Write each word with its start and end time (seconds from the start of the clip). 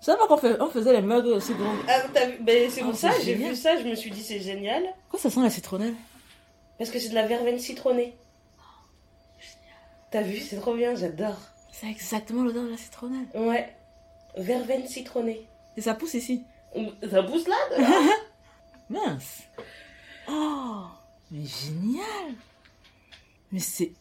Savais 0.00 0.18
pas 0.18 0.26
qu'on 0.26 0.60
on 0.66 0.68
faisait 0.70 0.92
les 0.92 1.02
mugs 1.02 1.26
aussi 1.26 1.54
gros 1.54 1.64
Ah, 1.88 2.00
t'as 2.12 2.26
vu? 2.26 2.38
Ben, 2.40 2.68
C'est 2.70 2.82
Oh, 2.82 2.86
pour 2.86 2.96
ça, 2.96 3.12
j'ai 3.24 3.34
vu 3.34 3.54
ça, 3.54 3.76
je 3.76 3.84
me 3.84 3.94
suis 3.94 4.10
dit 4.10 4.22
c'est 4.22 4.40
génial. 4.40 4.82
Pourquoi 5.08 5.20
ça 5.20 5.30
sent 5.30 5.40
la 5.42 5.50
citronnelle? 5.50 5.94
Parce 6.78 6.90
que 6.90 6.98
c'est 6.98 7.10
de 7.10 7.14
la 7.14 7.26
verveine 7.26 7.58
citronnée. 7.60 8.16
T'as 10.10 10.22
vu, 10.22 10.38
c'est 10.40 10.56
trop 10.60 10.74
bien, 10.74 10.94
j'adore. 10.96 11.36
C'est 11.72 11.86
exactement 11.88 12.42
l'odeur 12.42 12.64
de 12.64 12.70
la 12.70 12.76
citronnelle. 12.76 13.26
Ouais. 13.34 13.72
Verveine 14.36 14.86
citronnée. 14.88 15.46
Et 15.76 15.80
ça 15.80 15.94
pousse 15.94 16.14
ici. 16.14 16.42
Ça 17.08 17.22
pousse 17.22 17.46
là 17.46 17.56
dehors 17.78 18.14
Mince. 18.90 19.42
Oh, 20.28 20.82
mais 21.30 21.44
génial. 21.46 22.34
Mais 23.52 23.60
c'est 23.60 23.92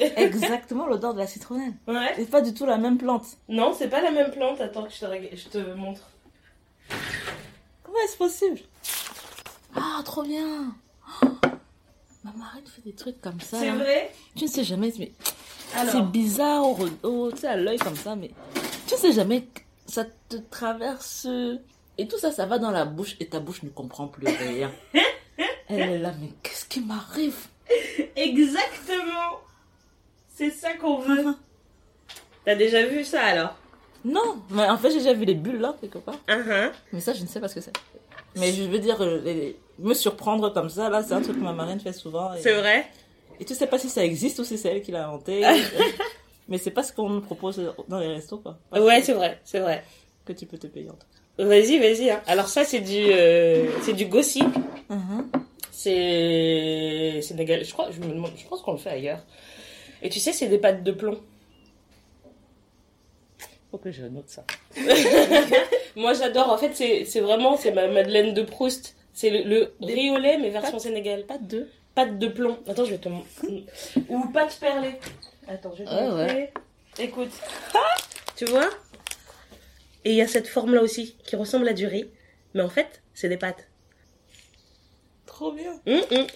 exactement 0.16 0.86
l'odeur 0.86 1.14
de 1.14 1.18
la 1.18 1.26
citronnelle. 1.26 1.72
Ouais. 1.86 2.12
C'est 2.16 2.30
pas 2.30 2.40
du 2.40 2.54
tout 2.54 2.66
la 2.66 2.78
même 2.78 2.98
plante. 2.98 3.24
Non, 3.48 3.74
c'est 3.76 3.88
pas 3.88 4.00
la 4.00 4.10
même 4.10 4.30
plante. 4.30 4.60
Attends 4.60 4.84
que 4.84 4.92
je 4.92 4.98
te, 5.00 5.04
reg- 5.06 5.30
je 5.36 5.48
te 5.48 5.58
montre. 5.74 6.02
Comment 7.82 7.98
est-ce 8.04 8.16
possible? 8.16 8.60
Ah, 9.74 10.00
trop 10.04 10.22
bien. 10.22 10.74
Oh, 11.22 11.26
ma 12.24 12.32
marraine 12.32 12.64
fait 12.66 12.82
des 12.84 12.92
trucs 12.94 13.20
comme 13.20 13.40
ça. 13.40 13.58
C'est 13.60 13.66
là. 13.66 13.74
vrai? 13.76 14.12
Tu 14.36 14.44
ne 14.44 14.48
sais 14.48 14.64
jamais, 14.64 14.92
mais 14.98 15.12
c'est 15.90 16.02
bizarre 16.10 16.64
au, 16.66 16.78
au- 17.02 17.30
à 17.46 17.56
l'œil 17.56 17.78
comme 17.78 17.96
ça, 17.96 18.16
mais 18.16 18.30
tu 18.86 18.94
ne 18.94 18.98
sais 18.98 19.12
jamais 19.12 19.46
ça 19.86 20.04
te 20.28 20.36
traverse. 20.50 21.26
Et 21.98 22.06
tout 22.06 22.18
ça, 22.18 22.30
ça 22.32 22.46
va 22.46 22.58
dans 22.58 22.70
la 22.70 22.84
bouche 22.84 23.16
et 23.20 23.26
ta 23.26 23.40
bouche 23.40 23.62
ne 23.64 23.70
comprend 23.70 24.06
plus 24.06 24.26
rien. 24.28 24.70
Elle 25.68 25.80
est 25.90 25.98
là, 25.98 26.12
mais 26.20 26.28
qu'est-ce 26.42 26.64
qui 26.64 26.80
m'arrive? 26.80 27.36
Exactement 28.16 29.40
C'est 30.38 30.50
ça 30.50 30.74
qu'on 30.74 30.98
veut. 31.00 31.34
T'as 32.44 32.54
déjà 32.54 32.86
vu 32.86 33.02
ça 33.02 33.22
alors? 33.22 33.56
Non, 34.04 34.36
mais 34.50 34.62
en 34.68 34.78
fait, 34.78 34.90
j'ai 34.90 34.98
déjà 34.98 35.12
vu 35.12 35.24
les 35.24 35.34
bulles 35.34 35.58
là, 35.58 35.74
quelque 35.80 35.98
part. 35.98 36.14
Uh-huh. 36.28 36.70
Mais 36.92 37.00
ça, 37.00 37.12
je 37.12 37.22
ne 37.22 37.26
sais 37.26 37.40
pas 37.40 37.48
ce 37.48 37.56
que 37.56 37.60
c'est. 37.60 37.72
Mais 38.36 38.52
je 38.52 38.62
veux 38.62 38.78
dire, 38.78 39.00
euh, 39.02 39.20
les- 39.24 39.56
me 39.80 39.94
surprendre 39.94 40.52
comme 40.54 40.68
ça, 40.68 40.88
là, 40.90 41.02
c'est 41.02 41.14
un 41.14 41.20
truc 41.22 41.36
que 41.38 41.42
ma 41.42 41.52
marraine 41.52 41.80
fait 41.80 41.92
souvent. 41.92 42.32
Et, 42.34 42.40
C'est 42.40 42.54
vrai? 42.54 42.86
Et 43.40 43.44
tu 43.44 43.54
sais 43.56 43.66
pas 43.66 43.78
si 43.80 43.88
ça 43.88 44.04
existe 44.04 44.38
ou 44.38 44.44
si 44.44 44.56
c'est 44.58 44.68
elle 44.68 44.82
qui 44.82 44.92
l'a 44.92 45.08
inventé. 45.08 45.42
mais 46.48 46.58
c'est 46.58 46.70
pas 46.70 46.84
ce 46.84 46.92
qu'on 46.92 47.08
nous 47.10 47.20
propose 47.20 47.60
dans 47.88 47.98
les 47.98 48.06
restos, 48.14 48.38
quoi. 48.38 48.58
Ouais, 48.72 49.00
ce 49.00 49.06
c'est 49.06 49.12
vrai, 49.14 49.40
c'est 49.44 49.58
vrai. 49.60 49.84
que 50.24 50.32
tu 50.32 50.46
peux 50.46 50.58
te 50.58 50.68
payer 50.68 50.90
en 50.90 50.94
tout 50.94 51.44
Vas-y, 51.44 51.78
vas-y. 51.80 52.10
hein. 52.10 52.20
Alors 52.28 52.46
ça, 52.48 52.64
c'est 52.64 52.80
du, 52.80 52.94
euh, 53.10 53.66
c'est 53.82 53.92
du 53.92 54.06
gossip. 54.06 54.44
cas. 54.52 54.94
Mhm. 54.94 55.28
C'est 55.72 57.20
sénégalais. 57.22 57.64
Je 57.64 57.72
crois, 57.72 57.88
je 57.90 58.00
me 58.00 58.12
demande, 58.12 58.30
je 58.36 58.46
pense 58.46 58.62
qu'on 58.62 58.72
le 58.72 58.78
fait 58.78 58.90
ailleurs. 58.90 59.20
Et 60.02 60.08
tu 60.10 60.20
sais, 60.20 60.32
c'est 60.32 60.46
des 60.48 60.58
pâtes 60.58 60.82
de 60.82 60.92
plomb. 60.92 61.20
Faut 63.70 63.78
que 63.78 63.90
je 63.90 64.04
note 64.04 64.28
ça. 64.28 64.44
Moi, 65.96 66.14
j'adore. 66.14 66.50
En 66.50 66.56
fait, 66.58 66.74
c'est, 66.74 67.04
c'est 67.04 67.20
vraiment, 67.20 67.56
c'est 67.56 67.72
ma 67.72 67.86
Madeleine 67.88 68.32
de 68.32 68.42
Proust. 68.42 68.94
C'est 69.12 69.30
le, 69.30 69.42
le 69.80 70.38
mais 70.38 70.50
version 70.50 70.72
pâtes- 70.78 70.80
sénégale. 70.80 71.26
Pas 71.26 71.38
deux. 71.38 71.68
Pâte 71.94 72.18
de 72.18 72.28
plomb. 72.28 72.58
Attends, 72.66 72.84
je 72.84 72.90
vais 72.92 72.98
te 72.98 73.08
montrer. 73.08 73.66
Ou 74.08 74.28
pâte 74.28 74.56
perlée. 74.60 74.94
Attends, 75.48 75.72
je 75.74 75.82
vais 75.82 75.84
te 75.84 75.94
Ouais, 75.94 76.08
montrer. 76.08 76.52
Écoute. 76.98 77.30
Tu 78.36 78.44
vois? 78.46 78.70
Et 80.04 80.10
il 80.12 80.16
y 80.16 80.22
a 80.22 80.28
cette 80.28 80.46
forme-là 80.48 80.80
aussi, 80.80 81.16
qui 81.24 81.36
ressemble 81.36 81.68
à 81.68 81.72
du 81.74 81.86
riz. 81.86 82.08
Mais 82.54 82.62
en 82.62 82.68
fait, 82.70 83.02
c'est 83.14 83.28
des 83.28 83.36
pâtes. 83.36 83.68
Trop 85.26 85.52
bien. 85.52 85.72
Hum, 85.86 86.00
hum. 86.12 86.26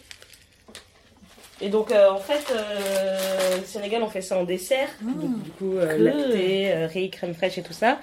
Et 1.63 1.69
donc, 1.69 1.93
euh, 1.93 2.11
en 2.11 2.19
fait, 2.19 2.45
euh, 2.51 3.61
au 3.61 3.65
Sénégal, 3.65 4.03
on 4.03 4.09
fait 4.09 4.21
ça 4.21 4.37
en 4.37 4.43
dessert. 4.45 4.89
Donc, 5.01 5.43
du 5.45 5.51
coup, 5.53 5.77
euh, 5.77 5.95
cool. 5.95 6.03
lacté, 6.05 6.73
euh, 6.73 6.87
riz, 6.89 7.09
crème 7.11 7.35
fraîche 7.35 7.57
et 7.59 7.63
tout 7.63 7.73
ça. 7.73 8.01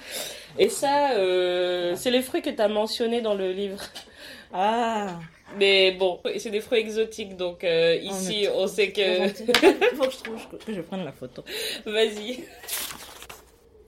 Et 0.58 0.70
ça, 0.70 1.12
euh, 1.12 1.94
c'est 1.94 2.10
les 2.10 2.22
fruits 2.22 2.40
que 2.42 2.50
tu 2.50 2.60
as 2.60 2.68
mentionnés 2.68 3.20
dans 3.20 3.34
le 3.34 3.52
livre. 3.52 3.80
Ah. 4.52 5.20
Mais 5.58 5.92
bon, 5.92 6.18
c'est 6.38 6.50
des 6.50 6.60
fruits 6.60 6.80
exotiques, 6.80 7.36
donc 7.36 7.62
euh, 7.62 7.96
Oh, 8.02 8.04
ici, 8.10 8.48
on 8.52 8.66
sait 8.66 8.90
que... 8.90 9.28
Faut 9.94 10.04
que 10.06 10.10
je 10.10 10.22
trouve 10.24 10.48
que- 10.50 10.64
que 10.64 10.74
je 10.74 10.80
prenne 10.80 11.04
la 11.04 11.12
photo. 11.12 11.44
Vas-y. 11.86 12.40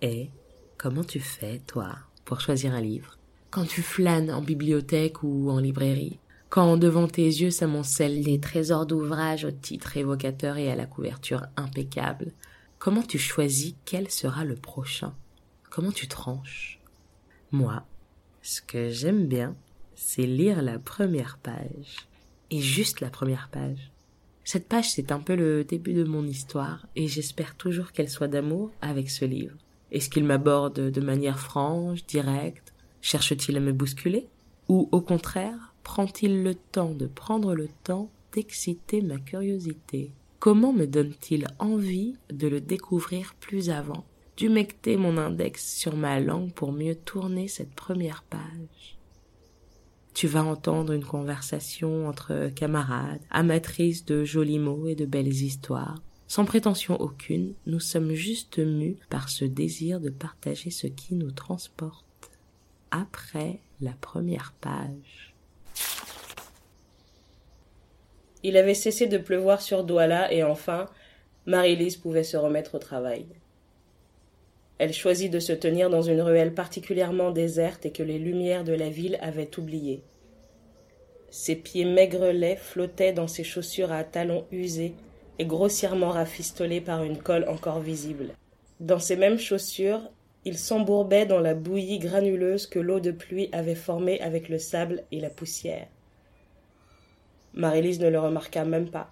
Et 0.03 0.31
comment 0.79 1.03
tu 1.03 1.19
fais, 1.19 1.59
toi, 1.67 1.89
pour 2.25 2.41
choisir 2.41 2.75
un 2.75 2.81
livre? 2.81 3.19
Quand 3.51 3.65
tu 3.67 3.83
flânes 3.83 4.31
en 4.31 4.41
bibliothèque 4.41 5.25
ou 5.25 5.51
en 5.51 5.59
librairie? 5.59 6.21
Quand 6.53 6.77
devant 6.77 7.09
tes 7.09 7.25
yeux 7.25 7.51
s'amoncellent 7.51 8.23
des 8.23 8.39
trésors 8.39 8.85
d'ouvrages 8.85 9.47
au 9.47 9.51
titre 9.51 9.97
évocateur 9.97 10.59
et 10.59 10.71
à 10.71 10.77
la 10.77 10.85
couverture 10.85 11.47
impeccable 11.57 12.33
Comment 12.79 13.01
tu 13.01 13.19
choisis 13.19 13.75
quel 13.87 14.11
sera 14.11 14.45
le 14.45 14.57
prochain? 14.57 15.15
Comment 15.71 15.93
tu 15.93 16.09
tranches? 16.09 16.79
Moi, 17.53 17.87
ce 18.43 18.61
que 18.61 18.91
j'aime 18.91 19.29
bien, 19.29 19.57
c'est 19.95 20.27
lire 20.27 20.61
la 20.61 20.79
première 20.79 21.39
page. 21.39 21.97
Et 22.51 22.61
juste 22.61 23.01
la 23.01 23.09
première 23.09 23.49
page. 23.51 23.91
Cette 24.45 24.69
page, 24.69 24.91
c'est 24.91 25.11
un 25.11 25.21
peu 25.21 25.37
le 25.37 25.65
début 25.65 25.95
de 25.95 26.05
mon 26.05 26.27
histoire, 26.27 26.87
et 26.97 27.09
j'espère 27.09 27.55
toujours 27.55 27.93
qu'elle 27.93 28.11
soit 28.11 28.29
d'amour 28.29 28.73
avec 28.83 29.09
ce 29.09 29.25
livre. 29.25 29.57
Est-ce 29.91 30.11
qu'il 30.11 30.25
m'aborde 30.25 30.91
de 30.91 31.01
manière 31.01 31.39
franche, 31.39 32.05
directe? 32.05 32.75
Cherche-t-il 33.01 33.57
à 33.57 33.61
me 33.61 33.73
bousculer? 33.73 34.29
Ou 34.69 34.91
au 34.93 35.01
contraire, 35.01 35.72
prend-il 35.83 36.43
le 36.43 36.55
temps 36.55 36.95
de 36.95 37.07
prendre 37.07 37.55
le 37.55 37.69
temps 37.85 38.11
d'exciter 38.33 39.03
ma 39.03 39.19
curiosité? 39.19 40.13
Comment 40.39 40.73
me 40.73 40.87
donne-t-il 40.87 41.47
envie 41.59 42.17
de 42.33 42.49
le 42.49 42.61
découvrir 42.61 43.35
plus 43.41 43.71
avant? 43.71 44.05
D'humecter 44.37 44.97
mon 44.97 45.19
index 45.19 45.77
sur 45.77 45.97
ma 45.97 46.19
langue 46.19 46.53
pour 46.53 46.73
mieux 46.73 46.95
tourner 46.95 47.49
cette 47.49 47.75
première 47.75 48.23
page 48.23 48.99
tu 50.15 50.27
vas 50.27 50.45
entendre 50.45 50.93
une 50.93 51.05
conversation 51.05 52.09
entre 52.09 52.51
camarades, 52.55 53.21
amatrices 53.31 54.05
de 54.05 54.25
jolis 54.25 54.59
mots 54.59 54.87
et 54.87 54.95
de 54.95 55.07
belles 55.07 55.27
histoires. 55.33 56.03
Sans 56.29 56.45
prétention 56.45 57.01
aucune, 57.01 57.55
nous 57.67 57.81
sommes 57.81 58.13
juste 58.13 58.59
mus 58.59 58.97
par 59.11 59.29
ce 59.29 59.45
désir 59.45 60.01
de 60.01 60.11
partager 60.11 60.71
ce 60.71 60.87
qui 60.87 61.15
nous 61.15 61.31
transporte. 61.31 62.05
Après 62.91 63.61
la 63.81 63.93
première 63.93 64.55
page. 64.61 65.32
Il 68.43 68.57
avait 68.57 68.75
cessé 68.75 69.07
de 69.07 69.19
pleuvoir 69.19 69.63
sur 69.63 69.85
Douala 69.85 70.33
et 70.33 70.43
enfin, 70.43 70.89
Marie-Lise 71.47 71.97
pouvait 71.97 72.25
se 72.25 72.37
remettre 72.37 72.75
au 72.75 72.79
travail. 72.79 73.27
Elle 74.79 74.93
choisit 74.93 75.31
de 75.33 75.39
se 75.39 75.53
tenir 75.53 75.91
dans 75.91 76.03
une 76.03 76.21
ruelle 76.21 76.55
particulièrement 76.55 77.31
déserte 77.31 77.87
et 77.87 77.93
que 77.93 78.03
les 78.03 78.19
lumières 78.19 78.65
de 78.65 78.73
la 78.73 78.91
ville 78.91 79.17
avaient 79.21 79.59
oubliée. 79.59 80.03
Ses 81.31 81.55
pieds 81.55 81.85
maigrelets 81.85 82.57
flottaient 82.57 83.13
dans 83.13 83.29
ses 83.29 83.45
chaussures 83.45 83.93
à 83.93 84.03
talons 84.03 84.45
usés 84.51 84.95
et 85.39 85.47
grossièrement 85.47 86.11
rafistolés 86.11 86.81
par 86.81 87.05
une 87.05 87.19
colle 87.19 87.49
encore 87.49 87.81
visible. 87.81 88.35
Dans 88.81 88.99
ces 88.99 89.17
mêmes 89.17 89.39
chaussures, 89.39 90.03
il 90.45 90.59
s'embourbait 90.59 91.27
dans 91.27 91.39
la 91.39 91.55
bouillie 91.55 92.01
granuleuse 92.01 92.67
que 92.67 92.81
l'eau 92.81 92.99
de 92.99 93.13
pluie 93.13 93.49
avait 93.53 93.77
formée 93.77 94.21
avec 94.21 94.49
le 94.49 94.59
sable 94.59 95.05
et 95.13 95.21
la 95.21 95.31
poussière. 95.31 95.87
Marie-Lise 97.55 98.01
ne 98.01 98.09
le 98.09 98.19
remarqua 98.19 98.65
même 98.65 98.89
pas. 98.89 99.11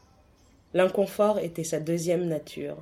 L'inconfort 0.75 1.39
était 1.39 1.65
sa 1.65 1.79
deuxième 1.79 2.27
nature. 2.27 2.77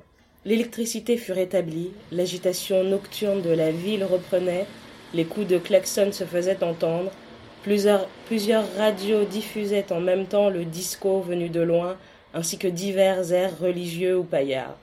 L'électricité 0.45 1.17
fut 1.17 1.33
rétablie, 1.33 1.91
l'agitation 2.11 2.83
nocturne 2.83 3.41
de 3.41 3.49
la 3.49 3.71
ville 3.71 4.03
reprenait, 4.03 4.65
les 5.13 5.25
coups 5.25 5.47
de 5.47 5.57
klaxon 5.57 6.11
se 6.11 6.23
faisaient 6.23 6.63
entendre, 6.63 7.11
plusieurs, 7.61 8.07
plusieurs 8.25 8.65
radios 8.77 9.25
diffusaient 9.25 9.91
en 9.91 9.99
même 9.99 10.27
temps 10.27 10.49
le 10.49 10.65
disco 10.65 11.19
venu 11.19 11.49
de 11.49 11.61
loin, 11.61 11.97
ainsi 12.33 12.57
que 12.57 12.67
divers 12.67 13.33
airs 13.33 13.59
religieux 13.59 14.17
ou 14.17 14.23
paillards. 14.23 14.77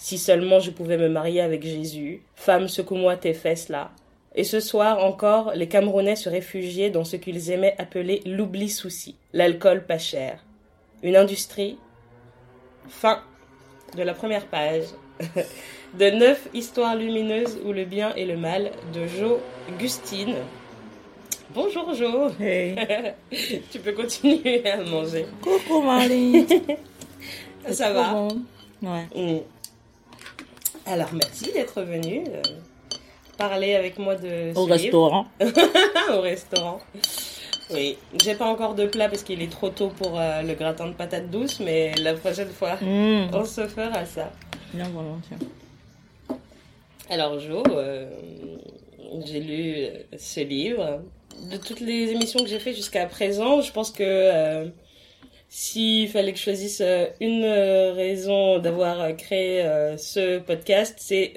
Si 0.00 0.16
seulement 0.16 0.60
je 0.60 0.70
pouvais 0.70 0.96
me 0.96 1.10
marier 1.10 1.42
avec 1.42 1.62
Jésus, 1.62 2.22
femme, 2.34 2.68
secoue-moi 2.68 3.18
tes 3.18 3.34
fesses 3.34 3.68
là. 3.68 3.90
Et 4.34 4.44
ce 4.44 4.58
soir 4.58 5.04
encore, 5.04 5.52
les 5.54 5.68
Camerounais 5.68 6.16
se 6.16 6.30
réfugiaient 6.30 6.88
dans 6.88 7.04
ce 7.04 7.16
qu'ils 7.16 7.50
aimaient 7.50 7.74
appeler 7.76 8.22
l'oubli-souci, 8.24 9.16
l'alcool 9.34 9.84
pas 9.84 9.98
cher. 9.98 10.42
Une 11.02 11.16
industrie 11.16 11.76
Fin 12.88 13.20
de 13.94 14.02
la 14.02 14.14
première 14.14 14.46
page 14.46 14.84
de 15.98 16.10
neuf 16.10 16.48
histoires 16.54 16.96
lumineuses 16.96 17.58
où 17.66 17.72
le 17.72 17.84
bien 17.84 18.14
et 18.14 18.24
le 18.24 18.38
mal 18.38 18.70
de 18.94 19.06
Jo 19.06 19.38
Gustine. 19.78 20.36
Bonjour 21.50 21.92
Jo, 21.92 22.30
Hey. 22.40 22.74
tu 23.70 23.78
peux 23.80 23.92
continuer 23.92 24.66
à 24.66 24.78
manger. 24.82 25.26
Coucou 25.42 25.82
Marie. 25.82 26.46
Ça 27.70 27.92
va 27.92 28.12
bon. 28.14 28.28
Ouais. 28.82 29.04
Mm. 29.14 29.40
Alors 30.90 31.10
merci 31.12 31.52
d'être 31.52 31.82
venu 31.82 32.24
euh, 32.28 32.42
parler 33.38 33.74
avec 33.76 33.98
moi 33.98 34.16
de 34.16 34.50
Au 34.56 34.66
ce 34.66 34.72
livre. 34.72 34.82
restaurant. 34.82 35.26
au 36.12 36.20
restaurant. 36.20 36.80
Oui, 37.72 37.96
j'ai 38.20 38.34
pas 38.34 38.46
encore 38.46 38.74
de 38.74 38.86
plat 38.86 39.08
parce 39.08 39.22
qu'il 39.22 39.40
est 39.40 39.50
trop 39.52 39.68
tôt 39.70 39.88
pour 39.90 40.18
euh, 40.18 40.42
le 40.42 40.54
gratin 40.54 40.88
de 40.88 40.92
patates 40.94 41.30
douces, 41.30 41.60
mais 41.60 41.94
la 41.94 42.14
prochaine 42.14 42.48
fois, 42.50 42.74
Mmh. 42.82 43.28
on 43.32 43.44
se 43.44 43.66
fera 43.68 44.04
ça. 44.04 44.32
Bien 44.74 44.88
volontiers. 44.88 45.36
Alors 47.08 47.38
Jo, 47.38 47.62
euh, 47.70 48.10
j'ai 49.24 49.40
lu 49.40 49.86
ce 50.18 50.40
livre. 50.40 51.02
De 51.50 51.56
toutes 51.56 51.80
les 51.80 52.10
émissions 52.10 52.40
que 52.40 52.48
j'ai 52.48 52.58
fait 52.58 52.74
jusqu'à 52.74 53.06
présent, 53.06 53.60
je 53.62 53.72
pense 53.72 53.90
que 53.92 54.68
s'il 55.50 56.08
fallait 56.08 56.32
que 56.32 56.38
je 56.38 56.44
choisisse 56.44 56.80
euh, 56.80 57.06
une 57.20 57.44
euh, 57.44 57.92
raison 57.92 58.58
d'avoir 58.60 59.00
euh, 59.00 59.12
créé 59.12 59.62
ce 59.98 60.38
podcast, 60.38 60.96
c'est 60.98 61.34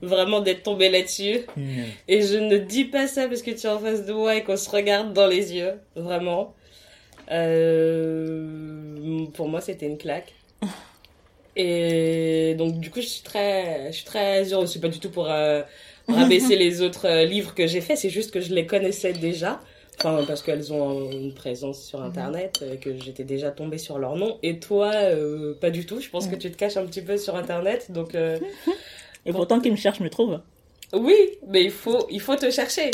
vraiment 0.00 0.40
d'être 0.40 0.62
tombée 0.62 0.88
là-dessus. 0.88 1.40
Et 2.08 2.22
je 2.22 2.38
ne 2.38 2.56
dis 2.58 2.84
pas 2.84 3.06
ça 3.06 3.28
parce 3.28 3.42
que 3.42 3.50
tu 3.50 3.66
es 3.66 3.68
en 3.68 3.78
face 3.78 4.06
de 4.06 4.12
moi 4.12 4.36
et 4.36 4.44
qu'on 4.44 4.56
se 4.56 4.70
regarde 4.70 5.12
dans 5.12 5.26
les 5.26 5.52
yeux, 5.54 5.74
vraiment. 5.96 6.54
Euh, 7.30 9.26
pour 9.34 9.48
moi, 9.48 9.60
c'était 9.60 9.86
une 9.86 9.98
claque. 9.98 10.32
Et 11.56 12.54
donc, 12.58 12.80
du 12.80 12.90
coup, 12.90 13.00
je 13.00 13.06
suis 13.06 13.22
très, 13.22 13.86
je 13.88 13.96
suis 13.96 14.04
très 14.04 14.52
heureuse. 14.52 14.72
C'est 14.72 14.80
pas 14.80 14.88
du 14.88 14.98
tout 14.98 15.10
pour 15.10 15.30
euh, 15.30 15.62
rabaisser 16.08 16.56
les 16.64 16.82
autres 16.82 17.06
euh, 17.06 17.24
livres 17.24 17.54
que 17.54 17.66
j'ai 17.66 17.80
faits, 17.80 17.98
c'est 17.98 18.10
juste 18.10 18.32
que 18.32 18.40
je 18.40 18.52
les 18.52 18.66
connaissais 18.66 19.12
déjà. 19.12 19.60
Enfin, 19.98 20.24
parce 20.26 20.42
qu'elles 20.42 20.72
ont 20.72 21.10
une 21.10 21.32
présence 21.32 21.82
sur 21.82 22.02
Internet, 22.02 22.60
euh, 22.62 22.76
que 22.76 22.98
j'étais 22.98 23.24
déjà 23.24 23.50
tombée 23.50 23.78
sur 23.78 23.98
leur 23.98 24.16
nom. 24.16 24.38
Et 24.42 24.58
toi, 24.58 24.92
euh, 24.92 25.54
pas 25.60 25.70
du 25.70 25.86
tout. 25.86 26.00
Je 26.00 26.10
pense 26.10 26.26
que 26.26 26.36
tu 26.36 26.50
te 26.50 26.56
caches 26.56 26.76
un 26.76 26.84
petit 26.86 27.02
peu 27.02 27.16
sur 27.16 27.36
Internet. 27.36 27.90
Donc, 27.90 28.14
euh, 28.14 28.38
Et 29.26 29.32
pourtant, 29.32 29.60
qui 29.60 29.70
me 29.70 29.76
cherche 29.76 30.00
me 30.00 30.10
trouve. 30.10 30.40
oui, 30.92 31.16
mais 31.48 31.64
il 31.64 31.70
faut, 31.70 32.06
il 32.10 32.20
faut 32.20 32.36
te 32.36 32.50
chercher. 32.50 32.90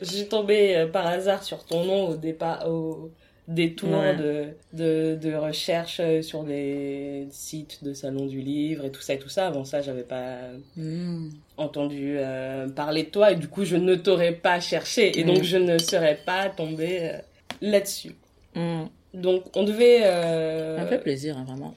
Je 0.00 0.06
suis 0.06 0.28
tombée 0.28 0.76
euh, 0.76 0.86
par 0.86 1.06
hasard 1.06 1.42
sur 1.42 1.64
ton 1.64 1.84
nom 1.84 2.08
au 2.08 2.16
départ, 2.16 2.66
au 2.68 3.10
détour 3.50 3.90
Ouais. 3.90 4.16
de, 4.16 4.44
de, 4.72 5.16
de 5.20 5.34
recherche 5.34 5.98
euh, 6.00 6.22
sur 6.22 6.44
des 6.44 7.26
sites 7.30 7.82
de 7.84 7.92
salon 7.92 8.26
du 8.26 8.40
livre 8.40 8.84
et 8.86 8.90
tout 8.90 9.02
ça 9.02 9.14
et 9.14 9.18
tout 9.18 9.28
ça. 9.28 9.48
Avant 9.48 9.64
ça, 9.64 9.82
j'avais 9.82 10.02
pas 10.04 10.36
Hmm. 10.76 11.28
entendu 11.56 12.14
euh, 12.18 12.68
parler 12.68 13.02
de 13.02 13.08
toi 13.10 13.32
et 13.32 13.36
du 13.36 13.48
coup, 13.48 13.64
je 13.64 13.76
ne 13.76 13.94
t'aurais 13.96 14.32
pas 14.32 14.60
cherché 14.60 15.18
et 15.18 15.24
donc 15.24 15.42
je 15.42 15.56
ne 15.56 15.78
serais 15.78 16.18
pas 16.24 16.48
tombée 16.48 16.98
euh, 17.02 17.18
là-dessus. 17.60 18.14
Hmm. 18.54 18.84
Donc, 19.12 19.44
on 19.56 19.64
devait. 19.64 20.00
euh, 20.04 20.76
Ça 20.78 20.84
me 20.84 20.88
fait 20.88 20.98
plaisir, 21.02 21.36
hein, 21.36 21.44
vraiment. 21.46 21.74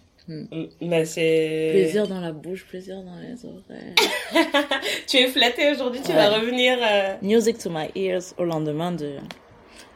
Mais 0.81 1.03
c'est. 1.05 1.69
Plaisir 1.73 2.07
dans 2.07 2.21
la 2.21 2.31
bouche, 2.31 2.65
plaisir 2.65 2.95
dans 3.03 3.17
les 3.17 3.43
oreilles. 3.45 3.93
Tu 5.07 5.17
es 5.17 5.27
flattée 5.27 5.69
aujourd'hui, 5.71 5.99
tu 6.01 6.11
Ouais. 6.11 6.15
vas 6.15 6.29
revenir. 6.39 6.77
Music 7.21 7.57
to 7.57 7.69
my 7.69 7.87
ears 7.95 8.33
au 8.37 8.45
lendemain 8.45 8.91
de 8.93 9.17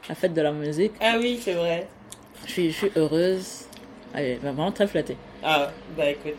la 0.09 0.15
fête 0.15 0.33
de 0.33 0.41
la 0.41 0.51
musique. 0.51 0.93
Ah 1.01 1.15
oui, 1.19 1.39
c'est 1.41 1.53
vrai. 1.53 1.87
Je 2.45 2.51
suis, 2.51 2.71
je 2.71 2.77
suis 2.77 2.91
heureuse. 2.95 3.65
Allez, 4.13 4.35
vraiment 4.35 4.71
très 4.71 4.87
flattée. 4.87 5.17
Ah, 5.43 5.69
bah 5.97 6.09
écoute. 6.09 6.35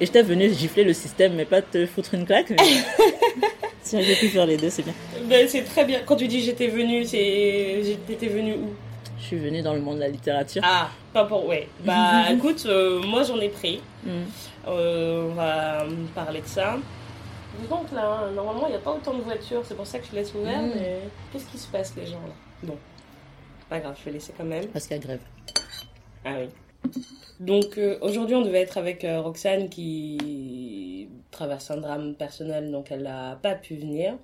Et 0.00 0.06
j'étais 0.06 0.22
venue 0.22 0.48
gifler 0.50 0.84
le 0.84 0.92
système, 0.92 1.34
mais 1.34 1.44
pas 1.44 1.60
te 1.60 1.84
foutre 1.86 2.14
une 2.14 2.24
claque. 2.24 2.50
Mais... 2.50 2.56
si 3.82 4.02
j'ai 4.02 4.14
pu 4.14 4.28
faire 4.28 4.46
les 4.46 4.56
deux, 4.56 4.70
c'est 4.70 4.82
bien. 4.82 4.94
Ben, 5.24 5.46
c'est 5.48 5.62
très 5.62 5.84
bien. 5.84 6.00
Quand 6.06 6.16
tu 6.16 6.28
dis 6.28 6.40
j'étais 6.40 6.68
venue, 6.68 7.04
c'est. 7.04 7.82
J'étais 8.08 8.28
venue 8.28 8.54
où? 8.54 8.70
Je 9.20 9.24
suis 9.24 9.36
venue 9.36 9.62
dans 9.62 9.74
le 9.74 9.80
monde 9.80 9.96
de 9.96 10.00
la 10.00 10.08
littérature. 10.08 10.62
Ah, 10.64 10.90
pas 11.12 11.24
pour. 11.24 11.46
Ouais. 11.46 11.68
Bah 11.84 12.24
écoute, 12.32 12.64
euh, 12.66 13.02
moi 13.02 13.24
j'en 13.24 13.38
ai 13.40 13.48
pris. 13.48 13.80
Hmm. 14.04 14.22
Euh, 14.68 15.28
on 15.30 15.34
va 15.34 15.84
parler 16.14 16.40
de 16.40 16.46
ça. 16.46 16.78
Donc 17.68 17.90
là, 17.92 18.20
hein, 18.24 18.30
normalement 18.32 18.66
il 18.66 18.70
n'y 18.70 18.76
a 18.76 18.80
pas 18.80 18.92
autant 18.92 19.14
de 19.14 19.22
voitures, 19.22 19.62
c'est 19.64 19.74
pour 19.74 19.86
ça 19.86 19.98
que 19.98 20.06
je 20.06 20.14
laisse 20.14 20.34
ouvert, 20.34 20.62
Mm. 20.62 20.70
mais 20.74 21.00
qu'est-ce 21.32 21.46
qui 21.46 21.58
se 21.58 21.68
passe 21.68 21.94
les 21.96 22.06
gens 22.06 22.20
là? 22.20 22.34
Bon. 22.62 22.76
Pas 23.68 23.80
grave, 23.80 23.96
je 23.98 24.04
vais 24.06 24.12
laisser 24.12 24.32
quand 24.36 24.44
même. 24.44 24.66
Parce 24.68 24.86
qu'il 24.86 24.96
y 24.96 25.00
a 25.00 25.02
grève. 25.02 25.20
Ah 26.24 26.34
oui. 26.38 26.92
Donc 27.40 27.76
euh, 27.78 27.98
aujourd'hui, 28.00 28.34
on 28.36 28.42
devait 28.42 28.60
être 28.62 28.78
avec 28.78 29.04
euh, 29.04 29.20
Roxane 29.20 29.68
qui 29.68 31.08
traverse 31.30 31.70
un 31.70 31.76
drame 31.78 32.14
personnel, 32.14 32.70
donc 32.70 32.90
elle 32.90 33.02
n'a 33.02 33.38
pas 33.42 33.54
pu 33.54 33.76
venir. 33.76 34.14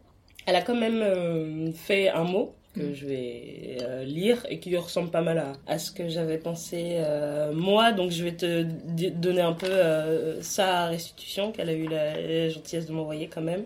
Elle 0.46 0.56
a 0.56 0.62
quand 0.62 0.74
même 0.76 1.00
euh, 1.02 1.72
fait 1.72 2.08
un 2.08 2.24
mot 2.24 2.54
que 2.74 2.82
Mm. 2.82 2.94
je 2.94 3.06
vais 3.06 3.78
euh, 3.82 4.04
lire 4.04 4.44
et 4.48 4.58
qui 4.58 4.76
ressemble 4.76 5.10
pas 5.10 5.22
mal 5.22 5.38
à, 5.38 5.52
à 5.66 5.78
ce 5.78 5.90
que 5.90 6.08
j'avais 6.08 6.38
pensé 6.38 6.96
euh, 6.98 7.52
moi. 7.52 7.92
Donc 7.92 8.10
je 8.10 8.24
vais 8.24 8.32
te 8.32 8.62
donner 9.10 9.40
un 9.42 9.52
peu 9.52 9.66
euh, 9.70 10.42
sa 10.42 10.86
restitution 10.86 11.52
qu'elle 11.52 11.68
a 11.68 11.74
eu 11.74 11.86
la, 11.88 12.20
la 12.20 12.48
gentillesse 12.48 12.86
de 12.86 12.92
m'envoyer 12.92 13.28
quand 13.28 13.42
même. 13.42 13.64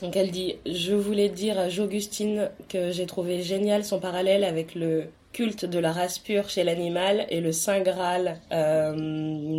Donc 0.00 0.16
elle 0.16 0.30
dit 0.30 0.56
Je 0.66 0.94
voulais 0.94 1.28
dire 1.28 1.58
à 1.58 1.68
J'Augustine 1.68 2.50
que 2.68 2.90
j'ai 2.90 3.06
trouvé 3.06 3.42
génial 3.42 3.84
son 3.84 4.00
parallèle 4.00 4.44
avec 4.44 4.74
le 4.74 5.06
culte 5.32 5.64
de 5.64 5.78
la 5.78 5.92
race 5.92 6.18
pure 6.18 6.48
chez 6.48 6.64
l'animal 6.64 7.26
et 7.30 7.40
le 7.40 7.52
saint 7.52 7.80
graal 7.80 8.40
euh, 8.52 8.94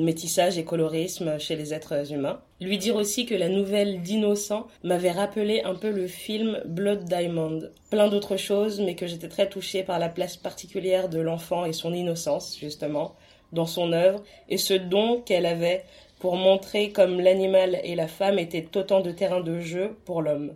métissage 0.04 0.58
et 0.58 0.64
colorisme 0.64 1.40
chez 1.40 1.56
les 1.56 1.74
êtres 1.74 2.12
humains. 2.12 2.42
Lui 2.62 2.78
dire 2.78 2.96
aussi 2.96 3.26
que 3.26 3.36
la 3.36 3.50
nouvelle 3.50 4.02
d'Innocent 4.02 4.68
m'avait 4.84 5.12
rappelé 5.12 5.62
un 5.64 5.76
peu 5.76 5.90
le 5.90 6.08
film 6.08 6.62
Blood 6.66 7.06
Diamond. 7.06 7.64
Plein 7.90 8.08
d'autres 8.08 8.38
choses, 8.38 8.80
mais 8.80 8.96
que 8.96 9.08
j'étais 9.08 9.28
très 9.28 9.50
touchée 9.50 9.84
par 9.84 10.00
la 10.00 10.10
place 10.10 10.38
particulière 10.38 11.10
de 11.10 11.20
l'enfant 11.20 11.66
et 11.66 11.74
son 11.74 11.94
innocence, 11.94 12.58
justement, 12.58 13.16
dans 13.52 13.66
son 13.66 13.92
œuvre, 13.92 14.24
et 14.50 14.58
ce 14.58 14.74
don 14.74 15.22
qu'elle 15.22 15.46
avait 15.46 15.84
pour 16.20 16.38
montrer 16.38 16.92
comme 16.92 17.20
l'animal 17.20 17.80
et 17.84 17.96
la 17.96 18.08
femme 18.08 18.40
étaient 18.40 18.78
autant 18.78 19.02
de 19.02 19.12
terrains 19.12 19.42
de 19.42 19.60
jeu 19.60 19.98
pour 20.06 20.22
l'homme. 20.22 20.54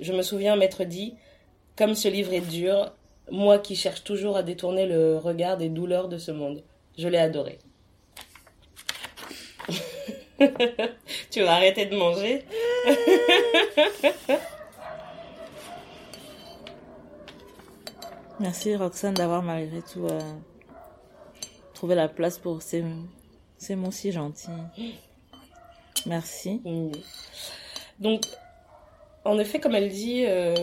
Je 0.00 0.12
me 0.12 0.22
souviens 0.22 0.56
m'être 0.56 0.82
dit, 0.82 1.14
comme 1.76 1.94
ce 1.94 2.08
livre 2.08 2.32
est 2.32 2.40
dur, 2.40 2.92
moi 3.30 3.58
qui 3.58 3.76
cherche 3.76 4.04
toujours 4.04 4.36
à 4.36 4.42
détourner 4.42 4.86
le 4.86 5.16
regard 5.16 5.56
des 5.56 5.68
douleurs 5.68 6.08
de 6.08 6.18
ce 6.18 6.30
monde. 6.30 6.62
Je 6.98 7.08
l'ai 7.08 7.18
adoré. 7.18 7.58
tu 11.30 11.42
vas 11.42 11.52
arrêter 11.52 11.86
de 11.86 11.96
manger 11.96 12.44
Merci 18.40 18.74
Roxane 18.74 19.14
d'avoir 19.14 19.42
malgré 19.42 19.82
tout 19.82 20.04
euh, 20.06 20.20
trouvé 21.74 21.94
la 21.94 22.08
place 22.08 22.38
pour 22.38 22.60
ces, 22.60 22.82
ces 23.56 23.76
mots 23.76 23.92
si 23.92 24.10
gentils. 24.10 24.50
Merci. 26.06 26.60
Donc, 28.00 28.22
en 29.24 29.38
effet, 29.38 29.60
comme 29.60 29.74
elle 29.74 29.88
dit, 29.88 30.24
euh, 30.26 30.54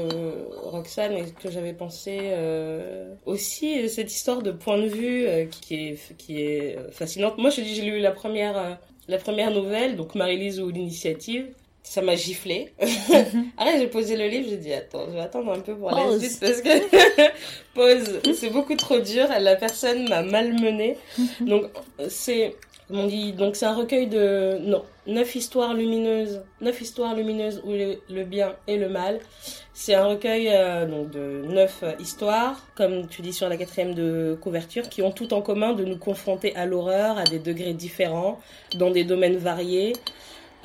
Roxane, 0.63 1.13
et 1.13 1.25
que 1.41 1.49
j'avais 1.49 1.73
pensé 1.73 2.17
euh, 2.23 3.13
aussi, 3.25 3.87
cette 3.87 4.13
histoire 4.13 4.41
de 4.41 4.51
point 4.51 4.77
de 4.77 4.87
vue 4.87 5.27
euh, 5.27 5.45
qui 5.45 5.75
est, 5.75 6.17
qui 6.17 6.41
est 6.41 6.77
euh, 6.77 6.91
fascinante. 6.91 7.37
Moi, 7.37 7.51
je 7.51 7.61
dis, 7.61 7.73
j'ai 7.75 7.83
lu 7.83 7.99
la 7.99 8.11
première, 8.11 8.57
euh, 8.57 8.73
la 9.07 9.17
première 9.17 9.51
nouvelle, 9.51 9.95
donc 9.95 10.13
Marie-Lise 10.15 10.59
ou 10.59 10.69
l'initiative. 10.69 11.47
Ça 11.83 12.01
m'a 12.01 12.15
giflé. 12.15 12.73
Arrête, 13.57 13.79
j'ai 13.79 13.87
posé 13.87 14.17
le 14.17 14.27
livre, 14.27 14.47
j'ai 14.49 14.57
dit, 14.57 14.73
attends, 14.73 15.05
je 15.07 15.13
vais 15.13 15.21
attendre 15.21 15.53
un 15.53 15.61
peu 15.61 15.75
pour 15.75 15.91
la 15.91 16.03
Pause. 16.03 16.19
suite 16.21 16.39
parce 16.41 16.61
que... 16.61 17.31
Pause. 17.73 18.19
C'est 18.35 18.49
beaucoup 18.49 18.75
trop 18.75 18.99
dur, 18.99 19.27
la 19.39 19.55
personne 19.55 20.07
m'a 20.09 20.21
malmenée. 20.21 20.97
Donc, 21.41 21.65
c'est... 22.09 22.55
On 22.91 23.05
dit 23.07 23.33
Donc, 23.33 23.55
c'est 23.55 23.65
un 23.65 23.75
recueil 23.75 24.07
de... 24.07 24.57
Non, 24.61 24.83
neuf 25.09 25.35
histoires 25.35 25.73
lumineuses. 25.73 26.41
Neuf 26.61 26.81
histoires 26.81 27.15
lumineuses 27.15 27.61
où 27.65 27.71
le, 27.71 27.99
le 28.09 28.23
bien 28.23 28.55
et 28.67 28.77
le 28.77 28.89
mal. 28.89 29.19
C'est 29.73 29.95
un 29.95 30.05
recueil 30.05 30.49
euh, 30.51 30.85
donc 30.85 31.11
de 31.11 31.43
neuf 31.47 31.79
euh, 31.83 31.93
histoires, 31.99 32.65
comme 32.75 33.07
tu 33.07 33.21
dis 33.21 33.33
sur 33.33 33.49
la 33.49 33.57
quatrième 33.57 33.93
de 33.93 34.37
couverture, 34.41 34.89
qui 34.89 35.01
ont 35.01 35.11
tout 35.11 35.33
en 35.33 35.41
commun 35.41 35.73
de 35.73 35.85
nous 35.85 35.97
confronter 35.97 36.55
à 36.55 36.65
l'horreur 36.65 37.17
à 37.17 37.23
des 37.23 37.39
degrés 37.39 37.73
différents, 37.73 38.39
dans 38.75 38.91
des 38.91 39.03
domaines 39.03 39.37
variés. 39.37 39.93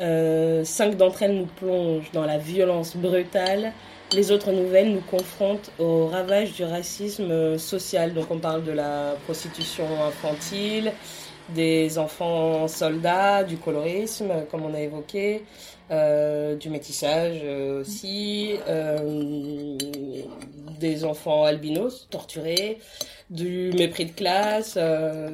Euh, 0.00 0.64
cinq 0.64 0.96
d'entre 0.96 1.22
elles 1.22 1.36
nous 1.36 1.46
plongent 1.46 2.10
dans 2.12 2.24
la 2.24 2.38
violence 2.38 2.96
brutale. 2.96 3.72
Les 4.12 4.30
autres 4.32 4.52
nouvelles 4.52 4.92
nous 4.92 5.00
confrontent 5.00 5.70
aux 5.78 6.06
ravages 6.06 6.52
du 6.52 6.64
racisme 6.64 7.30
euh, 7.30 7.58
social. 7.58 8.14
Donc 8.14 8.26
on 8.30 8.38
parle 8.38 8.64
de 8.64 8.72
la 8.72 9.16
prostitution 9.24 9.84
infantile, 10.04 10.92
des 11.50 11.98
enfants 11.98 12.68
soldats, 12.68 13.44
du 13.44 13.56
colorisme, 13.56 14.32
comme 14.50 14.64
on 14.64 14.74
a 14.74 14.80
évoqué, 14.80 15.44
euh, 15.90 16.56
du 16.56 16.70
métissage 16.70 17.40
euh, 17.44 17.82
aussi, 17.82 18.54
euh, 18.68 19.76
des 20.80 21.04
enfants 21.04 21.44
albinos 21.44 22.08
torturés, 22.10 22.78
du 23.30 23.70
mépris 23.76 24.06
de 24.06 24.12
classe. 24.12 24.74
euh. 24.76 25.30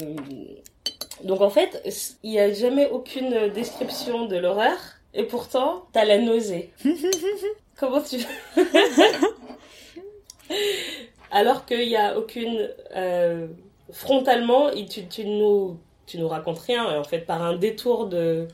Donc 1.22 1.40
en 1.40 1.50
fait, 1.50 1.82
il 2.22 2.30
n'y 2.30 2.40
a 2.40 2.52
jamais 2.52 2.88
aucune 2.88 3.48
description 3.52 4.26
de 4.26 4.36
l'horreur, 4.36 4.76
et 5.14 5.24
pourtant, 5.24 5.84
t'as 5.92 6.04
la 6.04 6.18
nausée. 6.18 6.70
Comment 7.78 8.00
tu... 8.02 8.16
Alors 11.30 11.64
qu'il 11.64 11.86
n'y 11.86 11.96
a 11.96 12.18
aucune... 12.18 12.68
frontalement, 13.92 14.70
tu 14.88 15.24
nous 15.26 15.78
tu 16.10 16.18
nous 16.18 16.28
racontes 16.28 16.58
rien. 16.58 16.92
Et 16.94 16.98
en 16.98 17.04
fait, 17.04 17.20
par 17.20 17.42
un 17.42 17.56
détour 17.56 18.06
de, 18.06 18.48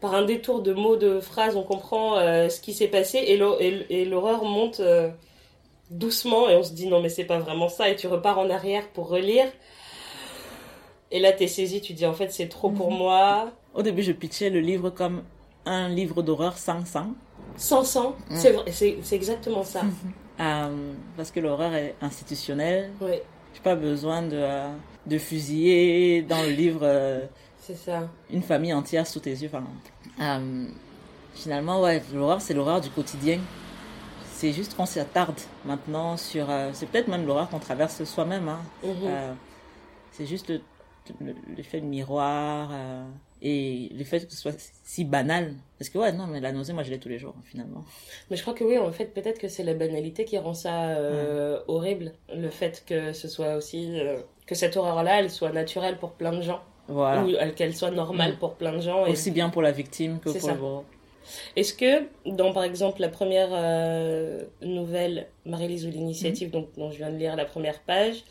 par 0.00 0.14
un 0.14 0.24
détour 0.24 0.62
de 0.62 0.72
mots, 0.72 0.96
de 0.96 1.20
phrases, 1.20 1.56
on 1.56 1.62
comprend 1.62 2.16
euh, 2.18 2.48
ce 2.48 2.60
qui 2.60 2.72
s'est 2.72 2.88
passé 2.88 3.18
et 3.18 3.36
l'hor- 3.36 3.60
et- 3.60 3.86
et 3.90 4.04
l'horreur 4.04 4.44
monte 4.44 4.80
euh, 4.80 5.10
doucement 5.90 6.48
et 6.48 6.56
on 6.56 6.62
se 6.62 6.72
dit 6.72 6.86
non 6.86 7.00
mais 7.00 7.08
c'est 7.10 7.24
pas 7.24 7.38
vraiment 7.38 7.68
ça 7.68 7.88
et 7.90 7.96
tu 7.96 8.06
repars 8.06 8.38
en 8.38 8.48
arrière 8.50 8.88
pour 8.88 9.08
relire. 9.08 9.46
Et 11.10 11.20
là, 11.20 11.32
t'es 11.32 11.46
saisi, 11.46 11.80
tu 11.80 11.92
dis 11.92 12.06
en 12.06 12.14
fait 12.14 12.30
c'est 12.32 12.48
trop 12.48 12.70
pour 12.70 12.90
Mhm. 12.90 12.98
moi. 12.98 13.50
Au 13.74 13.82
début, 13.82 14.02
je 14.02 14.12
pitchais 14.12 14.50
le 14.50 14.60
livre 14.60 14.90
comme 14.90 15.22
un 15.66 15.88
livre 15.88 16.22
d'horreur 16.22 16.56
sans 16.58 16.84
sang. 16.84 17.08
Sans 17.56 17.84
sang, 17.84 18.16
c'est 18.30 18.50
vrai, 18.52 18.70
c'est 18.72 18.98
c'est 19.02 19.16
exactement 19.16 19.62
ça. 19.64 19.82
Euh, 20.40 20.92
parce 21.16 21.30
que 21.30 21.38
l'horreur 21.38 21.72
est 21.74 21.94
institutionnelle. 22.02 22.90
Oui, 23.00 23.20
J'ai 23.54 23.60
pas 23.60 23.76
besoin 23.76 24.20
de, 24.22 24.42
de 25.06 25.18
fusiller 25.18 26.22
dans 26.22 26.42
le 26.42 26.50
livre 26.50 26.80
euh, 26.82 27.20
c'est 27.60 27.76
ça. 27.76 28.08
une 28.30 28.42
famille 28.42 28.72
entière 28.72 29.06
sous 29.06 29.20
tes 29.20 29.30
yeux. 29.30 29.50
Enfin, 29.52 29.64
euh, 30.20 30.66
finalement, 31.34 31.80
ouais, 31.82 32.02
l'horreur, 32.12 32.40
c'est 32.40 32.54
l'horreur 32.54 32.80
du 32.80 32.90
quotidien. 32.90 33.38
C'est 34.32 34.52
juste 34.52 34.76
qu'on 34.76 34.86
s'attarde 34.86 35.38
maintenant 35.64 36.16
sur. 36.16 36.50
euh, 36.50 36.70
c'est 36.74 36.86
peut-être 36.86 37.08
même 37.08 37.26
l'horreur 37.26 37.48
qu'on 37.48 37.58
traverse 37.60 38.02
soi-même. 38.04 38.48
Hein. 38.48 38.60
Mhm. 38.82 38.90
Euh, 39.04 39.32
c'est 40.12 40.26
juste 40.26 40.48
le- 40.50 40.60
le- 41.20 41.34
l'effet 41.56 41.80
de 41.80 41.86
miroir 41.86 42.70
et 43.42 43.90
le 43.94 44.04
fait 44.04 44.26
que 44.26 44.32
ce 44.32 44.38
soit 44.38 44.54
si 44.84 45.04
banal. 45.04 45.54
Parce 45.84 45.90
que, 45.92 45.98
ouais, 45.98 46.12
non, 46.12 46.26
mais 46.26 46.40
la 46.40 46.50
nausée, 46.52 46.72
moi, 46.72 46.82
je 46.82 46.90
l'ai 46.90 46.98
tous 46.98 47.10
les 47.10 47.18
jours, 47.18 47.34
finalement. 47.44 47.84
Mais 48.30 48.36
je 48.36 48.42
crois 48.42 48.54
que 48.54 48.64
oui, 48.64 48.78
en 48.78 48.90
fait, 48.90 49.06
peut-être 49.12 49.38
que 49.38 49.48
c'est 49.48 49.64
la 49.64 49.74
banalité 49.74 50.24
qui 50.24 50.38
rend 50.38 50.54
ça 50.54 50.88
euh, 50.90 51.60
horrible. 51.68 52.12
Le 52.34 52.48
fait 52.48 52.82
que 52.86 53.12
ce 53.12 53.28
soit 53.28 53.56
aussi. 53.56 54.00
euh, 54.00 54.18
que 54.46 54.54
cette 54.54 54.76
horreur-là, 54.76 55.20
elle 55.20 55.30
soit 55.30 55.52
naturelle 55.52 55.96
pour 55.98 56.12
plein 56.12 56.32
de 56.32 56.40
gens. 56.42 56.60
Voilà. 56.88 57.22
Ou 57.24 57.30
elle- 57.38 57.54
qu'elle 57.54 57.74
soit 57.74 57.90
normale 57.90 58.32
Mm. 58.32 58.36
pour 58.36 58.54
plein 58.54 58.72
de 58.72 58.80
gens. 58.80 59.06
Et 59.06 59.10
Aussi 59.12 59.30
bien 59.30 59.48
pour 59.50 59.62
la 59.62 59.72
victime 59.72 60.18
que 60.20 60.30
pour 60.30 60.40
ça. 60.40 60.52
le 60.52 60.58
bourreau. 60.58 60.84
Est-ce 61.56 61.72
que, 61.74 62.02
dans 62.26 62.52
par 62.52 62.62
exemple 62.64 63.00
la 63.00 63.08
première 63.08 63.48
euh, 63.52 64.42
nouvelle, 64.62 65.26
Marie-Lise 65.46 65.86
ou 65.86 65.90
l'initiative, 65.90 66.50
donc, 66.50 66.68
dont 66.76 66.90
je 66.90 66.98
viens 66.98 67.10
de 67.10 67.16
lire 67.16 67.36
la 67.36 67.44
première 67.46 67.80
page, 67.80 68.24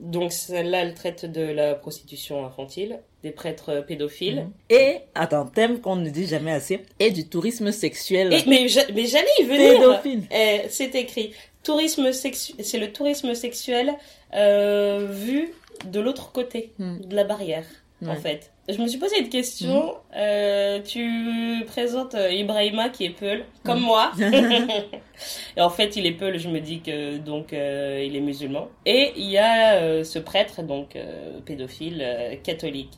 donc 0.00 0.32
celle-là, 0.32 0.82
elle 0.82 0.94
traite 0.94 1.24
de 1.24 1.42
la 1.42 1.74
prostitution 1.74 2.44
infantile, 2.46 3.00
des 3.22 3.30
prêtres 3.30 3.84
pédophiles. 3.86 4.42
Mhm. 4.42 4.52
Et, 4.70 4.96
attends, 5.14 5.46
thème 5.46 5.80
qu'on 5.80 5.96
ne 5.96 6.08
dit 6.10 6.26
jamais 6.26 6.52
assez, 6.52 6.82
et 7.00 7.10
du 7.10 7.28
tourisme 7.28 7.72
sexuel 7.72 8.32
Et, 8.32 8.42
mais 8.46 8.66
mais 8.94 9.06
j'allais 9.06 9.26
y 9.40 9.44
venir 9.44 9.72
pédophile. 9.80 10.22
Eh, 10.30 10.62
C'est 10.68 10.94
écrit, 10.94 11.32
tourisme 11.62 12.12
c'est 12.12 12.78
le 12.78 12.92
tourisme 12.92 13.34
sexuel 13.34 13.92
euh, 14.34 15.06
vu 15.10 15.52
de 15.86 16.00
l'autre 16.00 16.32
côté 16.32 16.72
Hmm. 16.78 16.98
de 17.00 17.14
la 17.14 17.24
barrière, 17.24 17.66
en 18.06 18.14
fait. 18.16 18.50
Je 18.68 18.82
me 18.82 18.86
suis 18.86 18.98
posé 18.98 19.18
une 19.18 19.30
question. 19.30 19.94
Euh, 20.14 20.80
tu 20.82 21.64
présentes 21.66 22.14
euh, 22.14 22.30
Ibrahima 22.30 22.90
qui 22.90 23.06
est 23.06 23.10
Peul, 23.18 23.44
comme 23.64 23.80
Mm. 23.80 23.84
moi. 23.84 24.12
Et 25.56 25.60
en 25.62 25.70
fait, 25.70 25.96
il 25.96 26.04
est 26.06 26.12
Peul, 26.12 26.38
je 26.38 26.48
me 26.48 26.60
dis 26.60 26.80
que 26.80 27.16
donc 27.16 27.52
euh, 27.54 28.04
il 28.06 28.14
est 28.14 28.20
musulman. 28.20 28.68
Et 28.84 29.12
il 29.16 29.30
y 29.30 29.38
a 29.38 29.76
euh, 29.76 30.04
ce 30.04 30.18
prêtre, 30.18 30.62
donc 30.62 30.98
pédophile, 31.46 32.04
catholique. 32.42 32.92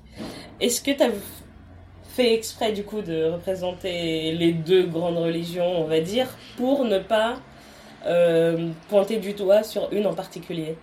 Est-ce 0.60 0.82
que 0.82 0.90
tu 0.90 1.02
as 1.04 1.10
fait 2.08 2.34
exprès 2.34 2.72
du 2.72 2.82
coup 2.82 3.00
de 3.02 3.26
représenter 3.26 4.32
les 4.32 4.52
deux 4.52 4.82
grandes 4.86 5.18
religions, 5.18 5.80
on 5.80 5.84
va 5.84 6.00
dire, 6.00 6.26
pour 6.56 6.84
ne 6.84 6.98
pas 6.98 7.36
pointer 8.88 9.18
du 9.18 9.34
doigt 9.34 9.62
sur 9.62 9.92
une 9.92 10.06
en 10.06 10.14
particulier? 10.14 10.76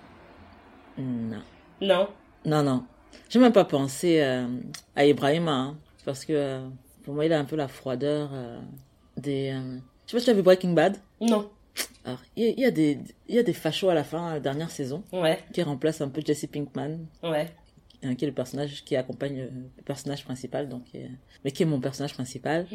Non. 0.97 1.41
Non? 1.81 2.07
Non, 2.45 2.63
non. 2.63 2.83
J'ai 3.29 3.39
même 3.39 3.53
pas 3.53 3.65
pensé 3.65 4.21
euh, 4.21 4.47
à 4.95 5.05
Ibrahim, 5.05 5.47
hein, 5.47 5.77
parce 6.05 6.25
que 6.25 6.33
euh, 6.33 6.67
pour 7.03 7.13
moi, 7.13 7.25
il 7.25 7.33
a 7.33 7.39
un 7.39 7.45
peu 7.45 7.55
la 7.55 7.67
froideur 7.67 8.29
euh, 8.33 8.59
des... 9.17 9.51
Je 10.05 10.11
sais 10.11 10.17
pas 10.17 10.19
si 10.19 10.25
tu 10.25 10.31
as 10.31 10.33
vu 10.33 10.41
Breaking 10.41 10.73
Bad. 10.73 10.97
Non. 11.21 11.49
Alors, 12.05 12.19
il 12.37 12.43
y, 12.45 12.47
a- 12.47 12.51
il 12.51 12.59
y 12.59 12.65
a 12.65 12.71
des, 12.71 12.99
il 13.27 13.35
y 13.35 13.39
a 13.39 13.43
des 13.43 13.53
fachos 13.53 13.89
à 13.89 13.93
la 13.93 14.03
fin, 14.05 14.27
à 14.27 14.33
la 14.35 14.39
dernière 14.39 14.71
saison, 14.71 15.03
Ouais, 15.11 15.39
qui 15.53 15.61
remplacent 15.61 16.01
un 16.01 16.07
peu 16.09 16.21
Jesse 16.25 16.45
Pinkman, 16.47 16.99
ouais. 17.23 17.47
hein, 18.03 18.15
qui 18.15 18.23
est 18.23 18.27
le 18.27 18.33
personnage 18.33 18.83
qui 18.85 18.95
accompagne 18.95 19.49
le 19.77 19.83
personnage 19.83 20.23
principal, 20.23 20.69
donc, 20.69 20.83
mais 21.43 21.51
qui 21.51 21.63
est 21.63 21.65
mon 21.65 21.81
personnage 21.81 22.13
principal. 22.13 22.65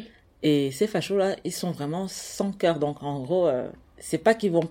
Et 0.43 0.71
ces 0.71 0.85
fachos-là, 0.87 1.35
ils 1.43 1.51
sont 1.53 1.71
vraiment 1.71 2.07
sans 2.07 2.51
cœur. 2.51 2.77
Donc, 2.77 3.01
en 3.01 3.21
gros, 3.21 3.49
c'est 3.97 4.17
pas 4.19 4.35
qu'ils 4.35 4.51
vont 4.51 4.69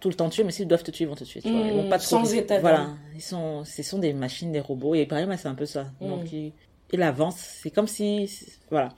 tout 0.00 0.08
le 0.08 0.14
temps 0.14 0.28
tuer, 0.30 0.44
mais 0.44 0.50
s'ils 0.52 0.66
doivent 0.66 0.82
te 0.82 0.90
tuer, 0.90 1.04
ils 1.04 1.08
vont 1.08 1.14
te 1.14 1.24
tuer. 1.24 1.40
tu 1.42 1.50
vois. 1.50 1.60
Ils 1.66 1.72
vont 1.74 1.84
Mm, 1.84 1.88
pas 1.88 1.98
trop 1.98 2.06
sans 2.24 2.34
état. 2.34 2.58
Voilà. 2.58 2.88
Ils 3.14 3.20
sont, 3.22 3.64
ce 3.64 3.82
sont 3.82 3.98
des 3.98 4.12
machines, 4.12 4.50
des 4.50 4.60
robots. 4.60 4.94
Et 4.94 5.02
Ibrahim, 5.02 5.34
c'est 5.38 5.48
un 5.48 5.54
peu 5.54 5.66
ça. 5.66 5.86
Mm. 6.00 6.08
Donc, 6.08 6.32
il, 6.32 6.52
il 6.92 7.02
avance. 7.02 7.36
C'est 7.38 7.70
comme 7.70 7.86
si, 7.86 8.28
voilà. 8.70 8.90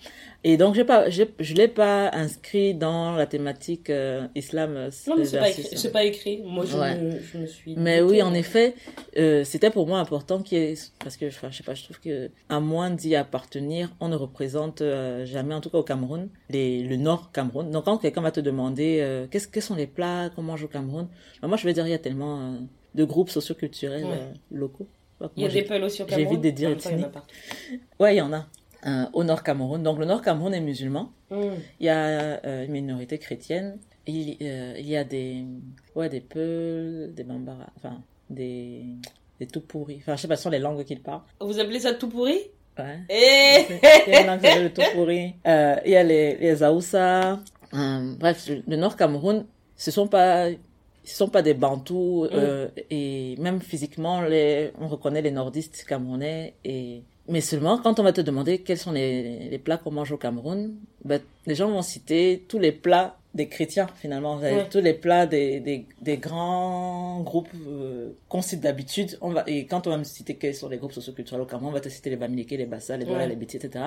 Et 0.45 0.57
donc, 0.57 0.75
j'ai 0.75 0.85
pas, 0.85 1.09
j'ai, 1.11 1.29
je 1.39 1.55
l'ai 1.55 1.69
pas 1.69 2.11
inscrit 2.13 2.75
dans 2.75 3.13
la 3.13 3.27
thématique 3.27 3.91
euh, 3.91 4.27
islam. 4.35 4.75
euh, 4.77 4.91
Non, 5.07 5.17
mais 5.17 5.25
c'est 5.25 5.39
pas, 5.39 5.45
versus- 5.45 5.65
écrit, 5.67 5.79
c'est 5.79 5.93
pas 5.93 6.05
écrit. 6.05 6.43
Moi, 6.45 6.65
je, 6.65 6.77
Ouais. 6.77 6.99
me, 6.99 7.19
je 7.21 7.39
me 7.39 7.47
suis. 7.47 7.75
mais 7.77 8.01
oui, 8.01 8.23
en 8.23 8.35
effet, 8.35 8.75
euh, 9.17 9.45
c'était 9.45 9.71
pour 9.71 9.87
moi 9.87 9.99
important 10.01 10.43
qu'il 10.43 10.59
y 10.59 10.61
ait, 10.63 10.75
parce 10.99 11.17
que, 11.17 11.27
enfin, 11.27 11.51
je 11.51 11.59
sais 11.59 11.63
pas, 11.63 11.75
je 11.75 11.85
trouve 11.85 12.01
que, 12.01 12.31
à 12.49 12.61
moins 12.61 12.91
d'y 12.91 13.15
appartenir, 13.15 13.91
on 14.01 14.09
ne 14.09 14.17
représente 14.17 14.81
euh, 14.83 15.25
jamais, 15.27 15.55
en 15.55 15.61
tout 15.61 15.71
cas 15.71 15.79
au 15.79 15.83
Cameroun, 15.85 16.29
les, 16.51 16.83
le 16.83 16.97
Nord 16.97 17.31
Cameroun. 17.33 17.71
Donc, 17.71 17.85
quand 17.85 17.99
quelqu'un 17.99 18.23
va 18.23 18.33
te 18.33 18.41
demander, 18.41 18.99
euh, 19.01 19.27
qu'est-ce 19.31 19.49
que 19.49 19.61
sont 19.61 19.77
les 19.77 19.87
plats, 19.87 20.31
comment 20.35 20.49
on 20.49 20.53
mange 20.53 20.65
au 20.65 20.69
Cameroun, 20.69 21.09
ben, 21.41 21.49
moi, 21.49 21.57
je 21.57 21.65
vais 21.65 21.73
dire, 21.73 21.87
il 21.87 21.91
y 21.91 21.95
a 21.95 21.99
tellement 21.99 22.41
euh, 22.41 22.57
de 22.95 23.05
groupes 23.05 23.31
socioculturels 23.31 24.05
Ouais. 24.05 24.11
euh, 24.13 24.33
locaux. 24.51 24.89
Il 25.37 25.43
y 25.43 25.47
a 25.47 25.49
des 25.49 25.63
pelos 25.63 25.89
sur 25.89 26.09
j'évite 26.09 26.25
Cameroun. 26.27 26.41
de 26.43 26.51
dire 26.51 26.77
partout. 27.11 27.29
Ouais, 28.01 28.15
il 28.15 28.19
y 28.19 28.21
en 28.21 28.33
a. 28.33 28.47
euh, 28.87 29.05
au 29.13 29.23
Nord 29.25 29.43
Cameroun. 29.43 29.83
Donc, 29.83 29.99
le 29.99 30.05
Nord 30.05 30.23
Cameroun 30.23 30.53
est 30.55 30.61
musulman. 30.61 31.11
Mm. 31.31 31.37
Il 31.81 31.87
y 31.87 31.89
a 31.89 31.97
euh, 32.45 32.65
une 32.67 32.73
minorité 32.73 33.19
chrétienne. 33.19 33.79
Il, 34.07 34.37
euh, 34.43 34.75
il 34.79 34.89
y 34.89 34.97
a 34.97 35.05
des, 35.05 35.45
ouais, 35.95 36.09
des 36.09 36.21
Peuls, 36.21 37.13
des 37.15 37.23
Bambara, 37.23 37.67
enfin, 37.77 38.03
des, 38.29 38.83
des 39.39 39.47
tout 39.47 39.61
pourris. 39.61 39.99
Enfin, 40.01 40.17
je 40.17 40.23
sais 40.23 40.29
pas, 40.29 40.35
ce 40.37 40.43
sont 40.43 40.51
les 40.51 40.59
langues 40.59 40.85
qu'ils 40.85 41.01
parlent. 41.01 41.23
Vous 41.41 41.61
appelez 41.61 41.79
ça 41.79 41.95
tout 41.95 42.09
pourri? 42.09 42.39
Ouais. 42.79 42.99
Eh 43.09 43.65
Il 44.09 44.13
y 44.13 44.17
a 44.17 44.69
tout 44.71 44.81
pourri. 44.95 45.35
Euh, 45.47 45.77
il 45.85 45.93
y 45.93 45.97
a 45.97 46.03
les, 46.03 46.37
les 46.39 46.63
Aoussa. 46.65 47.39
Bref, 47.73 48.51
le 48.67 48.77
Nord 48.77 48.97
Cameroun, 48.97 49.47
ce 49.77 49.91
sont 49.93 50.09
pas, 50.09 50.49
ce 51.05 51.17
sont 51.17 51.29
pas 51.29 51.43
des 51.43 51.55
Bantous, 51.55 52.29
euh, 52.33 52.69
et 52.91 53.37
même 53.39 53.61
physiquement, 53.61 54.23
les, 54.23 54.73
on 54.81 54.89
reconnaît 54.89 55.23
les 55.23 55.31
nordistes 55.31 55.85
camerounais 55.85 56.55
et, 56.65 57.03
mais 57.29 57.41
seulement 57.41 57.79
quand 57.79 58.01
on 58.01 58.03
va 58.03 58.13
te 58.13 58.21
demander 58.21 58.59
quels 58.59 58.79
sont 58.79 58.93
les, 58.93 59.49
les 59.49 59.59
plats 59.59 59.79
qu'on 59.79 59.91
mange 59.91 60.13
au 60.13 60.17
Cameroun, 60.17 60.75
ben, 61.05 61.21
les 61.47 61.55
gens 61.55 61.71
vont 61.71 61.83
citer 61.83 62.45
tous 62.49 62.59
les 62.59 62.73
plats 62.73 63.17
des 63.35 63.49
chrétiens 63.49 63.87
finalement, 63.95 64.37
Ouais. 64.37 64.67
tous 64.71 64.81
les 64.81 64.93
plats 64.93 65.25
des, 65.27 65.59
des, 65.61 65.87
des 66.03 66.19
grands 66.19 67.21
groupes 67.21 67.49
euh, 67.67 68.11
qu'on 68.29 68.43
cite 68.43 68.61
d'habitude. 68.61 69.17
On 69.23 69.31
va 69.31 69.43
et 69.47 69.65
quand 69.67 69.87
on 69.87 69.91
va 69.91 69.97
me 69.97 70.05
citer 70.05 70.35
quels 70.37 70.55
sont 70.55 70.69
les 70.69 70.77
groupes 70.77 70.93
socioculturels 70.93 71.41
au 71.41 71.47
Cameroun, 71.47 71.71
on 71.71 71.73
va 71.73 71.81
te 71.81 71.89
citer 71.89 72.11
les 72.11 72.17
Bamileke, 72.17 72.51
les 72.51 72.67
Bassa, 72.67 72.97
les 72.97 73.05
Douala, 73.07 73.23
Ouais. 73.23 73.29
les 73.31 73.37
Béti, 73.37 73.57
etc. 73.57 73.87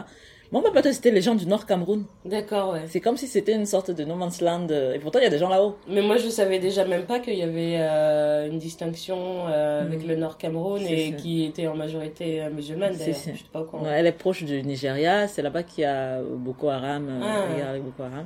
Mais 0.52 0.58
on 0.58 0.62
va 0.62 0.72
pas 0.72 0.82
te 0.82 0.92
citer 0.92 1.12
les 1.12 1.22
gens 1.22 1.36
du 1.36 1.46
Nord 1.46 1.66
Cameroun. 1.68 2.06
D'accord, 2.25 2.74
ouais. 2.74 2.82
C'est 2.88 3.02
comme 3.02 3.18
si 3.18 3.28
c'était 3.28 3.54
une 3.54 3.66
sorte 3.68 3.92
de 3.92 4.04
no 4.04 4.16
man's 4.16 4.42
land. 4.42 4.68
euh, 4.72 4.94
Et 4.94 5.00
pourtant, 5.00 5.20
il 5.20 5.24
y 5.24 5.28
a 5.28 5.30
des 5.30 5.38
gens 5.38 5.50
là-haut. 5.50 5.75
Mais 5.88 6.02
moi, 6.02 6.18
je 6.18 6.30
savais 6.30 6.58
déjà 6.60 6.86
même 6.86 7.06
pas 7.06 7.20
qu'il 7.20 7.36
y 7.36 7.44
avait 7.44 7.78
euh, 7.80 8.48
une 8.50 8.58
distinction 8.60 9.18
euh, 9.48 9.82
avec 9.82 10.04
Mm. 10.04 10.08
le 10.08 10.16
Nord 10.16 10.38
Cameroun 10.40 10.82
et 10.82 11.12
ça. 11.12 11.18
qui 11.18 11.46
était 11.46 11.68
en 11.68 11.75
majorité 11.75 12.42
euh, 12.42 12.50
musulmane 12.50 12.96
d'ailleurs. 12.96 13.16
Je 13.16 13.32
sais 13.32 13.34
pas 13.54 13.64
quand. 13.70 13.84
Ouais, 13.84 13.92
elle 13.96 14.08
est 14.08 14.12
proche 14.12 14.44
du 14.44 14.62
Nigeria. 14.64 15.28
C'est 15.28 15.42
là-bas 15.44 15.64
qu'il 15.64 15.84
y 15.84 15.86
a 15.86 16.20
Boko 16.22 16.70
Haram, 16.70 17.08
euh, 17.10 17.20
Ah. 17.24 17.70
avec 17.70 17.84
Boko 17.84 18.04
Haram. 18.04 18.25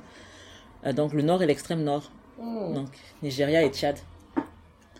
Euh, 0.85 0.93
donc 0.93 1.13
le 1.13 1.21
nord 1.21 1.41
et 1.43 1.45
l'extrême 1.45 1.83
nord. 1.83 2.11
Mm. 2.39 2.73
Donc 2.73 2.87
Nigeria 3.21 3.63
et 3.63 3.69
Tchad. 3.69 3.97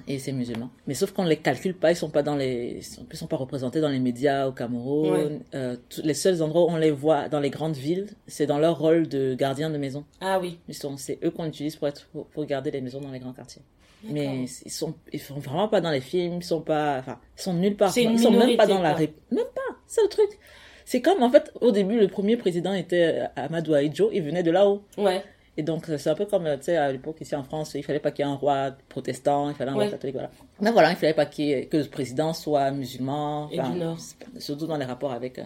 Et 0.08 0.18
c'est 0.18 0.32
musulman. 0.32 0.72
Mais 0.88 0.96
sauf 0.96 1.12
qu'on 1.12 1.24
les 1.24 1.38
calcule 1.38 1.76
pas, 1.76 1.92
ils 1.92 1.96
sont 1.96 2.10
pas 2.10 2.24
dans 2.24 2.36
les, 2.36 2.82
ils 3.12 3.18
sont, 3.18 3.28
pas 3.28 3.36
représentés 3.36 3.80
dans 3.80 3.90
les 3.90 4.00
médias 4.00 4.48
au 4.48 4.52
Cameroun. 4.52 5.12
Ouais. 5.12 5.40
Euh, 5.54 5.76
les 6.04 6.16
seuls 6.16 6.42
endroits 6.42 6.64
où 6.64 6.70
on 6.70 6.78
les 6.78 6.90
voit 6.90 7.30
dans 7.30 7.40
les 7.40 7.52
grandes 7.52 7.76
villes, 7.76 8.08
c'est 8.26 8.48
dans 8.48 8.58
leur 8.58 8.80
rôle 8.80 9.08
de 9.08 9.36
gardien 9.36 9.70
de 9.70 9.78
maison. 9.78 10.06
Ah 10.20 10.40
oui. 10.40 10.58
C'est 10.98 11.20
eux 11.24 11.30
qu'on 11.30 11.46
utilise 11.46 11.76
pour 11.76 11.88
être, 11.88 12.08
pour, 12.34 12.46
garder 12.46 12.72
les 12.72 12.82
maisons 12.82 13.02
dans 13.02 13.12
les 13.12 13.20
grands 13.20 13.34
quartiers. 13.34 13.62
Mais 14.04 14.46
ils 14.66 14.72
sont, 14.72 14.96
ils 15.14 15.20
sont 15.20 15.38
vraiment 15.38 15.68
pas 15.68 15.82
dans 15.82 15.92
les 15.92 16.02
films, 16.02 16.38
ils 16.38 16.44
sont 16.44 16.62
pas, 16.62 16.98
enfin, 17.00 17.20
ils 17.38 17.42
sont 17.42 17.54
nulle 17.54 17.76
part. 17.76 17.96
Ils 17.96 18.18
sont 18.18 18.32
même 18.32 18.58
pas 18.58 18.66
dans 18.66 18.82
la. 18.82 18.98
Même 18.98 19.10
pas, 19.32 19.76
c'est 19.86 20.02
le 20.02 20.10
truc. 20.10 20.40
C'est 20.86 21.02
comme, 21.02 21.22
en 21.22 21.30
fait, 21.30 21.52
au 21.62 21.72
début, 21.72 22.00
le 22.00 22.08
premier 22.08 22.36
président 22.36 22.74
était 22.74 23.20
euh, 23.20 23.26
Amadou 23.36 23.76
Ahidjo, 23.76 24.10
il 24.12 24.24
venait 24.24 24.42
de 24.42 24.50
là-haut. 24.50 24.82
Ouais. 24.98 25.24
Et 25.58 25.64
donc, 25.64 25.90
euh, 25.90 25.98
c'est 25.98 26.10
un 26.10 26.16
peu 26.16 26.26
comme, 26.26 26.46
euh, 26.46 26.56
tu 26.58 26.66
sais, 26.66 26.78
à 26.78 26.92
l'époque, 26.92 27.18
ici 27.20 27.36
en 27.36 27.44
France, 27.44 27.74
il 27.76 27.84
fallait 27.84 28.00
pas 28.00 28.12
qu'il 28.12 28.24
y 28.26 28.28
ait 28.28 28.32
un 28.32 28.36
roi 28.36 28.72
protestant, 28.88 29.50
il 29.50 29.56
fallait 29.56 29.72
un 29.72 29.74
roi 29.74 29.88
catholique, 29.88 30.16
voilà. 30.16 30.32
Mais 30.62 30.72
voilà, 30.72 30.92
il 30.92 30.96
fallait 30.96 31.14
pas 31.14 31.26
qu'il 31.26 31.50
ait- 31.52 31.66
que 31.66 31.78
le 31.78 31.84
président 31.86 32.34
soit 32.34 32.72
musulman. 32.72 33.50
Et 33.52 33.60
du 33.60 33.72
Nord. 33.78 33.98
Surtout 34.38 34.68
dans 34.68 34.78
les 34.78 34.86
rapports 34.86 35.12
avec 35.12 35.38
euh, 35.40 35.44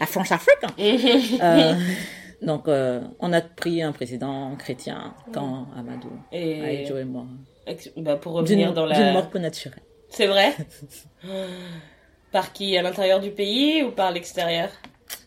la 0.00 0.06
France-Afrique. 0.06 0.58
Euh, 1.42 1.74
donc, 2.42 2.68
euh, 2.68 3.00
on 3.20 3.32
a 3.32 3.40
pris 3.40 3.82
un 3.82 3.92
président 3.92 4.54
chrétien 4.56 5.14
quand 5.32 5.66
Amadou 5.76 6.10
Et 6.32 6.84
est 6.84 7.04
mort. 7.04 7.26
ex- 7.66 7.90
bah, 7.96 8.16
pour 8.16 8.32
D'une 8.42 8.58
revenir 8.60 8.72
dans 8.74 8.86
d'une 8.86 8.96
la. 8.98 9.12
mort 9.12 9.28
peu 9.30 9.38
naturelle. 9.38 9.80
C'est 10.10 10.26
vrai? 10.26 10.54
Par 12.32 12.52
qui? 12.52 12.76
À 12.76 12.82
l'intérieur 12.82 13.20
du 13.20 13.30
pays 13.30 13.82
ou 13.82 13.90
par 13.92 14.10
l'extérieur? 14.10 14.68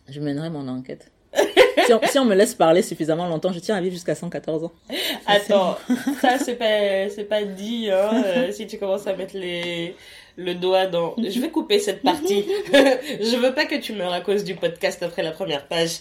Je 0.09 0.19
mènerai 0.19 0.49
mon 0.49 0.67
enquête. 0.67 1.11
si, 1.88 1.94
on, 1.94 2.01
si 2.08 2.20
on 2.20 2.25
me 2.25 2.36
laisse 2.36 2.53
parler 2.53 2.82
suffisamment 2.84 3.27
longtemps, 3.27 3.51
je 3.51 3.60
tiens 3.60 3.75
à 3.75 3.82
vivre 3.82 3.94
jusqu'à 3.94 4.13
114 4.13 4.65
ans. 4.65 4.72
Attends, 5.25 5.77
ça 6.22 6.38
c'est 6.38 6.56
pas 6.56 7.10
c'est 7.10 7.24
pas 7.24 7.44
dit 7.44 7.89
hein, 7.91 8.24
euh, 8.25 8.51
si 8.51 8.67
tu 8.67 8.77
commences 8.77 9.08
à 9.08 9.15
mettre 9.15 9.36
les 9.38 9.96
le 10.36 10.53
doigt 10.53 10.86
dans 10.86 11.15
je 11.17 11.39
vais 11.39 11.50
couper 11.50 11.79
cette 11.79 12.03
partie. 12.03 12.46
je 12.74 13.38
veux 13.38 13.53
pas 13.56 13.65
que 13.65 13.75
tu 13.75 13.94
meurs 13.94 14.13
à 14.13 14.22
cause 14.22 14.44
du 14.44 14.53
podcast 14.56 15.01
après 15.01 15.24
la 15.24 15.32
première 15.32 15.65
page. 15.67 15.98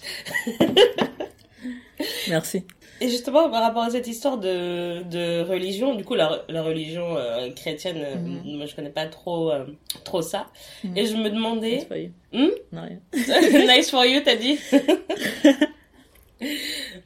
Merci. 2.28 2.64
Et 3.00 3.08
justement, 3.10 3.50
par 3.50 3.62
rapport 3.62 3.82
à 3.82 3.90
cette 3.90 4.06
histoire 4.06 4.38
de, 4.38 5.02
de 5.02 5.42
religion, 5.42 5.94
du 5.94 6.02
coup, 6.04 6.14
la, 6.14 6.42
la 6.48 6.62
religion 6.62 7.14
euh, 7.16 7.50
chrétienne, 7.50 7.98
euh, 7.98 8.14
Mhm. 8.16 8.56
moi 8.56 8.64
je 8.66 8.74
connais 8.74 8.90
pas 8.90 9.04
trop, 9.06 9.50
euh, 9.50 9.66
trop 10.04 10.22
ça. 10.22 10.46
Mhm. 10.82 10.96
Et 10.96 11.06
je 11.06 11.14
me 11.16 11.28
demandais. 11.28 11.76
Nice 11.76 11.84
for 11.86 11.96
you. 11.98 12.10
Hmm? 12.32 12.48
Non, 12.72 12.82
rien. 12.82 13.66
nice 13.76 13.90
for 13.90 14.04
you, 14.06 14.20
t'as 14.24 14.36
dit? 14.36 14.58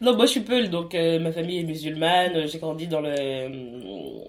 Non, 0.01 0.17
moi 0.17 0.27
je 0.27 0.31
suis 0.33 0.41
Peul, 0.41 0.71
donc 0.71 0.95
euh, 0.95 1.19
ma 1.21 1.31
famille 1.33 1.61
est 1.61 1.65
musulmane, 1.65 2.47
j'ai 2.49 2.59
grandi 2.59 2.87
dans 2.89 3.01
le 3.01 4.21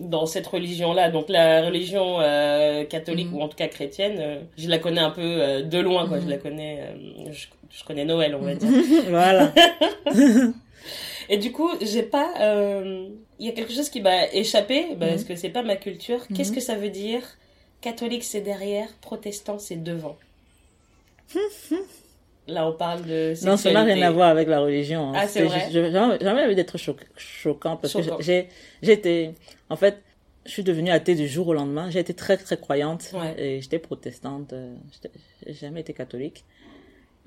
dans 0.00 0.24
cette 0.26 0.46
religion-là, 0.46 1.10
donc 1.10 1.28
la 1.28 1.62
religion 1.66 2.20
euh, 2.20 2.84
catholique 2.84 3.28
Mhm. 3.30 3.34
ou 3.34 3.40
en 3.42 3.48
tout 3.48 3.56
cas 3.56 3.68
chrétienne, 3.68 4.16
euh, 4.20 4.40
je 4.56 4.68
la 4.68 4.78
connais 4.78 5.00
un 5.00 5.10
peu 5.10 5.20
euh, 5.22 5.62
de 5.62 5.78
loin, 5.78 6.06
quoi. 6.08 6.16
Mhm. 6.18 6.24
Je 6.24 6.30
la 6.30 6.36
connais, 6.38 6.78
je, 7.30 7.46
je 7.70 7.84
connais 7.84 8.04
Noël, 8.06 8.34
on 8.34 8.40
va 8.40 8.54
dire. 8.54 8.68
voilà. 9.08 9.52
Et 11.28 11.36
du 11.38 11.52
coup, 11.52 11.70
j'ai 11.80 12.02
pas, 12.02 12.32
il 13.38 13.46
y 13.46 13.48
a 13.48 13.52
quelque 13.52 13.72
chose 13.72 13.88
qui 13.90 14.00
m'a 14.00 14.28
échappé 14.32 14.94
bah, 14.96 15.06
Mhm. 15.06 15.12
parce 15.12 15.24
que 15.24 15.36
c'est 15.36 15.50
pas 15.50 15.62
ma 15.62 15.76
culture. 15.76 16.20
Qu'est-ce 16.34 16.50
Mhm. 16.50 16.56
que 16.56 16.62
ça 16.62 16.74
veut 16.74 16.90
dire? 16.90 17.22
Catholique 17.80 18.24
c'est 18.24 18.40
derrière, 18.42 18.88
protestant 19.00 19.58
c'est 19.58 19.82
devant. 19.82 20.16
Là, 22.48 22.66
on 22.66 22.72
parle 22.72 23.02
de 23.06 23.34
Non, 23.46 23.56
ça 23.56 23.70
n'a 23.72 23.84
rien 23.84 24.02
à 24.02 24.10
voir 24.10 24.28
avec 24.28 24.48
la 24.48 24.60
religion. 24.60 25.10
hein. 25.10 25.12
Ah, 25.14 25.28
c'est 25.28 25.42
vrai? 25.44 25.60
juste- 25.60 25.72
J'ai 25.72 25.90
jamais, 25.92 26.18
jamais 26.20 26.44
envie 26.44 26.56
d'être 26.56 26.76
choc- 26.76 27.06
choquant 27.16 27.76
parce 27.76 27.92
Choquant. 27.92 28.16
que 28.16 28.22
j'ai, 28.22 28.48
j'étais, 28.82 29.34
en 29.70 29.76
fait, 29.76 30.02
je 30.44 30.50
suis 30.50 30.64
devenue 30.64 30.90
athée 30.90 31.14
du 31.14 31.28
jour 31.28 31.46
au 31.48 31.54
lendemain. 31.54 31.88
J'ai 31.90 32.00
été 32.00 32.14
très, 32.14 32.36
très 32.36 32.56
croyante 32.56 33.10
Ouais. 33.14 33.34
et 33.38 33.60
j'étais 33.60 33.78
protestante. 33.78 34.52
euh, 34.54 34.74
J'ai 35.46 35.54
jamais 35.54 35.80
été 35.82 35.92
catholique. 35.92 36.44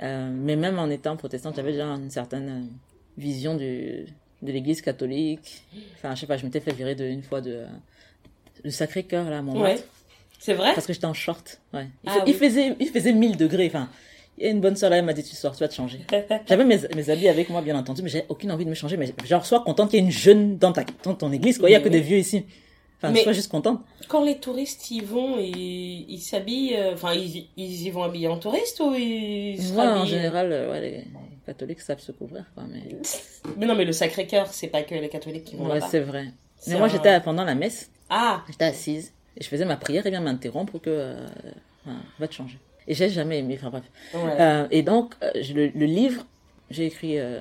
Euh, 0.03 0.29
mais 0.33 0.57
même 0.57 0.77
en 0.79 0.89
étant 0.89 1.15
protestante, 1.15 1.55
j'avais 1.55 1.71
déjà 1.71 1.85
une 1.85 2.09
certaine 2.09 2.49
euh, 2.49 2.75
vision 3.17 3.55
du, 3.55 4.05
de 4.41 4.51
l'église 4.51 4.81
catholique. 4.81 5.63
Enfin, 5.95 6.13
je 6.15 6.19
sais 6.19 6.27
pas, 6.27 6.35
je 6.35 6.43
m'étais 6.45 6.59
fait 6.59 6.73
virer 6.73 6.95
de, 6.95 7.05
une 7.05 7.23
fois 7.23 7.39
de, 7.39 7.63
le 8.65 8.69
Sacré-Cœur, 8.69 9.29
là, 9.29 9.37
à 9.37 9.41
Montmartre. 9.41 9.79
Ouais. 9.79 9.85
C'est 10.39 10.53
vrai? 10.53 10.73
Parce 10.75 10.85
que 10.85 10.91
j'étais 10.91 11.05
en 11.05 11.13
short, 11.13 11.61
ouais. 11.73 11.87
Il, 12.03 12.09
Ah 12.09 12.13
fait- 12.15 12.19
il 12.27 12.33
oui. 12.33 12.33
faisait, 12.33 12.75
il 12.81 12.87
faisait 12.89 13.13
1000 13.13 13.37
degrés, 13.37 13.67
enfin. 13.67 13.89
Il 14.37 14.43
y 14.43 14.47
a 14.47 14.51
une 14.51 14.59
bonne 14.61 14.75
soeur 14.75 14.89
là, 14.89 14.97
elle 14.97 15.05
m'a 15.05 15.13
dit, 15.13 15.23
tu 15.23 15.35
sors, 15.35 15.53
tu 15.55 15.59
vas 15.59 15.67
te 15.69 15.73
changer. 15.75 15.99
J'avais 16.47 16.65
mes, 16.65 16.77
mes 16.95 17.09
habits 17.09 17.29
avec 17.29 17.49
moi, 17.49 17.61
bien 17.61 17.77
entendu, 17.77 18.01
mais 18.01 18.09
j'ai 18.09 18.25
aucune 18.29 18.51
envie 18.51 18.65
de 18.65 18.69
me 18.69 18.75
changer. 18.75 18.97
Mais 18.97 19.07
genre, 19.25 19.45
sois 19.45 19.61
contente 19.63 19.89
qu'il 19.91 19.99
y 19.99 20.01
ait 20.03 20.05
une 20.05 20.11
jeune 20.11 20.57
dans 20.57 20.73
ta, 20.73 20.83
dans 21.03 21.13
ton 21.15 21.31
église, 21.31 21.57
quoi. 21.57 21.69
Il 21.69 21.73
y 21.73 21.75
a 21.75 21.79
que 21.79 21.87
des 21.89 22.01
vieux 22.01 22.17
ici. 22.17 22.45
Enfin, 22.97 23.11
Mais- 23.11 23.23
sois 23.23 23.33
juste 23.33 23.49
contente. 23.51 23.81
Quand 24.07 24.23
les 24.23 24.37
touristes 24.37 24.89
y 24.91 25.01
vont, 25.01 25.37
ils 25.39 26.05
ils 26.09 26.19
s'habillent, 26.21 26.75
euh, 26.75 26.93
enfin, 26.93 27.13
ils, 27.13 27.47
ils 27.57 27.83
y 27.87 27.89
vont 27.91 28.03
habillés 28.03 28.27
en 28.29 28.37
touriste 28.37 28.79
ou 28.81 28.93
ils 28.95 29.61
se 29.61 29.73
Moi, 29.73 29.83
en 29.85 29.87
rhabillent? 29.99 30.07
général, 30.09 30.51
euh, 30.51 30.71
ouais, 30.71 30.81
les 30.81 31.03
catholiques 31.45 31.81
savent 31.81 31.99
se 31.99 32.11
couvrir, 32.13 32.45
quoi. 32.53 32.63
Mais, 32.69 32.83
Mais 33.57 33.65
non, 33.65 33.75
mais 33.75 33.85
le 33.85 33.91
Sacré-Cœur, 33.93 34.47
c'est 34.51 34.67
pas 34.67 34.83
que 34.83 34.95
les 34.95 35.09
catholiques 35.09 35.43
qui 35.45 35.55
vont 35.55 35.69
ouais, 35.69 35.79
c'est 35.89 35.99
vrai. 36.01 36.25
Mais 36.67 36.75
moi, 36.77 36.85
un- 36.87 36.89
j'étais 36.89 37.19
pendant 37.21 37.43
la 37.43 37.55
messe, 37.55 37.89
Ah 38.09 38.43
j'étais 38.49 38.65
assise, 38.65 39.13
et 39.37 39.43
je 39.43 39.47
faisais 39.49 39.65
ma 39.65 39.75
prière, 39.77 40.05
et 40.05 40.09
vient 40.09 40.21
m'interrompre 40.21 40.79
que, 40.79 40.89
euh, 40.89 41.27
va 42.19 42.27
te 42.27 42.33
changer. 42.33 42.57
Et 42.87 42.93
j'ai 42.93 43.09
jamais 43.09 43.39
aimé, 43.39 43.57
enfin 43.59 43.69
bref. 43.69 43.83
Ouais. 44.13 44.37
Euh, 44.39 44.67
et 44.71 44.83
donc, 44.83 45.13
euh, 45.23 45.31
le, 45.53 45.67
le 45.67 45.85
livre, 45.85 46.23
j'ai 46.69 46.85
écrit 46.85 47.17
euh, 47.19 47.39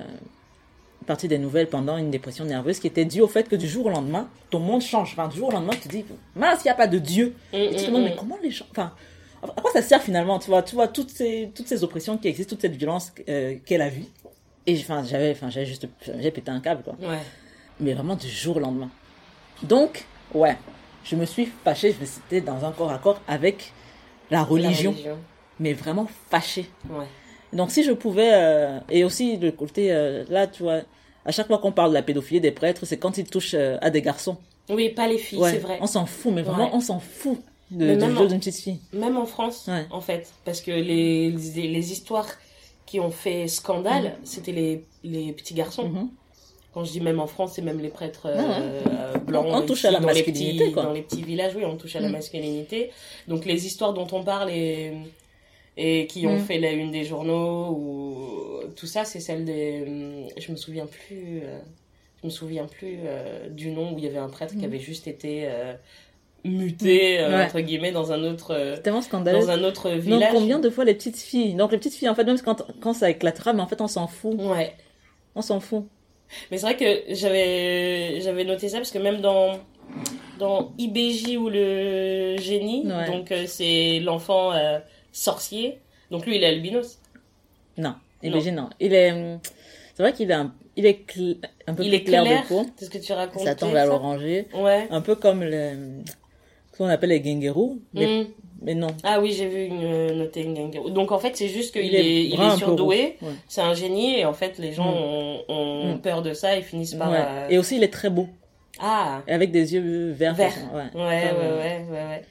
une 1.01 1.05
partie 1.05 1.27
des 1.27 1.37
nouvelles 1.37 1.67
pendant 1.67 1.97
une 1.97 2.09
dépression 2.09 2.45
nerveuse 2.45 2.79
qui 2.79 2.87
était 2.87 3.05
due 3.05 3.21
au 3.21 3.27
fait 3.27 3.47
que 3.47 3.55
du 3.55 3.67
jour 3.67 3.85
au 3.85 3.89
lendemain, 3.89 4.27
ton 4.49 4.59
monde 4.59 4.81
change. 4.81 5.11
Enfin, 5.11 5.27
du 5.27 5.37
jour 5.37 5.49
au 5.49 5.51
lendemain, 5.51 5.73
tu 5.73 5.81
te 5.81 5.89
dis, 5.89 6.05
mince, 6.35 6.61
il 6.63 6.67
n'y 6.67 6.71
a 6.71 6.75
pas 6.75 6.87
de 6.87 6.97
Dieu. 6.97 7.35
Mm, 7.53 7.55
Et 7.55 7.69
tu 7.69 7.75
te 7.75 7.81
mm, 7.81 7.85
demandes, 7.87 8.01
mm. 8.01 8.05
mais 8.05 8.15
comment 8.15 8.37
les 8.41 8.51
gens. 8.51 8.65
Enfin, 8.71 8.93
à 9.43 9.61
quoi 9.61 9.71
ça 9.71 9.81
sert 9.81 10.01
finalement 10.01 10.39
Tu 10.39 10.47
vois, 10.47 10.63
tu 10.63 10.75
vois 10.75 10.87
toutes, 10.87 11.11
ces, 11.11 11.51
toutes 11.53 11.67
ces 11.67 11.83
oppressions 11.83 12.17
qui 12.17 12.27
existent, 12.27 12.55
toute 12.55 12.61
cette 12.61 12.75
violence 12.75 13.11
euh, 13.29 13.55
qu'elle 13.65 13.81
a 13.81 13.89
vue. 13.89 14.05
Et 14.65 14.77
enfin, 14.79 15.03
j'avais 15.03 15.31
enfin, 15.31 15.49
juste. 15.49 15.87
J'ai 16.19 16.31
pété 16.31 16.49
un 16.49 16.59
câble, 16.59 16.81
quoi. 16.81 16.95
Ouais. 16.99 17.19
Mais 17.79 17.93
vraiment 17.93 18.15
du 18.15 18.27
jour 18.27 18.57
au 18.57 18.59
lendemain. 18.59 18.89
Donc, 19.61 20.05
ouais, 20.33 20.57
je 21.03 21.15
me 21.15 21.25
suis 21.25 21.51
fâchée, 21.63 21.93
je 21.93 22.01
me 22.01 22.05
suis 22.05 22.41
dans 22.41 22.65
un 22.65 22.71
corps 22.71 22.91
à 22.91 22.97
corps 22.97 23.21
avec 23.27 23.71
la 24.31 24.43
religion, 24.43 24.91
La 24.91 24.97
religion. 24.97 25.17
Mais 25.59 25.73
vraiment 25.73 26.07
fâchée. 26.29 26.65
Ouais. 26.89 27.05
Donc 27.53 27.71
si 27.71 27.83
je 27.83 27.91
pouvais, 27.91 28.31
euh, 28.33 28.79
et 28.89 29.03
aussi 29.03 29.37
le 29.37 29.51
côté, 29.51 29.91
euh, 29.91 30.23
là 30.29 30.47
tu 30.47 30.63
vois, 30.63 30.81
à 31.25 31.31
chaque 31.31 31.47
fois 31.47 31.57
qu'on 31.59 31.71
parle 31.71 31.89
de 31.91 31.95
la 31.95 32.01
pédophilie 32.01 32.41
des 32.41 32.51
prêtres, 32.51 32.85
c'est 32.85 32.97
quand 32.97 33.17
ils 33.17 33.25
touchent 33.25 33.53
euh, 33.55 33.77
à 33.81 33.89
des 33.89 34.01
garçons. 34.01 34.37
Oui, 34.69 34.89
pas 34.89 35.07
les 35.07 35.17
filles, 35.17 35.39
Ouais, 35.39 35.51
c'est 35.51 35.59
vrai. 35.59 35.77
On 35.81 35.87
s'en 35.87 36.05
fout, 36.05 36.33
mais 36.33 36.41
vraiment 36.41 36.65
Ouais. 36.65 36.71
on 36.73 36.79
s'en 36.81 36.99
fout 36.99 37.39
de, 37.71 37.95
du 37.95 38.15
jeu 38.15 38.27
d'une 38.27 38.39
petite 38.39 38.55
fille. 38.57 38.79
Même 38.93 39.15
en 39.17 39.25
France, 39.25 39.65
Ouais. 39.67 39.85
en 39.91 40.01
fait. 40.01 40.31
Parce 40.43 40.59
que 40.61 40.71
les, 40.71 41.29
les, 41.31 41.67
les 41.67 41.91
histoires 41.91 42.27
qui 42.85 42.99
ont 42.99 43.11
fait 43.11 43.47
scandale, 43.47 44.17
c'était 44.23 44.51
les, 44.51 44.83
les 45.03 45.31
petits 45.33 45.53
garçons. 45.53 45.87
Mhm. 45.89 46.09
Quand 46.73 46.83
je 46.83 46.91
dis 46.91 46.99
même 47.01 47.19
en 47.21 47.27
France, 47.27 47.53
c'est 47.55 47.61
même 47.61 47.79
les 47.79 47.87
prêtres 47.89 48.27
blancs. 49.25 49.45
On 49.47 49.61
touche 49.61 49.85
à 49.85 49.91
la 49.91 49.99
filles 49.99 50.07
dans 50.07 50.13
les 50.13 50.19
masculinité, 50.23 50.57
petits- 50.65 50.71
quoi. 50.73 50.83
Dans 50.83 50.93
les 50.93 51.01
petits 51.03 51.23
villages, 51.23 51.53
oui, 51.55 51.63
on 51.65 51.77
touche 51.77 51.95
à 51.95 51.99
la 52.01 52.09
Mm. 52.09 52.13
masculinité. 52.13 52.91
Donc 53.27 53.45
les 53.45 53.65
histoires 53.65 53.93
dont 53.93 54.07
on 54.11 54.23
parle 54.23 54.49
et, 54.51 54.91
et 55.77 56.07
qui 56.07 56.25
ont 56.27 56.35
Mm. 56.37 56.39
fait 56.39 56.57
la 56.59 56.71
une 56.71 56.91
des 56.91 57.03
journaux, 57.03 57.69
ou 57.71 58.59
tout 58.75 58.87
ça, 58.87 59.03
c'est 59.05 59.19
celle 59.19 59.43
des... 59.45 59.85
Je 60.37 60.51
me 60.51 60.57
souviens 60.57 60.85
plus... 60.85 61.41
euh, 61.43 61.59
je 62.21 62.27
me 62.27 62.31
souviens 62.31 62.65
plus 62.65 62.97
euh, 63.05 63.49
du 63.49 63.69
nom 63.71 63.93
où 63.93 63.97
il 63.97 64.03
y 64.05 64.07
avait 64.07 64.17
un 64.17 64.29
prêtre 64.29 64.53
qui 64.53 64.61
Mm. 64.61 64.65
avait 64.65 64.79
juste 64.79 65.07
été 65.07 65.43
euh, 65.45 65.73
muté, 66.43 67.19
euh, 67.19 67.29
Ouais. 67.37 67.43
entre 67.45 67.59
guillemets, 67.59 67.91
dans 67.91 68.11
un 68.11 68.23
autre... 68.23 68.51
euh, 68.51 68.77
tellement 68.77 69.01
scandaleux. 69.01 69.39
dans 69.39 69.49
un 69.49 69.63
autre 69.63 69.89
village. 69.91 70.31
combien 70.33 70.59
de 70.59 70.69
fois 70.69 70.85
les 70.85 70.93
petites 70.93 71.17
filles 71.19 71.53
Donc 71.55 71.71
les 71.71 71.77
petites 71.77 71.95
filles, 71.95 72.09
en 72.09 72.15
fait, 72.15 72.23
même 72.23 72.39
quand, 72.39 72.63
quand 72.81 72.93
ça 72.93 73.09
éclatera, 73.09 73.53
mais 73.53 73.61
en 73.61 73.67
fait 73.67 73.81
on 73.81 73.87
s'en 73.87 74.07
fout. 74.07 74.35
Ouais. 74.39 74.73
On 75.35 75.41
s'en 75.41 75.59
fout. 75.59 75.85
Mais 76.49 76.57
c'est 76.57 76.65
vrai 76.65 76.75
que 76.77 77.13
j'avais 77.13 78.19
j'avais 78.21 78.43
noté 78.45 78.67
ça 78.69 78.77
parce 78.77 78.89
que 78.91 78.97
même 78.97 79.21
dans 79.21 79.59
dans 80.39 80.73
IBJ 80.77 81.37
ou 81.37 81.49
le 81.49 82.35
génie, 82.37 82.83
Ouais. 82.85 83.05
donc 83.07 83.31
euh, 83.31 83.43
c'est 83.47 83.99
l'enfant 83.99 84.51
sorcier. 85.15 85.79
Donc 86.11 86.25
lui 86.25 86.35
il 86.35 86.43
est 86.43 86.47
albinos. 86.47 86.99
Non, 87.77 87.89
Non. 87.89 87.95
imagine 88.21 88.55
non. 88.55 88.69
Il 88.79 88.93
est, 88.93 89.11
hum, 89.11 89.39
c'est 89.95 90.03
vrai 90.03 90.13
qu'il 90.13 90.29
est 90.29 90.33
un, 90.35 90.53
il 90.75 90.85
est 90.85 91.09
cl- 91.09 91.37
un 91.67 91.73
peu 91.73 91.83
Il 91.83 91.89
plus 91.89 91.97
est 91.97 92.03
clair, 92.03 92.23
clair. 92.23 92.43
de 92.43 92.47
peau. 92.47 92.65
C'est 92.75 92.85
ce 92.85 92.89
que 92.89 92.97
tu 92.97 93.13
racontes. 93.13 93.43
Ça 93.43 93.55
tombe 93.55 93.75
à 93.75 93.85
l'oranger. 93.85 94.47
Ouais. 94.53 94.87
Un 94.91 95.01
peu 95.01 95.15
comme 95.15 95.41
le, 95.43 95.71
ce 96.71 96.77
qu'on 96.77 96.87
appelle 96.87 97.09
les 97.09 97.19
les- 97.19 98.23
Mm. 98.23 98.27
Mais 98.61 98.73
non. 98.73 98.87
Ah 99.03 99.19
oui, 99.19 99.33
j'ai 99.33 99.47
vu 99.47 99.65
une 99.65 100.13
noter 100.17 100.41
une 100.41 100.53
gangue. 100.53 100.91
Donc 100.93 101.11
en 101.11 101.19
fait, 101.19 101.35
c'est 101.35 101.49
juste 101.49 101.73
qu'il 101.73 101.85
Il 101.85 101.93
est, 101.95 101.99
est 101.99 102.25
il 102.29 102.41
est, 102.41 102.57
surdoué. 102.57 103.17
Ouais. 103.21 103.29
c'est 103.47 103.61
un 103.61 103.73
génie 103.73 104.17
et 104.19 104.25
en 104.25 104.33
fait 104.33 104.57
les 104.59 104.71
gens 104.71 104.85
Mm. 104.91 104.97
ont, 104.97 105.43
ont 105.49 105.93
Mm. 105.95 106.01
peur 106.01 106.21
de 106.21 106.33
ça 106.33 106.55
et 106.57 106.61
finissent 106.61 106.95
par 106.95 107.11
Ouais. 107.11 107.17
euh, 107.21 107.49
Et 107.49 107.57
aussi, 107.57 107.75
il 107.77 107.83
est 107.83 107.91
très 107.93 108.09
beau. 108.09 108.27
Ah 108.79 109.21
Et 109.27 109.31
avec 109.31 109.51
des 109.51 109.73
yeux 109.73 110.11
verts. 110.11 110.33
Verts. 110.35 110.51
façon- 110.53 110.67
Ouais. 110.73 110.83
Ouais, 110.83 110.89
Comme, 110.93 111.01
ouais, 111.01 111.31
euh, 111.33 111.57
ouais, 111.57 111.85
ouais, 111.91 112.05
ouais. 112.07 112.21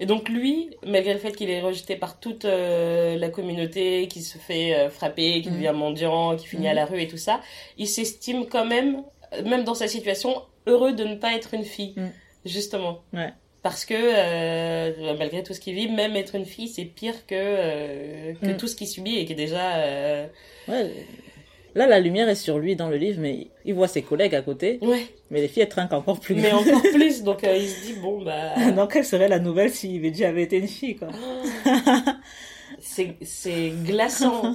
Et 0.00 0.06
donc 0.06 0.28
lui, 0.28 0.70
malgré 0.84 1.12
le 1.12 1.18
fait 1.20 1.32
qu'il 1.32 1.48
est 1.50 1.60
rejeté 1.60 1.96
par 1.96 2.18
toute 2.20 2.44
euh, 2.44 3.16
la 3.18 3.28
communauté, 3.28 4.08
qui 4.08 4.22
se 4.22 4.38
fait 4.38 4.74
euh, 4.74 4.90
frapper, 4.90 5.42
qui 5.42 5.48
Mhm. 5.50 5.54
devient 5.56 5.72
mendiant, 5.74 6.36
qui 6.36 6.46
finit 6.46 6.68
à 6.68 6.74
la 6.74 6.84
rue 6.84 7.00
et 7.00 7.08
tout 7.08 7.16
ça, 7.18 7.40
il 7.78 7.86
s'estime 7.86 8.46
quand 8.46 8.64
même, 8.66 9.02
euh, 9.34 9.42
même 9.44 9.64
dans 9.64 9.74
sa 9.74 9.86
situation, 9.88 10.42
heureux 10.66 10.92
de 10.92 11.04
ne 11.04 11.14
pas 11.16 11.34
être 11.34 11.54
une 11.54 11.64
fille, 11.64 11.94
Mhm. 11.96 12.10
justement. 12.46 13.00
Ouais. 13.12 13.30
Parce 13.62 13.84
que 13.84 13.94
euh, 13.96 15.14
malgré 15.18 15.44
tout 15.44 15.54
ce 15.54 15.60
qu'il 15.60 15.74
vit, 15.74 15.88
même 15.88 16.16
être 16.16 16.34
une 16.34 16.46
fille, 16.46 16.66
c'est 16.66 16.84
pire 16.84 17.26
que, 17.28 17.34
euh, 17.36 18.32
que 18.42 18.46
Mhm. 18.48 18.56
tout 18.56 18.66
ce 18.66 18.74
qu'il 18.74 18.88
subit 18.88 19.18
et 19.18 19.24
qui 19.24 19.34
est 19.34 19.36
déjà... 19.36 19.76
euh, 19.76 20.26
ouais. 20.66 20.90
Là, 21.74 21.86
la 21.86 22.00
lumière 22.00 22.28
est 22.28 22.34
sur 22.34 22.58
lui 22.58 22.76
dans 22.76 22.88
le 22.90 22.96
livre, 22.96 23.18
mais 23.20 23.48
il 23.64 23.74
voit 23.74 23.88
ses 23.88 24.02
collègues 24.02 24.34
à 24.34 24.42
côté. 24.42 24.78
Ouais, 24.82 25.06
Mais 25.30 25.40
les 25.40 25.48
filles, 25.48 25.62
elles 25.62 25.68
trinquent 25.68 25.92
encore 25.94 26.20
plus. 26.20 26.34
mais 26.34 26.52
encore 26.52 26.82
plus. 26.92 27.22
Donc 27.22 27.44
euh, 27.44 27.56
il 27.56 27.68
se 27.68 27.86
dit, 27.86 27.94
bon, 27.94 28.22
bah... 28.22 28.54
Donc, 28.76 28.92
quelle 28.92 29.04
serait 29.04 29.28
la 29.28 29.38
nouvelle 29.38 29.70
si 29.70 29.98
Veggie 29.98 30.24
avait 30.24 30.42
été 30.42 30.58
une 30.58 30.68
fille, 30.68 30.96
quoi? 30.96 31.08
C'est 32.80 33.72
glaçant. 33.84 34.54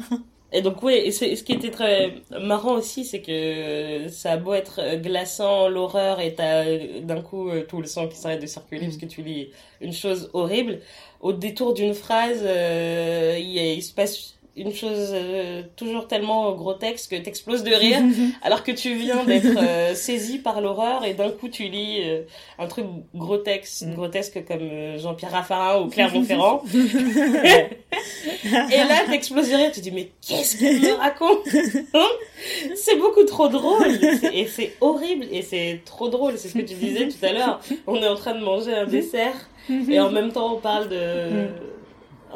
Et 0.54 0.62
donc 0.62 0.82
oui, 0.82 0.94
et 0.94 1.12
ce 1.12 1.26
qui 1.44 1.52
était 1.54 1.72
très 1.72 2.14
marrant 2.42 2.76
aussi, 2.76 3.04
c'est 3.04 3.22
que 3.22 4.08
ça 4.10 4.32
a 4.34 4.38
beau 4.38 4.54
être 4.54 4.96
glaçant, 5.02 5.68
l'horreur, 5.68 6.22
et 6.22 6.36
t'as 6.36 6.64
d'un 7.02 7.22
coup 7.22 7.50
euh, 7.50 7.66
tout 7.68 7.82
le 7.82 7.86
sang 7.88 8.08
qui 8.08 8.16
s'arrête 8.16 8.42
de 8.42 8.48
circuler 8.48 8.82
Mm. 8.82 8.86
parce 8.86 8.98
que 8.98 9.06
tu 9.08 9.22
lis 9.24 9.50
une 9.82 9.92
chose 9.92 10.30
horrible. 10.34 10.80
Au 11.20 11.34
détour 11.34 11.74
d'une 11.74 11.94
phrase, 11.94 12.40
euh, 12.44 13.38
il 13.40 13.82
se 13.84 13.94
passe 13.94 14.37
une 14.58 14.74
chose 14.74 15.12
euh, 15.14 15.62
toujours 15.76 16.08
tellement 16.08 16.52
grotesque 16.54 17.12
que 17.12 17.16
t'exploses 17.16 17.64
de 17.64 17.74
rire, 17.74 18.02
alors 18.42 18.64
que 18.64 18.72
tu 18.72 18.96
viens 18.96 19.24
d'être 19.24 19.58
euh, 19.58 19.94
saisi 19.96 20.40
par 20.40 20.62
l'horreur 20.62 21.06
et 21.06 21.14
d'un 21.14 21.30
coup 21.30 21.48
tu 21.48 21.64
lis 21.70 22.02
euh, 22.04 22.22
un 22.60 22.68
truc 22.68 22.86
grotesque, 23.16 23.86
Mm. 23.88 23.94
grotesque 23.94 24.46
comme 24.48 24.98
Jean-Pierre 24.98 25.32
Raffarin 25.32 25.82
ou 25.82 25.88
Clermont-Ferrand. 25.90 26.64
Ouais. 26.74 27.70
Et 28.44 28.78
là, 28.78 29.04
t'exploses 29.10 29.50
de 29.50 29.56
rire, 29.56 29.72
tu 29.72 29.80
te 29.80 29.84
dis, 29.84 29.92
mais 29.92 30.12
qu'est-ce 30.26 30.58
qu'il 30.58 30.82
me 30.82 30.94
raconte? 30.94 31.40
C'est 32.76 32.96
beaucoup 32.98 33.24
trop 33.24 33.48
drôle. 33.48 33.88
Et 34.34 34.48
c'est 34.48 34.76
horrible, 34.82 35.26
et 35.32 35.42
c'est 35.42 35.82
trop 35.86 36.08
drôle. 36.10 36.38
C'est 36.38 36.50
ce 36.50 36.54
que 36.54 36.60
tu 36.62 36.76
disais 36.76 37.08
tout 37.08 37.26
à 37.26 37.34
l'heure. 37.34 37.60
On 37.88 37.96
est 38.02 38.08
en 38.08 38.16
train 38.16 38.36
de 38.36 38.44
manger 38.44 38.74
un 38.74 38.86
dessert, 38.86 39.50
et 39.90 40.00
en 40.00 40.12
même 40.12 40.32
temps, 40.32 40.56
on 40.56 40.60
parle 40.60 40.88
de... 40.90 41.48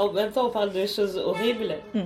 En 0.02 0.12
même 0.12 0.32
temps, 0.32 0.48
on 0.48 0.52
parle 0.52 0.74
de 0.74 0.86
choses 0.86 1.18
horribles. 1.18 1.76
Mm. 1.94 2.02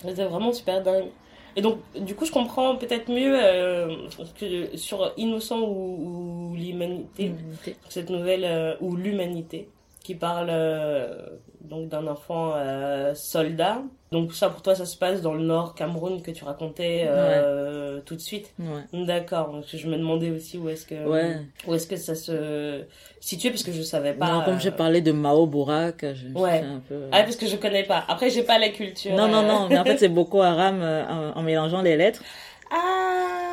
C'est 0.00 0.24
vraiment 0.24 0.52
super 0.52 0.82
dingue. 0.82 1.10
Et 1.54 1.60
donc, 1.60 1.78
du 1.94 2.14
coup, 2.14 2.24
je 2.24 2.32
comprends 2.32 2.76
peut-être 2.76 3.10
mieux 3.10 3.34
euh, 3.36 4.08
que 4.38 4.76
sur 4.76 5.12
Innocent 5.16 5.60
ou, 5.60 6.50
ou 6.52 6.56
l'humanité, 6.56 7.26
Humanité. 7.26 7.76
cette 7.88 8.10
nouvelle, 8.10 8.44
euh, 8.44 8.74
ou 8.80 8.96
l'humanité, 8.96 9.68
qui 10.02 10.14
parle 10.14 10.48
euh, 10.50 11.26
donc 11.64 11.88
d'un 11.88 12.06
enfant 12.06 12.52
euh, 12.56 13.14
soldat. 13.14 13.82
Donc 14.10 14.34
ça, 14.34 14.50
pour 14.50 14.60
toi, 14.62 14.74
ça 14.74 14.84
se 14.84 14.96
passe 14.96 15.22
dans 15.22 15.32
le 15.32 15.42
nord 15.42 15.74
Cameroun 15.74 16.20
que 16.20 16.30
tu 16.30 16.44
racontais 16.44 17.04
euh, 17.06 18.00
tout 18.04 18.14
de 18.14 18.20
suite. 18.20 18.52
Ouais. 18.58 19.04
D'accord. 19.04 19.52
Donc, 19.52 19.64
Je 19.72 19.86
me 19.88 19.96
demandais 19.96 20.30
aussi 20.30 20.58
où 20.58 20.68
est-ce 20.68 20.84
que 20.86 20.94
Ouais. 21.06 21.36
où 21.66 21.74
est-ce 21.74 21.86
que 21.86 21.96
ça 21.96 22.14
se 22.14 22.82
situait 23.20 23.50
parce 23.50 23.62
que 23.62 23.72
je 23.72 23.80
savais 23.82 24.12
pas. 24.12 24.30
non, 24.30 24.42
comme 24.44 24.60
j'ai 24.60 24.68
euh, 24.68 24.72
parlé 24.72 25.00
de 25.00 25.12
Mao 25.12 25.46
Bourak, 25.46 26.04
je, 26.14 26.28
Ouais. 26.38 26.60
fais 26.60 26.66
un 26.66 26.82
peu. 26.86 27.00
Ah, 27.12 27.22
parce 27.22 27.36
que 27.36 27.46
je 27.46 27.56
connais 27.56 27.84
pas. 27.84 28.04
Après, 28.08 28.28
j'ai 28.28 28.42
pas 28.42 28.58
la 28.58 28.68
culture. 28.68 29.14
non, 29.14 29.28
non, 29.28 29.42
non, 29.42 29.68
mais 29.68 29.78
en 29.78 29.84
fait, 29.84 29.96
c'est 29.98 30.10
Haram 30.40 30.80
euh, 30.82 31.04
en, 31.08 31.38
en 31.38 31.42
mélangeant 31.42 31.80
les 31.82 31.96
lettres. 31.96 32.22
Ah. 32.70 33.51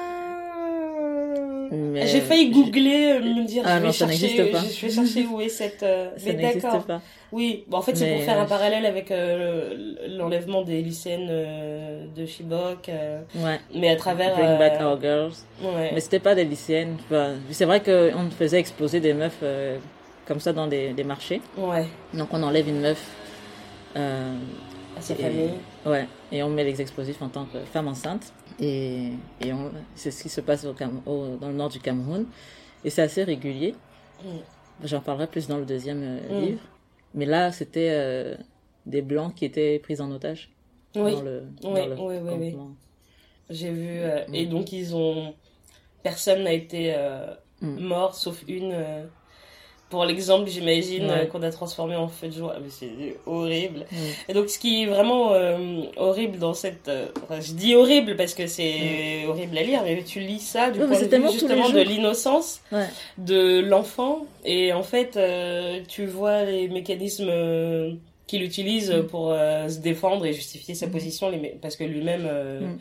Mais 1.72 2.08
J'ai 2.08 2.22
failli 2.22 2.50
googler, 2.52 3.14
euh, 3.14 3.20
me 3.22 3.46
dire, 3.46 3.64
Ah 3.66 3.76
je, 3.76 3.80
vais 3.82 3.86
non, 3.88 3.92
ça 3.92 4.08
chercher, 4.08 4.24
n'existe 4.38 4.52
pas. 4.52 4.60
je 4.60 4.86
vais 4.86 4.92
chercher 4.92 5.26
où 5.28 5.42
est 5.42 5.50
cette... 5.50 5.84
euh, 5.84 6.10
Ça 6.18 6.34
mais 6.34 6.54
d'accord. 6.54 6.84
Oui, 7.32 7.64
bon, 7.68 7.78
en 7.78 7.82
fait, 7.82 7.96
c'est 7.96 8.12
pour 8.14 8.24
faire 8.24 8.40
un 8.40 8.44
euh, 8.46 8.48
parallèle 8.48 8.86
avec 8.86 9.12
euh, 9.12 9.96
l'enlèvement 10.08 10.64
des 10.64 10.82
lycéennes 10.82 11.28
euh, 11.30 12.06
de 12.16 12.26
Chibok, 12.26 12.90
euh, 12.90 13.22
Ouais. 13.36 13.60
mais 13.76 13.90
à 13.90 13.96
travers... 13.96 14.36
Bring 14.36 14.58
back 14.58 14.82
our 14.82 15.00
girls. 15.00 15.34
ouais. 15.62 15.92
Mais 15.94 16.00
c'était 16.00 16.20
pas 16.20 16.34
des 16.36 16.46
lycéennes. 16.46 16.98
Enfin, 17.06 17.34
c'est 17.52 17.66
vrai 17.66 17.82
qu'on 17.82 18.30
faisait 18.32 18.60
exploser 18.60 19.00
des 19.00 19.14
meufs 19.14 19.44
comme 20.28 20.40
ça 20.40 20.54
dans 20.54 20.68
des, 20.68 20.94
des 20.94 21.04
marchés. 21.04 21.42
ouais, 21.58 21.86
Donc 22.14 22.30
on 22.34 22.42
enlève 22.44 22.68
une 22.68 22.82
meuf. 22.82 23.06
à 23.96 25.02
sa 25.02 25.16
famille. 25.16 25.52
Ouais, 25.86 26.08
et 26.32 26.44
on 26.44 26.50
met 26.50 26.64
les 26.64 26.82
explosifs 26.82 27.22
en 27.22 27.30
tant 27.30 27.46
que 27.46 27.60
femme 27.72 27.88
enceinte. 27.88 28.34
Et, 28.62 29.12
c'est 29.96 30.12
ce 30.12 30.24
qui 30.24 30.30
se 30.30 30.42
passe 30.42 30.66
au 30.66 30.74
Cam- 30.74 31.02
au- 31.06 31.38
dans 31.38 31.48
le 31.50 31.54
nord 31.56 31.70
du 31.70 31.80
Cameroun. 31.80 32.26
Et 32.84 32.90
c'est 32.90 33.02
assez 33.02 33.24
régulier. 33.24 33.76
Mm. 34.24 34.28
J'en 34.86 35.02
parlerai 35.02 35.28
plus 35.28 35.48
dans 35.48 35.58
le 35.58 35.66
deuxième 35.66 36.02
euh, 36.04 36.20
Mm. 36.42 36.46
livre. 36.46 36.62
Mais 37.14 37.26
là, 37.26 37.52
c'était 37.52 37.90
euh, 37.92 38.36
des 38.86 39.02
blancs 39.02 39.34
qui 39.36 39.46
étaient 39.46 39.80
pris 39.80 40.00
en 40.02 40.12
otage 40.12 40.50
Oui, 40.96 41.12
dans 41.14 41.22
le, 41.22 41.44
dans 41.62 41.74
Oui, 41.74 41.80
le 41.88 41.96
oui, 41.96 42.16
oui, 42.38 42.56
j'ai 43.50 43.72
vu. 43.72 43.88
euh, 44.00 44.26
Mm. 44.28 44.36
Et 44.36 44.46
donc, 44.46 44.72
ils 44.74 44.96
ont... 44.96 45.34
Personne 46.04 46.44
n'a 46.44 46.54
été 46.54 46.96
mort, 47.62 48.16
sauf 48.16 48.44
une... 48.48 48.74
Pour 49.90 50.06
l'exemple, 50.06 50.48
j'imagine, 50.50 51.06
Ouais. 51.06 51.22
euh, 51.22 51.26
qu'on 51.26 51.42
a 51.42 51.50
transformé 51.52 51.96
en 51.96 52.08
feu 52.08 52.28
de 52.28 52.34
joie. 52.34 52.56
Mais 52.62 52.70
c'est 52.70 53.18
horrible. 53.26 53.88
Mm. 53.92 53.96
Et 54.30 54.34
donc, 54.34 54.48
ce 54.50 54.60
qui 54.60 54.84
est 54.84 54.86
vraiment 54.86 55.34
euh, 55.34 55.82
horrible 55.98 56.38
dans 56.38 56.54
cette. 56.54 56.88
euh, 56.88 57.08
enfin, 57.24 57.42
je 57.42 57.54
dis 57.54 57.74
horrible 57.74 58.16
parce 58.16 58.36
que 58.36 58.46
c'est 58.46 59.26
horrible 59.28 59.58
à 59.58 59.64
lire, 59.64 59.82
mais 59.84 60.04
tu 60.04 60.20
lis 60.20 60.40
ça 60.40 60.70
du 60.70 60.78
Mm. 60.78 60.82
Ouais, 60.84 60.88
point 60.90 60.98
c'est 60.98 61.08
de 61.12 61.18
vue 61.18 61.32
justement 61.32 61.70
de 61.70 61.80
l'innocence 61.82 62.62
Ouais. 62.72 62.86
de 63.18 63.62
l'enfant. 63.62 64.26
Et 64.46 64.74
en 64.74 64.84
fait, 64.84 65.18
euh, 65.18 65.80
tu 65.88 66.06
vois 66.06 66.44
les 66.44 66.68
mécanismes 66.68 67.28
euh, 67.30 67.94
qu'il 68.28 68.44
utilise 68.44 68.92
Mm. 68.92 69.08
pour 69.08 69.30
se 69.68 69.80
défendre 69.80 70.24
et 70.28 70.34
justifier 70.34 70.76
sa 70.76 70.86
position, 70.88 71.32
les 71.32 71.38
mé- 71.40 71.56
parce 71.60 71.76
que 71.76 71.84
lui-même 71.84 72.26
Mm. 72.62 72.78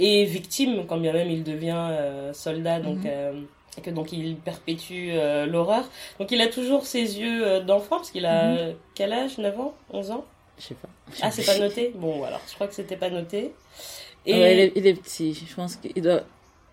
est 0.00 0.24
victime, 0.24 0.84
quand 0.88 0.96
bien 0.96 1.12
même 1.12 1.30
il 1.30 1.44
devient 1.44 1.90
soldat, 2.32 2.80
donc. 2.80 3.00
Et 3.78 3.80
que 3.82 3.90
donc 3.90 4.12
il 4.12 4.36
perpétue 4.36 5.10
euh, 5.12 5.46
l'horreur. 5.46 5.84
Donc 6.18 6.30
il 6.30 6.40
a 6.40 6.46
toujours 6.46 6.86
ses 6.86 7.18
yeux 7.18 7.46
euh, 7.46 7.60
d'enfant, 7.60 7.96
parce 7.96 8.10
qu'il 8.10 8.24
a 8.26 8.52
Mhm. 8.52 8.74
quel 8.94 9.12
âge 9.12 9.38
9 9.38 9.58
ans 9.60 9.74
11 9.92 10.10
ans? 10.10 10.24
Je 10.58 10.64
sais 10.68 10.74
pas. 10.74 10.88
ah, 11.22 11.30
c'est 11.30 11.44
pas 11.44 11.58
noté? 11.58 11.92
Bon, 11.94 12.24
alors, 12.24 12.40
je 12.48 12.54
crois 12.54 12.66
que 12.66 12.74
c'était 12.74 12.96
pas 12.96 13.10
noté. 13.10 13.52
Et... 14.24 14.32
Ouais, 14.32 14.54
il, 14.54 14.60
est, 14.60 14.72
il 14.76 14.86
est 14.86 14.94
petit. 14.94 15.34
Je 15.34 15.54
pense 15.54 15.76
qu'il 15.76 16.00
doit, 16.02 16.22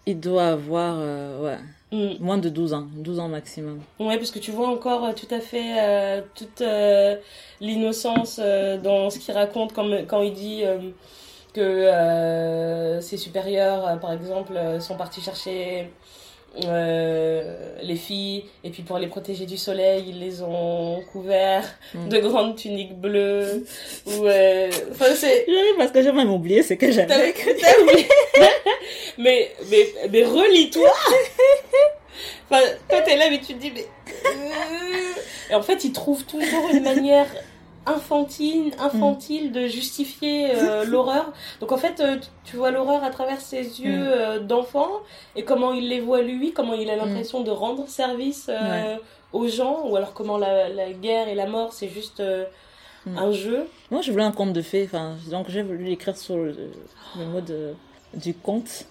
il 0.06 0.20
doit 0.20 0.48
avoir 0.48 0.96
euh, 1.00 1.42
ouais, 1.44 1.58
Mm. 1.92 2.16
moins 2.22 2.38
de 2.40 2.50
12 2.50 2.74
ans. 2.74 2.88
12 2.96 3.20
ans 3.20 3.28
maximum. 3.28 3.80
Ouais, 4.00 4.18
parce 4.18 4.32
que 4.32 4.40
tu 4.40 4.50
vois 4.52 4.68
encore 4.70 5.14
tout 5.14 5.28
à 5.30 5.40
fait 5.42 6.24
toute 6.34 6.64
l'innocence 7.62 8.40
dans 8.40 9.10
ce 9.12 9.20
qu'il 9.20 9.34
raconte 9.34 9.74
quand, 9.74 9.88
quand 10.08 10.22
il 10.24 10.34
dit 10.34 10.64
que 11.54 13.00
ses 13.02 13.18
supérieurs, 13.18 14.00
par 14.00 14.12
exemple, 14.14 14.54
sont 14.80 14.96
partis 14.96 15.22
chercher 15.22 15.92
euh, 16.66 17.56
les 17.82 17.96
filles 17.96 18.46
et 18.64 18.70
puis 18.70 18.84
pour 18.84 19.00
les 19.00 19.08
protéger 19.08 19.46
du 19.46 19.58
soleil, 19.58 20.06
ils 20.08 20.20
les 20.20 20.42
ont 20.44 21.02
couverts 21.12 21.64
Mm. 21.94 22.10
de 22.10 22.20
grandes 22.20 22.56
tuniques 22.56 22.96
bleues. 23.00 23.66
ou 24.08 24.26
euh, 24.26 24.70
Enfin, 24.92 25.14
c'est... 25.16 25.46
Parce 25.78 25.92
que 25.92 26.02
j'ai 26.04 26.12
même 26.12 26.32
oublié 26.32 26.64
ce 26.64 26.74
que 26.76 26.92
j'avais. 26.92 27.08
T'avais 27.08 27.34
oublié. 27.82 28.08
mais, 29.18 29.52
mais, 29.70 29.94
mais 30.12 30.24
relis-toi. 30.24 30.92
Enfin, 32.50 32.62
toi, 32.90 33.02
t'es 33.02 33.16
là, 33.18 33.26
mais 33.30 33.40
tu 33.40 33.54
te 33.54 33.60
dis, 33.60 33.72
mais. 33.74 33.86
Et 35.50 35.56
en 35.56 35.62
fait, 35.62 35.84
il 35.84 35.92
trouve 35.92 36.24
toujours 36.26 36.70
une 36.72 36.84
manière 36.84 37.28
infantile, 37.86 38.72
infantile 38.80 39.52
de 39.52 39.68
justifier 39.68 40.52
euh, 40.56 40.86
l'horreur. 40.92 41.32
Donc 41.60 41.72
en 41.72 41.78
fait, 41.78 42.00
euh, 42.00 42.18
tu 42.46 42.56
vois 42.58 42.72
l'horreur 42.72 43.04
à 43.04 43.10
travers 43.10 43.42
ses 43.42 43.82
yeux 43.82 43.92
Mm. 44.00 44.08
euh, 44.08 44.40
d'enfant 44.40 44.90
et 45.36 45.44
comment 45.44 45.74
il 45.74 45.90
les 45.90 46.00
voit 46.00 46.22
lui, 46.22 46.52
comment 46.54 46.74
il 46.74 46.90
a 46.90 46.96
l'impression 46.96 47.42
de 47.42 47.52
rendre 47.52 47.88
service 47.88 48.48
Ouais. 48.48 48.98
aux 49.34 49.48
gens, 49.48 49.86
ou 49.88 49.96
alors 49.96 50.14
comment 50.14 50.38
la, 50.38 50.70
la 50.70 50.92
guerre 50.92 51.28
et 51.28 51.36
la 51.36 51.46
mort 51.48 51.74
c'est 51.74 51.90
juste 51.90 52.22
Mm. 53.06 53.18
un 53.18 53.32
jeu. 53.34 53.68
Moi, 53.92 54.00
je 54.02 54.12
voulais 54.14 54.24
un 54.24 54.32
conte 54.32 54.54
de 54.54 54.62
fées. 54.62 54.84
Enfin, 54.86 55.16
donc 55.30 55.48
j'ai 55.50 55.62
voulu 55.62 55.84
l'écrire 55.84 56.16
sur 56.16 56.38
le, 56.38 56.56
le 57.20 57.26
mot 57.26 57.42
de, 57.42 57.74
du 58.14 58.34
conte. 58.34 58.86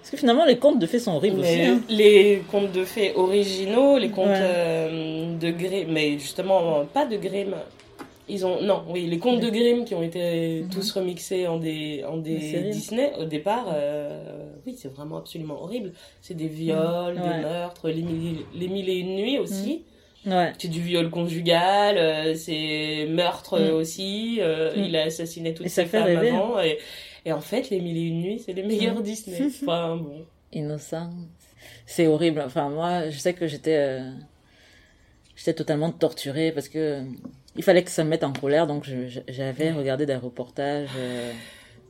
Parce 0.00 0.10
que 0.10 0.16
finalement, 0.18 0.44
les 0.44 0.58
contes 0.58 0.78
de 0.78 0.86
fées 0.86 0.98
sont 0.98 1.12
horribles 1.12 1.40
aussi. 1.40 1.56
Mais 1.56 1.66
hein. 1.68 1.80
Les 1.88 2.42
contes 2.50 2.72
de 2.72 2.84
fées 2.84 3.14
originaux, 3.16 3.96
les 3.96 4.10
contes 4.10 4.26
Ouais. 4.28 5.28
de 5.40 5.50
Grimm, 5.50 5.90
mais 5.92 6.18
justement 6.18 6.84
pas 6.92 7.06
de 7.06 7.16
Grimm. 7.16 7.54
Ils 8.28 8.46
ont 8.46 8.62
non, 8.62 8.84
oui, 8.88 9.06
les 9.06 9.18
contes 9.18 9.40
de 9.40 9.50
Grimm 9.50 9.84
qui 9.84 9.94
ont 9.94 10.02
été 10.02 10.62
Mhm. 10.62 10.70
tous 10.70 10.92
remixés 10.92 11.46
en 11.46 11.58
des 11.58 12.04
en 12.08 12.16
des 12.16 12.38
Des. 12.38 12.70
Disney 12.70 13.12
au 13.18 13.24
départ. 13.26 13.66
euh, 13.74 14.46
oui, 14.66 14.74
c'est 14.78 14.88
vraiment 14.88 15.18
absolument 15.18 15.62
horrible. 15.62 15.92
C'est 16.22 16.34
des 16.34 16.48
viols, 16.48 17.14
Mhm. 17.16 17.22
des 17.22 17.28
Ouais. 17.28 17.40
meurtres, 17.42 17.88
les 17.90 18.02
mille, 18.02 18.38
les 18.54 18.68
mille 18.68 18.88
et 18.88 18.98
une 19.00 19.16
nuits 19.16 19.38
aussi. 19.38 19.82
Ouais. 20.26 20.54
C'est 20.58 20.68
du 20.68 20.80
viol 20.80 21.10
conjugal, 21.10 21.98
euh, 21.98 22.34
c'est 22.34 23.06
meurtre 23.10 23.58
Mhm. 23.60 23.74
aussi. 23.74 24.38
euh, 24.40 24.74
Mhm. 24.74 24.84
Il 24.84 24.96
a 24.96 25.02
assassiné 25.02 25.52
toutes 25.52 25.68
ses 25.68 25.84
femmes 25.84 26.04
rêver, 26.04 26.30
avant. 26.30 26.58
Et, 26.62 26.78
et 27.26 27.32
en 27.32 27.42
fait, 27.42 27.68
les 27.68 27.78
mille 27.80 27.98
et 27.98 28.06
une 28.08 28.22
nuits, 28.22 28.38
c'est 28.42 28.54
les 28.54 28.62
meilleurs 28.62 28.94
Mhm. 28.96 29.02
Disney. 29.02 29.38
Enfin 29.62 29.96
bon. 29.96 30.24
Innocent. 30.50 31.10
C'est 31.84 32.06
horrible. 32.06 32.40
Enfin, 32.46 32.70
moi, 32.70 33.10
je 33.10 33.18
sais 33.18 33.34
que 33.34 33.46
j'étais. 33.46 34.00
J'étais 35.36 35.52
totalement 35.54 35.90
torturée 35.92 36.52
parce 36.52 36.70
que. 36.70 37.02
Il 37.56 37.62
fallait 37.62 37.82
que 37.84 37.90
ça 37.90 38.02
me 38.04 38.10
mette 38.10 38.24
en 38.24 38.32
colère, 38.32 38.66
donc 38.66 38.84
j'avais 39.28 39.70
regardé 39.72 40.06
des 40.06 40.16
reportages. 40.16 40.88
euh, 40.98 41.32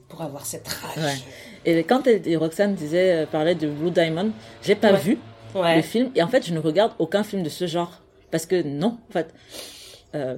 Pour 0.08 0.20
avoir 0.22 0.44
cette 0.44 0.68
rage. 0.68 0.96
Ouais. 1.04 1.14
Et 1.64 1.82
quand 1.84 2.06
et 2.06 2.36
Roxane 2.36 2.74
disait, 2.74 3.22
euh, 3.22 3.26
parlait 3.26 3.54
de 3.54 3.68
Blue 3.68 3.90
Diamond, 3.90 4.30
j'ai 4.62 4.74
pas 4.74 4.92
Ouais. 4.92 4.98
vu 5.00 5.18
Ouais. 5.54 5.76
le 5.76 5.82
film. 5.82 6.10
Et 6.14 6.22
en 6.22 6.28
fait, 6.28 6.44
je 6.46 6.52
ne 6.52 6.58
regarde 6.58 6.92
aucun 6.98 7.22
film 7.22 7.42
de 7.42 7.48
ce 7.48 7.66
genre. 7.66 8.02
Parce 8.30 8.44
que 8.46 8.62
non, 8.62 8.98
en 9.08 9.12
fait. 9.12 9.32
euh, 10.14 10.36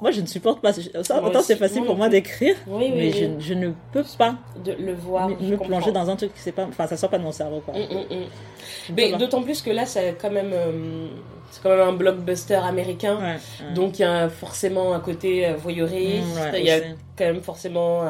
moi, 0.00 0.12
je 0.12 0.20
ne 0.20 0.26
supporte 0.26 0.60
pas. 0.60 0.72
Ça, 0.72 1.22
autant 1.22 1.42
c'est 1.42 1.56
facile 1.56 1.84
pour 1.84 1.96
moi 1.96 2.08
d'écrire, 2.08 2.54
Oui, 2.68 2.84
oui, 2.86 2.92
mais 2.94 3.12
oui. 3.12 3.30
je, 3.40 3.46
je 3.48 3.54
ne 3.54 3.72
peux 3.92 4.04
pas 4.16 4.36
de 4.64 4.72
le 4.72 4.94
voir. 4.94 5.28
me, 5.28 5.34
me 5.34 5.56
plonger 5.56 5.90
dans 5.90 6.08
un 6.08 6.14
truc 6.16 6.32
qui 6.34 6.40
c'est 6.40 6.52
pas. 6.52 6.64
Enfin, 6.64 6.86
ça 6.86 6.96
sort 6.96 7.10
pas 7.10 7.18
de 7.18 7.24
mon 7.24 7.32
cerveau, 7.32 7.60
quoi. 7.60 7.74
Mm, 7.74 7.78
mm, 7.92 8.14
mm. 8.16 8.94
Mais 8.96 9.12
d'autant 9.12 9.42
plus 9.42 9.60
que 9.60 9.70
là, 9.70 9.86
c'est 9.86 10.16
quand 10.20 10.30
même, 10.30 10.52
euh, 10.52 11.08
c'est 11.50 11.62
quand 11.62 11.70
même 11.70 11.80
un 11.80 11.92
blockbuster 11.92 12.54
américain. 12.54 13.16
Ouais, 13.16 13.66
ouais. 13.66 13.74
Donc 13.74 13.98
il 13.98 14.02
y 14.02 14.04
a 14.04 14.28
forcément 14.28 14.94
un 14.94 15.00
côté 15.00 15.46
euh, 15.46 15.54
voyeuriste, 15.56 16.36
ouais, 16.52 16.60
il 16.60 16.66
y 16.66 16.70
a 16.70 16.78
quand 17.16 17.24
même 17.24 17.42
forcément 17.42 18.02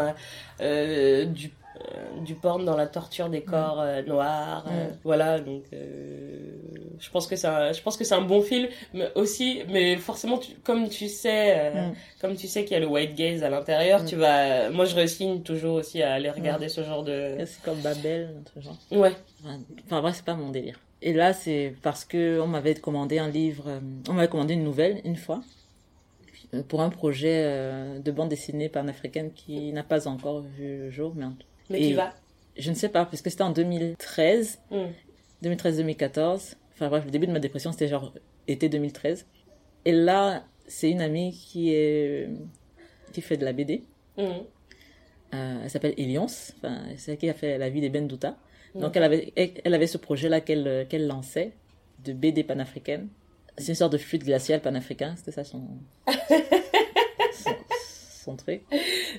euh, 0.61 1.24
du, 1.24 1.51
du 2.24 2.35
porn 2.35 2.64
dans 2.64 2.77
la 2.77 2.87
torture 2.87 3.29
des 3.29 3.42
corps 3.42 3.81
euh, 3.81 4.03
noirs. 4.03 4.64
euh, 4.68 4.88
Mm. 4.88 4.96
voilà, 5.05 5.40
donc 5.40 5.64
euh, 5.72 6.53
je 6.98 7.11
pense 7.11 7.27
que 7.27 7.37
c'est 7.37 7.46
un, 7.46 7.72
je 7.72 7.81
pense 7.83 7.96
que 7.96 8.05
c'est 8.05 8.14
un 8.14 8.22
bon 8.22 8.42
film, 8.42 8.68
mais 8.94 9.09
aussi, 9.14 9.62
mais 9.68 9.96
forcément 9.96 10.38
tu- 10.38 10.55
comme 10.64 10.88
tu 10.88 11.09
sais, 11.09 11.55
euh, 11.59 11.88
Mm. 11.90 11.94
comme 12.20 12.35
tu 12.37 12.46
sais 12.48 12.64
qu'il 12.64 12.72
y 12.72 12.77
a 12.77 12.81
le 12.81 12.87
white 12.87 13.14
gaze 13.14 13.42
à 13.42 13.51
l'intérieur, 13.51 14.03
Mm. 14.03 14.07
tu 14.07 14.16
vas, 14.16 14.70
moi 14.70 14.85
je 14.85 14.94
résigne 14.94 15.42
toujours 15.42 15.74
aussi 15.77 16.03
à 16.03 16.14
aller 16.14 16.31
regarder 16.31 16.68
ce 16.68 16.83
genre 16.83 17.03
de, 17.05 17.37
C'est 17.46 17.62
comme 17.62 17.81
Babel, 17.81 18.35
un 18.38 18.42
truc 18.42 18.62
genre. 18.62 18.77
ouais. 18.90 19.12
Enfin, 19.87 20.01
bref, 20.03 20.14
c'est 20.16 20.24
pas 20.24 20.35
mon 20.35 20.51
délire. 20.51 20.81
Et 21.01 21.12
là, 21.12 21.33
c'est 21.33 21.74
parce 21.83 22.05
que 22.05 22.40
on 22.40 22.48
m'avait 22.48 22.74
commandé 22.74 23.18
un 23.20 23.29
livre, 23.29 23.64
euh, 23.68 23.81
on 24.09 24.14
m'avait 24.14 24.29
commandé 24.29 24.55
une 24.55 24.64
nouvelle 24.64 25.01
une 25.05 25.14
fois 25.16 25.42
euh, 26.55 26.62
pour 26.62 26.81
un 26.81 26.90
projet 26.90 27.42
euh, 27.44 27.98
de 28.01 28.11
bande 28.11 28.31
dessinée 28.31 28.68
panafricaine 28.68 29.33
qui 29.33 29.72
n'a 29.72 29.85
pas 29.85 30.09
encore 30.09 30.40
vu 30.40 30.79
le 30.79 30.90
jour, 30.90 31.12
mais 31.14 31.27
en- 31.27 31.35
Mais 31.71 31.81
Et- 31.83 31.89
tu 31.91 31.95
vas. 31.95 32.15
je 32.57 32.71
ne 32.71 32.75
sais 32.75 32.89
pas 32.89 33.05
parce 33.05 33.23
que 33.23 33.31
c'était 33.31 33.43
en 33.43 33.51
2013, 33.51 34.59
Mm. 34.71 34.77
2013-2014. 35.43 36.57
Enfin 36.75 36.89
bref, 36.89 37.05
le 37.05 37.11
début 37.11 37.27
de 37.27 37.33
ma 37.33 37.41
dépression 37.41 37.73
c'était 37.73 37.89
genre 37.89 38.13
été 38.47 38.69
2013. 38.69 39.27
Et 39.85 39.93
là, 39.93 40.45
c'est 40.67 40.91
une 40.91 41.01
amie 41.01 41.33
qui 41.33 41.73
est 41.73 42.29
qui 43.13 43.21
fait 43.23 43.37
de 43.37 43.45
la 43.45 43.53
BD 43.53 43.83
Mm. 44.17 44.23
Euh, 45.35 45.61
elle 45.63 45.71
s'appelle 45.71 45.93
Elions, 45.99 46.25
enfin, 46.25 46.81
c'est 46.97 47.13
elle 47.13 47.19
qui 47.19 47.29
a 47.29 47.35
fait 47.35 47.59
la 47.59 47.69
vie 47.69 47.81
des 47.83 47.91
Ben 47.91 48.07
Douta. 48.09 48.37
Donc 48.75 48.97
elle 48.97 49.03
avait, 49.03 49.33
elle, 49.37 49.75
avait 49.75 49.87
ce 49.87 49.99
projet-là 49.99 50.41
qu'elle 50.41 50.67
euh, 50.67 50.85
qu'elle 50.87 51.07
lançait 51.07 51.53
de 52.05 52.13
BD 52.15 52.45
panafricaine. 52.45 53.09
C'est 53.59 53.69
une 53.69 53.75
sorte 53.75 53.93
de 53.93 53.99
fluide 53.99 54.25
glacial 54.25 54.61
panafricain, 54.63 55.15
c'était 55.17 55.33
ça 55.33 55.45
son, 55.45 55.63
son, 57.33 57.51
son 58.25 58.37
truc. 58.37 58.63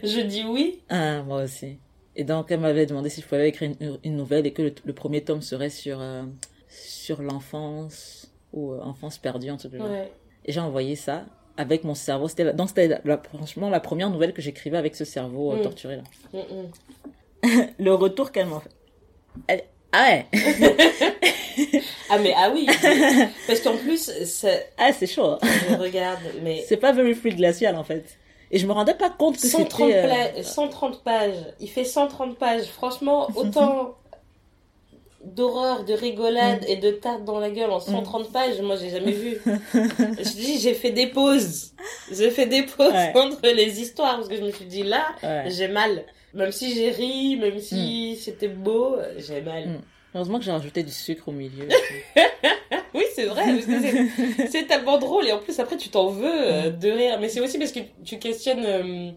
Je 0.04 0.22
dis 0.22 0.44
oui. 0.44 0.82
Ah, 0.90 1.22
moi 1.24 1.44
aussi. 1.44 1.78
Et 2.20 2.26
donc, 2.26 2.52
elle 2.52 2.60
m'avait 2.60 2.86
demandé 2.86 3.08
si 3.10 3.22
je 3.22 3.26
pouvais 3.28 3.48
écrire 3.48 3.72
une, 3.80 3.98
une 4.04 4.18
nouvelle 4.18 4.46
et 4.46 4.52
que 4.52 4.62
le, 4.62 4.74
le 4.84 4.94
premier 4.94 5.22
tome 5.24 5.42
serait 5.42 5.70
sur, 5.70 6.00
euh, 6.02 6.24
sur 6.68 7.22
l'enfance 7.22 8.30
ou 8.52 8.74
euh, 8.74 8.80
enfance 8.82 9.18
perdue, 9.18 9.50
en 9.52 9.58
tout 9.58 9.70
cas. 9.70 9.78
Ouais. 9.78 10.12
Et 10.46 10.52
j'ai 10.52 10.60
envoyé 10.60 10.96
ça 10.98 11.24
avec 11.56 11.86
mon 11.86 11.96
cerveau. 11.96 12.28
C'était 12.28 12.44
la- 12.44 12.52
donc, 12.54 12.68
c'était 12.70 12.90
la- 13.06 13.18
franchement 13.34 13.70
la 13.70 13.80
première 13.80 14.10
nouvelle 14.10 14.34
que 14.34 14.42
j'écrivais 14.42 14.78
avec 14.78 14.96
ce 14.98 15.06
cerveau 15.06 15.54
euh, 15.54 15.58
Mm. 15.60 15.62
torturé. 15.62 15.96
Là. 15.96 16.04
Mm, 16.34 16.38
mm. 17.48 17.68
Le 17.80 17.94
retour 17.94 18.32
qu'elle 18.34 18.48
m'a 18.48 18.60
fait. 18.60 18.70
Elle- 19.48 19.64
Ah 19.94 20.08
ouais 20.10 20.26
Ah 22.10 22.18
mais 22.20 22.34
ah 22.36 22.52
oui. 22.54 22.66
Parce 23.48 23.62
qu'en 23.62 23.78
plus, 23.78 24.12
ça, 24.26 24.50
Ah, 24.78 24.92
c'est 24.92 25.08
chaud. 25.08 25.32
hein. 25.32 25.38
je 25.70 25.76
regarde, 25.76 26.20
mais 26.44 26.64
C'est 26.68 26.78
pas 26.78 26.92
very 26.92 27.14
fluid 27.16 27.36
glacial, 27.38 27.76
en 27.76 27.84
fait. 27.84 28.18
Et 28.52 28.58
je 28.58 28.66
me 28.66 28.72
rendais 28.74 28.96
pas 28.96 29.10
compte 29.12 29.36
que 29.38 29.48
130, 29.48 29.72
c'était... 29.90 29.98
euh, 30.00 30.32
pla- 30.34 30.44
130 30.44 31.04
pages. 31.04 31.36
Il 31.60 31.70
fait 31.70 31.84
130 31.86 32.38
pages. 32.38 32.66
Franchement, 32.68 33.28
autant 33.36 33.96
d'horreur, 35.24 35.84
de 35.84 35.94
rigolade 35.94 36.64
et 36.68 36.78
de 36.78 36.92
tarte 36.92 37.26
dans 37.26 37.40
la 37.40 37.50
gueule 37.50 37.70
en 37.72 37.80
130 37.82 38.32
pages, 38.32 38.60
moi 38.62 38.78
j'ai 38.78 38.90
jamais 38.90 39.12
vu. 39.12 39.38
je 39.46 40.34
dis, 40.36 40.60
j'ai 40.60 40.74
fait 40.74 40.92
des 40.92 41.08
pauses. 41.08 41.74
J'ai 42.12 42.32
fait 42.32 42.46
des 42.46 42.64
pauses 42.64 42.92
Ouais. 42.94 43.12
entre 43.16 43.48
les 43.50 43.82
histoires 43.82 44.16
parce 44.16 44.30
que 44.30 44.38
je 44.38 44.42
me 44.44 44.52
suis 44.52 44.66
dit 44.66 44.84
là, 44.84 45.06
ouais. 45.22 45.44
j'ai 45.50 45.68
mal. 45.68 46.06
Même 46.34 46.52
si 46.52 46.74
j'ai 46.74 46.92
ri, 46.92 47.36
même 47.36 47.60
si 47.60 48.16
c'était 48.16 48.48
beau, 48.48 48.96
j'ai 49.18 49.42
mal. 49.42 49.82
Heureusement 50.16 50.40
que 50.40 50.46
j'ai 50.46 50.52
rajouté 50.52 50.84
du 50.84 50.92
sucre 50.92 51.28
au 51.28 51.32
milieu. 51.32 51.68
Oui, 52.96 53.04
c'est 53.14 53.26
vrai. 53.26 53.44
parce 53.46 53.66
que 53.68 54.48
c'est- 54.48 54.66
tellement 54.66 54.98
drôle 54.98 55.28
et 55.28 55.32
en 55.32 55.38
plus 55.38 55.60
après 55.60 55.78
tu 55.78 55.90
t'en 55.90 56.08
veux 56.08 56.28
euh, 56.28 56.70
de 56.72 56.90
rire. 56.90 57.20
Mais 57.22 57.30
c'est 57.30 57.40
aussi 57.40 57.60
parce 57.60 57.72
que 57.72 57.80
tu 58.04 58.18
questionnes, 58.18 58.66
euh, 58.66 59.12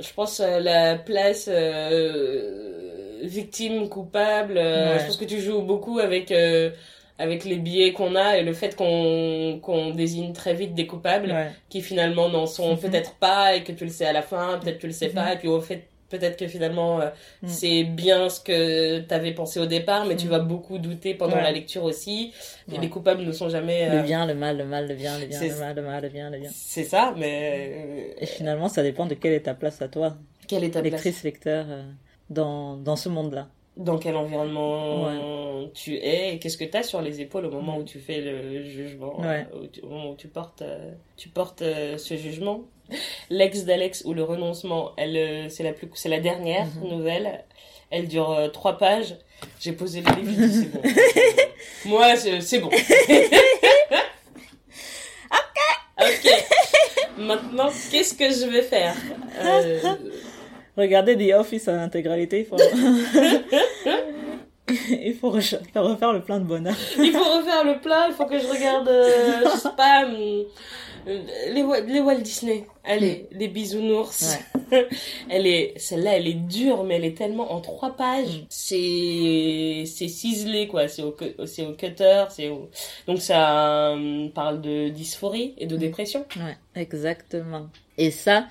je 0.00 0.12
pense, 0.14 0.40
euh, 0.40 0.58
la 0.58 0.96
place 0.96 1.48
victime, 3.22 3.88
coupable. 3.88 4.54
Ouais. 4.56 4.96
Je 5.00 5.06
pense 5.06 5.16
que 5.16 5.24
tu 5.24 5.40
joues 5.40 5.62
beaucoup 5.62 5.98
avec 5.98 6.32
avec 7.20 7.44
les 7.44 7.56
biais 7.56 7.92
qu'on 7.92 8.14
a 8.14 8.38
et 8.38 8.42
le 8.44 8.52
fait 8.54 8.76
qu'on 8.76 9.58
qu'on 9.62 9.90
désigne 9.90 10.32
très 10.32 10.54
vite 10.54 10.74
des 10.74 10.86
coupables 10.86 11.32
ouais. 11.32 11.50
qui 11.68 11.82
finalement 11.82 12.28
n'en 12.28 12.46
sont 12.46 12.72
Mhm. 12.74 12.78
peut-être 12.80 13.14
pas 13.16 13.56
et 13.56 13.64
que 13.64 13.72
tu 13.72 13.84
le 13.84 13.90
sais 13.90 14.06
à 14.06 14.12
la 14.12 14.22
fin, 14.22 14.58
peut-être 14.62 14.78
tu 14.78 14.86
le 14.86 14.92
sais 14.92 15.08
pas 15.08 15.32
et 15.34 15.36
puis 15.36 15.48
au 15.48 15.60
fait 15.60 15.88
peut-être 16.08 16.38
que 16.38 16.46
finalement 16.48 17.00
euh, 17.00 17.10
Mhm. 17.42 17.48
c'est 17.48 17.84
bien 17.84 18.28
ce 18.28 18.40
que 18.40 19.00
t'avais 19.00 19.32
pensé 19.32 19.60
au 19.60 19.66
départ 19.66 20.06
mais 20.06 20.16
tu 20.16 20.26
Mhm. 20.26 20.30
vas 20.32 20.38
beaucoup 20.40 20.78
douter 20.78 21.14
pendant 21.14 21.36
Ouais. 21.36 21.42
la 21.42 21.52
lecture 21.52 21.84
aussi 21.84 22.32
et 22.68 22.72
Ouais. 22.72 22.80
les 22.80 22.88
coupables 22.88 23.22
ne 23.22 23.32
sont 23.32 23.48
jamais 23.48 23.88
Le 23.88 23.98
euh, 23.98 24.02
bien, 24.02 24.26
le 24.26 24.34
mal, 24.34 24.56
le 24.58 24.64
mal, 24.64 24.88
le 24.88 24.94
bien, 24.94 25.18
le 25.18 25.26
bien, 25.26 25.40
le 25.40 25.54
mal, 25.56 25.76
le 25.76 25.82
mal, 25.82 26.02
le 26.02 26.08
bien, 26.08 26.30
le 26.30 26.38
bien. 26.38 26.50
c'est 26.52 26.84
ça 26.84 27.14
mais 27.16 28.14
Et 28.20 28.26
finalement, 28.26 28.68
ça 28.68 28.82
dépend 28.82 29.06
de 29.06 29.14
quelle 29.14 29.32
est 29.34 29.40
ta 29.42 29.54
place 29.54 29.80
à 29.82 29.88
toi, 29.88 30.06
euh, 30.06 30.44
quelle 30.48 30.64
est 30.64 30.70
ta 30.70 30.80
place? 30.80 30.92
Lectrice, 30.92 31.22
lecteur, 31.24 31.66
euh, 31.68 31.82
dans, 32.30 32.76
dans 32.76 32.96
ce 32.96 33.08
monde-là. 33.08 33.48
dans 33.76 33.98
quel 33.98 34.16
environnement 34.16 35.68
tu 35.74 35.94
es 35.96 36.34
et 36.34 36.38
qu'est-ce 36.40 36.56
que 36.58 36.64
tu 36.64 36.76
as 36.76 36.82
sur 36.82 37.00
les 37.00 37.20
épaules 37.20 37.46
au 37.46 37.50
moment 37.50 37.78
où 37.78 37.84
tu 37.84 38.00
fais 38.00 38.20
le 38.20 38.62
jugement 38.64 39.22
euh, 39.22 39.44
où 39.54 39.66
tu- 39.68 39.82
où 39.84 40.14
tu 40.16 40.28
portes 40.28 40.62
euh, 40.62 40.90
tu 41.16 41.28
portes 41.28 41.62
euh, 41.62 41.96
ce 41.98 42.16
jugement? 42.16 42.64
L'ex 43.30 43.64
d'Alex 43.64 44.02
ou 44.04 44.14
le 44.14 44.22
renoncement 44.22 44.92
elle 44.96 45.16
euh, 45.16 45.48
c'est 45.48 45.62
la 45.62 45.72
plus 45.72 45.88
c'est 45.94 46.08
la 46.08 46.20
dernière 46.20 46.66
Mhm. 46.82 46.88
nouvelle. 46.90 47.44
Elle 47.90 48.06
dure 48.08 48.30
euh, 48.32 48.48
trois 48.48 48.76
pages. 48.78 49.16
J'ai 49.60 49.72
posé 49.72 50.02
le 50.02 50.12
livre 50.20 50.46
c'est 50.52 50.66
bon. 50.72 50.80
Moi 51.86 52.16
c'est 52.16 52.58
bon. 52.58 52.70
Ok. 56.00 56.30
Maintenant 57.18 57.70
qu'est-ce 57.90 58.14
que 58.14 58.30
je 58.30 58.46
vais 58.48 58.62
faire 58.62 58.94
Euh, 59.40 59.78
Regardez 60.76 61.16
The 61.16 61.32
Office 61.34 61.66
en 61.68 61.74
intégralité, 61.78 62.40
il 62.40 62.44
faut, 62.46 62.56
il 64.90 65.14
faut 65.14 65.30
refaire 65.30 66.12
le 66.12 66.20
plein 66.22 66.38
de 66.38 66.44
bonheur. 66.44 66.74
Il 66.98 67.10
faut 67.12 67.18
refaire 67.24 67.64
le 67.64 67.80
plat, 67.80 68.06
il 68.08 68.14
faut 68.14 68.26
que 68.26 68.38
je 68.38 68.46
regarde, 68.46 68.88
euh, 68.88 69.40
je 69.52 69.58
sais 69.58 69.68
pas, 69.76 70.04
les, 71.06 71.62
Wa- 71.62 71.80
les 71.80 72.00
Walt 72.00 72.20
Disney. 72.20 72.66
Allez, 72.84 73.26
les 73.32 73.48
bisounours. 73.48 74.36
elle 75.30 75.46
est, 75.46 75.74
celle-là, 75.78 76.16
elle 76.16 76.26
est 76.26 76.34
dure, 76.34 76.84
mais 76.84 76.96
elle 76.96 77.04
est 77.04 77.16
tellement 77.16 77.52
en 77.52 77.60
trois 77.60 77.96
pages. 77.96 78.38
Mm. 78.42 78.46
C'est, 78.48 79.84
c'est 79.86 80.08
ciselé, 80.08 80.68
quoi. 80.68 80.88
C'est 80.88 81.02
au, 81.02 81.16
c'est 81.46 81.66
au 81.66 81.72
cutter, 81.74 82.24
c'est 82.30 82.48
au... 82.48 82.70
donc 83.06 83.20
ça 83.20 83.92
hum, 83.92 84.30
parle 84.34 84.60
de 84.60 84.88
dysphorie 84.88 85.54
et 85.58 85.66
de 85.66 85.76
Mm. 85.76 85.80
dépression. 85.80 86.26
Ouais, 86.36 86.56
exactement. 86.74 87.68
Et 87.96 88.10
ça, 88.10 88.46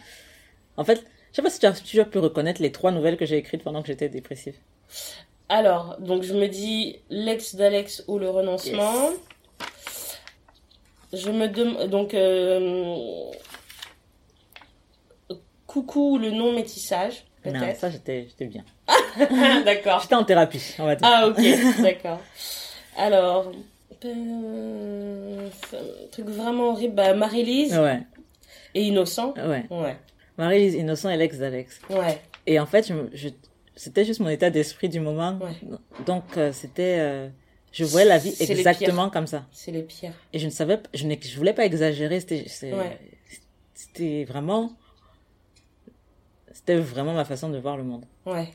en 0.78 0.84
fait, 0.84 1.04
je 1.32 1.36
sais 1.38 1.42
pas 1.42 1.50
si 1.50 1.60
tu 1.60 1.66
as, 1.66 1.74
tu 1.74 2.00
as 2.00 2.06
pu 2.06 2.18
reconnaître 2.20 2.62
les 2.62 2.72
trois 2.72 2.92
nouvelles 2.92 3.18
que 3.18 3.26
j'ai 3.26 3.38
écrites 3.38 3.64
pendant 3.64 3.82
que 3.82 3.88
j'étais 3.88 4.10
dépressive. 4.10 4.56
Alors, 5.50 5.96
donc 6.00 6.24
je 6.24 6.34
me 6.34 6.48
dis 6.48 6.98
l'ex 7.10 7.56
d'Alex 7.56 8.04
ou 8.08 8.20
le 8.20 8.30
renoncement. 8.30 9.12
Je 11.14 11.30
me 11.32 11.48
demande 11.48 11.90
donc 11.90 12.14
euh, 12.14 12.96
coucou 15.66 16.18
le 16.18 16.32
non 16.32 16.54
métissage 16.54 17.26
Non, 17.46 17.54
peut-être. 17.54 17.80
ça, 17.80 17.90
j'étais, 17.90 18.28
j'étais 18.30 18.46
bien. 18.46 18.64
D'accord. 19.66 20.02
J'étais 20.02 20.16
en 20.16 20.24
thérapie, 20.24 20.76
on 20.80 20.86
va 20.86 20.96
dire. 20.96 21.08
Ah 21.10 21.28
ok, 21.28 21.38
d'accord. 21.82 22.20
Alors 22.98 23.52
euh, 24.06 25.50
un 25.74 26.08
truc 26.12 26.26
vraiment 26.28 26.70
horrible, 26.72 26.94
bah, 26.96 27.14
Marie-Lise 27.14 27.78
Ouais, 27.78 28.02
et 28.76 28.84
Innocent. 28.84 29.34
ouais. 29.38 29.66
Ouais, 29.70 29.98
Marie-Lise 30.38 30.76
Innocent 30.76 31.10
et 31.10 31.18
l'ex 31.18 31.38
d'Alex. 31.38 31.80
ouais. 31.90 32.22
Et 32.46 32.60
en 32.60 32.66
fait, 32.66 32.88
je, 32.88 32.94
me- 32.94 33.10
je- 33.14 33.28
c'était 33.76 34.06
juste 34.06 34.20
mon 34.22 34.30
état 34.30 34.50
d'esprit 34.50 34.88
du 34.88 35.00
moment. 35.02 35.38
Ouais. 35.42 35.52
Donc, 36.06 36.24
euh, 36.38 36.52
c'était, 36.54 36.98
euh, 37.00 37.28
je 37.72 37.84
voyais 37.86 38.08
la 38.08 38.18
vie 38.18 38.36
exactement 38.40 39.10
comme 39.10 39.28
ça. 39.28 39.46
C'est 39.52 39.72
les 39.72 39.84
pires. 39.84 40.14
Et 40.34 40.40
je 40.40 40.46
ne 40.46 40.52
savais, 40.52 40.78
pas- 40.78 40.90
je, 40.94 41.06
n'ai- 41.06 41.20
je 41.22 41.36
voulais 41.38 41.54
pas 41.54 41.66
exagérer. 41.66 42.20
C'était, 42.20 42.46
Ouais. 42.74 44.24
vraiment, 44.26 44.72
c'était 46.52 46.78
vraiment 46.78 47.14
ma 47.14 47.26
façon 47.26 47.50
de 47.50 47.58
voir 47.58 47.78
le 47.78 47.84
monde. 47.84 48.06
Ouais. 48.26 48.50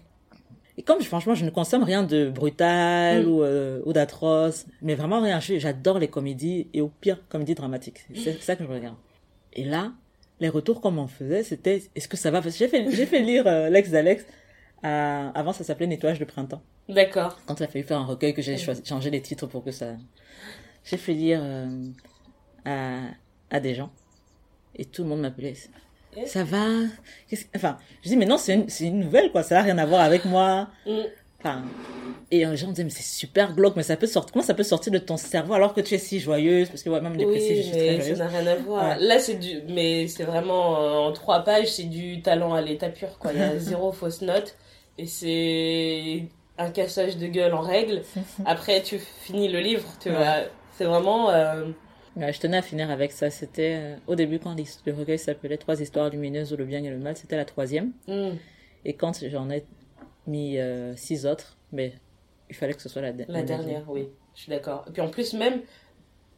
Et 0.79 0.83
comme 0.83 1.01
franchement, 1.03 1.35
je 1.35 1.44
ne 1.44 1.51
consomme 1.51 1.83
rien 1.85 2.03
de 2.03 2.31
brutal 2.31 3.25
Mm. 3.27 3.29
ou, 3.29 3.42
euh, 3.42 3.81
ou 3.85 3.92
d'atroce, 3.92 4.66
mais 4.81 4.94
vraiment 4.94 5.20
rien. 5.20 5.38
J'adore 5.40 5.98
les 5.98 6.09
comédies 6.09 6.68
et 6.72 6.81
au 6.81 6.88
pire, 6.88 7.20
comédies 7.29 7.55
dramatiques. 7.55 8.01
C'est 8.14 8.40
ça 8.42 8.57
que 8.57 8.64
je 8.64 8.68
regarde. 8.68 8.96
Et 9.53 9.64
là, 9.64 9.92
les 10.40 10.48
retours 10.48 10.81
qu'on 10.81 10.90
m'en 10.90 11.07
faisait, 11.09 11.42
c'était 11.42 11.83
est-ce 11.94 12.09
que 12.09 12.16
ça 12.16 12.31
va? 12.31 12.40
Parce 12.40 12.55
que 12.55 12.59
J'ai 12.59 12.68
fait, 12.68 12.90
j'ai 12.90 13.07
fait 13.07 13.20
lire 13.20 13.46
euh, 13.46 13.68
l'ex 13.68 13.90
d'Alex. 13.90 14.25
Avant, 14.83 15.53
ça 15.53 15.64
s'appelait 15.64 15.87
Nettoyage 15.87 16.18
de 16.18 16.25
printemps. 16.25 16.62
D'accord. 16.88 17.38
Quand 17.47 17.59
il 17.61 17.62
a 17.64 17.68
fallu 17.68 17.85
faire 17.85 17.99
un 17.99 18.05
recueil, 18.05 18.35
que 18.35 18.42
j'ai 18.42 18.57
changé 18.59 19.11
les 19.11 19.21
titres 19.21 19.47
pour 19.47 19.62
que 19.64 19.71
ça. 19.71 19.95
J'ai 20.85 20.97
fait 20.97 21.12
lire 21.14 21.40
euh, 21.42 21.88
à, 22.64 22.99
à 23.51 23.61
des 23.61 23.75
gens. 23.75 23.90
Et 24.75 24.85
tout 24.85 25.03
le 25.05 25.09
monde 25.09 25.21
m'appelait. 25.21 25.55
Ça 26.27 26.45
va? 26.45 26.66
Enfin, 27.55 27.79
je 28.03 28.09
dis, 28.09 28.16
mais 28.16 28.27
non, 28.27 28.37
c'est 28.37 28.55
une, 28.55 28.68
c'est 28.68 28.87
une 28.87 29.01
nouvelle, 29.01 29.31
quoi. 29.31 29.42
Ça 29.42 29.55
n'a 29.55 29.62
rien 29.62 29.79
à 29.79 29.87
voir 29.87 30.01
avec 30.01 30.25
moi. 30.25 30.68
Mm. 30.87 31.01
Enfin, 31.44 31.62
et 32.31 32.44
les 32.46 32.57
gens 32.57 32.68
me 32.68 32.72
disaient, 32.72 32.85
mais 32.85 32.90
c'est 32.90 33.02
super 33.02 33.52
glauque, 33.55 33.74
mais 33.76 33.83
ça 33.83 33.96
peut 33.96 34.07
sortir, 34.07 34.33
comment 34.33 34.44
ça 34.44 34.55
peut 34.55 34.62
sortir 34.62 34.92
de 34.92 34.98
ton 34.98 35.16
cerveau 35.16 35.55
alors 35.55 35.74
que 35.74 35.81
tu 35.81 35.94
es 35.94 35.98
si 35.98 36.20
joyeuse? 36.20 36.68
Parce 36.68 36.83
que, 36.83 36.88
ouais, 36.90 37.00
même 37.00 37.16
dépressive, 37.16 37.57
je 37.57 37.61
Oui, 37.61 37.62
suis 37.64 37.72
très 37.72 37.87
mais 37.96 37.96
ça 37.98 38.00
joyeuse. 38.02 38.18
n'a 38.20 38.28
rien 38.28 38.46
à 38.46 38.57
voir. 38.57 38.88
Ouais. 38.98 39.05
Là, 39.05 39.18
c'est 39.18 39.35
du, 39.35 39.61
mais 39.68 40.07
c'est 40.09 40.24
vraiment 40.24 40.81
euh, 40.81 40.90
en 41.09 41.12
trois 41.12 41.40
pages, 41.40 41.66
c'est 41.72 41.85
du 41.85 42.22
talent 42.22 42.55
à 42.55 42.61
l'état 42.61 42.88
pur, 42.90 43.18
quoi. 43.18 43.33
Il 43.33 43.38
y 43.40 43.42
a 43.42 43.59
zéro 43.59 43.90
fausse 43.92 44.22
note 44.22 44.57
et 44.98 45.07
c'est 45.07 46.24
un 46.59 46.70
cassage 46.70 47.16
de 47.16 47.26
gueule 47.26 47.55
en 47.55 47.61
règle. 47.61 48.02
Après, 48.46 48.83
tu 48.83 48.98
finis 48.98 49.48
le 49.48 49.59
livre, 49.61 49.85
tu 50.00 50.09
Ouais. 50.11 50.14
vois. 50.16 50.37
C'est 50.78 50.85
vraiment. 50.85 51.31
euh, 51.31 51.66
Ouais, 52.14 52.31
je 52.33 52.40
tenais 52.40 52.59
à 52.59 52.62
finir 52.62 52.90
avec 52.90 53.11
ça. 53.11 53.31
C'était, 53.31 53.74
euh, 53.78 53.96
au 54.07 54.14
début, 54.14 54.38
quand 54.38 54.55
le 54.87 54.92
recueil 54.92 55.18
s'appelait 55.18 55.57
Trois 55.57 55.81
histoires 55.81 56.11
lumineuses 56.11 56.52
où 56.52 56.57
le 56.57 56.66
bien 56.66 56.85
et 56.85 56.90
le 56.90 56.98
mal, 56.98 57.16
c'était 57.16 57.37
la 57.37 57.46
troisième. 57.46 57.92
hmm, 58.07 58.33
Et 58.85 58.92
quand 58.94 59.18
j'en 59.31 59.48
ai 59.50 59.64
mis 60.26 60.58
euh, 60.58 60.94
six 60.96 61.26
autres, 61.26 61.56
mais 61.72 61.92
il 62.50 62.56
fallait 62.56 62.74
que 62.74 62.82
ce 62.82 62.88
soit 62.88 63.02
la, 63.02 63.12
de- 63.12 63.24
la 63.28 63.42
dernière, 63.42 63.82
oui. 63.88 64.08
Je 64.35 64.42
suis 64.42 64.50
d'accord. 64.50 64.85
Et 64.88 64.90
puis 64.92 65.02
en 65.02 65.08
plus, 65.08 65.32
même 65.35 65.61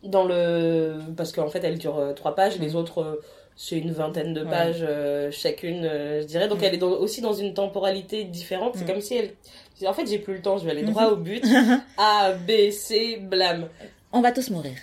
dans 0.03 0.25
le. 0.25 0.99
Parce 1.17 1.33
qu'en 1.33 1.49
fait, 1.49 1.63
elle 1.65 1.79
dure 1.79 1.99
euh, 1.99 2.13
trois 2.13 2.35
pages, 2.35 2.59
les 2.59 2.75
autres. 2.77 3.03
euh, 3.03 3.21
c'est 3.57 3.79
une 3.79 3.93
vingtaine 3.93 4.35
de 4.35 4.43
pages 4.43 4.85
chacune, 5.31 5.83
je 5.85 6.25
dirais. 6.25 6.49
Donc 6.49 6.61
elle 6.65 6.75
est 6.75 6.79
dans- 6.79 6.89
aussi 6.91 7.21
dans 7.21 7.35
une 7.35 7.55
temporalité 7.55 8.25
différente. 8.25 8.75
C'est 8.75 8.83
Mm. 8.83 8.87
comme 8.89 9.01
si 9.01 9.15
elle. 9.15 9.31
En 9.87 9.93
fait, 9.93 10.07
j'ai 10.07 10.19
plus 10.19 10.35
le 10.35 10.43
temps, 10.43 10.59
je 10.59 10.65
vais 10.65 10.73
aller 10.73 10.83
droit 10.83 11.07
au 11.07 11.17
but. 11.17 11.45
A, 11.97 12.33
B, 12.33 12.71
C, 12.73 13.19
blâme. 13.23 13.69
On 14.13 14.21
va 14.23 14.33
tous 14.33 14.51
mourir. 14.51 14.73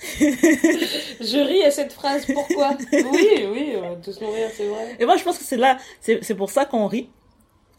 Je 0.20 1.46
ris 1.46 1.62
à 1.62 1.70
cette 1.70 1.92
phrase, 1.92 2.26
pourquoi? 2.32 2.76
Oui, 2.92 3.46
oui, 3.52 3.72
on 3.76 3.80
va 3.90 3.96
tous 3.96 4.20
mourir, 4.20 4.48
c'est 4.54 4.66
vrai. 4.68 4.96
Et 4.98 5.06
moi, 5.06 5.16
je 5.16 5.24
pense 5.24 5.38
que 5.38 5.44
c'est 5.44 5.56
là, 5.56 5.78
c'est 6.00 6.34
pour 6.34 6.50
ça 6.50 6.64
qu'on 6.64 6.86
rit. 6.86 7.08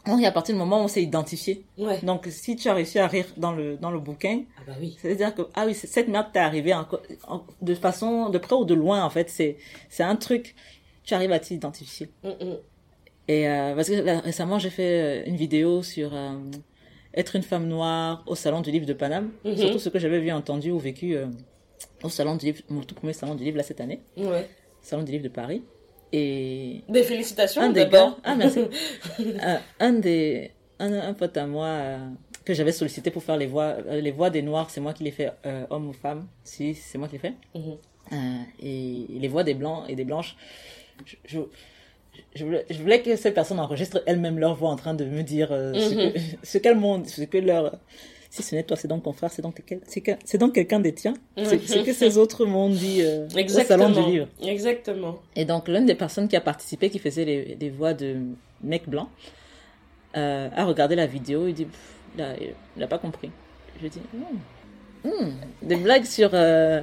On 0.08 0.16
rit 0.16 0.26
à 0.26 0.30
partir 0.32 0.54
du 0.54 0.58
moment 0.60 0.80
où 0.80 0.84
on 0.84 0.88
s'est 0.88 1.02
identifié. 1.02 1.64
Ouais. 1.78 1.98
Donc, 2.02 2.26
si 2.30 2.54
tu 2.54 2.68
as 2.68 2.74
réussi 2.74 2.98
à 3.00 3.08
rire 3.08 3.26
dans 3.36 3.50
le, 3.52 3.76
dans 3.76 3.90
le 3.90 3.98
bouquin, 3.98 4.42
Ah 4.56 4.62
bah 4.66 4.72
oui. 4.80 4.96
ça 5.02 5.08
veut 5.08 5.16
dire 5.16 5.34
que, 5.34 5.42
ah 5.54 5.64
oui, 5.66 5.74
cette 5.74 6.06
merde 6.08 6.28
t'est 6.32 6.38
arrivée 6.38 6.74
en- 6.74 6.86
en- 7.26 7.42
de 7.60 7.74
façon, 7.74 8.28
de 8.28 8.38
près 8.38 8.54
ou 8.54 8.64
de 8.64 8.74
loin, 8.74 9.02
en 9.04 9.10
fait. 9.10 9.28
C'est, 9.28 9.56
un 10.04 10.14
truc, 10.16 10.54
tu 11.02 11.14
arrives 11.14 11.32
à 11.32 11.40
t'identifier. 11.40 12.08
Mm, 12.22 12.28
mm. 12.28 12.56
Et 13.28 13.48
euh, 13.48 13.74
parce 13.74 13.88
que 13.88 13.94
là, 13.94 14.20
récemment, 14.20 14.60
j'ai 14.60 14.70
fait 14.70 15.00
euh, 15.02 15.22
une 15.26 15.34
vidéo 15.36 15.82
sur 15.82 16.14
euh, 16.14 16.38
être 17.12 17.34
une 17.34 17.42
femme 17.42 17.66
noire 17.66 18.22
au 18.28 18.36
salon 18.36 18.60
du 18.60 18.70
livre 18.70 18.86
de 18.86 18.92
Paname. 18.92 19.30
Mhm. 19.44 19.56
Surtout 19.56 19.78
ce 19.80 19.88
que 19.88 19.98
j'avais 19.98 20.20
vu, 20.20 20.30
entendu 20.30 20.70
ou 20.70 20.78
vécu 20.78 21.16
euh, 21.16 21.26
au 22.02 22.08
salon 22.08 22.36
du 22.36 22.46
livre, 22.46 22.62
mon 22.68 22.82
tout 22.82 22.94
premier 22.94 23.12
salon 23.12 23.34
du 23.34 23.44
livre 23.44 23.56
là 23.56 23.62
cette 23.62 23.80
année, 23.80 24.00
Ouais. 24.16 24.48
salon 24.82 25.02
du 25.02 25.12
livre 25.12 25.24
de 25.24 25.28
Paris. 25.28 25.62
Et 26.12 26.82
Des 26.88 27.02
félicitations 27.02 27.62
un 27.62 27.70
des 27.70 27.86
gars, 27.88 28.16
ah 28.24 28.34
merci, 28.36 28.60
Euh, 29.20 29.56
un 29.80 29.92
des, 29.94 30.52
un, 30.78 30.92
un 30.92 31.14
pote 31.14 31.36
à 31.36 31.46
moi 31.46 31.66
euh, 31.66 31.98
que 32.44 32.54
j'avais 32.54 32.70
sollicité 32.72 33.10
pour 33.10 33.22
faire 33.24 33.36
les 33.36 33.46
voix, 33.46 33.76
euh, 33.88 34.00
les 34.00 34.12
voix 34.12 34.30
des 34.30 34.42
noirs, 34.42 34.70
c'est 34.70 34.80
moi 34.80 34.92
qui 34.92 35.02
les 35.04 35.10
fais, 35.10 35.30
homme 35.70 35.88
ou 35.88 35.92
femme, 35.92 36.26
si 36.44 36.74
c'est 36.74 36.96
moi 36.98 37.08
qui 37.08 37.14
les 37.14 37.18
fais. 37.20 37.34
Mhm. 37.54 37.76
Et 38.62 39.06
les 39.10 39.28
voix 39.28 39.42
des 39.42 39.54
blancs 39.54 39.82
et 39.88 39.96
des 39.96 40.04
blanches, 40.04 40.36
je, 41.04 41.16
je, 41.26 41.40
je 42.36 42.44
voulais, 42.44 42.64
je 42.70 42.78
voulais 42.80 43.02
que 43.02 43.16
ces 43.16 43.32
personnes 43.32 43.58
enregistrent 43.58 44.00
elles-mêmes 44.06 44.38
leur 44.38 44.54
voix 44.54 44.70
en 44.70 44.76
train 44.76 44.94
de 44.94 45.04
me 45.04 45.22
dire 45.22 45.48
euh, 45.50 45.74
ce 45.74 45.94
Mhm. 45.94 46.12
ce 46.44 46.58
qu'elles 46.58 46.78
m'ont, 46.78 47.04
ce 47.04 47.22
que 47.22 47.38
leur, 47.38 47.78
si 48.30 48.42
ce 48.42 48.54
n'est 48.54 48.62
toi, 48.62 48.76
c'est 48.76 48.88
donc 48.88 49.02
ton 49.04 49.12
frère, 49.12 49.30
c'est 49.32 49.42
donc 49.42 49.62
quel- 49.66 49.80
c'est 49.86 50.00
que- 50.00 50.12
c'est 50.24 50.38
donc 50.38 50.54
quelqu'un 50.54 50.80
des 50.80 50.92
tiens. 50.92 51.14
C'est 51.36 51.58
ce 51.66 51.78
que 51.84 51.92
ces 51.92 52.18
autres 52.18 52.44
m'ont 52.46 52.68
dit 52.68 53.02
euh, 53.02 53.26
au 53.34 53.38
Exactement. 53.38 53.92
salon 53.92 54.06
du 54.06 54.12
livre. 54.12 54.28
Exactement. 54.42 55.18
Et 55.36 55.44
donc, 55.44 55.68
l'une 55.68 55.86
des 55.86 55.94
personnes 55.94 56.28
qui 56.28 56.36
a 56.36 56.40
participé, 56.40 56.90
qui 56.90 56.98
faisait 56.98 57.24
les, 57.24 57.56
les 57.60 57.70
voix 57.70 57.94
de 57.94 58.16
mecs 58.62 58.88
blancs, 58.88 59.08
euh, 60.16 60.48
a 60.54 60.64
regardé 60.64 60.96
la 60.96 61.06
vidéo 61.06 61.46
et 61.46 61.52
dit, 61.52 61.66
il 62.16 62.22
a, 62.22 62.34
il 62.76 62.82
a 62.82 62.86
pas 62.86 62.98
compris. 62.98 63.30
Je 63.82 63.88
dis. 63.88 64.00
Hmm. 65.04 65.30
des 65.62 65.76
blagues 65.76 66.04
sur 66.04 66.30
euh, 66.32 66.80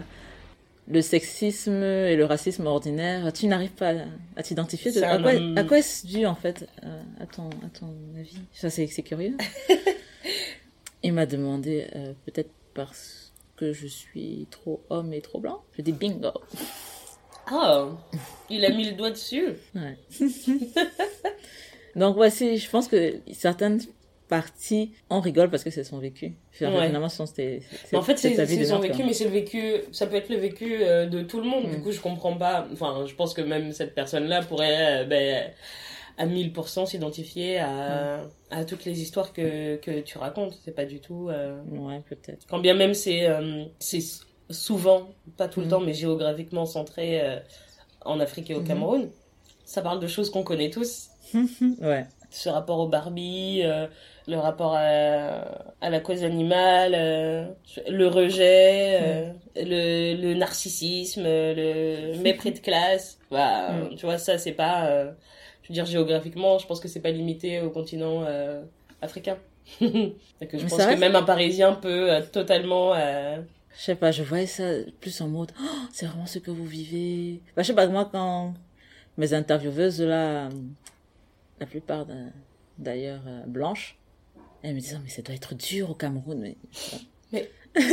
le 0.88 1.02
sexisme 1.02 1.82
et 1.84 2.16
le 2.16 2.24
racisme 2.26 2.66
ordinaire, 2.68 3.34
tu 3.34 3.48
n'arrives 3.48 3.72
pas 3.72 3.94
à, 4.38 4.44
t'identifier. 4.44 4.92
À 5.04 5.18
quoi, 5.18 5.32
à 5.58 5.64
quoi 5.64 5.80
est-ce 5.80 6.06
dû, 6.08 6.26
en 6.26 6.36
fait, 6.36 6.68
euh, 6.86 7.02
à, 7.20 7.26
ton, 7.26 7.50
à 7.50 7.70
ton 7.80 7.94
avis? 8.18 8.38
Ça, 8.54 8.70
c'est 8.70 8.88
curieux. 9.04 9.36
il 11.04 11.14
m'a 11.14 11.26
demandé, 11.26 11.88
euh, 11.96 12.14
peut-être 12.26 12.50
parce 12.74 13.32
que 13.56 13.72
je 13.74 13.88
suis 13.88 14.48
trop 14.50 14.82
homme 14.90 15.14
et 15.14 15.22
trop 15.22 15.40
blanc. 15.40 15.62
Je 15.78 15.82
dis, 15.84 15.92
bingo. 15.92 16.30
Ah, 17.48 17.88
il 18.50 18.64
a 18.66 18.70
mis 18.70 18.86
le 18.86 18.94
doigt 18.94 19.12
dessus. 19.12 19.50
Ouais. 19.76 19.98
Donc 21.96 22.16
voici, 22.16 22.58
je 22.58 22.70
pense 22.70 22.88
que 22.88 23.16
certaines 23.34 23.82
parties, 24.30 24.94
on 25.10 25.20
rigole 25.20 25.50
parce 25.50 25.64
que 25.64 25.70
c'est 25.70 25.84
son 25.84 26.00
vécu. 26.00 26.26
Ouais. 26.62 26.88
finalement, 26.88 27.10
ce 27.10 27.18
sont 27.18 27.28
tes- 27.28 27.62
Mais 27.92 27.98
en 27.98 28.02
fait, 28.02 28.18
c'est 28.18 28.34
c'est 28.34 28.66
son 28.66 28.80
vécu, 28.80 28.96
quoi. 28.98 29.06
mais 29.06 29.14
c'est 29.14 29.26
le 29.26 29.30
vécu, 29.30 29.74
ça 29.92 30.08
peut 30.08 30.16
être 30.16 30.30
le 30.30 30.38
vécu 30.38 30.78
euh, 30.82 31.06
de 31.06 31.22
tout 31.22 31.40
le 31.40 31.46
monde. 31.48 31.70
Du 31.70 31.78
Mm. 31.78 31.84
coup, 31.84 31.92
je 31.92 32.00
comprends 32.00 32.36
pas. 32.36 32.68
Enfin, 32.72 33.06
je 33.06 33.14
pense 33.14 33.34
que 33.34 33.42
même 33.42 33.72
cette 33.74 33.94
personne-là 33.94 34.42
pourrait, 34.42 35.04
euh, 35.04 35.06
ben, 35.06 35.52
à 36.18 36.26
1000% 36.26 36.86
s'identifier 36.86 37.60
à, 37.60 38.22
à 38.52 38.66
toutes 38.66 38.86
les 38.86 39.02
histoires 39.02 39.34
que, 39.34 39.78
que 39.78 40.02
tu 40.02 40.18
racontes. 40.18 40.58
C'est 40.64 40.76
pas 40.76 40.86
du 40.86 41.00
tout. 41.00 41.30
euh, 41.30 41.60
Ouais, 41.72 42.02
peut-être. 42.08 42.46
Quand 42.50 42.60
bien 42.60 42.74
même 42.76 42.94
c'est 42.94 43.28
euh, 43.28 43.66
souvent, 44.50 45.08
pas 45.38 45.48
tout 45.48 45.60
le 45.62 45.66
Mm. 45.68 45.70
temps, 45.70 45.80
mais 45.82 45.94
géographiquement 45.94 46.66
centré 46.66 47.22
euh, 47.22 47.40
en 48.06 48.20
Afrique 48.20 48.50
et 48.52 48.56
au 48.56 48.60
Mhm. 48.62 48.68
Cameroun, 48.68 49.10
ça 49.66 49.82
parle 49.82 50.00
de 50.00 50.08
choses 50.08 50.30
qu'on 50.30 50.44
connaît 50.44 50.70
tous. 50.70 51.10
ouais. 51.82 52.06
Ce 52.30 52.50
rapport 52.50 52.80
au 52.80 52.88
Barbie, 52.88 53.62
euh, 53.64 53.88
le 54.28 54.38
rapport 54.38 54.74
à, 54.76 54.82
à 55.82 55.90
la 55.90 56.00
cause 56.00 56.24
animale, 56.24 56.94
le 57.88 58.08
rejet, 58.08 59.00
euh, 59.02 59.32
le, 59.56 60.16
le 60.22 60.34
narcissisme, 60.34 61.24
le 61.24 62.18
mépris 62.22 62.52
de 62.52 62.60
classe. 62.60 63.20
Bah, 63.32 63.72
Mm. 63.74 63.96
Tu 63.96 64.06
vois, 64.06 64.18
ça, 64.18 64.38
c'est 64.38 64.52
pas. 64.54 65.14
Je 65.64 65.70
veux 65.70 65.74
dire, 65.74 65.86
géographiquement, 65.86 66.58
je 66.60 66.68
pense 66.68 66.80
que 66.80 66.88
c'est 66.88 67.00
pas 67.00 67.12
limité 67.12 67.62
au 67.62 67.70
continent 67.72 68.24
euh, 68.26 68.64
africain. 69.02 69.38
Que 69.80 70.58
je 70.58 70.64
Mais 70.64 70.70
pense 70.70 70.86
que 70.86 71.00
même 71.00 71.16
un 71.16 71.24
Parisien 71.24 71.74
peut 71.74 72.12
euh, 72.12 72.22
totalement. 72.22 72.94
euh, 72.96 73.42
Je 73.78 73.82
sais 73.82 73.96
pas, 73.96 74.12
je 74.12 74.22
voyais 74.24 74.46
ça 74.46 74.64
plus 75.00 75.22
en 75.22 75.30
mode, 75.30 75.52
Oh, 75.60 75.66
c'est 75.92 76.06
vraiment 76.06 76.26
ce 76.26 76.40
que 76.40 76.52
vous 76.52 76.66
vivez. 76.66 77.42
Bah, 77.56 77.62
je 77.64 77.68
sais 77.68 77.74
pas, 77.74 77.88
moi, 77.88 78.10
quand 78.12 78.54
mes 79.18 79.34
intervieweuses, 79.34 80.02
là, 80.02 80.48
euh, 80.48 80.50
la 81.62 81.66
plupart 81.66 82.06
d'ailleurs 82.78 83.22
blanches, 83.48 83.98
elles 84.64 84.76
me 84.76 84.80
disent, 84.82 84.98
Oh, 84.98 85.02
mais 85.04 85.10
ça 85.10 85.22
doit 85.22 85.36
être 85.36 85.56
dur 85.56 85.92
au 85.92 85.94
Cameroun. 85.96 86.54
Mais 87.32 87.50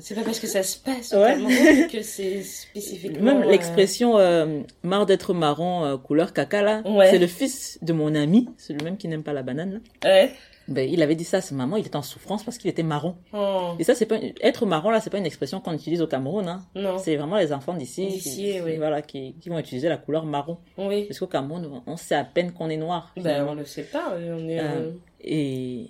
C'est 0.00 0.14
pas 0.14 0.22
parce 0.22 0.38
que 0.38 0.46
ça 0.46 0.62
se 0.62 0.78
passe 0.78 1.12
au 1.12 1.16
Ouais. 1.18 1.34
Cameroun 1.34 1.88
que 1.90 2.02
c'est 2.02 2.42
spécifiquement. 2.42 3.24
Même 3.34 3.42
euh, 3.42 3.50
l'expression 3.50 4.16
euh, 4.18 4.60
marre 4.84 5.06
d'être 5.06 5.34
marron 5.34 5.84
euh, 5.84 5.96
couleur 5.96 6.32
caca 6.32 6.62
là, 6.62 6.82
Ouais. 6.84 7.10
c'est 7.10 7.18
le 7.18 7.26
fils 7.26 7.78
de 7.82 7.92
mon 7.92 8.14
ami, 8.14 8.48
c'est 8.58 8.74
le 8.74 8.84
même 8.84 8.96
qui 8.96 9.08
n'aime 9.08 9.24
pas 9.24 9.32
la 9.32 9.42
banane 9.42 9.80
là. 10.04 10.08
Ouais. 10.08 10.32
Ben, 10.68 10.86
il 10.88 11.02
avait 11.02 11.14
dit 11.16 11.24
ça 11.24 11.38
à 11.38 11.40
sa 11.40 11.54
maman, 11.54 11.78
il 11.78 11.86
était 11.86 11.96
en 11.96 12.02
souffrance 12.02 12.44
parce 12.44 12.58
qu'il 12.58 12.68
était 12.70 12.82
marron. 12.82 13.16
Oh, 13.32 13.72
Et 13.78 13.84
ça 13.84 13.94
c'est 13.94 14.04
pas 14.06 14.18
être 14.42 14.66
marron 14.66 14.90
là, 14.90 15.00
c'est 15.00 15.08
pas 15.10 15.18
une 15.18 15.24
expression 15.26 15.60
qu'on 15.60 15.72
utilise 15.72 16.00
au 16.02 16.06
Cameroun 16.06 16.46
hein. 16.46 16.62
non. 16.76 16.98
C'est 16.98 17.16
vraiment 17.16 17.36
les 17.38 17.52
enfants 17.52 17.74
d'ici 17.74 18.06
qui, 18.18 18.60
oui. 18.60 18.76
voilà 18.76 19.00
qui, 19.02 19.34
qui 19.40 19.48
vont 19.48 19.58
utiliser 19.58 19.88
la 19.88 19.96
couleur 19.96 20.26
marron 20.26 20.58
Oui. 20.76 21.06
parce 21.06 21.18
qu'au 21.18 21.26
Cameroun 21.26 21.82
on 21.86 21.96
sait 21.96 22.14
à 22.14 22.22
peine 22.24 22.52
qu'on 22.52 22.68
est 22.70 22.76
noir. 22.76 23.12
Ben, 23.16 23.46
on 23.48 23.54
le 23.54 23.64
sait 23.64 23.82
pas. 23.84 24.12
On 24.16 24.46
est. 24.48 24.60
Euh, 24.60 24.62
euh, 24.62 24.90
Et 25.24 25.86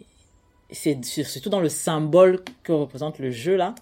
c'est 0.71 1.05
sur- 1.05 1.27
surtout 1.27 1.51
dans 1.51 1.61
le 1.61 1.69
symbole 1.69 2.41
que 2.63 2.73
représente 2.73 3.19
le 3.19 3.31
jeu 3.33 3.57
là. 3.57 3.75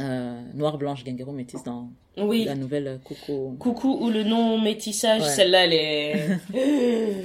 Euh, 0.00 0.40
noir, 0.54 0.78
blanche, 0.78 1.02
guinguero, 1.04 1.32
métis 1.32 1.62
dans 1.64 1.88
Oui. 2.16 2.44
la 2.44 2.54
nouvelle 2.54 2.86
euh, 2.86 2.98
Coco. 2.98 3.56
Coucou 3.58 3.98
ou 4.00 4.10
le 4.10 4.22
non 4.22 4.60
métissage, 4.60 5.22
Ouais. 5.22 5.28
celle-là, 5.28 5.64
elle 5.64 5.72
est. 5.72 6.28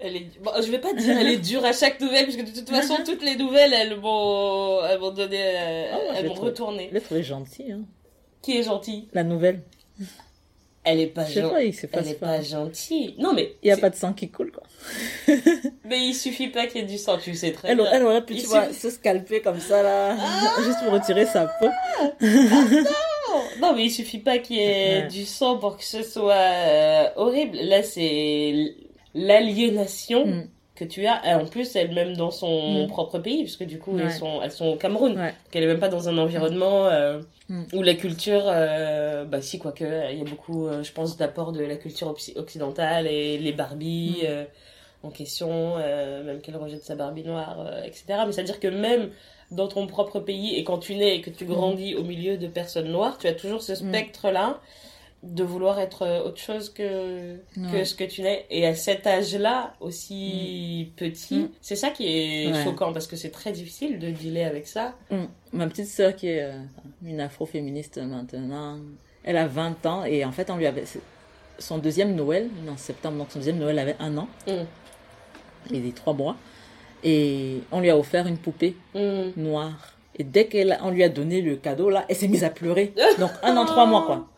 elle 0.00 0.16
est. 0.16 0.26
Bon, 0.42 0.50
je 0.64 0.70
vais 0.70 0.78
pas 0.78 0.94
dire 0.94 1.18
elle 1.18 1.28
est 1.28 1.38
dure 1.38 1.64
à 1.64 1.72
chaque 1.72 2.00
nouvelle, 2.00 2.24
parce 2.26 2.36
que 2.36 2.42
de 2.42 2.58
toute 2.58 2.68
façon, 2.68 2.96
toutes 3.04 3.22
les 3.22 3.36
nouvelles, 3.36 3.72
elles 3.72 3.96
m'ont, 4.00 4.84
elles 4.84 4.98
m'ont 4.98 5.10
donné, 5.10 5.38
euh, 5.38 5.90
Ah, 5.92 5.98
elles 6.16 6.26
trouvé- 6.26 6.40
retourné. 6.40 6.86
Je 6.90 6.94
l'ai 6.94 7.00
trouvé 7.00 7.22
gentil, 7.22 7.72
hein. 7.72 7.82
Qui 8.42 8.56
est 8.58 8.62
gentil? 8.62 9.08
La 9.12 9.22
nouvelle. 9.22 9.62
Elle 10.82 11.00
est 11.00 11.06
pas 11.08 11.26
gentille. 11.26 11.42
pas, 11.88 11.98
Elle 12.00 12.08
est 12.08 12.14
pas. 12.14 12.26
pas 12.38 12.40
gentille. 12.42 13.14
Non, 13.18 13.34
mais. 13.34 13.56
Il 13.62 13.68
y 13.68 13.70
a 13.70 13.76
pas 13.76 13.90
de 13.90 13.96
sang 13.96 14.14
qui 14.14 14.30
coule, 14.30 14.50
quoi. 14.50 14.62
Mais 15.84 16.06
il 16.06 16.14
suffit 16.14 16.48
pas 16.48 16.66
qu'il 16.66 16.80
y 16.80 16.84
ait 16.84 16.86
du 16.86 16.98
sang, 16.98 17.18
tu 17.18 17.34
sais 17.34 17.52
très 17.52 17.68
Elle, 17.70 17.76
bien. 17.78 17.86
elle 17.92 18.02
aurait 18.04 18.24
pu, 18.24 18.34
Il 18.34 18.40
tu 18.42 18.46
vois, 18.48 18.66
suffit- 18.66 18.80
se 18.80 18.90
scalper 18.90 19.40
comme 19.40 19.60
ça, 19.60 19.82
là, 19.82 20.16
juste 20.64 20.78
pour 20.84 20.92
retirer 20.92 21.26
sa 21.26 21.46
peau. 21.46 21.68
Non, 23.60 23.74
mais 23.74 23.84
il 23.84 23.90
suffit 23.90 24.18
pas 24.18 24.38
qu'il 24.38 24.56
y 24.56 24.60
ait 24.60 25.06
du 25.08 25.24
sang 25.24 25.58
pour 25.58 25.76
que 25.76 25.84
ce 25.84 26.02
soit 26.02 26.32
euh, 26.34 27.04
horrible. 27.16 27.58
Là, 27.62 27.82
c'est 27.82 28.74
l'aliénation 29.14 30.26
Mm. 30.26 30.48
que 30.74 30.84
tu 30.84 31.06
as. 31.06 31.20
Et 31.28 31.34
en 31.34 31.44
plus, 31.46 31.76
elle-même 31.76 32.16
dans 32.16 32.30
son 32.30 32.84
Mm. 32.84 32.88
propre 32.88 33.18
pays, 33.18 33.42
puisque 33.44 33.64
du 33.64 33.78
coup, 33.78 33.92
Ouais. 33.96 34.02
elles, 34.04 34.12
sont, 34.12 34.40
elles 34.42 34.50
sont 34.50 34.66
au 34.66 34.76
Cameroun. 34.76 35.16
Ouais. 35.18 35.34
Qu'elle 35.50 35.62
est 35.64 35.66
même 35.68 35.78
pas 35.78 35.88
dans 35.88 36.08
un 36.08 36.18
environnement 36.18 36.86
euh, 36.86 37.20
Mm. 37.48 37.62
où 37.74 37.82
la 37.82 37.94
culture, 37.94 38.42
euh, 38.46 39.24
bah 39.24 39.42
si, 39.42 39.58
quoique, 39.58 39.84
il 40.12 40.18
y 40.18 40.22
a 40.22 40.24
beaucoup, 40.24 40.68
je 40.82 40.90
pense, 40.92 41.16
d'apports 41.16 41.52
de 41.52 41.62
la 41.64 41.76
culture 41.76 42.12
occ- 42.12 42.36
occidentale 42.38 43.06
et 43.06 43.38
les 43.38 43.52
Barbies 43.52 44.18
en 45.02 45.10
question, 45.10 45.76
euh, 45.78 46.22
même 46.24 46.40
qu'elle 46.40 46.56
rejette 46.56 46.84
sa 46.84 46.94
Barbie 46.94 47.24
noire, 47.24 47.56
euh, 47.60 47.82
etc. 47.84 48.04
Mais 48.26 48.32
c'est-à-dire 48.32 48.60
que 48.60 48.68
même 48.68 49.10
dans 49.50 49.66
ton 49.68 49.86
propre 49.86 50.20
pays 50.20 50.54
et 50.56 50.62
quand 50.64 50.78
tu 50.78 50.94
nais 50.94 51.16
et 51.16 51.20
que 51.22 51.30
tu 51.30 51.44
grandis 51.44 51.94
au 51.94 52.02
milieu 52.04 52.36
de 52.36 52.46
personnes 52.46 52.88
noires, 52.92 53.16
tu 53.18 53.26
as 53.26 53.34
toujours 53.34 53.62
ce 53.62 53.72
Mm. 53.72 53.88
spectre-là 53.88 54.60
de 55.22 55.42
vouloir 55.44 55.78
être 55.80 56.02
euh, 56.02 56.22
autre 56.22 56.38
chose 56.40 56.70
que, 56.70 57.36
que 57.72 57.84
ce 57.84 57.94
que 57.94 58.04
tu 58.04 58.22
nais. 58.22 58.46
Et 58.50 58.66
à 58.66 58.74
cet 58.74 59.06
âge-là, 59.06 59.74
aussi 59.80 60.92
petit, 60.96 61.40
Mm. 61.40 61.48
c'est 61.60 61.76
ça 61.76 61.90
qui 61.90 62.06
est 62.06 62.52
Ouais. 62.52 62.64
choquant 62.64 62.92
parce 62.92 63.06
que 63.06 63.16
c'est 63.16 63.30
très 63.30 63.52
difficile 63.52 63.98
de 63.98 64.10
dealer 64.10 64.44
avec 64.44 64.66
ça. 64.66 64.94
Ma 65.52 65.66
petite 65.66 65.88
sœur 65.88 66.14
qui 66.16 66.28
est 66.28 66.42
euh, 66.42 66.52
une 67.04 67.20
afroféministe 67.20 67.98
maintenant, 67.98 68.78
elle 69.24 69.36
a 69.36 69.46
20 69.46 69.84
ans 69.86 70.04
et 70.04 70.24
en 70.24 70.32
fait 70.32 70.48
on 70.50 70.56
lui 70.56 70.66
avait 70.66 70.84
son 71.58 71.76
deuxième 71.78 72.14
Noël, 72.14 72.48
en 72.70 72.76
septembre, 72.78 73.18
donc 73.18 73.30
son 73.30 73.38
deuxième 73.40 73.58
Noël 73.58 73.78
avait 73.78 73.96
un 73.98 74.16
an 74.16 74.28
Des 75.68 75.92
trois 75.92 76.14
mois 76.14 76.36
et 77.02 77.58
on 77.72 77.80
lui 77.80 77.90
a 77.90 77.96
offert 77.98 78.26
une 78.26 78.36
poupée 78.38 78.76
Mm. 78.94 79.30
noire. 79.36 79.94
Et 80.18 80.24
dès 80.24 80.46
qu'elle 80.46 80.78
on 80.82 80.90
lui 80.90 81.02
a 81.04 81.08
donné 81.08 81.40
le 81.42 81.56
cadeau 81.56 81.90
là, 81.90 82.04
elle 82.08 82.16
s'est 82.16 82.28
mise 82.28 82.44
à 82.44 82.50
pleurer. 82.50 82.92
Donc 83.18 83.30
un 83.42 83.56
an, 83.56 83.64
trois 83.64 83.86
mois 83.86 84.04
quoi. 84.06 84.28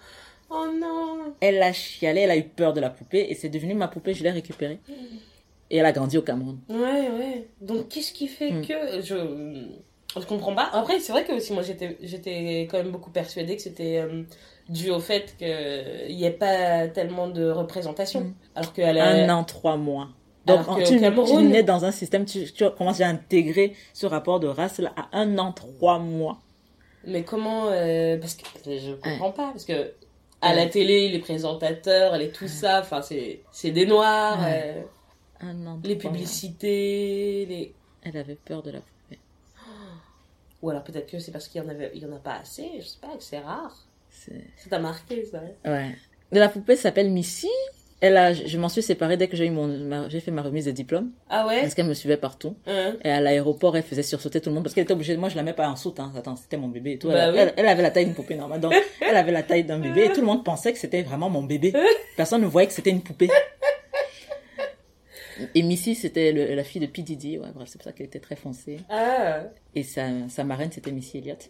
Oh 0.50 0.66
non 0.78 1.32
Elle 1.40 1.62
a 1.62 1.72
chialé, 1.72 2.20
elle 2.22 2.30
a 2.30 2.36
eu 2.36 2.44
peur 2.44 2.72
de 2.74 2.80
la 2.80 2.90
poupée 2.90 3.26
et 3.30 3.34
c'est 3.34 3.48
devenu 3.48 3.74
ma 3.74 3.88
poupée, 3.88 4.14
je 4.14 4.22
l'ai 4.22 4.30
récupérée. 4.30 4.78
Et 5.70 5.78
elle 5.78 5.86
a 5.86 5.92
grandi 5.92 6.18
au 6.18 6.22
Cameroun. 6.22 6.58
Ouais, 6.68 6.76
ouais. 7.08 7.48
Donc, 7.62 7.88
qu'est-ce 7.88 8.12
qui 8.12 8.28
fait 8.28 8.50
Mm. 8.50 8.66
que. 8.66 9.00
Je... 9.00 9.66
Je 10.20 10.26
comprends 10.26 10.54
pas? 10.54 10.68
Après, 10.74 11.00
c'est 11.00 11.12
vrai 11.12 11.24
que 11.24 11.32
aussi, 11.32 11.54
moi, 11.54 11.62
j'étais, 11.62 11.96
j'étais 12.02 12.68
quand 12.70 12.76
même 12.76 12.90
beaucoup 12.90 13.08
persuadée 13.10 13.56
que 13.56 13.62
c'était 13.62 13.96
euh, 13.96 14.24
dû 14.68 14.90
au 14.90 15.00
fait 15.00 15.34
qu'il 15.38 16.14
n'y 16.14 16.24
ait 16.24 16.30
pas 16.30 16.88
tellement 16.88 17.28
de 17.28 17.48
représentation. 17.50 18.20
Mm. 18.20 18.34
Alors 18.54 18.72
qu'elle 18.74 18.98
a... 18.98 19.08
Un 19.08 19.28
an, 19.30 19.44
trois 19.44 19.78
mois. 19.78 20.08
Donc, 20.46 20.66
que 20.66 20.86
tu, 20.88 20.98
Cameroun- 20.98 21.38
tu 21.38 21.48
nais 21.48 21.62
dans 21.62 21.84
un 21.84 21.92
système, 21.92 22.24
tu, 22.24 22.50
tu 22.52 22.64
commences 22.76 23.00
à 23.00 23.06
intégrer 23.08 23.76
ce 23.92 24.06
rapport 24.06 24.40
de 24.40 24.48
race 24.48 24.78
là 24.78 24.92
à 24.96 25.16
un 25.18 25.38
an, 25.38 25.52
trois 25.52 25.98
mois. 25.98 26.40
Mais 27.06 27.22
comment 27.22 27.66
euh, 27.68 28.18
Parce 28.18 28.34
que 28.34 28.44
je 28.66 28.92
comprends 28.94 29.30
pas. 29.32 29.50
Parce 29.52 29.64
que 29.64 29.92
à 30.40 30.54
la 30.54 30.66
télé, 30.66 31.08
les 31.08 31.18
présentateurs, 31.20 32.16
les 32.16 32.30
tout 32.30 32.48
ça, 32.48 32.80
enfin, 32.80 33.02
c'est, 33.02 33.42
des 33.70 33.86
noirs. 33.86 34.40
Euh, 34.44 34.82
Un 35.40 35.66
an, 35.66 35.80
les 35.84 35.94
mois. 35.94 36.02
publicités, 36.02 37.46
les... 37.48 37.74
Elle 38.02 38.16
avait 38.16 38.34
peur 38.34 38.62
de 38.62 38.72
la 38.72 38.80
poupée. 38.80 39.18
Ou 40.62 40.70
alors 40.70 40.82
peut-être 40.84 41.10
que 41.10 41.18
c'est 41.18 41.30
parce 41.32 41.48
qu'il 41.48 41.62
y 41.62 41.64
en 41.64 41.68
avait, 41.68 41.90
il 41.94 42.02
y 42.02 42.06
en 42.06 42.12
a 42.12 42.18
pas 42.18 42.34
assez, 42.34 42.68
je 42.80 42.84
sais 42.86 42.98
pas, 43.00 43.16
que 43.16 43.22
c'est 43.22 43.38
rare. 43.40 43.76
C'est- 44.10 44.44
Ça 44.56 44.70
t'a 44.70 44.78
marqué, 44.78 45.24
ça 45.24 45.40
Ouais. 45.64 45.96
De 46.30 46.38
la 46.38 46.48
poupée 46.48 46.76
s'appelle 46.76 47.10
Missy? 47.10 47.48
Elle 48.04 48.16
a, 48.16 48.32
je 48.32 48.58
m'en 48.58 48.68
suis 48.68 48.82
séparée 48.82 49.16
dès 49.16 49.28
que 49.28 49.36
j'ai 49.36 49.46
eu 49.46 49.50
mon, 49.50 50.08
j'ai 50.08 50.18
fait 50.18 50.32
ma 50.32 50.42
remise 50.42 50.64
de 50.64 50.72
diplôme. 50.72 51.12
Ah 51.30 51.46
ouais? 51.46 51.60
Parce 51.60 51.72
qu'elle 51.74 51.86
me 51.86 51.94
suivait 51.94 52.16
partout. 52.16 52.56
Hein 52.66 52.96
Et 53.04 53.08
à 53.10 53.20
l'aéroport, 53.20 53.76
elle 53.76 53.84
faisait 53.84 54.02
sursauter 54.02 54.40
tout 54.40 54.48
le 54.50 54.54
monde 54.56 54.64
parce 54.64 54.74
qu'elle 54.74 54.82
était 54.82 54.92
obligée. 54.92 55.16
Moi, 55.16 55.28
je 55.28 55.36
la 55.36 55.44
mets 55.44 55.52
pas 55.52 55.68
en 55.68 55.76
soute, 55.76 56.00
hein. 56.00 56.12
Attends, 56.16 56.34
c'était 56.34 56.56
mon 56.56 56.66
bébé 56.66 56.92
et 56.94 56.98
tout. 56.98 57.06
Bah 57.08 57.14
elle, 57.28 57.30
oui. 57.32 57.38
elle- 57.38 57.54
elle 57.56 57.66
avait 57.68 57.82
la 57.82 57.92
taille 57.92 58.06
d'une 58.06 58.14
poupée 58.14 58.34
normale. 58.34 58.60
Donc, 58.60 58.74
elle 59.00 59.16
avait 59.16 59.30
la 59.30 59.44
taille 59.44 59.62
d'un 59.62 59.78
bébé 59.78 60.06
et 60.06 60.12
tout 60.12 60.20
le 60.20 60.26
monde 60.26 60.44
pensait 60.44 60.72
que 60.72 60.78
c'était 60.78 61.02
vraiment 61.02 61.30
mon 61.30 61.44
bébé. 61.44 61.72
Personne 62.16 62.42
ne 62.42 62.46
voyait 62.46 62.66
que 62.66 62.74
c'était 62.74 62.90
une 62.90 63.02
poupée. 63.02 63.30
Et 65.54 65.62
Missy, 65.62 65.94
c'était 65.94 66.32
la 66.32 66.64
fille 66.64 66.80
de 66.80 66.86
P. 66.86 67.02
Diddy. 67.02 67.38
Ouais, 67.38 67.48
bref, 67.54 67.68
c'est 67.70 67.78
pour 67.78 67.84
ça 67.84 67.92
qu'elle 67.92 68.06
était 68.06 68.20
très 68.20 68.36
foncée. 68.36 68.78
Ah 68.90 69.44
Et 69.74 69.82
sa, 69.82 70.08
sa 70.28 70.44
marraine, 70.44 70.70
c'était 70.72 70.90
Missy 70.92 71.18
Elliott. 71.18 71.48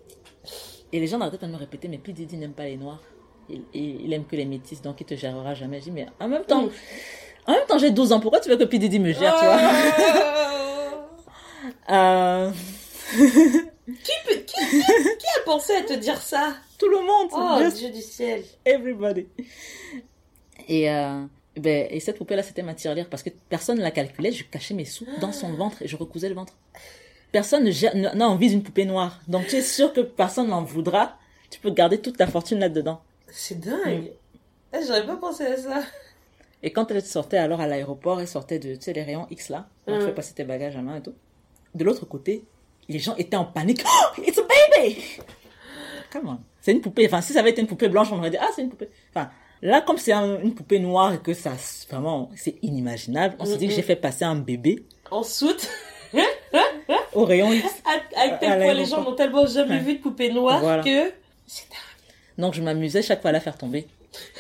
Et 0.93 1.01
les 1.01 1.07
gens 1.07 1.19
n'arrêtaient 1.19 1.39
pas 1.39 1.47
de 1.47 1.53
me 1.53 1.57
répéter, 1.57 1.89
mais 1.89 1.99
P. 1.99 2.13
Diddy 2.13 2.37
n'aime 2.37 2.53
pas 2.53 2.65
les 2.65 2.77
noirs. 2.77 3.03
Il, 3.49 3.63
il, 3.75 4.13
aime 4.13 4.25
que 4.25 4.37
les 4.37 4.45
métis, 4.45 4.81
donc 4.83 5.01
il 5.01 5.05
te 5.07 5.15
gérera 5.15 5.55
jamais. 5.55 5.79
Je 5.81 5.85
dis, 5.85 5.91
mais 5.91 6.07
en 6.21 6.29
même 6.29 6.45
temps, 6.45 6.69
en 7.47 7.53
même 7.53 7.67
temps, 7.67 7.79
j'ai 7.79 7.91
12 7.91 8.13
ans. 8.13 8.21
Pourquoi 8.21 8.41
tu 8.41 8.49
veux 8.49 8.57
que 8.57 8.65
P. 8.65 8.79
Diddy 8.79 8.99
me 8.99 9.13
gère, 9.13 9.37
tu 9.39 9.45
vois? 9.45 9.59
Euh, 11.91 12.51
qui, 13.17 14.13
peut- 14.27 14.35
qui, 14.47 14.67
qui, 14.71 14.81
qui 14.81 15.27
a 15.41 15.45
pensé 15.45 15.75
à 15.75 15.83
te 15.83 15.93
dire 15.95 16.21
ça? 16.21 16.55
Tout 16.79 16.89
le 16.89 16.99
monde, 17.01 17.29
Oh, 17.33 17.63
just 17.63 17.77
Dieu 17.79 17.91
du 17.91 18.01
ciel. 18.01 18.43
everybody. 18.65 19.27
Et, 20.69 20.91
euh, 20.91 21.23
ben, 21.57 21.87
et 21.91 22.01
cette 22.01 22.19
poupée-là, 22.19 22.43
c'était 22.43 22.63
ma 22.63 22.75
tirelire 22.75 23.09
parce 23.09 23.23
que 23.23 23.31
personne 23.49 23.79
ne 23.79 23.83
la 23.83 23.91
calculait. 23.91 24.33
Je 24.33 24.45
cachais 24.45 24.75
mes 24.75 24.85
sous 24.85 25.07
dans 25.21 25.33
son 25.33 25.53
ventre 25.53 25.83
et 25.83 25.89
je 25.89 25.97
recousais 25.97 26.29
le 26.29 26.35
ventre. 26.35 26.55
Personne 27.33 27.69
n'a 27.95 28.29
envie 28.29 28.49
d'une 28.51 28.63
poupée 28.63 28.85
noire. 28.85 29.21
Donc 29.29 29.47
tu 29.47 29.57
es 29.57 29.63
sûr 29.63 29.93
que 29.93 30.01
personne 30.01 30.49
n'en 30.49 30.63
voudra. 30.63 31.17
Tu 31.51 31.61
peux 31.61 31.71
garder 31.71 31.99
toute 31.99 32.17
ta 32.17 32.27
fortune 32.27 32.59
là-dedans. 32.61 33.01
C'est 33.35 33.59
dingue. 33.61 34.13
Ah, 34.73 34.79
J'aurais 34.87 35.07
pas 35.07 35.17
pensé 35.17 35.45
à 35.47 35.57
ça. 35.57 35.83
Et 36.63 36.71
quand 36.73 36.91
elle 36.91 37.03
sortait 37.03 37.39
alors 37.39 37.61
à 37.61 37.67
l'aéroport, 37.67 38.21
elle 38.21 38.29
sortait 38.29 38.59
de, 38.59 38.75
tu 38.77 38.83
sais, 38.83 38.93
les 38.93 39.03
rayons 39.03 39.27
X 39.31 39.49
là. 39.49 39.67
Mm. 39.89 40.01
fait 40.01 40.13
passer 40.15 40.35
tes 40.35 40.45
bagages 40.45 40.77
à 40.77 40.83
main 40.83 40.97
et 40.97 41.03
tout. 41.03 41.15
De 41.75 41.85
l'autre 41.85 42.07
côté, 42.07 42.45
les 42.89 42.99
gens 42.99 43.17
étaient 43.17 43.37
en 43.37 43.45
panique. 43.47 43.83
Oh, 43.87 44.21
it's 44.23 44.39
a 44.39 44.43
baby! 44.43 44.99
Come 46.13 46.29
on. 46.29 46.39
C'est 46.61 46.73
une 46.73 46.81
poupée. 46.81 47.07
Enfin, 47.07 47.21
si 47.21 47.33
ça 47.33 47.41
avait 47.41 47.51
été 47.51 47.61
une 47.63 47.67
poupée 47.67 47.89
blanche, 47.89 48.09
on 48.13 48.19
aurait 48.19 48.31
dit, 48.31 48.37
ah, 48.41 48.49
c'est 48.55 48.63
une 48.63 48.69
poupée. 48.71 48.91
Enfin, 49.15 49.31
là, 49.63 49.81
comme 49.81 49.97
c'est 49.99 50.13
un- 50.13 50.41
une 50.41 50.55
poupée 50.55 50.79
noire 50.79 51.15
et 51.15 51.19
que 51.19 51.33
ça, 51.35 51.53
vraiment, 51.91 52.31
c'est 52.37 52.57
inimaginable, 52.63 53.35
on 53.39 53.45
s'est 53.47 53.57
dit 53.57 53.67
que 53.69 53.73
Mm, 53.73 53.77
j'ai 53.77 53.83
fait 53.83 53.97
passer 53.97 54.25
un 54.25 54.37
bébé 54.37 54.85
En 55.11 55.23
soute, 55.23 55.69
au 57.15 57.25
rayon 57.25 57.53
X. 57.53 57.65
à, 57.85 58.21
à 58.21 58.29
tel 58.39 58.63
point 58.63 58.75
les 58.75 58.85
gens 58.85 59.03
n'ont 59.03 59.15
tellement 59.15 59.47
jamais 59.47 59.77
Ouais. 59.77 59.81
vu 59.81 59.95
de 59.95 60.03
poupée 60.03 60.31
noire 60.33 60.61
Voilà. 60.61 60.83
que... 60.85 61.13
C'est 61.47 61.69
dingue. 61.71 61.79
Donc, 62.39 62.55
je 62.55 62.63
m'amusais 62.63 63.03
chaque 63.03 63.21
fois 63.21 63.31
à 63.31 63.33
la 63.33 63.41
faire 63.41 63.57
tomber. 63.59 63.87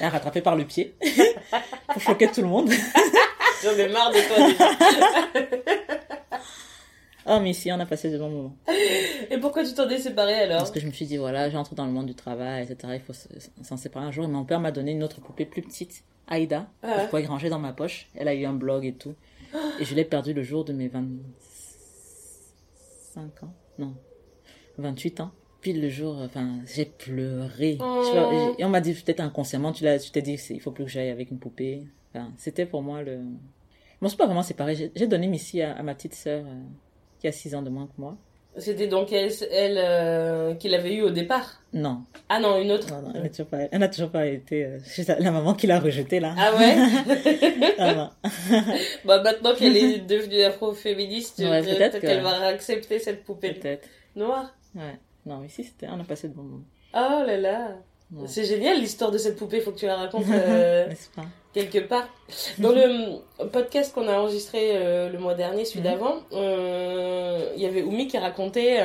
À 0.00 0.08
rattraper 0.10 0.40
par 0.42 0.56
le 0.56 0.64
pied. 0.64 0.94
pour 1.88 2.00
choquer 2.02 2.28
tout 2.28 2.40
le 2.42 2.48
monde. 2.48 2.70
J'en 3.62 3.72
ai 3.76 3.88
marre 3.88 4.10
de 4.12 4.18
toi 4.28 4.36
déjà. 4.48 4.68
Oh, 7.24 7.38
mais 7.40 7.50
ici, 7.50 7.70
on 7.70 7.78
a 7.78 7.86
passé 7.86 8.10
de 8.10 8.18
bons 8.18 8.30
moments. 8.30 8.56
Et 9.30 9.38
pourquoi 9.38 9.62
tu 9.62 9.72
t'en 9.74 9.88
es 9.88 9.96
séparé 10.00 10.34
alors 10.40 10.58
Parce 10.58 10.72
que 10.72 10.80
je 10.80 10.86
me 10.88 10.90
suis 10.90 11.06
dit, 11.06 11.18
voilà, 11.18 11.48
j'entre 11.50 11.72
dans 11.76 11.86
le 11.86 11.92
monde 11.92 12.06
du 12.06 12.16
travail, 12.16 12.64
etc. 12.64 12.94
Il 12.96 13.00
faut 13.00 13.12
se- 13.12 13.28
s'en 13.62 13.76
séparer 13.76 14.06
un 14.06 14.10
jour. 14.10 14.24
Et 14.24 14.28
mon 14.28 14.42
père 14.44 14.58
m'a 14.58 14.72
donné 14.72 14.90
une 14.90 15.04
autre 15.04 15.20
poupée 15.20 15.44
plus 15.46 15.62
petite, 15.62 16.02
Aïda, 16.26 16.66
que 16.82 16.88
Ah. 16.88 17.02
je 17.04 17.06
pouvais 17.10 17.24
ranger 17.24 17.48
dans 17.48 17.60
ma 17.60 17.72
poche. 17.72 18.08
Elle 18.16 18.26
a 18.26 18.34
eu 18.34 18.44
un 18.44 18.54
blog 18.54 18.84
et 18.84 18.94
tout. 18.94 19.14
Et 19.78 19.84
je 19.84 19.94
l'ai 19.94 20.04
perdue 20.04 20.32
le 20.32 20.42
jour 20.42 20.64
de 20.64 20.72
mes 20.72 20.88
25 20.88 21.20
ans. 23.44 23.54
Non, 23.78 23.94
28 24.78 25.20
ans. 25.20 25.30
Puis 25.62 25.72
le 25.72 25.88
jour, 25.88 26.18
enfin, 26.24 26.58
j'ai 26.66 26.84
pleuré. 26.84 27.78
Oh. 27.80 28.54
Et 28.58 28.64
on 28.64 28.68
m'a 28.68 28.80
dit, 28.80 28.92
peut-être 28.94 29.20
inconsciemment, 29.20 29.72
tu 29.72 29.84
l'as, 29.84 29.98
tu 30.00 30.10
t'es 30.10 30.20
dit, 30.20 30.38
il 30.50 30.60
faut 30.60 30.72
plus 30.72 30.84
que 30.84 30.90
j'aille 30.90 31.08
avec 31.10 31.30
une 31.30 31.38
poupée. 31.38 31.84
Enfin, 32.14 32.30
c'était 32.36 32.66
pour 32.66 32.82
moi 32.82 33.00
le... 33.02 33.12
Je 33.20 33.96
m'en 34.00 34.08
suis 34.08 34.18
pas 34.18 34.26
vraiment 34.26 34.42
séparée. 34.42 34.74
J'ai 34.74 34.90
j'ai 34.94 35.06
donné 35.06 35.28
Missy 35.28 35.62
à, 35.62 35.74
à 35.76 35.82
ma 35.84 35.94
petite 35.94 36.14
sœur, 36.14 36.44
euh, 36.44 36.60
qui 37.20 37.28
a 37.28 37.32
6 37.32 37.54
ans 37.54 37.62
de 37.62 37.70
moins 37.70 37.86
que 37.86 37.92
moi. 37.98 38.16
C'était 38.58 38.88
donc 38.88 39.12
elle, 39.12 39.30
elle 39.50 39.78
euh, 39.78 40.54
qui 40.54 40.68
l'avait 40.68 40.94
eu 40.96 41.02
au 41.02 41.10
départ? 41.10 41.62
Non, 41.72 42.02
Ah 42.28 42.38
non, 42.38 42.60
une 42.60 42.70
autre 42.72 42.90
Non, 42.90 43.00
non, 43.00 43.12
elle 43.14 43.22
n'a 43.22 43.28
toujours 43.30 43.46
pas, 43.46 43.58
elle 43.70 43.78
n'a 43.78 43.88
toujours 43.88 44.10
pas 44.10 44.26
été 44.26 44.64
euh, 44.66 44.78
la, 45.20 45.30
maman 45.30 45.54
qui 45.54 45.66
l'a 45.68 45.80
rejetée 45.80 46.20
là. 46.20 46.34
Ah 46.36 46.52
ouais? 46.58 46.76
Ah, 47.78 47.94
non. 47.94 48.10
Bah 49.06 49.22
maintenant 49.22 49.54
qu'elle 49.54 49.76
est 49.76 49.98
devenue 50.00 50.42
afro-féministe, 50.42 51.38
Ouais, 51.38 51.62
peut-être 51.62 51.78
peut-être 51.78 52.00
que- 52.00 52.06
qu'elle 52.06 52.22
va 52.22 52.46
accepter 52.48 52.98
cette 52.98 53.24
poupée 53.24 53.54
Peut-être. 53.54 53.88
noire. 54.16 54.54
Ouais. 54.74 54.98
Non, 55.26 55.42
si, 55.48 55.64
c'était, 55.64 55.86
on 55.88 56.00
a 56.00 56.04
passé 56.04 56.28
de 56.28 56.34
bons 56.34 56.42
moments. 56.42 56.64
Oh 56.94 57.24
là 57.26 57.36
là 57.36 57.68
Ouais. 58.14 58.28
C'est 58.28 58.44
génial 58.44 58.78
l'histoire 58.78 59.10
de 59.10 59.16
cette 59.16 59.36
poupée, 59.36 59.60
faut 59.62 59.70
que 59.72 59.78
tu 59.78 59.86
la 59.86 59.96
racontes 59.96 60.26
euh, 60.30 60.86
pas? 61.16 61.22
quelque 61.54 61.78
part. 61.78 62.06
Dans 62.58 62.72
le 62.72 62.82
euh, 63.40 63.46
podcast 63.50 63.94
qu'on 63.94 64.06
a 64.06 64.18
enregistré 64.18 64.72
euh, 64.74 65.08
le 65.08 65.18
mois 65.18 65.32
dernier, 65.34 65.64
celui 65.64 65.80
Mhm. 65.80 65.84
d'avant, 65.86 66.16
euh, 66.32 67.52
il 67.56 67.62
y 67.62 67.66
avait 67.66 67.82
Oumi 67.82 68.08
qui 68.08 68.18
racontait 68.18 68.80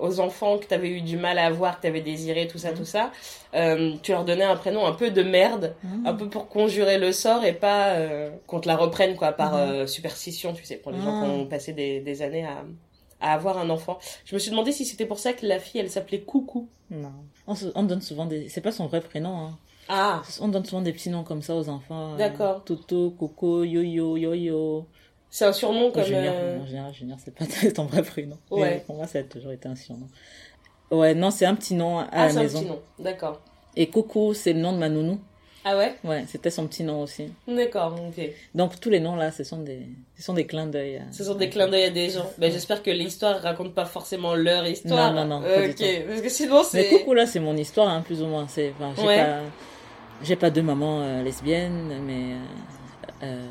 aux 0.00 0.18
enfants 0.18 0.58
que 0.58 0.66
tu 0.66 0.74
avais 0.74 0.88
eu 0.88 1.00
du 1.00 1.16
mal 1.16 1.38
à 1.38 1.46
avoir, 1.46 1.76
que 1.76 1.82
tu 1.82 1.86
avais 1.86 2.00
désiré, 2.00 2.48
tout 2.48 2.58
ça, 2.58 2.72
Mhm. 2.72 2.76
tout 2.78 2.84
ça. 2.84 3.12
Euh, 3.54 3.92
tu 4.02 4.10
leur 4.10 4.24
donnais 4.24 4.42
un 4.42 4.56
prénom 4.56 4.84
un 4.84 4.92
peu 4.94 5.10
de 5.12 5.22
merde, 5.22 5.76
Mhm. 5.84 6.04
un 6.04 6.14
peu 6.14 6.28
pour 6.28 6.48
conjurer 6.48 6.98
le 6.98 7.12
sort 7.12 7.44
et 7.44 7.52
pas 7.52 7.90
euh, 7.90 8.30
qu'on 8.48 8.58
te 8.58 8.66
la 8.66 8.74
reprenne 8.74 9.14
quoi, 9.14 9.30
par 9.30 9.54
euh, 9.56 9.86
superstition, 9.86 10.52
tu 10.54 10.64
sais, 10.64 10.74
pour 10.78 10.90
les 10.90 10.98
gens 10.98 11.20
qui 11.22 11.28
Ah. 11.28 11.32
ont 11.32 11.46
passé 11.46 11.72
des, 11.72 12.00
des 12.00 12.20
années 12.22 12.44
à, 12.44 12.64
à 13.24 13.32
avoir 13.32 13.58
un 13.58 13.70
enfant. 13.70 13.98
Je 14.24 14.34
me 14.34 14.38
suis 14.38 14.50
demandé 14.50 14.70
si 14.72 14.84
c'était 14.84 15.06
pour 15.06 15.18
ça 15.18 15.32
que 15.32 15.46
la 15.46 15.58
fille, 15.58 15.80
elle 15.80 15.90
s'appelait 15.90 16.20
Coucou. 16.20 16.68
Non. 16.90 17.12
On, 17.46 17.54
se- 17.54 17.72
on 17.74 17.82
donne 17.82 18.02
souvent 18.02 18.26
des. 18.26 18.48
C'est 18.48 18.60
pas 18.60 18.72
son 18.72 18.86
vrai 18.86 19.00
prénom. 19.00 19.36
Hein. 19.36 19.58
Ah 19.88 20.22
On 20.40 20.48
donne 20.48 20.64
souvent 20.64 20.82
des 20.82 20.92
petits 20.92 21.10
noms 21.10 21.24
comme 21.24 21.42
ça 21.42 21.54
aux 21.56 21.68
enfants. 21.68 22.14
euh, 22.14 22.16
D'accord. 22.16 22.64
Toto, 22.64 23.10
Coco, 23.10 23.64
Yo-Yo, 23.64 24.16
Yo-Yo. 24.16 24.86
C'est 25.30 25.44
un 25.46 25.52
surnom 25.52 25.90
comme... 25.90 26.04
Junior, 26.04 26.32
euh, 26.36 26.58
non, 26.58 26.66
Junior, 26.66 26.92
Junior, 26.92 27.18
c'est 27.22 27.34
pas 27.34 27.44
ton 27.74 27.86
vrai 27.86 28.02
prénom. 28.02 28.38
Ouais. 28.50 28.60
Mais 28.76 28.80
pour 28.86 28.94
moi, 28.96 29.06
ça 29.06 29.18
a 29.18 29.22
toujours 29.24 29.50
été 29.52 29.68
un 29.68 29.74
surnom. 29.76 30.06
Ouais, 30.90 31.14
non, 31.14 31.30
c'est 31.30 31.44
un 31.46 31.54
petit 31.56 31.74
nom 31.74 31.98
à 31.98 32.06
Ah, 32.12 32.26
la 32.26 32.30
c'est 32.32 32.38
un 32.38 32.42
maison. 32.42 32.58
petit 32.60 32.68
nom, 32.68 32.80
d'accord. 33.00 33.40
Et 33.76 33.88
Coco, 33.88 34.32
c'est 34.32 34.52
le 34.52 34.60
nom 34.60 34.72
de 34.72 34.78
ma 34.78 34.88
nounou. 34.88 35.18
Ah 35.66 35.78
ouais 35.78 35.94
Ouais, 36.04 36.24
c'était 36.28 36.50
son 36.50 36.66
petit 36.66 36.84
nom 36.84 37.00
aussi. 37.02 37.32
D'accord, 37.48 37.94
ok. 38.08 38.22
Donc 38.54 38.78
tous 38.80 38.90
les 38.90 39.00
noms 39.00 39.16
là, 39.16 39.30
ce 39.32 39.44
sont 39.44 39.58
des, 39.58 39.80
ce 40.16 40.22
sont 40.22 40.34
des 40.34 40.46
clins 40.46 40.66
d'œil. 40.66 40.96
à- 40.98 41.12
Ce 41.12 41.24
sont 41.24 41.34
des 41.34 41.48
clins 41.48 41.68
d'œil 41.68 41.84
à 41.84 41.90
des 41.90 42.10
gens. 42.10 42.30
Ben, 42.38 42.52
j'espère 42.52 42.82
que 42.82 42.90
l'histoire 42.90 43.40
raconte 43.40 43.74
pas 43.74 43.86
forcément 43.86 44.34
leur 44.34 44.66
histoire. 44.66 45.12
Non, 45.14 45.24
non, 45.24 45.40
non, 45.40 45.46
Ok, 45.46 45.82
parce 46.08 46.20
que 46.20 46.28
sinon 46.28 46.62
Mais 46.74 46.82
c'est... 46.82 46.88
coucou 46.90 47.14
là, 47.14 47.26
c'est 47.26 47.40
mon 47.40 47.56
histoire, 47.56 47.88
hein, 47.88 48.02
plus 48.02 48.20
ou 48.22 48.26
moins. 48.26 48.42
Enfin, 48.44 48.92
j'ai 48.96 49.06
Ouais. 49.06 49.24
pas, 49.24 49.40
j'ai 50.22 50.36
pas 50.36 50.50
deux 50.50 50.62
mamans 50.62 51.00
euh, 51.02 51.22
lesbiennes, 51.22 52.00
mais, 52.06 52.34
euh, 52.34 53.24
euh, 53.24 53.46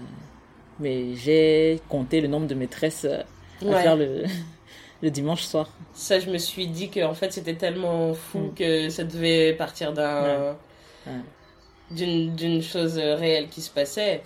mais 0.79 1.15
j'ai 1.15 1.79
compté 1.89 2.21
le 2.21 2.27
nombre 2.27 2.47
de 2.47 2.55
maîtresses 2.55 3.05
à 3.05 3.25
Ouais. 3.65 3.81
faire 3.81 3.95
le, 3.95 4.23
le 5.01 5.09
dimanche 5.09 5.41
soir. 5.43 5.69
Ça, 5.95 6.19
je 6.19 6.29
me 6.29 6.37
suis 6.37 6.67
dit 6.67 6.89
que 6.89 7.03
en 7.03 7.13
fait 7.13 7.31
c'était 7.33 7.55
tellement 7.55 8.13
fou 8.13 8.39
Mm. 8.39 8.53
que 8.55 8.89
ça 8.89 9.03
devait 9.03 9.53
partir 9.53 9.93
d'un... 9.93 10.55
Ouais. 11.05 11.11
D'une, 11.11 11.21
d'une 11.93 12.61
chose 12.61 12.97
réelle 12.97 13.49
qui 13.49 13.61
se 13.61 13.69
passait. 13.69 14.23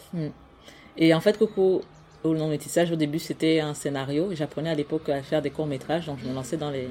Et 0.97 1.13
en 1.13 1.21
fait, 1.21 1.37
Coco, 1.37 1.81
au 2.23 2.35
non 2.35 2.47
métissage, 2.47 2.91
au 2.91 2.95
début, 2.95 3.19
c'était 3.19 3.59
un 3.59 3.73
scénario. 3.73 4.29
J'apprenais 4.33 4.69
à 4.69 4.75
l'époque 4.75 5.09
à 5.09 5.21
faire 5.21 5.41
des 5.41 5.51
courts 5.51 5.67
métrages, 5.67 6.05
donc 6.07 6.17
je 6.19 6.27
me 6.27 6.33
lançais 6.33 6.57
dans 6.57 6.71
les, 6.71 6.87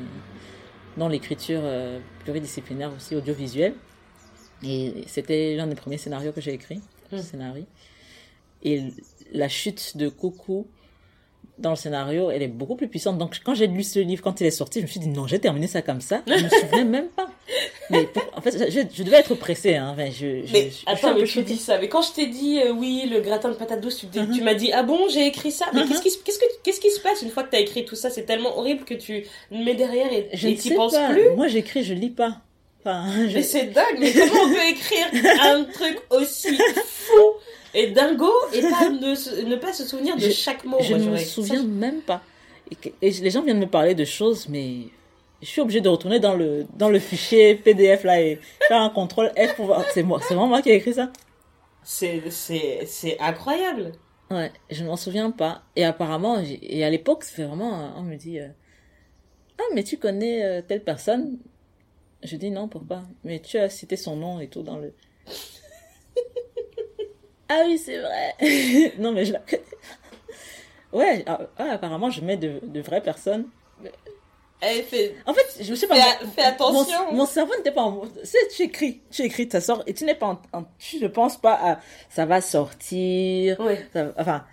dans 0.96 1.08
l'écriture 1.08 1.60
euh, 1.62 1.98
pluridisciplinaire 2.20 2.92
aussi 2.94 3.16
audiovisuelle. 3.16 3.74
Et 4.62 5.04
c'était 5.06 5.54
l'un 5.56 5.66
des 5.66 5.74
premiers 5.74 5.98
scénarios 5.98 6.32
que 6.32 6.40
j'ai 6.40 6.52
écrit, 6.54 6.80
Mm. 7.12 7.18
scénario. 7.18 7.64
Et 8.62 8.82
la 9.32 9.48
chute 9.48 9.96
de 9.96 10.08
Coco 10.08 10.66
dans 11.58 11.70
le 11.70 11.76
scénario, 11.76 12.30
elle 12.30 12.42
est 12.42 12.48
beaucoup 12.48 12.76
plus 12.76 12.88
puissante. 12.88 13.16
Donc 13.18 13.38
quand 13.44 13.54
j'ai 13.54 13.66
lu 13.66 13.82
ce 13.82 13.98
livre, 13.98 14.22
quand 14.22 14.40
il 14.40 14.46
est 14.46 14.50
sorti, 14.50 14.80
je 14.80 14.84
me 14.84 14.90
suis 14.90 15.00
dit 15.00 15.08
non, 15.08 15.26
j'ai 15.26 15.38
terminé 15.38 15.66
ça 15.66 15.80
comme 15.82 16.00
ça. 16.00 16.22
Je 16.26 16.44
me 16.44 16.48
souvenais 16.48 16.84
même 16.96 17.08
pas. 17.08 17.28
Mais 17.90 18.04
pour- 18.04 18.24
en 18.36 18.40
fait, 18.40 18.70
je, 18.70 18.80
je 18.92 19.02
devais 19.02 19.18
être 19.18 19.34
pressée. 19.36 19.76
Hein. 19.76 19.90
Enfin, 19.92 20.06
je, 20.10 20.44
je, 20.44 20.52
Mais 20.52 20.70
attends, 20.86 21.14
mais 21.14 21.24
tu 21.24 21.42
dis 21.42 21.56
ça. 21.56 21.78
Mais 21.78 21.88
quand 21.88 22.02
je 22.02 22.12
t'ai 22.12 22.26
dit 22.26 22.60
euh, 22.60 22.72
oui, 22.72 23.08
le 23.10 23.20
gratin 23.20 23.48
de 23.48 23.54
patates 23.54 23.80
douces, 23.80 23.98
tu, 23.98 24.06
t'es- 24.06 24.20
Mhm. 24.22 24.34
tu 24.36 24.42
m'as 24.42 24.54
dit 24.54 24.72
ah 24.72 24.82
bon, 24.82 25.08
j'ai 25.08 25.26
écrit 25.26 25.50
ça? 25.52 25.66
Mais 25.72 25.82
Mhm. 25.82 25.88
qu'est-ce 25.88 26.02
qui, 26.02 26.10
se- 26.10 26.18
qu'est-ce 26.18 26.38
que, 26.38 26.44
qu'est-ce 26.62 26.80
qui 26.80 26.90
se 26.90 27.00
passe 27.00 27.22
une 27.22 27.30
fois 27.30 27.42
que 27.44 27.50
t'as 27.52 27.60
écrit 27.60 27.84
tout 27.84 27.96
ça? 27.96 28.10
C'est 28.10 28.24
tellement 28.24 28.58
horrible 28.58 28.84
que 28.84 28.94
tu 28.94 29.24
mets 29.50 29.74
derrière 29.74 30.12
et 30.12 30.28
Je 30.34 30.48
t'y 30.48 30.68
sais 30.70 30.74
penses 30.74 30.92
pas. 30.92 31.10
plus? 31.10 31.30
Moi, 31.36 31.48
j'écris, 31.48 31.84
je 31.84 31.94
lis 31.94 32.10
pas. 32.10 32.38
Enfin, 32.84 33.06
je- 33.28 33.34
Mais 33.36 33.42
c'est 33.42 33.66
dingue. 33.66 33.96
Mais 33.98 34.12
comment 34.12 34.42
on 34.44 34.48
peut 34.50 34.68
écrire 34.70 35.06
un 35.42 35.64
truc 35.64 35.98
aussi 36.10 36.56
fou 36.86 37.14
et 37.76 37.90
dingo 37.90 38.32
et 38.52 38.62
pas 38.70 38.88
ne, 38.88 39.56
pas 39.56 39.72
se 39.72 39.84
souvenir 39.84 40.16
de 40.16 40.22
Je- 40.22 40.30
chaque 40.30 40.64
mot 40.64 40.80
je 40.80 40.94
ne 40.94 41.10
me 41.10 41.16
souviens 41.18 41.60
ça, 41.60 41.66
même 41.66 42.00
pas. 42.00 42.22
Et, 43.02 43.10
les 43.10 43.30
gens 43.30 43.42
viennent 43.42 43.60
me 43.60 43.66
parler 43.68 43.94
de 43.94 44.04
choses, 44.04 44.48
mais 44.48 44.88
je 45.40 45.46
suis 45.46 45.60
obligée 45.60 45.80
de 45.80 45.88
retourner 45.88 46.18
dans 46.18 46.34
le, 46.34 46.66
dans 46.74 46.88
le 46.88 46.98
fichier 46.98 47.54
PDF 47.54 48.02
là 48.04 48.20
et 48.20 48.40
faire 48.66 48.80
un 48.80 48.90
contrôle 48.90 49.30
F 49.36 49.54
pour 49.54 49.66
voir. 49.66 49.84
C'est 49.92 50.02
moi, 50.02 50.18
c'est 50.20 50.34
vraiment 50.34 50.48
moi 50.48 50.62
qui 50.62 50.70
ai 50.70 50.74
écrit 50.76 50.94
ça. 50.94 51.12
c'est, 51.82 52.30
c'est, 52.30 52.84
c'est 52.86 53.18
incroyable. 53.20 53.92
Ouais, 54.30 54.52
je 54.70 54.82
ne 54.82 54.88
m'en 54.88 54.96
souviens 54.96 55.30
pas. 55.30 55.62
Et 55.76 55.84
apparemment, 55.84 56.38
et 56.40 56.84
à 56.84 56.90
l'époque, 56.90 57.22
c'est 57.24 57.44
vraiment, 57.44 57.92
on 57.96 58.02
me 58.02 58.16
dit, 58.16 58.40
euh, 58.40 58.48
ah, 59.58 59.62
mais 59.74 59.84
tu 59.84 59.98
connais 59.98 60.44
euh, 60.44 60.62
telle 60.62 60.82
personne? 60.84 61.38
Je 62.22 62.36
dis 62.36 62.50
non, 62.50 62.68
pourquoi? 62.68 63.02
Mais 63.24 63.40
tu 63.40 63.58
as 63.58 63.68
cité 63.70 63.96
son 63.96 64.16
nom 64.16 64.40
et 64.40 64.48
tout 64.48 64.62
dans 64.62 64.78
le... 64.78 64.92
ah 67.48 67.62
oui, 67.66 67.78
c'est 67.78 67.98
vrai. 67.98 68.92
non, 68.98 69.12
mais 69.12 69.24
je 69.24 69.32
la 69.32 69.40
connais. 69.40 69.62
Ouais, 70.92 71.24
ah, 71.26 71.40
ah, 71.58 71.70
apparemment, 71.72 72.10
je 72.10 72.20
mets 72.22 72.36
de, 72.36 72.60
de 72.62 72.80
vraies 72.80 73.02
personnes. 73.02 73.46
Elle 74.60 74.82
fait. 74.84 75.14
En 75.26 75.34
fait, 75.34 75.62
je 75.62 75.70
me 75.70 75.76
suis 75.76 75.86
pas... 75.86 75.96
Fais, 75.96 76.26
fais 76.34 76.42
attention. 76.44 77.06
Mon, 77.10 77.18
mon 77.18 77.26
cerveau 77.26 77.54
n'était 77.56 77.72
pas 77.72 77.82
en. 77.82 78.00
Tu 78.06 78.24
sais, 78.24 78.38
tu 78.54 78.62
écris, 78.62 79.00
tu 79.10 79.22
écris, 79.22 79.48
ça 79.50 79.60
sort, 79.60 79.82
et 79.86 79.92
tu 79.92 80.04
n'es 80.04 80.14
pas 80.14 80.26
en, 80.28 80.40
en- 80.58 80.64
tu 80.78 80.98
ne 80.98 81.08
penses 81.08 81.36
pas 81.36 81.54
à 81.62 81.80
ça 82.08 82.24
va 82.24 82.40
sortir, 82.40 83.58
ça- 83.92 84.12
enfin, 84.16 84.46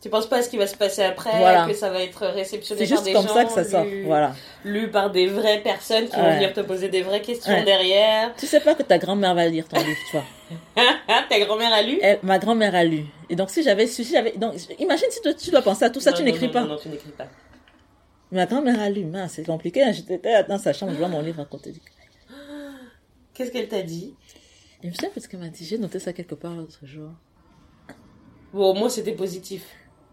Tu 0.00 0.08
penses 0.10 0.28
pas 0.28 0.36
à 0.38 0.42
ce 0.42 0.48
qui 0.48 0.56
va 0.58 0.68
se 0.68 0.76
passer 0.76 1.02
après, 1.02 1.36
Voilà. 1.38 1.66
que 1.66 1.74
ça 1.74 1.90
va 1.90 2.00
être 2.02 2.24
réceptionné 2.28 2.86
c'est 2.86 2.94
par 2.94 2.96
juste 2.98 3.04
des 3.08 3.12
comme 3.14 3.26
gens, 3.26 3.34
ça 3.34 3.44
que 3.44 3.50
ça 3.52 3.64
sort, 3.64 3.84
lu, 3.84 4.04
voilà. 4.04 4.32
lu 4.64 4.88
par 4.92 5.10
des 5.10 5.26
vraies 5.26 5.60
personnes 5.60 6.08
qui 6.08 6.14
vont 6.14 6.34
venir 6.34 6.52
te 6.52 6.60
poser 6.60 6.88
des 6.88 7.02
vraies 7.02 7.20
questions 7.20 7.52
Ouais. 7.52 7.64
derrière. 7.64 8.32
Tu 8.36 8.46
sais 8.46 8.60
pas 8.60 8.76
que 8.76 8.84
ta 8.84 8.96
grand-mère 8.98 9.34
va 9.34 9.48
lire 9.48 9.66
ton 9.66 9.76
livre, 9.78 9.98
tu 10.10 10.16
vois. 10.16 10.24
Ta 11.28 11.40
grand-mère 11.40 11.72
a 11.72 11.82
lu? 11.82 11.98
Elle- 12.00 12.20
ma 12.22 12.38
grand-mère 12.38 12.74
a 12.76 12.84
lu. 12.84 13.06
Et 13.28 13.34
donc, 13.34 13.50
si 13.50 13.62
j'avais 13.64 13.86
su, 13.88 14.04
si 14.04 14.12
j'avais, 14.12 14.32
donc, 14.32 14.54
imagine 14.78 15.08
si 15.10 15.20
tu 15.36 15.50
dois 15.50 15.62
penser 15.62 15.84
à 15.84 15.90
tout 15.90 16.00
ça, 16.00 16.12
Non, 16.12 16.16
tu 16.16 16.22
n'écris 16.22 16.48
pas. 16.48 16.60
Non, 16.62 16.68
non, 16.68 16.76
tu 16.80 16.88
n'écris 16.88 17.10
pas. 17.10 17.26
Ma 18.30 18.46
grand-mère 18.46 18.80
a 18.80 18.88
lu, 18.90 19.04
mince, 19.04 19.32
c'est 19.34 19.44
compliqué, 19.46 19.82
hein. 19.82 19.90
J'étais 19.92 20.20
dans 20.48 20.58
sa 20.58 20.72
chambre, 20.72 20.92
je 20.92 20.98
vois 20.98 21.08
mon 21.08 21.20
livre 21.22 21.40
à 21.40 21.44
côté 21.44 21.72
du 21.72 21.80
Qu'est-ce 23.34 23.50
qu'elle 23.50 23.68
t'a 23.68 23.82
dit? 23.82 24.14
Et 24.82 24.90
je 24.90 24.94
sais 24.96 25.08
pas 25.08 25.20
ce 25.20 25.28
qu'elle 25.28 25.40
m'a 25.40 25.48
dit, 25.48 25.64
j'ai 25.64 25.76
noté 25.78 25.98
ça 25.98 26.12
quelque 26.12 26.36
part 26.36 26.52
l'autre 26.54 26.78
jour. 26.84 27.10
Bon, 28.52 28.70
au 28.70 28.74
moins 28.74 28.88
c'était 28.88 29.12
positif. 29.12 29.64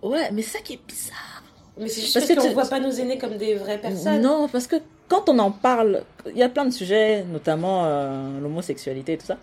Ouais, 0.02 0.30
mais 0.32 0.42
ça 0.42 0.60
qui 0.60 0.74
est 0.74 0.86
bizarre. 0.88 1.44
Mais 1.78 1.88
c'est 1.88 2.02
juste 2.02 2.14
Parce 2.14 2.26
parce, 2.28 2.38
que 2.38 2.42
qu'on 2.42 2.48
tu- 2.50 2.54
voit 2.54 2.68
pas 2.70 2.80
nos 2.80 2.92
aînés 2.92 3.18
comme 3.18 3.38
des 3.38 3.56
vraies 3.56 3.80
personnes. 3.80 4.22
Non, 4.22 4.48
parce 4.48 4.68
que 4.68 4.78
quand 5.10 5.28
on 5.30 5.38
en 5.40 5.52
parle, 5.52 6.04
il 6.28 6.38
y 6.38 6.44
a 6.44 6.50
plein 6.50 6.66
de 6.66 6.72
sujets, 6.72 7.24
notamment 7.24 7.84
euh, 7.86 8.40
l'homosexualité 8.40 9.14
et 9.14 9.18
tout 9.18 9.26
ça. 9.26 9.38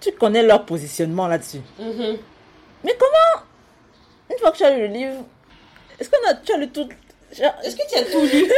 Tu 0.00 0.12
connais 0.12 0.42
leur 0.42 0.64
positionnement 0.66 1.26
là-dessus. 1.28 1.60
Mhm. 1.78 2.16
Mais 2.84 2.96
comment 2.98 3.44
Une 4.30 4.38
fois 4.38 4.52
que 4.52 4.56
tu 4.58 4.64
as 4.64 4.70
lu 4.76 4.80
le 4.88 4.92
livre, 4.92 5.24
est-ce 5.98 6.10
qu'on 6.10 6.28
a, 6.28 6.34
tu 6.34 6.52
as 6.52 6.56
lu 6.58 6.68
tout 6.70 6.88
Est-ce 7.32 7.76
que 7.76 7.88
tu 7.88 7.98
as 7.98 8.04
tout 8.04 8.20
lu? 8.22 8.50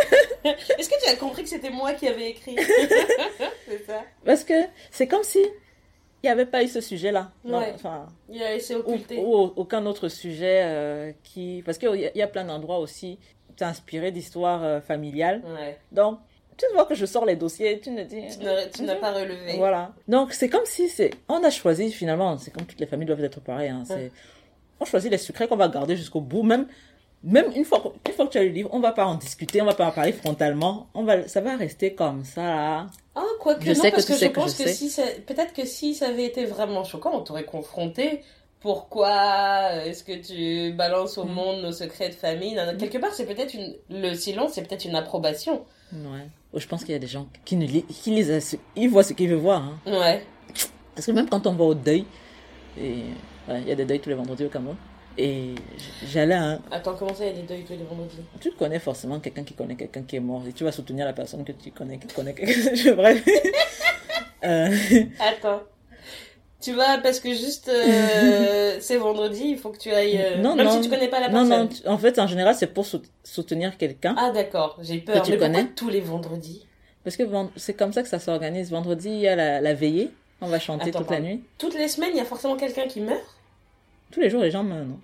Est-ce 0.79 0.89
que 0.89 1.03
tu 1.05 1.11
as 1.11 1.17
compris 1.17 1.43
que 1.43 1.49
c'était 1.49 1.71
moi 1.71 1.93
qui 1.95 2.07
avais 2.09 2.31
écrit? 2.31 2.57
C'est 3.69 3.87
ça. 3.87 4.03
Parce 4.25 4.45
que 4.45 4.55
c'est 4.91 5.07
comme 5.07 5.23
si 5.23 5.41
il 6.25 6.29
n'y 6.29 6.33
avait 6.33 6.47
pas 6.47 6.63
eu 6.63 6.69
ce 6.69 6.81
sujet-là. 6.81 7.31
Ouais. 7.45 7.73
Enfin, 7.75 8.07
Il 8.31 8.43
a 8.43 8.51
laissé 8.51 8.75
ou, 8.75 8.79
occulter. 8.79 9.19
ou 9.19 9.35
aucun 9.57 9.85
autre 9.85 10.09
sujet 10.09 10.63
euh, 10.65 11.13
qui... 11.23 11.63
Parce 11.67 11.77
qu'il 11.77 11.95
y, 11.95 12.19
y 12.19 12.23
a 12.23 12.27
plein 12.27 12.45
d'endroits 12.45 12.79
aussi, 12.79 13.19
t'es 13.57 13.67
inspiré 13.67 14.11
d'histoires 14.11 14.65
euh, 14.65 14.81
familiales. 14.81 15.43
Ouais. 15.45 15.79
Donc, 15.93 16.19
tu 16.57 16.65
vois 16.73 16.87
que 16.87 16.95
je 16.95 17.05
sors 17.05 17.27
les 17.27 17.37
dossiers, 17.37 17.79
tu 17.79 17.91
me 17.91 18.05
dis... 18.05 18.23
Tu 18.73 18.83
n'as- 18.85 18.95
pas 18.97 19.13
relevé. 19.13 19.57
Voilà. 19.59 19.93
Donc, 20.09 20.33
c'est 20.33 20.49
comme 20.49 20.65
si 20.65 20.89
c'est... 20.89 21.11
On 21.29 21.45
a 21.45 21.51
choisi, 21.51 21.93
finalement, 21.93 22.39
c'est 22.39 22.51
comme 22.51 22.65
toutes 22.65 22.81
les 22.81 22.87
familles 22.87 23.07
doivent 23.07 23.23
être 23.23 23.41
pareilles. 23.41 23.69
Hein. 23.69 23.85
Ouais. 23.91 24.11
On 24.81 24.87
choisit 24.87 25.11
les 25.11 25.19
secrets 25.19 25.47
qu'on 25.47 25.57
va 25.57 25.69
garder 25.69 25.95
jusqu'au 25.95 26.21
bout. 26.23 26.43
Même, 26.43 26.67
même 27.23 27.53
une, 27.55 27.65
fois, 27.67 27.81
que- 27.81 28.09
une 28.11 28.15
fois 28.15 28.27
que 28.27 28.33
tu 28.33 28.39
as 28.39 28.45
le 28.45 28.49
livre, 28.49 28.71
on 28.73 28.81
va 28.81 28.93
pas 28.93 29.05
en 29.05 29.17
discuter, 29.17 29.61
on 29.61 29.67
va 29.67 29.75
pas 29.75 29.87
en 29.87 29.93
parler 29.93 30.13
frontalement. 30.13 30.87
On 30.95 31.03
va, 31.05 31.29
ça 31.29 31.41
va 31.43 31.55
rester 31.57 31.95
comme 31.95 32.25
ça, 32.25 32.43
là. 32.43 32.87
Ah, 33.17 33.23
quoique 33.41 33.65
Je 33.65 33.69
non, 33.71 33.75
sais 33.77 33.91
que 33.91 33.95
parce 33.97 34.07
que, 34.07 34.15
je 34.17 34.27
que 34.27 34.33
pense 34.33 34.59
je 34.59 34.65
que 34.65 34.69
si 34.71 34.91
ça... 34.91 35.03
peut-être 35.27 35.53
que 35.53 35.65
si 35.65 35.95
ça 35.95 36.09
avait 36.09 36.25
été 36.25 36.45
vraiment 36.47 36.83
choquant, 36.85 37.13
on 37.15 37.21
t'aurait 37.23 37.45
confronté. 37.45 38.23
Pourquoi 38.61 39.85
est-ce 39.85 40.03
que 40.03 40.13
tu 40.15 40.75
balances 40.75 41.19
au 41.19 41.25
Mm. 41.25 41.33
monde 41.33 41.63
nos 41.63 41.71
secrets 41.73 42.09
de 42.09 42.15
famille? 42.15 42.55
Non, 42.55 42.65
non, 42.67 42.77
Quelque 42.79 42.99
part, 42.99 43.13
c'est 43.13 43.27
peut-être 43.27 43.55
une... 43.55 43.75
le 43.91 44.15
silence, 44.15 44.53
c'est 44.55 44.63
peut-être 44.67 44.85
une 44.85 44.95
approbation. 44.97 45.65
Ouais. 45.93 46.29
Je 46.55 46.67
pense 46.67 46.83
qu'il 46.83 46.93
y 46.93 46.97
a 46.97 46.99
des 46.99 47.07
gens 47.07 47.29
qui 47.45 47.57
ne 47.57 47.67
qui 47.67 48.25
ce- 48.25 48.57
ils 48.75 48.89
voient 48.89 49.03
ce 49.05 49.13
qu'ils 49.13 49.29
veulent 49.29 49.39
voir. 49.39 49.63
Hein. 49.63 49.79
Ouais. 49.87 50.25
Parce 50.95 51.07
que 51.07 51.13
même 51.13 51.29
quand 51.29 51.47
on 51.47 51.53
va 51.53 51.65
au 51.65 51.75
deuil, 51.75 52.05
et 52.81 53.03
ouais, 53.49 53.61
il 53.61 53.69
y 53.69 53.73
a 53.73 53.75
des 53.75 53.85
deuils 53.85 54.01
tous 54.01 54.09
les 54.09 54.15
vendredis 54.15 54.45
au 54.45 54.49
Cameroun, 54.49 54.77
et 55.19 55.55
j'allais 56.07 56.35
un, 56.35 56.61
Attends, 56.71 56.95
comment 56.99 57.15
ça, 57.15 57.25
il 57.25 57.29
y 57.29 57.31
a 57.31 57.41
des 57.41 57.43
deuils 57.43 57.65
tous 57.65 57.73
les 57.73 57.85
vendredis? 57.85 58.17
Tu 58.41 58.51
connais 58.53 58.79
forcément 58.79 59.21
quelqu'un 59.21 59.45
qui 59.45 59.55
connaît 59.55 59.77
quelqu'un 59.77 60.03
qui 60.03 60.17
est 60.17 60.21
mort, 60.21 60.43
et 60.49 60.53
tu 60.53 60.65
vas 60.65 60.73
soutenir 60.73 61.05
la 61.07 61.13
personne 61.13 61.45
que 61.45 61.53
tu 61.53 61.71
connais, 61.71 61.99
qui 61.99 62.07
connaît 62.09 62.35
quelqu'un, 62.35 62.95
bref. 62.97 63.25
Euh, 64.45 64.69
Attends. 65.21 65.63
Tu 66.61 66.73
vas, 66.75 66.99
parce 66.99 67.19
que 67.21 67.31
juste 67.31 67.69
euh, 67.71 68.77
c'est 68.81 68.97
vendredi, 68.99 69.43
il 69.47 69.59
faut 69.59 69.71
que 69.71 69.79
tu 69.79 69.91
ailles. 69.91 70.19
euh, 70.21 70.37
Non, 70.43 70.55
même 70.55 70.67
non. 70.67 70.73
si 70.73 70.81
tu 70.83 70.91
connais 70.91 71.09
pas 71.09 71.21
la 71.21 71.29
non, 71.31 71.47
personne. 71.49 71.61
non, 71.63 71.67
tu- 71.69 71.89
en 71.89 71.97
fait, 71.99 72.19
en 72.19 72.27
général, 72.27 72.55
c'est 72.55 72.67
pour 72.67 72.85
sou- 72.85 73.01
soutenir 73.23 73.79
quelqu'un, 73.79 74.15
Ah, 74.19 74.31
d'accord, 74.33 74.79
j'ai 74.83 74.99
peur. 74.99 75.21
Que 75.23 75.27
tu 75.27 75.33
Mais 75.33 75.39
connais 75.39 75.67
tous 75.75 75.89
les 75.89 76.01
vendredis? 76.01 76.67
Parce 77.05 77.17
que 77.17 77.23
c'est 77.57 77.75
comme 77.75 77.93
ça 77.93 78.03
que 78.03 78.09
ça 78.09 78.19
s'organise. 78.19 78.71
Vendredi, 78.71 79.09
il 79.11 79.19
y 79.21 79.29
a 79.29 79.37
la, 79.37 79.61
la 79.63 79.75
veillée, 79.75 80.11
on 80.43 80.47
va 80.49 80.59
chanter 80.59 80.89
Attends, 80.91 81.01
toute 81.01 81.11
la 81.11 81.21
nuit. 81.21 81.43
Toutes 81.59 81.75
les 81.75 81.89
semaines, 81.89 82.11
il 82.13 82.19
y 82.19 82.21
a 82.21 82.25
forcément 82.27 82.57
quelqu'un 82.57 82.87
qui 82.87 83.01
meurt? 83.01 83.23
Tous 84.15 84.21
les 84.21 84.31
jours, 84.31 84.43
les 84.43 84.51
gens 84.53 84.63
non 84.63 84.99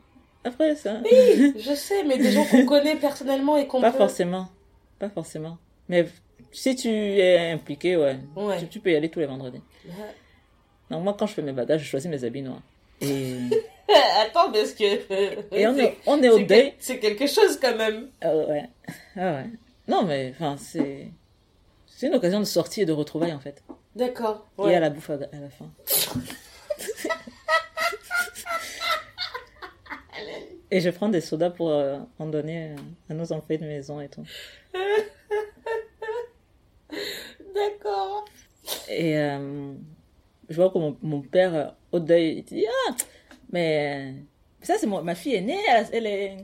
Après, 0.45 0.75
ça... 0.77 1.01
Je 1.05 1.75
sais, 1.75 2.05
mais 2.05 2.17
des 2.17 2.31
gens 2.31 2.45
qu'on 2.45 2.65
connaît 2.75 2.95
personnellement 2.97 3.57
et 3.57 3.67
qu'on 3.67 3.81
Pas 3.81 3.91
peut... 3.91 3.99
forcément. 3.99 4.49
Pas 5.01 5.11
forcément. 5.11 5.59
Mais 5.89 6.07
si 6.53 6.77
tu 6.77 6.89
es 6.89 7.51
impliqué, 7.51 7.97
ouais, 7.97 8.19
Ouais. 8.37 8.59
tu, 8.61 8.69
tu 8.69 8.81
peux 8.81 8.93
y 8.93 8.97
aller 8.97 9.09
tous 9.11 9.19
les 9.21 9.27
vendredis. 9.27 9.61
Donc 10.91 11.03
moi, 11.03 11.17
quand 11.19 11.27
je 11.27 11.35
fais 11.35 11.43
mes 11.43 11.53
bagages, 11.53 11.83
je 11.83 11.89
choisis 11.89 12.09
mes 12.11 12.23
habits 12.25 12.43
noirs. 12.43 12.63
Et, 13.01 13.39
Attends, 14.23 14.53
parce 14.53 14.73
que... 14.75 14.85
et 15.55 15.67
on, 15.67 15.77
est, 15.77 15.97
on 16.07 16.23
est 16.23 16.29
au 16.29 16.39
deuil. 16.39 16.75
C'est 16.79 16.99
quelque 17.01 17.27
chose 17.27 17.59
quand 17.61 17.77
même. 17.77 18.09
Ah 18.21 18.35
ouais. 18.37 18.65
Ah 19.17 19.33
ouais. 19.35 19.47
Non, 19.89 20.05
mais 20.05 20.33
enfin, 20.37 20.57
c'est... 20.57 21.09
C'est 21.87 22.07
une 22.07 22.15
occasion 22.15 22.39
de 22.39 22.45
sortir 22.45 22.85
et 22.85 22.87
de 22.87 22.93
retrouvailles, 22.93 23.33
en 23.33 23.41
fait. 23.41 23.63
D'accord. 23.97 24.47
Et 24.59 24.63
Ouais. 24.63 24.75
à 24.77 24.81
la 24.81 24.91
bouffe 24.91 25.11
à, 25.11 25.15
à 25.15 25.41
la 25.41 25.51
fin. 25.51 25.69
Et 30.71 30.81
je 30.81 30.91
prends 30.91 31.09
des 31.09 31.21
sodas 31.21 31.51
pour 31.51 31.71
euh, 31.71 31.99
en 32.19 32.27
donner 32.27 32.71
euh, 32.71 32.77
à 33.11 33.15
nos 33.15 33.33
enfants 33.33 33.47
de 33.51 33.65
maison 33.65 34.01
et 34.01 34.09
tout. 34.09 34.25
D'accord. 37.55 38.25
Et 38.89 39.19
euh, 39.19 39.73
je 40.49 40.57
vois 40.57 40.71
que 40.71 40.79
mon, 40.79 40.97
mon 41.03 41.21
père, 41.21 41.75
au 41.93 41.99
deuil, 41.99 42.39
il 42.39 42.45
dit 42.45 42.65
Ah, 42.89 42.95
mais 43.53 44.15
ça, 44.63 44.77
c'est 44.79 44.87
ma 44.87 45.15
fille 45.15 45.35
aînée, 45.35 45.59
elle, 45.69 45.87
elle 45.93 46.07
est, 46.07 46.37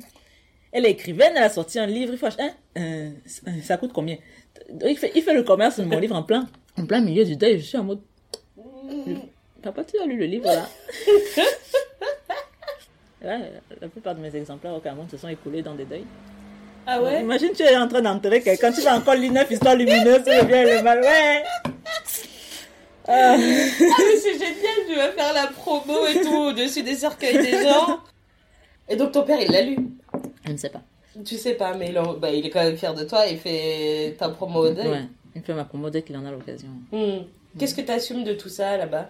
elle 0.73 0.87
est 0.87 0.91
écrivaine, 0.91 1.33
elle 1.37 1.45
a 1.45 1.51
sorti 1.51 1.79
un 1.79 1.87
livre, 1.87 2.13
il 2.13 2.19
faut 2.19 2.27
acheter. 2.27 2.51
Hein, 2.75 3.13
ça 3.63 3.77
coûte 3.77 3.93
combien? 3.93 4.17
Il 4.85 4.97
fait, 4.97 5.13
il 5.15 5.23
fait 5.23 5.35
le 5.35 5.43
commerce 5.43 5.79
de 5.79 5.85
mon 5.85 5.99
livre 5.99 6.17
en 6.17 6.23
plein, 6.23 6.49
en 6.77 6.87
plein 6.87 7.01
milieu 7.01 7.25
du 7.25 7.37
deuil. 7.37 7.59
Je 7.59 7.65
suis 7.65 7.79
en 7.79 7.85
mode 7.85 8.01
Papa, 9.63 9.85
tu 9.85 9.99
as 9.99 10.07
lu 10.07 10.17
le 10.17 10.27
livre 10.27 10.47
là? 10.47 10.69
Ouais, 13.27 13.53
La 13.81 13.89
plupart 13.89 14.15
de 14.15 14.21
mes 14.21 14.35
exemplaires 14.37 14.73
au 14.75 14.81
Cameroun 14.81 15.09
se 15.11 15.17
sont 15.17 15.29
écoulés 15.29 15.63
dans 15.63 15.75
des 15.75 15.85
deuils. 15.85 16.05
Ah 16.87 17.03
ouais? 17.03 17.21
Imagine, 17.23 17.51
tu 17.55 17.63
es 17.63 17.77
en 17.77 17.89
train 17.89 18.01
d'enterrer 18.01 18.41
quelqu'un, 18.41 18.71
tu 18.73 18.81
vas 18.83 18.97
encore 18.97 19.15
lire 19.15 19.33
neuf 19.33 19.51
histoires 19.51 19.75
lumineuses 19.75 20.23
le 20.27 20.45
bien 20.45 20.63
et 20.63 20.77
le 20.77 20.83
mal. 20.83 21.01
Ouais 21.01 21.43
Ah. 23.09 23.37
Mais 23.39 24.17
c'est 24.21 24.33
génial, 24.33 24.79
tu 24.89 24.95
vas 24.97 25.13
faire 25.13 25.33
la 25.33 25.47
promo 25.49 26.07
et 26.09 26.21
tout 26.23 26.49
au-dessus 26.49 26.83
des 26.83 26.95
cercueils 26.97 27.39
des 27.39 27.63
gens. 27.63 28.01
Et 28.89 28.97
donc 28.97 29.13
ton 29.13 29.23
père, 29.23 29.41
il 29.41 29.51
l'a 29.51 29.63
lu? 29.63 29.77
Je 30.45 30.53
ne 30.53 30.57
sais 30.57 30.71
pas. 30.71 30.83
Tu 31.25 31.37
sais 31.37 31.55
pas, 31.55 31.75
mais 31.75 31.89
il, 31.91 31.99
en- 31.99 32.15
bah, 32.15 32.31
il 32.31 32.45
est 32.45 32.51
quand 32.51 32.63
même 32.63 32.77
fier 32.77 32.93
de 32.95 33.05
toi, 33.05 33.27
il 33.27 33.39
fait 33.39 34.15
ta 34.19 34.29
promo 34.29 34.67
au 34.67 34.71
deuil. 34.71 34.89
Ouais, 34.89 35.05
il 35.35 35.43
fait 35.43 35.55
ma 35.55 35.65
promo 35.65 35.89
dès 35.89 36.03
qu'il 36.03 36.17
en 36.17 36.27
a 36.27 36.31
l'occasion. 36.31 36.69
Hmm. 36.93 37.23
Qu'est-ce 37.59 37.75
que 37.75 37.81
tu 37.81 37.91
assumes 37.91 38.23
de 38.25 38.35
tout 38.35 38.49
ça 38.51 38.77
là-bas? 38.77 39.09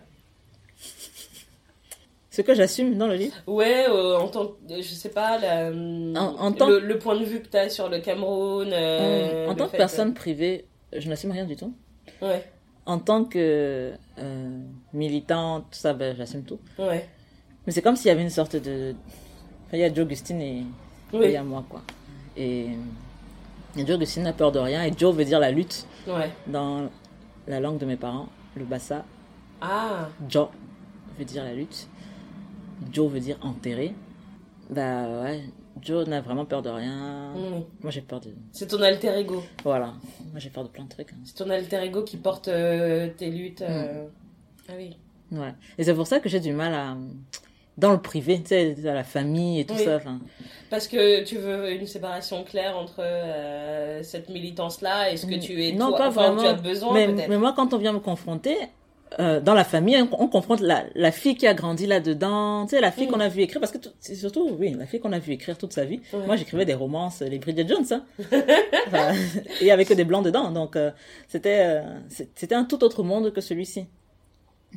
Ce 2.37 2.43
que 2.43 2.55
j'assume 2.55 2.99
dans 2.99 3.07
le 3.07 3.15
livre, 3.15 3.35
Ouais, 3.47 3.87
euh, 3.89 4.19
en 4.19 4.29
tant 4.29 4.47
que, 4.49 4.77
je 4.77 4.83
sais 4.83 5.09
pas, 5.09 5.39
la, 5.39 5.71
En- 5.71 6.37
en 6.39 6.53
tant- 6.53 6.69
le, 6.69 6.81
le 6.81 6.99
point 6.99 7.19
de 7.19 7.25
vue 7.25 7.41
que 7.41 7.49
tu 7.49 7.57
as 7.57 7.71
sur 7.71 7.89
le 7.89 7.99
Cameroun. 8.01 8.69
euh, 8.73 9.47
en 9.47 9.51
le 9.53 9.57
tant 9.57 9.69
que 9.69 9.77
personne 9.77 10.13
privée, 10.13 10.67
je 10.95 11.09
n'assume 11.09 11.31
rien 11.31 11.45
du 11.47 11.57
tout. 11.57 11.73
Ouais. 12.21 12.45
en 12.85 12.99
tant 12.99 13.25
que 13.25 13.93
euh, 14.19 14.61
militant, 14.93 15.61
tout 15.63 15.67
ça, 15.79 15.93
ben, 15.95 16.15
j'assume 16.17 16.45
tout. 16.45 16.59
Ouais. 16.79 17.09
Mais 17.67 17.73
c'est 17.73 17.83
comme 17.83 17.97
s'il 17.97 18.07
y 18.09 18.11
avait 18.11 18.23
une 18.23 18.31
sorte 18.31 18.55
de. 18.57 18.95
Enfin, 19.67 19.77
il 19.77 19.81
y 19.81 19.85
a 19.85 19.89
Joe 19.93 20.05
Augustine 20.05 20.41
et 20.41 20.59
et 21.13 21.25
il 21.25 21.31
y 21.33 21.37
a 21.37 21.43
moi, 21.43 21.65
quoi. 21.69 21.83
Et, 22.37 22.67
et 23.77 23.87
Joe 23.87 23.97
Augustine 23.97 24.23
n'a 24.25 24.33
peur 24.33 24.53
de 24.53 24.59
rien. 24.61 24.85
Et 24.85 24.93
Joe 24.97 25.15
veut 25.15 25.25
dire 25.25 25.41
la 25.41 25.51
lutte 25.51 25.87
Ouais. 26.07 26.31
dans 26.47 26.89
la 27.49 27.59
langue 27.61 27.79
de 27.79 27.87
mes 27.87 27.97
parents, 27.97 28.29
le 28.57 28.65
bassa. 28.65 29.05
Ah. 29.61 30.09
Joe 30.29 30.49
veut 31.19 31.25
dire 31.25 31.43
la 31.45 31.55
lutte. 31.55 31.89
Joe 32.93 33.11
veut 33.11 33.21
dire 33.21 33.39
enterrer. 33.43 33.95
Bah 34.71 35.23
ouais, 35.23 35.43
Joe 35.81 36.07
n'a 36.09 36.21
vraiment 36.21 36.45
peur 36.45 36.63
de 36.63 36.71
rien. 36.71 37.33
Mm. 37.35 37.63
Moi 37.83 37.91
j'ai 37.91 38.01
peur 38.01 38.21
de. 38.21 38.31
C'est 38.53 38.67
ton 38.67 38.81
alter 38.83 39.17
ego. 39.19 39.43
Voilà. 39.65 39.95
Moi 40.33 40.39
j'ai 40.39 40.51
peur 40.51 40.65
de 40.65 40.69
plein 40.69 40.85
de 40.85 40.89
trucs. 40.89 41.13
hein. 41.13 41.17
C'est 41.25 41.37
ton 41.37 41.51
alter 41.51 41.83
ego 41.85 42.03
qui 42.03 42.17
porte 42.17 42.49
euh, 42.49 43.09
tes 43.17 43.31
luttes. 43.31 43.63
euh. 43.63 44.07
Ah 44.69 44.73
oui. 44.77 44.97
Ouais. 45.33 45.55
Et 45.79 45.85
c'est 45.85 45.95
pour 45.95 46.07
ça 46.07 46.19
que 46.21 46.29
j'ai 46.29 46.41
du 46.41 46.53
mal 46.53 46.75
à. 46.75 46.97
Dans 47.79 47.93
le 47.93 48.01
privé, 48.01 48.41
tu 48.41 48.49
sais, 48.49 48.89
à 48.89 48.95
la 48.95 49.05
famille 49.05 49.61
et 49.61 49.67
tout 49.67 49.75
Oui. 49.77 49.85
ça. 49.85 50.01
Parce 50.71 50.89
que 50.89 51.23
tu 51.25 51.37
veux 51.37 51.71
une 51.73 51.87
séparation 51.87 52.43
claire 52.43 52.75
entre 52.75 53.01
euh, 53.01 54.03
cette 54.03 54.31
militance-là 54.31 55.13
et 55.13 55.19
ce 55.19 55.27
que 55.27 55.35
tu 55.35 55.63
es 55.63 55.73
Non, 55.73 55.89
toi, 55.91 55.99
pas 55.99 56.09
enfin, 56.09 56.33
vraiment. 56.33 56.41
tu 56.43 56.49
as 56.49 56.55
besoin 56.55 56.95
mais, 56.95 57.07
peut-être. 57.07 57.29
mais 57.29 57.37
moi, 57.37 57.53
quand 57.55 57.75
on 57.75 57.77
vient 57.77 57.93
me 57.93 57.99
confronter, 58.01 58.57
euh, 59.19 59.41
dans 59.41 59.55
la 59.55 59.65
famille, 59.65 59.97
on, 59.97 60.09
on 60.23 60.29
confronte 60.29 60.61
la, 60.61 60.85
la 60.95 61.11
fille 61.11 61.37
qui 61.37 61.47
a 61.47 61.55
grandi 61.55 61.87
là-dedans, 61.87 62.65
tu 62.67 62.71
sais, 62.71 62.81
la 62.81 62.91
fille 62.93 63.07
Mm. 63.07 63.11
qu'on 63.11 63.21
a 63.21 63.29
vu 63.29 63.41
écrire, 63.43 63.61
parce 63.61 63.73
que 63.73 63.79
c'est 63.99 64.15
surtout, 64.15 64.51
oui, 64.59 64.75
la 64.79 64.87
fille 64.87 65.01
qu'on 65.01 65.13
a 65.13 65.19
vu 65.19 65.33
écrire 65.33 65.57
toute 65.57 65.73
sa 65.73 65.85
vie. 65.85 66.01
Ouais. 66.13 66.27
Moi, 66.27 66.37
j'écrivais 66.37 66.65
des 66.67 66.75
romances, 66.75 67.21
les 67.23 67.39
Bridget 67.39 67.67
Jones, 67.67 67.85
hein. 67.93 68.05
Enfin, 68.87 69.13
et 69.61 69.63
il 69.63 69.67
y 69.67 69.71
avait 69.71 69.85
que 69.87 69.95
des 69.95 70.05
blancs 70.05 70.25
dedans, 70.25 70.51
donc 70.51 70.77
euh, 70.77 70.91
c'était 71.29 71.61
euh, 71.65 71.83
c'était 72.35 72.55
un 72.55 72.65
tout 72.65 72.85
autre 72.85 73.03
monde 73.03 73.33
que 73.33 73.41
celui-ci. 73.41 73.87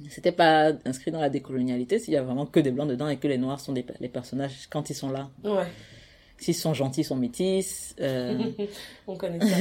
C'était 0.10 0.32
pas 0.32 0.72
inscrit 0.86 1.12
dans 1.12 1.20
la 1.20 1.30
décolonialité, 1.30 2.00
s'il 2.00 2.14
y 2.14 2.18
a 2.18 2.22
vraiment 2.22 2.46
que 2.46 2.60
des 2.62 2.72
blancs 2.72 2.88
dedans 2.88 3.10
et 3.10 3.18
que 3.18 3.28
les 3.28 3.38
noirs 3.38 3.60
sont 3.60 3.74
des, 3.74 3.86
les 4.00 4.08
personnages 4.08 4.68
quand 4.70 4.90
ils 4.90 4.96
sont 4.96 5.10
là. 5.10 5.30
Ouais. 5.44 5.66
S'ils 6.38 6.56
sont 6.56 6.74
gentils, 6.74 7.02
ils 7.02 7.06
sont 7.06 7.18
métis. 7.18 7.96
On 9.08 9.16
connaît 9.18 9.46
ça. 9.46 9.56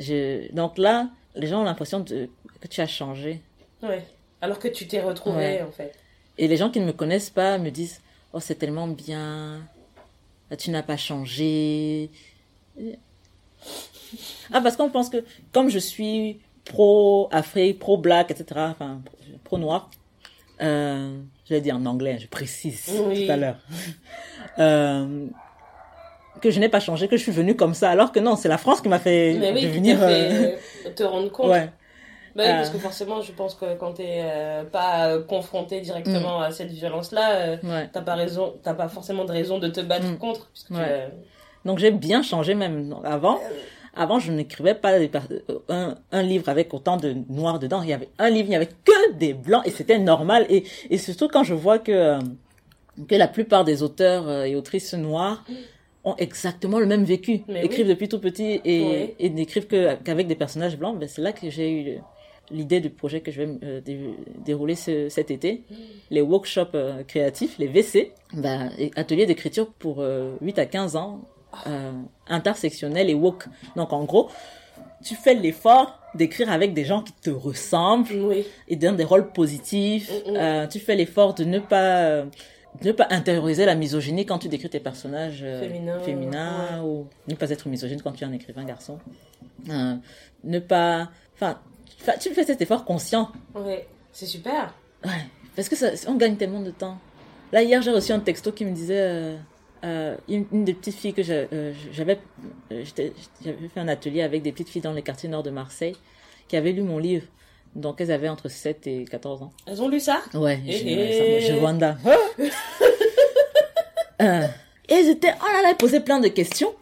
je... 0.00 0.52
Donc 0.52 0.78
là, 0.78 1.10
les 1.36 1.46
gens 1.46 1.60
ont 1.60 1.64
l'impression 1.64 2.00
de... 2.00 2.28
que 2.60 2.66
tu 2.68 2.80
as 2.80 2.86
changé. 2.88 3.40
Ouais. 3.84 4.04
Alors 4.40 4.58
que 4.58 4.68
tu 4.68 4.86
t'es 4.86 5.00
retrouvé 5.00 5.36
Ouais. 5.38 5.62
en 5.62 5.70
fait. 5.72 5.94
Et 6.38 6.48
les 6.48 6.56
gens 6.56 6.70
qui 6.70 6.80
ne 6.80 6.86
me 6.86 6.92
connaissent 6.92 7.30
pas 7.30 7.58
me 7.58 7.70
disent 7.70 8.00
Oh, 8.32 8.40
c'est 8.40 8.56
tellement 8.56 8.88
bien. 8.88 9.60
Tu 10.58 10.70
n'as 10.70 10.82
pas 10.82 10.96
changé. 10.96 12.10
Ah, 14.52 14.60
parce 14.60 14.76
qu'on 14.76 14.90
pense 14.90 15.08
que 15.08 15.24
comme 15.52 15.68
je 15.68 15.78
suis 15.78 16.40
pro-Afrique, 16.64 17.78
pro-black, 17.78 18.30
etc., 18.30 18.46
enfin, 18.70 19.00
pro-noir, 19.42 19.90
euh, 20.62 21.18
je 21.48 21.54
vais 21.54 21.60
dire 21.60 21.76
en 21.76 21.86
anglais, 21.86 22.18
je 22.20 22.26
précise 22.26 22.88
Oui. 23.06 23.26
tout 23.26 23.32
à 23.32 23.36
l'heure, 23.36 23.56
euh, 24.58 25.26
que 26.40 26.50
je 26.50 26.60
n'ai 26.60 26.68
pas 26.68 26.80
changé, 26.80 27.08
que 27.08 27.16
je 27.16 27.22
suis 27.22 27.32
venue 27.32 27.56
comme 27.56 27.74
ça, 27.74 27.90
alors 27.90 28.12
que 28.12 28.20
non, 28.20 28.36
c'est 28.36 28.48
la 28.48 28.58
France 28.58 28.80
qui 28.80 28.88
m'a 28.88 28.98
fait 28.98 29.34
Mais 29.38 29.52
oui, 29.52 29.62
devenir. 29.66 29.98
euh, 30.02 30.08
fait 30.08 30.58
euh, 30.86 30.90
te 30.94 31.02
rendre 31.02 31.30
compte. 31.32 31.50
ouais. 31.50 31.70
Bah 32.36 32.42
oui, 32.44 32.50
Euh. 32.50 32.56
parce 32.56 32.70
que 32.70 32.78
forcément, 32.78 33.20
je 33.22 33.32
pense 33.32 33.54
que 33.54 33.74
quand 33.76 33.92
t'es 33.92 34.20
euh, 34.22 34.64
pas 34.64 35.08
euh, 35.08 35.22
confronté 35.22 35.80
directement 35.80 36.40
à 36.40 36.50
cette 36.50 36.70
violence-là, 36.72 37.30
euh, 37.36 37.56
Ouais. 37.62 37.88
t'as 37.92 38.00
pas 38.02 38.14
raison, 38.14 38.54
t'as 38.62 38.74
pas 38.74 38.88
forcément 38.88 39.24
de 39.24 39.32
raison 39.32 39.58
de 39.58 39.68
te 39.68 39.80
battre 39.80 40.06
Mm. 40.08 40.18
contre. 40.18 40.50
Ouais. 40.70 40.78
euh, 40.80 41.08
Donc 41.64 41.78
j'ai 41.78 41.90
bien 41.92 42.22
changé 42.22 42.54
même. 42.54 42.94
Avant, 43.04 43.38
avant 43.94 44.18
je 44.18 44.32
n'écrivais 44.32 44.74
pas 44.74 44.92
un, 45.68 45.94
un 46.12 46.22
livre 46.22 46.48
avec 46.48 46.74
autant 46.74 46.96
de 46.96 47.14
noirs 47.28 47.58
dedans. 47.60 47.82
Il 47.82 47.88
y 47.88 47.92
avait 47.92 48.08
un 48.18 48.30
livre, 48.30 48.46
il 48.46 48.50
n'y 48.50 48.56
avait 48.56 48.68
que 48.84 49.12
des 49.14 49.32
blancs 49.32 49.62
et 49.66 49.70
c'était 49.70 49.98
normal. 49.98 50.44
Et, 50.50 50.64
et 50.90 50.98
surtout 50.98 51.28
quand 51.28 51.44
je 51.44 51.54
vois 51.54 51.78
que, 51.78 52.18
que 53.08 53.14
la 53.14 53.28
plupart 53.28 53.64
des 53.64 53.82
auteurs 53.84 54.28
et 54.44 54.56
autrices 54.56 54.92
noirs 54.94 55.44
ont 56.06 56.16
exactement 56.18 56.78
le 56.80 56.86
même 56.86 57.04
vécu, 57.04 57.42
Mais 57.48 57.64
écrivent 57.64 57.86
oui. 57.86 57.94
depuis 57.94 58.08
tout 58.10 58.18
petit 58.18 58.60
et, 58.64 58.82
Oui. 58.82 59.14
et 59.18 59.30
n'écrivent 59.30 59.66
qu'avec 59.68 60.26
des 60.26 60.34
personnages 60.34 60.76
blancs. 60.76 60.98
Ben, 60.98 61.08
c'est 61.08 61.22
là 61.22 61.32
que 61.32 61.48
j'ai 61.48 61.70
eu 61.70 61.98
l'idée 62.50 62.80
du 62.80 62.90
projet 62.90 63.20
que 63.20 63.30
je 63.30 63.42
vais 63.42 63.58
euh, 63.62 63.80
dé- 63.80 64.14
dérouler 64.44 64.74
ce- 64.74 65.08
cet 65.08 65.30
été, 65.30 65.62
les 66.10 66.20
workshops 66.20 66.74
euh, 66.74 67.02
créatifs, 67.04 67.58
les 67.58 67.66
VC, 67.68 68.12
et 68.78 68.90
ateliers 68.96 69.26
d'écriture 69.26 69.70
pour 69.78 69.96
euh, 70.00 70.34
8 70.40 70.58
à 70.58 70.66
15 70.66 70.96
ans, 70.96 71.20
euh, 71.66 71.92
intersectionnels 72.28 73.08
et 73.10 73.14
woke. 73.14 73.46
Donc 73.76 73.92
en 73.92 74.04
gros, 74.04 74.28
tu 75.04 75.14
fais 75.14 75.34
l'effort 75.34 76.00
d'écrire 76.14 76.50
avec 76.50 76.74
des 76.74 76.84
gens 76.84 77.02
qui 77.02 77.12
te 77.12 77.30
ressemblent 77.30 78.12
Oui. 78.22 78.44
et 78.68 78.76
dans 78.76 78.94
des 78.96 79.04
rôles 79.04 79.32
positifs. 79.32 80.10
Mm, 80.26 80.32
mm. 80.64 80.68
Tu 80.68 80.78
fais 80.80 80.96
l'effort 80.96 81.34
de 81.34 81.44
ne 81.44 81.58
pas 81.58 82.22
de 82.82 82.88
ne 82.88 82.92
pas 82.92 83.06
intérioriser 83.10 83.66
la 83.66 83.76
misogynie 83.76 84.26
quand 84.26 84.38
tu 84.40 84.48
décris 84.48 84.68
tes 84.68 84.80
personnages 84.80 85.44
Féminins, 86.04 86.82
ou 86.84 87.06
ne 87.28 87.34
pas 87.36 87.48
être 87.50 87.68
misogyne 87.68 88.02
quand 88.02 88.10
tu 88.12 88.24
es 88.24 88.26
un 88.26 88.32
écrivain 88.32 88.64
garçon. 88.64 88.98
Ne 89.68 90.58
pas, 90.58 91.08
enfin, 91.34 91.58
fa- 92.04 92.16
tu 92.18 92.32
fais 92.34 92.44
cet 92.44 92.60
effort 92.62 92.84
conscient. 92.84 93.30
Ouais. 93.54 93.86
C'est 94.12 94.26
super. 94.26 94.72
Ouais, 95.04 95.10
parce 95.56 95.68
que 95.68 95.76
ça, 95.76 95.88
on 96.08 96.14
gagne 96.14 96.36
tellement 96.36 96.60
de 96.60 96.70
temps. 96.70 96.98
Là 97.52 97.62
hier 97.62 97.82
j'ai 97.82 97.90
reçu 97.90 98.12
un 98.12 98.20
texto 98.20 98.52
qui 98.52 98.64
me 98.64 98.70
disait 98.72 99.00
euh, 99.00 99.36
euh, 99.84 100.16
une, 100.28 100.46
une 100.52 100.64
des 100.64 100.74
petites 100.74 100.94
filles 100.96 101.12
que 101.14 101.22
euh, 101.28 101.72
j'avais 101.92 102.18
euh, 102.72 102.84
j'avais 103.44 103.68
fait 103.72 103.80
un 103.80 103.88
atelier 103.88 104.22
avec 104.22 104.42
des 104.42 104.50
petites 104.52 104.68
filles 104.70 104.82
dans 104.82 104.92
les 104.92 105.02
quartiers 105.02 105.28
nord 105.28 105.42
de 105.42 105.50
Marseille 105.50 105.96
qui 106.48 106.56
avaient 106.56 106.72
lu 106.72 106.82
mon 106.82 106.98
livre. 106.98 107.26
Donc 107.74 108.00
elles 108.00 108.12
avaient 108.12 108.28
entre 108.28 108.48
7 108.48 108.86
et 108.86 109.04
14 109.04 109.42
ans. 109.42 109.52
Elles 109.66 109.82
ont 109.82 109.88
lu 109.88 109.98
ça? 110.00 110.20
Ouais, 110.32 110.60
Eh 110.66 110.72
je, 110.72 110.84
eh. 110.86 111.40
ça, 111.42 111.54
je 111.54 111.58
Wanda. 111.60 111.96
Euh, 114.22 114.46
et 114.88 114.94
elles 114.94 115.08
étaient, 115.08 115.32
oh 115.40 115.46
là 115.52 115.62
là, 115.62 115.68
elles 115.70 115.76
posaient 115.76 116.00
plein 116.00 116.20
de 116.20 116.28
questions. 116.28 116.72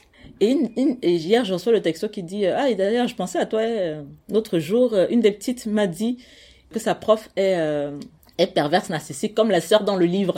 Et, 0.43 0.51
une, 0.51 0.71
une- 0.77 0.99
et 1.03 1.13
hier, 1.15 1.45
je 1.45 1.53
reçois 1.55 1.73
le 1.73 1.81
texto 1.83 2.09
qui 2.09 2.23
dit, 2.23 2.45
euh, 2.47 2.55
ah, 2.59 2.69
et 2.69 2.75
d'ailleurs, 2.75 3.07
je 3.09 3.15
pensais 3.15 3.39
à 3.39 3.47
toi 3.47 3.61
euh, 3.61 4.03
l'autre 4.31 4.59
jour, 4.59 4.93
euh, 4.93 5.07
une 5.11 5.21
des 5.21 5.31
petites 5.33 5.67
m'a 5.67 5.87
dit 5.87 6.19
que 6.73 6.79
sa 6.81 6.95
prof 6.95 7.29
est, 7.37 7.55
euh, 7.57 7.93
est 8.39 8.49
perverse 8.49 8.89
narcissique, 8.91 9.35
comme 9.35 9.51
la 9.51 9.61
sœur 9.61 9.85
dans 9.85 9.97
le 9.97 10.07
livre. 10.07 10.35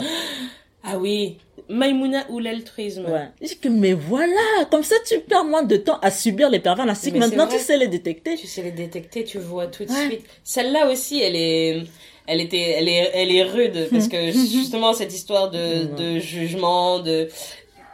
Ah 0.83 0.97
oui. 0.99 1.37
Maïmouna 1.67 2.25
ou 2.29 2.37
l'altruisme. 2.37 3.05
Ouais. 3.05 3.29
Je 3.41 3.47
dis 3.47 3.57
que, 3.57 3.69
mais 3.69 3.93
voilà, 3.93 4.65
comme 4.69 4.83
ça, 4.83 4.95
tu 5.07 5.19
perds 5.21 5.45
moins 5.45 5.63
de 5.63 5.77
temps 5.77 5.97
à 6.03 6.11
subir 6.11 6.49
les 6.51 6.59
pervers 6.59 6.85
narcissiques. 6.85 7.15
Maintenant, 7.15 7.47
tu 7.47 7.57
sais 7.57 7.75
les 7.77 7.87
détecter. 7.87 8.35
Tu 8.35 8.45
sais 8.45 8.61
les 8.61 8.71
détecter, 8.71 9.23
tu 9.23 9.39
vois 9.39 9.65
tout 9.65 9.83
de 9.85 9.89
Ouais. 9.91 10.05
suite. 10.07 10.25
Celle-là 10.43 10.91
aussi, 10.91 11.19
elle 11.21 11.35
est, 11.35 11.81
elle 12.27 12.39
était, 12.41 12.75
elle 12.77 12.87
est, 12.87 13.09
elle 13.15 13.31
est 13.35 13.41
rude 13.43 13.87
parce 13.89 14.07
que 14.07 14.31
justement 14.31 14.93
cette 14.93 15.11
histoire 15.13 15.49
de, 15.49 15.85
de 15.97 16.19
jugement, 16.19 16.99
de, 16.99 17.29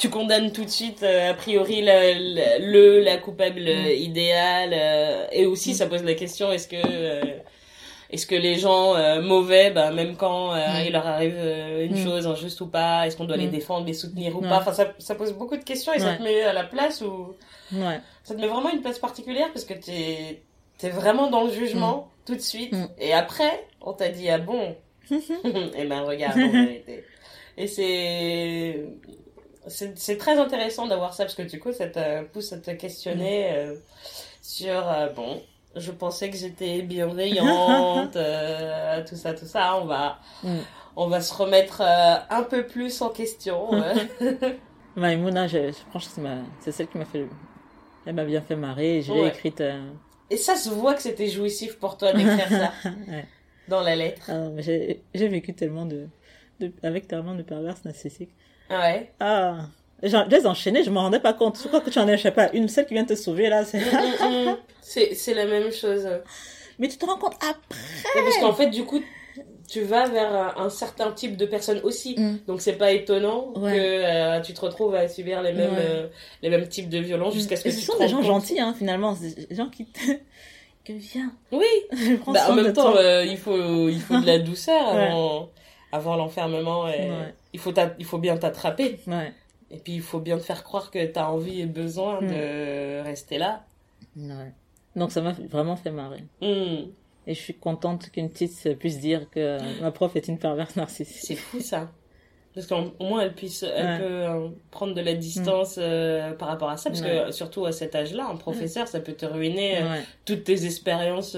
tu 0.02 0.10
condamnes 0.10 0.52
tout 0.52 0.66
de 0.66 0.70
suite 0.70 1.04
euh, 1.04 1.30
a 1.30 1.34
priori 1.36 1.82
la- 1.82 2.14
la- 2.18 2.58
le, 2.60 3.02
la 3.02 3.18
coupable 3.18 3.66
euh, 3.68 3.94
idéale 3.94 4.72
euh, 4.74 5.28
et 5.32 5.46
aussi 5.46 5.76
ça 5.76 5.86
pose 5.86 6.04
la 6.04 6.16
question 6.16 6.52
est-ce 6.52 6.68
que 6.68 6.76
euh, 6.84 7.22
est-ce 8.10 8.26
que 8.26 8.36
les 8.36 8.56
gens 8.58 8.96
euh, 8.96 9.22
mauvais, 9.22 9.70
bah, 9.72 9.92
même 9.92 10.16
quand 10.18 10.54
euh, 10.54 10.58
Mm. 10.58 10.86
il 10.88 10.92
leur 10.92 11.08
arrive 11.08 11.36
euh, 11.38 11.86
une 11.86 11.94
Mm. 12.00 12.04
chose 12.04 12.28
injuste 12.28 12.60
ou 12.62 12.68
pas, 12.68 13.06
est-ce 13.06 13.16
qu'on 13.16 13.24
doit 13.26 13.38
les 13.38 13.48
Mm. 13.48 13.52
défendre, 13.52 13.86
les 13.86 13.94
soutenir 13.94 14.36
ou 14.36 14.42
Ouais. 14.42 14.50
pas 14.50 14.58
Enfin, 14.58 14.74
ça, 14.74 14.92
ça 14.98 15.16
pose 15.16 15.32
beaucoup 15.34 15.56
de 15.56 15.64
questions 15.64 15.94
et 15.94 16.00
ça 16.00 16.08
Ouais. 16.12 16.18
te 16.18 16.24
met 16.24 16.42
à 16.42 16.52
la 16.52 16.64
place 16.66 17.02
où 17.02 17.36
Ouais. 17.72 18.00
ça 18.24 18.34
te 18.36 18.42
met 18.42 18.48
vraiment 18.48 18.72
une 18.74 18.82
place 18.82 19.00
particulière 19.00 19.48
parce 19.54 19.64
que 19.66 19.76
t'es 19.76 20.42
es 20.84 20.90
vraiment 20.90 21.28
dans 21.30 21.44
le 21.46 21.52
jugement 21.52 22.10
tout 22.26 22.36
de 22.36 22.42
suite. 22.42 22.74
Mm. 22.74 22.88
Et 23.00 23.14
après, 23.14 23.66
on 23.82 23.94
t'a 23.94 24.10
dit 24.10 24.28
ah 24.30 24.40
bon? 24.40 24.76
et 25.12 25.86
ben 25.86 26.02
regarde 26.02 26.38
en 26.40 26.50
vérité. 26.50 27.04
Et 27.58 27.68
c'est 27.68 28.84
c'est 29.96 30.18
très 30.18 30.38
intéressant 30.38 30.88
d'avoir 30.88 31.14
ça 31.14 31.24
parce 31.26 31.36
que 31.36 31.42
du 31.44 31.60
coup 31.60 31.72
ça 31.74 31.88
te 31.88 32.24
pousse 32.26 32.52
à 32.54 32.58
te 32.58 32.72
questionner 32.72 33.52
euh, 33.54 33.76
sur 34.42 34.88
euh, 34.90 35.10
bon. 35.10 35.42
Je 35.76 35.92
pensais 35.92 36.30
que 36.30 36.36
j'étais 36.36 36.82
bienveillante, 36.82 38.16
euh, 38.18 39.02
tout 39.08 39.16
ça, 39.16 39.34
tout 39.34 39.46
ça. 39.46 39.78
On 39.82 39.86
va, 39.86 40.20
Mm. 40.44 40.58
on 40.98 41.08
va 41.08 41.22
se 41.22 41.34
remettre 41.34 41.82
un 41.82 42.44
peu 42.44 42.68
plus 42.68 43.02
en 43.02 43.10
question. 43.10 43.70
Maïmouna, 44.98 45.48
je, 45.48 45.68
je- 45.70 45.90
franchement, 45.90 46.44
c'est 46.60 46.72
celle 46.74 46.88
qui 46.88 46.98
m'a 46.98 47.06
fait, 47.06 47.20
le- 47.20 47.30
elle 48.06 48.16
m'a 48.16 48.26
bien 48.26 48.42
fait 48.42 48.56
marrer. 48.58 49.02
Je 49.02 49.14
l'ai 49.14 49.22
Ouais. 49.22 49.28
écrite, 49.30 49.62
euh, 49.62 49.80
Et 50.30 50.36
ça 50.38 50.56
se 50.56 50.70
voit 50.70 50.94
que 50.94 51.02
c'était 51.02 51.28
jouissif 51.30 51.80
pour 51.80 51.98
toi 51.98 52.12
d'écrire 52.12 52.50
ça 52.50 52.72
ouais. 53.08 53.26
dans 53.70 53.82
la 53.82 53.96
lettre. 53.96 54.30
Ah 54.30 54.48
j'ai 54.60 55.28
vécu 55.30 55.54
tellement 55.54 55.86
de, 55.86 56.08
de 56.60 56.74
avec 56.84 57.08
tellement 57.08 57.36
de 57.36 57.44
perverses 57.44 57.86
narcissiques. 57.86 58.34
Ah 58.72 58.80
ouais. 58.80 59.12
Ah, 59.20 59.56
J'en- 60.04 60.26
je 60.30 60.36
les 60.36 60.48
enchaînais, 60.48 60.84
je 60.84 60.90
m'en 60.90 61.02
rendais 61.02 61.20
pas 61.20 61.34
compte. 61.34 61.60
Je 61.62 61.68
crois 61.68 61.80
que 61.82 61.90
tu 61.92 62.00
en 62.00 62.08
as, 62.08 62.18
sais 62.18 62.32
pas, 62.32 62.50
une 62.54 62.68
seule 62.68 62.88
qui 62.88 62.96
vient 62.96 63.06
te 63.06 63.14
sauver 63.16 63.50
là. 63.50 63.64
c'est- 63.66 63.80
Mm, 63.80 64.50
mm. 64.50 64.58
C'est 64.82 65.14
c'est 65.14 65.34
la 65.36 65.46
même 65.46 65.72
chose. 65.72 66.08
Mais 66.80 66.88
tu 66.88 66.98
te 66.98 67.06
rends 67.06 67.18
compte 67.18 67.36
après? 67.36 68.22
Parce 68.24 68.38
qu'en 68.40 68.54
fait, 68.54 68.68
du 68.72 68.84
coup, 68.84 69.00
tu 69.70 69.82
vas 69.84 70.08
vers 70.10 70.34
un, 70.58 70.66
un 70.66 70.70
certain 70.70 71.12
type 71.12 71.38
de 71.38 71.46
personne 71.46 71.80
aussi. 71.84 72.16
Mm. 72.18 72.40
Donc 72.48 72.62
c'est 72.62 72.74
pas 72.74 72.92
étonnant 72.92 73.54
Ouais. 73.56 73.74
que 73.74 73.78
euh, 73.80 74.42
tu 74.42 74.54
te 74.54 74.62
retrouves 74.62 74.96
à 74.96 75.08
subir 75.08 75.42
les 75.44 75.54
mêmes, 75.54 75.72
Ouais. 75.74 75.80
euh, 75.86 76.08
les 76.42 76.50
mêmes 76.50 76.68
types 76.68 76.90
de 76.90 76.98
violences 76.98 77.36
jusqu'à 77.36 77.56
ce 77.56 77.64
que 77.64 77.70
Et 77.70 77.72
tu 77.72 77.82
ce 77.82 77.86
te 77.88 77.92
sont 77.92 78.00
des 78.00 78.08
gens 78.08 78.18
compte. 78.18 78.26
gentils, 78.26 78.60
hein, 78.60 78.74
finalement. 78.78 79.14
C'est 79.16 79.48
Des 79.50 79.56
gens 79.56 79.70
qui 79.70 79.86
te- 79.86 80.00
que 80.84 80.94
viens. 80.94 81.32
Oui. 81.52 81.66
Je 81.94 82.16
prends 82.16 82.32
Bah, 82.32 82.48
en 82.50 82.56
même 82.56 82.74
temps, 82.74 82.96
euh, 82.98 83.24
il 83.24 83.38
faut, 83.38 83.88
il 83.88 84.02
faut 84.02 84.20
de 84.20 84.26
la 84.26 84.40
douceur 84.40 84.88
avant, 84.90 85.50
avant 85.92 86.16
l'enfermement. 86.16 86.88
et 86.90 87.10
Ouais. 87.12 87.36
Il 87.54 87.60
faut, 87.60 87.74
il 88.00 88.06
faut 88.06 88.18
bien 88.18 88.38
t'attraper. 88.38 89.00
Ouais. 89.08 89.34
Et 89.70 89.78
puis, 89.78 89.94
il 89.94 90.02
faut 90.02 90.20
bien 90.20 90.38
te 90.38 90.44
faire 90.44 90.64
croire 90.64 90.92
que 90.92 91.06
tu 91.06 91.20
as 91.20 91.32
envie 91.32 91.62
et 91.62 91.66
besoin 91.66 92.22
de 92.22 93.02
rester 93.02 93.38
là. 93.38 93.64
Ouais. 94.16 94.54
Donc 94.96 95.12
ça 95.12 95.22
m'a 95.22 95.32
vraiment 95.32 95.78
fait 95.78 95.92
marrer. 95.92 96.24
Mm. 96.42 96.90
Et 97.28 97.34
je 97.34 97.40
suis 97.40 97.54
contente 97.54 98.10
qu'une 98.10 98.30
petite 98.30 98.78
puisse 98.78 99.00
dire 99.00 99.30
que 99.30 99.82
ma 99.82 99.92
prof 99.92 100.16
est 100.16 100.28
une 100.28 100.38
perverse 100.38 100.76
narcissique. 100.76 101.22
C'est 101.24 101.36
fou 101.36 101.60
ça. 101.62 101.92
Parce 102.54 102.68
qu'au 102.68 102.92
moins 103.00 103.22
elle 103.22 103.34
puisse, 103.34 103.64
elle 103.64 103.86
Ouais. 103.86 103.98
peut 104.00 104.04
euh, 104.04 104.48
prendre 104.72 104.94
de 104.94 105.00
la 105.02 105.14
distance 105.14 105.76
euh, 105.78 106.34
par 106.34 106.50
rapport 106.50 106.70
à 106.70 106.76
ça, 106.78 106.90
parce 106.90 107.02
que 107.02 107.32
surtout 107.32 107.66
à 107.66 107.72
cet 107.72 107.96
âge-là, 107.96 108.28
un 108.30 108.36
professeur, 108.36 108.88
ça 108.90 109.00
peut 109.00 109.14
te 109.14 109.26
ruiner 109.26 109.78
euh, 109.78 109.90
Ouais. 109.92 110.02
toutes 110.26 110.44
tes 110.44 110.66
expériences, 110.66 111.38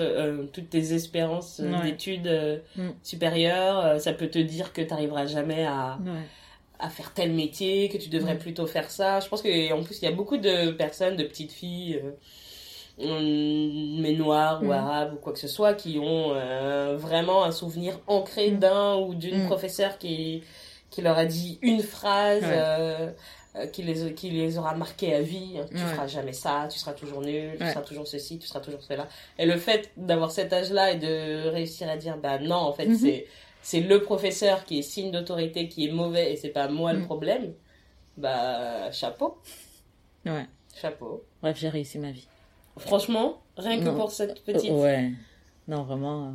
toutes 0.54 0.70
tes 0.72 0.94
espérances 0.94 1.62
d'études 1.84 2.62
Mm. 2.76 2.90
supérieures. 3.04 4.00
Ça 4.02 4.14
peut 4.14 4.28
te 4.28 4.40
dire 4.40 4.74
que 4.74 4.82
tu 4.82 4.88
n'arriveras 4.90 5.28
jamais 5.28 5.66
à, 5.66 6.00
à 6.80 6.90
faire 6.90 7.14
tel 7.14 7.32
métier, 7.32 7.90
que 7.90 7.98
tu 7.98 8.10
devrais 8.10 8.34
Mm. 8.36 8.40
plutôt 8.40 8.66
faire 8.66 8.90
ça. 8.90 9.20
Je 9.20 9.28
pense 9.30 9.44
qu'en 9.44 9.84
plus 9.84 10.00
il 10.02 10.06
y 10.06 10.08
a 10.08 10.12
beaucoup 10.12 10.38
de 10.38 10.72
personnes, 10.72 11.16
de 11.16 11.24
petites 11.24 11.52
filles. 11.52 12.02
mais 13.00 14.14
noires 14.14 14.62
ou 14.62 14.68
Mm. 14.68 14.72
arabes 14.72 15.14
ou 15.14 15.18
quoi 15.18 15.34
que 15.34 15.40
ce 15.40 15.48
soit 15.48 15.74
qui 15.74 15.98
ont 16.00 16.32
euh, 16.36 16.96
vraiment 16.96 17.44
un 17.44 17.52
souvenir 17.52 18.00
ancré 18.06 18.52
d'un 18.52 18.98
ou 18.98 19.16
d'une 19.16 19.44
Mm. 19.44 19.48
professeure 19.48 19.98
qui 19.98 20.44
qui 20.94 21.02
leur 21.02 21.18
a 21.18 21.26
dit 21.26 21.60
une 21.62 21.82
phrase 21.82 22.44
Ouais. 22.44 22.50
euh, 22.54 23.12
euh, 23.56 23.68
qui 23.68 23.84
les 23.84 24.14
qui 24.14 24.30
les 24.30 24.58
aura 24.58 24.74
marqués 24.76 25.14
à 25.14 25.22
vie 25.22 25.56
tu 25.70 25.76
Ouais. 25.76 25.80
feras 25.94 26.08
jamais 26.08 26.34
ça 26.34 26.68
tu 26.72 26.80
seras 26.80 26.94
toujours 26.94 27.22
nul 27.22 27.56
tu 27.58 27.64
Ouais. 27.64 27.72
seras 27.72 27.82
toujours 27.82 28.08
ceci 28.08 28.40
tu 28.40 28.48
seras 28.48 28.62
toujours 28.62 28.82
cela 28.84 29.08
et 29.38 29.46
le 29.46 29.58
fait 29.58 29.92
d'avoir 29.98 30.32
cet 30.32 30.54
âge 30.54 30.72
là 30.72 30.92
et 30.92 30.98
de 30.98 31.50
réussir 31.50 31.90
à 31.90 31.98
dire 31.98 32.18
bah 32.18 32.40
non 32.40 32.56
en 32.70 32.74
fait 32.74 32.88
Mhm. 32.88 32.98
c'est 32.98 33.28
c'est 33.62 33.80
le 33.82 34.02
professeur 34.02 34.66
qui 34.66 34.80
est 34.80 34.82
signe 34.82 35.12
d'autorité 35.12 35.68
qui 35.68 35.88
est 35.88 35.92
mauvais 35.92 36.32
et 36.34 36.36
c'est 36.38 36.50
pas 36.50 36.68
moi 36.68 36.94
le 36.94 37.00
Mm. 37.00 37.06
problème 37.06 37.54
bah 38.18 38.92
chapeau 38.92 39.38
Ouais. 40.26 40.46
chapeau 40.76 41.24
Bref, 41.42 41.58
j'ai 41.60 41.70
réussi 41.70 42.00
ma 42.00 42.12
vie. 42.12 42.28
franchement 42.78 43.42
rien 43.58 43.78
que 43.80 43.84
Non. 43.86 43.96
pour 43.96 44.12
cette 44.12 44.44
petite 44.44 44.72
ouais. 44.72 45.12
Non, 45.68 45.84
vraiment, 45.84 46.28
euh, 46.28 46.32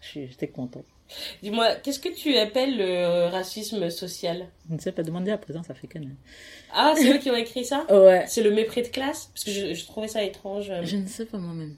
j'étais 0.00 0.46
contente. 0.48 0.84
Dis-moi 1.42 1.74
qu'est-ce 1.76 1.98
que 2.00 2.08
tu 2.08 2.36
appelles 2.36 2.76
le 2.76 3.28
racisme 3.30 3.88
social? 3.90 4.46
Je 4.68 4.74
ne 4.74 4.80
sais 4.80 4.92
pas 4.92 5.02
demander 5.02 5.30
à 5.30 5.38
présent, 5.38 5.62
ça 5.62 5.74
fait 5.74 5.86
que 5.86 5.98
ah 6.76 6.94
c'est 6.96 7.12
eux 7.14 7.18
qui 7.18 7.30
ont 7.30 7.36
écrit 7.36 7.64
ça? 7.64 7.86
Ouais. 7.90 8.24
C'est 8.26 8.42
le 8.42 8.50
mépris 8.50 8.82
de 8.82 8.88
classe? 8.88 9.30
Parce 9.32 9.44
que 9.44 9.50
je, 9.52 9.74
je 9.74 9.84
trouvais 9.86 10.08
ça 10.08 10.22
étrange. 10.24 10.70
euh, 10.70 10.80
Je 10.84 10.96
ne 10.96 11.06
sais 11.06 11.24
pas 11.26 11.38
moi-même. 11.38 11.76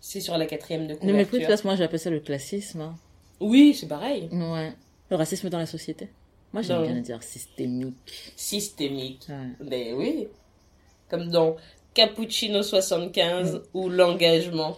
C'est 0.00 0.20
sur 0.20 0.36
la 0.36 0.46
quatrième 0.46 0.86
de 0.86 0.92
Le 0.92 0.96
couverture. 0.98 1.16
mépris 1.16 1.38
de 1.40 1.44
classe, 1.46 1.64
moi 1.64 1.74
j'appelle 1.76 2.00
ça 2.00 2.10
le 2.10 2.20
classisme. 2.20 2.80
hein. 2.82 2.94
Oui, 3.40 3.74
c'est 3.78 3.88
pareil. 3.88 4.28
Ouais. 4.32 4.72
Le 5.10 5.16
racisme 5.16 5.48
dans 5.48 5.58
la 5.58 5.66
société. 5.66 6.08
Moi 6.52 6.62
j'aime 6.62 6.82
bien 6.82 7.00
dire 7.00 7.22
systémique. 7.22 8.32
Systémique. 8.36 9.26
Ouais. 9.28 9.66
Ben 9.68 9.94
oui. 9.94 10.28
Comme 11.08 11.28
dans 11.30 11.56
Cappuccino 11.94 12.62
75 12.62 13.54
Mm. 13.54 13.60
ou 13.74 13.88
L'engagement. 13.88 14.76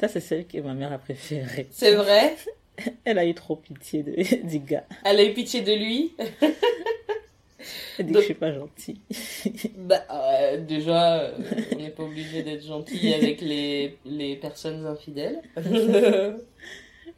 Ça, 0.00 0.08
c'est 0.08 0.20
celle 0.20 0.46
que 0.46 0.58
ma 0.58 0.72
mère 0.74 0.92
a 0.92 0.98
préférée. 0.98 1.68
C'est 1.70 1.94
vrai? 1.94 2.36
Elle 3.04 3.18
a 3.18 3.24
eu 3.26 3.34
trop 3.34 3.56
pitié 3.56 4.02
de, 4.02 4.46
du 4.48 4.58
gars. 4.60 4.84
Elle 5.04 5.18
a 5.20 5.24
eu 5.24 5.32
pitié 5.34 5.60
de 5.62 5.72
lui. 5.72 6.12
Elle 7.98 8.06
dit 8.06 8.12
Donc- 8.12 8.14
que 8.14 8.20
je 8.20 8.24
suis 8.26 8.34
pas 8.34 8.52
gentille. 8.52 9.00
Bah, 9.76 10.04
euh, 10.10 10.58
déjà, 10.64 11.20
euh, 11.20 11.32
on 11.72 11.76
n'est 11.76 11.90
pas 11.90 12.04
obligé 12.04 12.42
d'être 12.42 12.64
gentil 12.64 13.12
avec 13.12 13.40
les, 13.40 13.96
les 14.06 14.36
personnes 14.36 14.86
infidèles. 14.86 15.40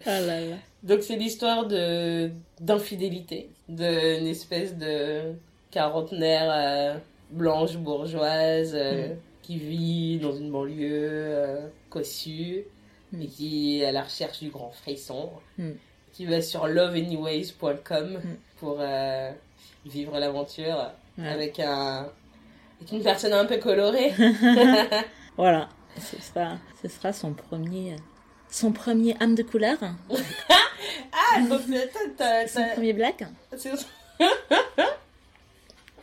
Ah 0.04 0.20
là 0.20 0.40
là. 0.40 0.56
Donc 0.82 1.02
c'est 1.02 1.16
l'histoire 1.16 1.66
de 1.66 2.30
d'infidélité, 2.60 3.50
d'une 3.68 4.26
espèce 4.26 4.76
de 4.76 5.32
quarantenaire 5.70 6.50
euh, 6.52 6.94
blanche 7.30 7.76
bourgeoise 7.76 8.74
Mm. 8.74 9.14
qui 9.42 9.56
vit 9.58 10.18
dans 10.18 10.34
une 10.34 10.50
banlieue 10.50 11.58
cossue 11.90 12.64
Et 13.20 13.26
qui 13.26 13.80
est 13.82 13.86
à 13.86 13.92
la 13.92 14.02
recherche 14.02 14.40
du 14.40 14.48
grand 14.50 14.70
frisson, 14.70 15.30
qui 16.12 16.24
va 16.26 16.40
sur 16.40 16.66
loveanyways.com 16.66 18.20
Mm. 18.24 18.36
pour 18.58 18.76
euh, 18.80 19.30
vivre 19.86 20.18
l'aventure 20.18 20.90
avec 21.18 21.60
un 21.60 22.08
avec 22.80 22.92
une 22.92 23.02
personne 23.02 23.32
un 23.32 23.44
peu 23.44 23.58
colorée. 23.58 24.12
Voilà. 25.36 25.68
Ce 26.00 26.16
sera, 26.20 26.56
ce 26.82 26.88
sera 26.88 27.12
son 27.12 27.32
premier, 27.34 27.96
son 28.50 28.72
premier 28.72 29.14
âme 29.20 29.34
de 29.34 29.42
couleur. 29.42 29.76
Ah 31.14 31.40
donc 31.48 31.60
t'as- 31.68 32.08
t'as- 32.16 32.46
Son 32.48 32.60
t'as- 32.60 32.74
premier 32.74 32.92
black. 32.92 33.24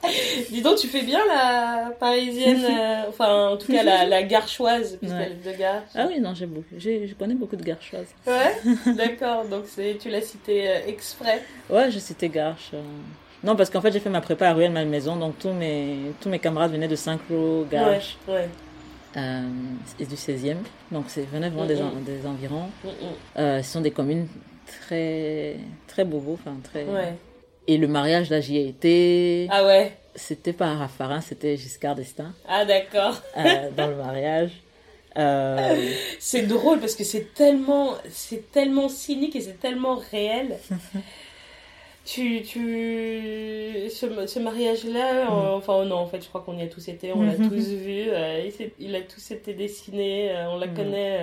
Dis 0.49 0.61
donc, 0.61 0.77
tu 0.77 0.87
fais 0.87 1.01
bien 1.01 1.19
la 1.27 1.91
parisienne, 1.99 2.63
euh, 2.63 3.09
enfin 3.09 3.49
en 3.49 3.57
tout 3.57 3.71
cas 3.71 3.83
la, 3.83 4.05
la 4.05 4.23
garchoise, 4.23 4.97
puisqu'elle 4.97 5.33
est 5.33 5.51
de 5.53 5.57
gare. 5.57 5.83
Ah 5.93 6.05
oui, 6.07 6.19
non, 6.19 6.33
j'ai 6.33 6.45
beaucoup. 6.45 6.65
j'ai- 6.77 7.07
Je 7.07 7.13
connais 7.15 7.35
beaucoup 7.35 7.55
de 7.57 7.63
garchoises. 7.63 8.07
Ouais, 8.25 8.55
d'accord, 8.93 9.45
donc 9.45 9.65
tu 10.01 10.09
l'as 10.09 10.21
cité 10.21 10.69
euh, 10.69 10.79
exprès. 10.87 11.43
Ouais, 11.69 11.91
je 11.91 11.99
citais 11.99 12.29
Garche. 12.29 12.69
euh. 12.73 12.81
Non, 13.43 13.55
parce 13.55 13.69
qu'en 13.69 13.79
fait, 13.81 13.91
j'ai 13.91 13.99
fait 13.99 14.09
ma 14.09 14.21
prépa 14.21 14.49
à 14.49 14.53
Ruelle 14.53 14.71
Malmaison, 14.71 15.15
donc 15.15 15.37
tous 15.39 15.53
mes, 15.53 15.97
tous 16.21 16.29
mes 16.29 16.39
camarades 16.39 16.71
venaient 16.71 16.87
de 16.89 16.95
Saint-Cloud, 16.95 17.69
Garche, 17.69 18.17
Ouais, 18.27 18.33
ouais. 18.33 18.49
euh, 19.17 19.41
et 19.99 20.05
du 20.05 20.15
16e. 20.15 20.57
Donc, 20.91 21.05
c'est 21.07 21.21
venaient 21.29 21.49
vraiment 21.49 21.65
des, 21.65 21.75
Mhm. 21.75 21.87
en- 21.87 22.01
des 22.01 22.25
environs. 22.27 22.69
Mm, 22.83 22.87
Euh, 23.37 23.61
ce 23.63 23.71
sont 23.71 23.81
des 23.81 23.91
communes 23.91 24.27
très, 24.67 25.55
très 25.87 26.03
bobos, 26.05 26.33
enfin, 26.41 26.55
très. 26.63 26.83
mm. 26.83 26.89
Ouais. 26.93 27.13
Et 27.71 27.77
le 27.77 27.87
mariage, 27.87 28.31
là, 28.31 28.41
j'y 28.41 28.57
ai 28.57 28.67
été. 28.67 29.47
Ah 29.51 29.63
ouais, 29.63 29.91
C'était 30.15 30.53
pas 30.53 30.73
Raffarin, 30.73 31.21
c'était 31.21 31.55
Giscard 31.55 31.93
d'Estaing, 31.95 32.33
ah 32.47 32.65
d'accord. 32.65 33.21
euh, 33.37 33.69
dans 33.77 33.85
le 33.87 33.95
mariage. 33.95 34.49
Euh, 35.17 35.91
C'est 36.19 36.47
drôle 36.47 36.79
parce 36.79 36.95
que 36.95 37.03
c'est 37.03 37.33
tellement, 37.35 37.93
c'est 38.09 38.51
tellement 38.51 38.89
cynique 38.89 39.35
et 39.35 39.41
c'est 39.41 39.59
tellement 39.59 39.95
réel. 40.11 40.57
Tu, 42.05 42.41
tu, 42.41 43.87
ce, 43.91 44.25
ce 44.25 44.39
mariage-là, 44.39 45.25
Mm. 45.25 45.27
euh, 45.31 45.51
enfin 45.57 45.85
non, 45.85 45.97
en 45.97 46.07
fait, 46.07 46.23
je 46.23 46.27
crois 46.27 46.41
qu'on 46.41 46.57
y 46.57 46.63
a 46.63 46.67
tous 46.67 46.87
été, 46.87 47.11
on 47.13 47.21
l'a 47.21 47.33
Mhm. 47.37 47.49
tous 47.49 47.67
vu, 47.69 48.05
euh, 48.07 48.49
il, 48.79 48.95
a 48.95 49.01
tous 49.01 49.29
été 49.29 49.53
dessiné, 49.53 50.31
on 50.49 50.57
la 50.57 50.65
Mm. 50.67 50.73
connaît, 50.73 51.19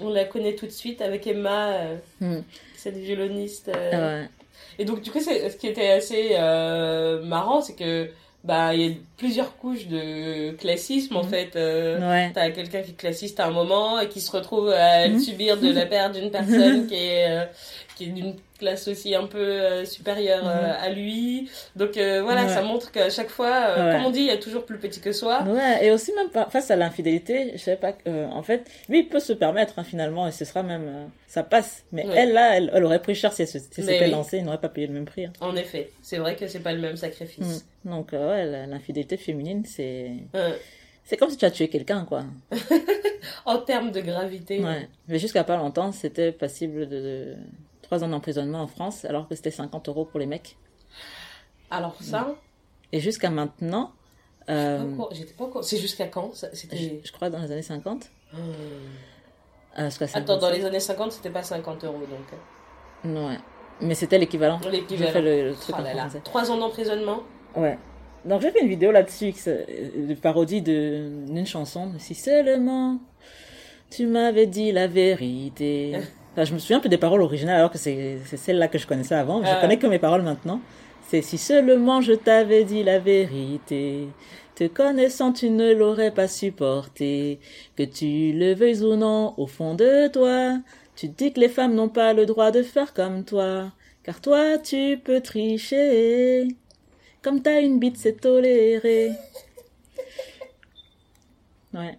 on 0.00 0.08
la 0.08 0.24
connaît 0.24 0.54
tout 0.54 0.64
de 0.64 0.70
suite 0.70 1.02
avec 1.02 1.26
Emma, 1.26 1.76
hmm, 2.22 2.38
cette 2.76 2.96
violoniste. 2.96 3.68
euh. 3.68 4.22
ouais. 4.22 4.28
Et 4.78 4.84
donc, 4.84 5.00
du 5.02 5.10
coup, 5.10 5.20
ce 5.20 5.56
qui 5.56 5.66
était 5.68 5.90
assez 5.90 6.30
euh, 6.32 7.22
marrant, 7.24 7.60
c'est 7.60 7.74
que 7.74 8.10
bah 8.44 8.74
il 8.74 8.80
y 8.80 8.90
a 8.90 8.94
plusieurs 9.16 9.56
couches 9.56 9.86
de 9.86 10.50
classisme 10.56 11.16
en 11.16 11.22
Mhm. 11.22 11.28
fait. 11.28 11.54
euh, 11.54 12.00
Ouais. 12.10 12.32
T'as 12.34 12.50
quelqu'un 12.50 12.82
qui 12.82 12.90
est 12.90 12.94
classiste 12.96 13.38
à 13.38 13.46
un 13.46 13.50
moment 13.52 14.00
et 14.00 14.08
qui 14.08 14.20
se 14.20 14.32
retrouve 14.32 14.68
à 14.70 15.08
Mhm. 15.08 15.20
subir 15.20 15.60
de 15.60 15.70
la 15.70 15.86
perte 15.86 16.14
d'une 16.18 16.30
personne 16.30 16.86
qui 16.88 16.94
est, 16.96 17.30
euh, 17.30 17.44
qui 17.96 18.04
est 18.04 18.08
d'une 18.08 18.34
classe 18.58 18.88
aussi 18.88 19.14
un 19.14 19.26
peu 19.26 19.38
euh, 19.38 19.84
supérieure 19.84 20.46
euh, 20.46 20.68
Mhm. 20.68 20.76
à 20.82 20.88
lui. 20.90 21.50
Donc 21.76 21.96
euh, 21.96 22.22
voilà, 22.22 22.42
Ouais. 22.44 22.48
ça 22.48 22.62
montre 22.62 22.90
qu'à 22.92 23.10
chaque 23.10 23.28
fois, 23.30 23.74
Ouais. 23.76 23.92
comme 23.92 24.04
on 24.06 24.10
dit, 24.10 24.20
il 24.20 24.26
y 24.26 24.30
a 24.30 24.36
toujours 24.36 24.64
plus 24.64 24.78
petit 24.78 25.00
que 25.00 25.12
soi. 25.12 25.42
Ouais, 25.44 25.84
et 25.86 25.90
aussi 25.90 26.12
même 26.14 26.28
face 26.50 26.70
à 26.70 26.76
l'infidélité, 26.76 27.50
je 27.54 27.58
sais 27.58 27.76
pas, 27.76 27.92
en 28.06 28.42
fait, 28.42 28.70
lui 28.88 29.00
il 29.00 29.08
peut 29.08 29.20
se 29.20 29.32
permettre 29.32 29.78
hein, 29.78 29.84
finalement, 29.84 30.26
et 30.28 30.32
ce 30.32 30.44
sera 30.44 30.62
même, 30.62 31.10
ça 31.26 31.42
passe. 31.42 31.84
Mais 31.92 32.06
Ouais. 32.06 32.14
elle 32.16 32.32
là, 32.32 32.56
elle, 32.56 32.70
elle 32.72 32.84
aurait 32.84 33.02
pris 33.02 33.14
cher 33.14 33.32
si 33.32 33.42
elle 33.42 33.48
se- 33.48 33.58
si 33.58 33.66
elle 33.78 33.84
s'était 33.84 34.04
oui. 34.06 34.10
lancée, 34.10 34.38
il 34.38 34.44
n'aurait 34.44 34.60
pas 34.60 34.68
payé 34.68 34.86
le 34.86 34.92
même 34.94 35.04
prix. 35.06 35.26
hein. 35.26 35.32
En 35.40 35.56
effet, 35.56 35.90
c'est 36.02 36.18
vrai 36.18 36.36
que 36.36 36.46
c'est 36.46 36.60
pas 36.60 36.72
le 36.72 36.80
même 36.80 36.96
sacrifice. 36.96 37.64
Mm. 37.84 37.90
Donc 37.90 38.12
ouais, 38.12 38.66
l'infidélité 38.66 39.16
féminine, 39.16 39.64
c'est, 39.66 40.12
c'est 41.04 41.16
comme 41.16 41.30
si 41.30 41.36
tu 41.36 41.44
as 41.44 41.50
tué 41.50 41.68
quelqu'un 41.68 42.04
quoi. 42.08 42.22
en 43.44 43.58
termes 43.58 43.90
de 43.90 44.00
gravité, 44.00 44.60
Ouais. 44.62 44.88
Mais 45.08 45.18
jusqu'à 45.18 45.44
pas 45.44 45.56
longtemps, 45.56 45.90
c'était 45.92 46.32
passible 46.32 46.88
de 46.88 47.34
3 47.92 48.04
ans 48.04 48.08
d'emprisonnement 48.08 48.62
en 48.62 48.66
France, 48.66 49.04
alors 49.04 49.28
que 49.28 49.34
c'était 49.34 49.50
50 49.50 49.90
euros 49.90 50.06
pour 50.06 50.18
les 50.18 50.24
mecs. 50.24 50.56
alors 51.70 51.94
ça, 52.00 52.34
Et 52.90 53.00
jusqu'à 53.00 53.28
maintenant, 53.28 53.92
euh, 54.48 54.96
j'étais 55.10 55.34
pas. 55.34 55.50
C'est 55.60 55.76
jusqu'à 55.76 56.06
quand 56.06 56.30
je, 56.32 57.12
crois 57.12 57.28
dans 57.28 57.40
les 57.40 57.52
années 57.52 57.60
50. 57.60 58.10
Hmm. 58.32 58.38
euh, 59.78 59.90
Attends, 60.14 60.38
dans 60.38 60.40
57. 60.40 60.54
les 60.54 60.64
années 60.64 60.80
50, 60.80 61.12
c'était 61.12 61.28
pas 61.28 61.42
50 61.42 61.84
euros 61.84 62.00
donc. 63.04 63.14
Ouais. 63.14 63.36
Mais 63.82 63.94
c'était 63.94 64.16
l'équivalent. 64.16 64.58
L'équivalent. 64.70 65.12
fait 65.12 65.20
le, 65.20 65.48
le 65.50 65.54
truc 65.54 65.76
Oh 65.78 65.82
là 65.82 65.92
là. 65.92 66.08
Trois 66.24 66.50
ans 66.50 66.56
d'emprisonnement. 66.56 67.20
Ouais. 67.54 67.76
Donc 68.24 68.40
j'ai 68.40 68.52
fait 68.52 68.62
une 68.62 68.68
vidéo 68.68 68.90
là-dessus, 68.90 69.34
de 69.44 70.14
parodie 70.14 70.62
d'une 70.62 71.46
chanson. 71.46 71.92
Si 71.98 72.14
seulement 72.14 73.00
tu 73.90 74.06
m'avais 74.06 74.46
dit 74.46 74.72
la 74.72 74.86
vérité. 74.86 75.98
Je 76.36 76.52
me 76.54 76.58
souviens 76.58 76.78
un 76.78 76.80
peu 76.80 76.88
des 76.88 76.98
paroles 76.98 77.20
originales 77.20 77.56
alors 77.56 77.70
que 77.70 77.78
c'est 77.78 78.18
c'est 78.24 78.36
celle-là 78.38 78.68
que 78.68 78.78
je 78.78 78.86
connaissais 78.86 79.14
avant. 79.14 79.42
Je 79.44 79.50
Ah. 79.50 79.58
connais 79.60 79.78
que 79.78 79.86
mes 79.86 79.98
paroles 79.98 80.22
maintenant. 80.22 80.60
C'est 81.08 81.20
si 81.22 81.36
seulement 81.36 82.00
je 82.00 82.12
t'avais 82.14 82.64
dit 82.64 82.82
la 82.82 82.98
vérité. 82.98 84.08
Te 84.54 84.66
connaissant, 84.66 85.32
tu 85.32 85.50
ne 85.50 85.72
l'aurais 85.74 86.10
pas 86.10 86.28
supporté. 86.28 87.38
Que 87.76 87.82
tu 87.82 88.32
le 88.32 88.54
veuilles 88.54 88.82
ou 88.82 88.96
non, 88.96 89.34
au 89.36 89.46
fond 89.46 89.74
de 89.74 90.08
toi, 90.08 90.58
tu 90.96 91.08
dis 91.08 91.32
que 91.32 91.40
les 91.40 91.48
femmes 91.48 91.74
n'ont 91.74 91.88
pas 91.90 92.12
le 92.14 92.24
droit 92.26 92.50
de 92.50 92.62
faire 92.62 92.94
comme 92.94 93.24
toi. 93.24 93.72
Car 94.04 94.20
toi, 94.20 94.58
tu 94.58 94.98
peux 95.04 95.20
tricher. 95.20 96.48
Comme 97.22 97.42
t'as 97.42 97.60
une 97.60 97.78
bite, 97.78 97.96
c'est 97.98 98.20
toléré. 98.20 99.12
Ouais. 101.74 101.98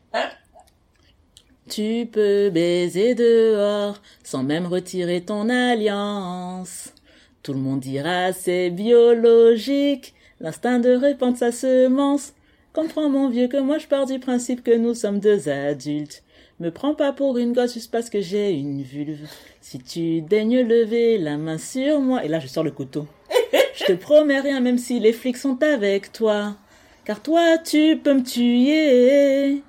Tu 1.69 2.07
peux 2.11 2.49
baiser 2.49 3.15
dehors 3.15 4.01
sans 4.23 4.43
même 4.43 4.65
retirer 4.65 5.21
ton 5.21 5.47
alliance. 5.49 6.93
Tout 7.41 7.53
le 7.53 7.59
monde 7.59 7.79
dira 7.79 8.33
c'est 8.33 8.69
biologique, 8.69 10.13
l'instinct 10.41 10.79
de 10.79 10.89
répandre 10.89 11.37
sa 11.37 11.51
semence. 11.53 12.33
Comprends 12.73 13.09
mon 13.09 13.29
vieux 13.29 13.47
que 13.47 13.57
moi 13.57 13.77
je 13.77 13.87
pars 13.87 14.05
du 14.05 14.19
principe 14.19 14.63
que 14.63 14.75
nous 14.75 14.93
sommes 14.93 15.19
deux 15.19 15.47
adultes. 15.47 16.23
Me 16.59 16.69
prends 16.69 16.95
pas 16.95 17.13
pour 17.13 17.37
une 17.37 17.53
gosse 17.53 17.75
juste 17.75 17.91
parce 17.91 18.09
que 18.09 18.19
j'ai 18.19 18.51
une 18.51 18.83
vulve. 18.83 19.27
Si 19.61 19.79
tu 19.79 20.21
daignes 20.21 20.61
lever 20.61 21.17
la 21.17 21.37
main 21.37 21.57
sur 21.57 22.01
moi, 22.01 22.25
et 22.25 22.27
là 22.27 22.39
je 22.39 22.47
sors 22.47 22.63
le 22.63 22.71
couteau. 22.71 23.07
Je 23.75 23.85
te 23.85 23.93
promets 23.93 24.39
rien 24.39 24.59
même 24.59 24.77
si 24.77 24.99
les 24.99 25.13
flics 25.13 25.37
sont 25.37 25.61
avec 25.63 26.11
toi. 26.11 26.55
Car 27.05 27.21
toi 27.21 27.57
tu 27.57 27.99
peux 28.03 28.13
me 28.13 28.23
tuer. 28.23 29.63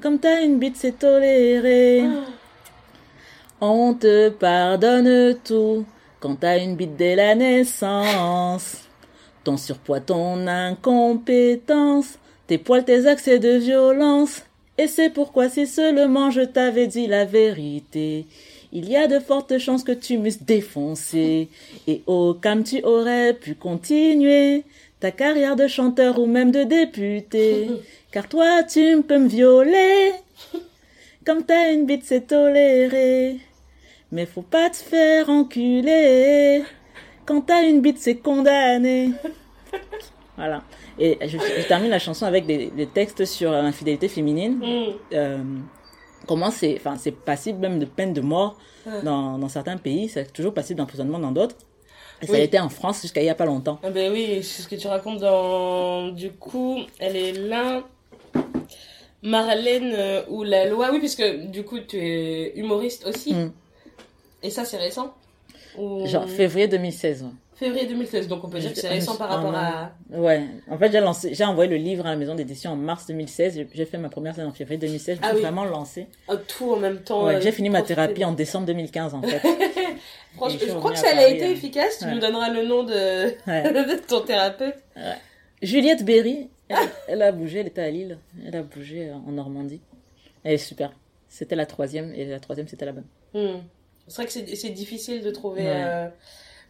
Comme 0.00 0.20
t'as 0.20 0.42
une 0.44 0.58
bite 0.58 0.76
c'est 0.76 0.98
toléré. 0.98 2.04
On 3.60 3.94
te 3.94 4.28
pardonne 4.28 5.36
tout 5.44 5.84
quand 6.20 6.36
t'as 6.36 6.62
une 6.62 6.76
bite 6.76 6.96
dès 6.96 7.16
la 7.16 7.34
naissance. 7.34 8.88
Ton 9.42 9.56
surpoids, 9.56 10.00
ton 10.00 10.46
incompétence, 10.46 12.18
tes 12.46 12.58
poils, 12.58 12.84
tes 12.84 13.06
accès 13.06 13.40
de 13.40 13.56
violence. 13.56 14.42
Et 14.76 14.86
c'est 14.86 15.10
pourquoi 15.10 15.48
si 15.48 15.66
seulement 15.66 16.30
je 16.30 16.42
t'avais 16.42 16.86
dit 16.86 17.08
la 17.08 17.24
vérité, 17.24 18.26
il 18.72 18.88
y 18.88 18.96
a 18.96 19.06
de 19.06 19.18
fortes 19.18 19.58
chances 19.58 19.84
que 19.84 19.92
tu 19.92 20.18
m'eusses 20.18 20.42
défoncé. 20.42 21.48
Et 21.86 22.02
au 22.06 22.34
calme 22.34 22.64
tu 22.64 22.82
aurais 22.82 23.34
pu 23.34 23.54
continuer 23.54 24.64
ta 25.00 25.10
carrière 25.10 25.56
de 25.56 25.66
chanteur 25.66 26.18
ou 26.18 26.26
même 26.26 26.50
de 26.50 26.64
député. 26.64 27.68
Car 28.12 28.28
toi 28.28 28.62
tu 28.62 29.02
peux 29.02 29.18
me 29.18 29.28
violer. 29.28 30.12
Comme 31.24 31.44
t'as 31.44 31.72
une 31.72 31.86
bite 31.86 32.04
c'est 32.04 32.26
toléré. 32.26 33.38
Mais 34.10 34.26
faut 34.26 34.42
pas 34.42 34.70
te 34.70 34.76
faire 34.76 35.28
enculer. 35.28 36.64
Quand 37.26 37.42
t'as 37.42 37.62
une 37.68 37.82
bite, 37.82 37.98
c'est 37.98 38.16
condamné. 38.16 39.10
Voilà. 40.38 40.62
Et 41.00 41.18
je, 41.20 41.36
je 41.36 41.66
termine 41.66 41.90
la 41.90 41.98
chanson 41.98 42.24
avec 42.24 42.46
des, 42.46 42.70
des 42.70 42.86
textes 42.86 43.24
sur 43.24 43.50
l'infidélité 43.50 44.06
féminine. 44.06 44.58
Mm. 44.58 44.92
Euh, 45.12 45.38
comment 46.28 46.52
c'est, 46.52 46.76
enfin, 46.76 46.94
c'est 46.96 47.10
passible 47.10 47.58
même 47.58 47.80
de 47.80 47.84
peine 47.86 48.12
de 48.12 48.20
mort 48.20 48.56
Ouais. 48.86 49.02
dans, 49.02 49.36
dans 49.38 49.48
certains 49.48 49.76
pays. 49.76 50.08
C'est 50.08 50.32
toujours 50.32 50.54
passible 50.54 50.78
d'emprisonnement 50.78 51.18
dans 51.18 51.32
d'autres. 51.32 51.56
Et 52.22 52.26
ça 52.26 52.32
Oui. 52.34 52.38
a 52.40 52.42
été 52.44 52.58
en 52.60 52.68
France 52.68 53.02
jusqu'à 53.02 53.20
il 53.22 53.26
y 53.26 53.30
a 53.30 53.34
pas 53.34 53.44
longtemps. 53.44 53.78
Ah 53.82 53.90
ben 53.90 54.12
oui, 54.12 54.40
c'est 54.42 54.62
ce 54.62 54.68
que 54.68 54.76
tu 54.76 54.86
racontes 54.86 55.18
dans... 55.18 56.08
Du 56.08 56.30
coup, 56.30 56.78
elle 57.00 57.16
est 57.16 57.32
là... 57.32 57.82
Marlène 59.22 59.92
euh, 59.96 60.22
ou 60.28 60.44
la 60.44 60.66
loi. 60.66 60.90
Oui, 60.92 61.00
puisque 61.00 61.24
du 61.50 61.64
coup, 61.64 61.80
tu 61.80 61.96
es 61.98 62.52
humoriste 62.56 63.04
aussi. 63.06 63.34
Mm. 63.34 63.52
Et 64.44 64.50
ça, 64.50 64.64
c'est 64.64 64.76
récent 64.76 65.12
Ou- 65.76 66.06
Genre 66.06 66.28
février 66.28 66.68
2016. 66.68 67.26
Février 67.58 67.86
2016, 67.86 68.28
donc 68.28 68.44
on 68.44 68.48
peut 68.48 68.60
dire 68.60 68.72
que 68.72 68.78
c'est 68.78 68.88
récent 68.88 69.16
par 69.16 69.32
ah, 69.32 69.36
rapport 69.36 69.50
ouais. 69.50 69.56
à... 69.58 69.92
Ouais. 70.20 70.44
En 70.70 70.78
fait, 70.78 70.92
j'ai 70.92 71.00
lancé, 71.00 71.34
j'ai 71.34 71.44
envoyé 71.44 71.68
le 71.68 71.76
livre 71.76 72.06
à 72.06 72.10
la 72.10 72.16
maison 72.16 72.36
d'édition 72.36 72.70
en 72.70 72.76
mars 72.76 73.06
2016. 73.06 73.54
J'ai- 73.56 73.68
J'ai 73.74 73.84
fait 73.84 73.98
ma 73.98 74.08
première 74.08 74.34
scène 74.36 74.46
en 74.46 74.52
février 74.52 74.78
2016. 74.78 75.16
Je 75.20 75.22
me 75.22 75.26
Ah 75.28 75.34
oui. 75.34 75.40
vraiment 75.42 75.64
lancé. 75.64 76.06
à 76.28 76.36
tout 76.36 76.72
en 76.72 76.76
même 76.76 76.98
temps. 77.02 77.24
Ouais, 77.26 77.34
euh, 77.36 77.40
j'ai 77.40 77.50
fini 77.50 77.68
ma 77.68 77.82
thérapie 77.82 78.24
en 78.24 78.30
décembre 78.32 78.66
2015, 78.66 79.14
en 79.14 79.22
fait. 79.22 79.40
Franchement, 80.36 80.58
je 80.60 80.66
je 80.66 80.72
crois 80.72 80.92
que 80.92 80.98
ça 80.98 81.08
a 81.16 81.26
été 81.26 81.46
hein. 81.46 81.50
efficace. 81.50 81.98
Tu 81.98 82.04
Ouais. 82.04 82.14
nous 82.14 82.20
donneras 82.20 82.50
le 82.50 82.64
nom 82.64 82.84
de, 82.84 82.92
Ouais. 83.50 83.72
de 83.72 84.06
ton 84.06 84.20
thérapeute. 84.20 84.76
Juliette 85.60 86.04
Berry, 86.04 86.48
elle, 86.68 86.76
elle 87.08 87.22
a 87.22 87.32
bougé, 87.32 87.58
elle 87.60 87.66
était 87.66 87.82
à 87.82 87.90
Lille. 87.90 88.18
Elle 88.46 88.54
a 88.54 88.62
bougé 88.62 89.10
en 89.10 89.32
Normandie. 89.32 89.80
Elle 90.44 90.54
est 90.54 90.58
super. 90.58 90.92
C'était 91.28 91.56
la 91.56 91.66
troisième, 91.66 92.14
et 92.14 92.24
la 92.24 92.38
troisième, 92.38 92.68
c'était 92.68 92.86
la 92.86 92.92
bonne. 92.92 93.06
Hmm. 93.34 93.58
C'est 94.06 94.14
vrai 94.16 94.26
que 94.26 94.32
c'est 94.32 94.54
c'est 94.54 94.70
difficile 94.70 95.22
de 95.22 95.30
trouver. 95.32 95.62
Euh, 95.66 96.08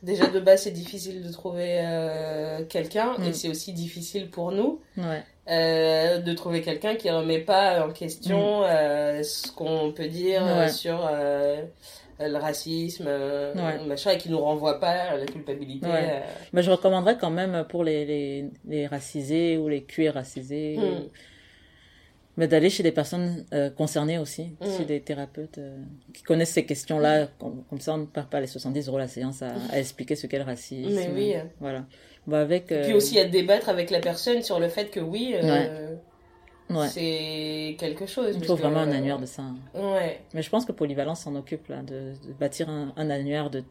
déjà 0.03 0.27
de 0.29 0.41
base, 0.41 0.63
c'est 0.63 0.71
difficile 0.71 1.23
de 1.27 1.33
trouver 1.33 1.79
euh, 1.81 2.65
quelqu'un, 2.65 3.15
Mm. 3.19 3.25
et 3.25 3.33
c'est 3.33 3.49
aussi 3.49 3.73
difficile 3.73 4.31
pour 4.31 4.53
nous 4.53 4.81
Ouais. 4.97 5.23
euh, 5.51 6.19
de 6.19 6.33
trouver 6.35 6.61
quelqu'un 6.63 6.95
qui 6.97 7.11
remet 7.11 7.41
pas 7.41 7.87
en 7.87 7.91
question 7.91 8.63
euh, 8.65 9.23
ce 9.23 9.51
qu'on 9.53 9.93
peut 9.93 10.09
dire 10.09 10.43
Mm. 10.45 10.59
Ouais. 10.59 10.69
sur 10.69 11.11
le 12.21 12.37
racisme, 12.37 13.07
Ouais. 13.07 13.79
machin, 13.87 14.11
et 14.11 14.19
qui 14.19 14.29
nous 14.29 14.41
renvoie 14.41 14.81
pas 14.81 14.91
à 15.13 15.17
la 15.17 15.25
culpabilité. 15.27 15.87
Mais 16.53 16.63
je 16.63 16.71
recommanderais 16.71 17.17
quand 17.17 17.31
même 17.31 17.65
pour 17.69 17.85
les, 17.85 18.05
les, 18.05 18.45
les 18.67 18.87
racisés 18.89 19.57
ou 19.57 19.69
les 19.69 19.83
cuits 19.85 20.09
racisés, 20.09 20.77
Mm. 20.79 20.83
ou- 20.83 21.09
mais 22.39 22.49
d'aller 22.49 22.71
chez 22.71 22.83
des 22.83 22.93
personnes 22.93 23.45
euh, 23.53 23.69
concernées 23.69 24.17
aussi, 24.19 24.57
Mm. 24.61 24.67
chez 24.79 24.85
des 24.87 25.01
thérapeutes 25.03 25.59
euh, 25.59 25.77
qui 26.15 26.23
connaissent 26.23 26.53
ces 26.53 26.65
questions-là. 26.65 27.27
Comme, 27.39 27.65
comme 27.69 27.81
ça, 27.81 27.93
on 27.95 27.99
ne 27.99 28.07
perd 28.07 28.29
pas 28.31 28.41
les 28.41 28.47
70 28.47 28.89
euros 28.89 28.97
la 28.99 29.09
séance 29.09 29.43
à, 29.43 29.53
à 29.71 29.79
expliquer 29.79 30.15
ce 30.17 30.27
qu'est 30.27 30.39
le 30.39 30.45
racisme. 30.45 30.89
Mais 30.95 31.11
oui. 31.15 31.35
Voilà. 31.61 31.85
Bah, 32.27 32.41
avec, 32.41 32.67
puis 32.69 32.77
euh, 32.77 32.97
aussi 32.97 33.19
à 33.19 33.25
débattre 33.27 33.69
avec 33.69 33.91
la 33.91 34.01
personne 34.01 34.41
sur 34.43 34.59
le 34.61 34.69
fait 34.69 34.87
que 34.91 35.01
oui, 35.01 35.35
Ouais. 36.71 36.89
c'est 36.89 37.77
quelque 37.79 38.05
chose. 38.07 38.37
il 38.39 38.45
faut 38.45 38.55
que, 38.55 38.61
vraiment 38.61 38.81
un 38.81 38.93
annuaire 38.93 39.19
de 39.19 39.25
ça. 39.27 39.41
hein. 39.43 39.57
Ouais. 39.75 40.21
Mais 40.35 40.43
je 40.43 40.51
pense 40.51 40.65
que 40.67 40.73
Polyvalence 40.73 41.21
s'en 41.23 41.35
occupe 41.35 41.67
là, 41.69 41.81
de, 41.83 42.13
de 42.27 42.33
bâtir 42.39 42.69
un, 42.69 42.93
un 42.97 43.09
annuaire 43.11 43.49
de, 43.49 43.65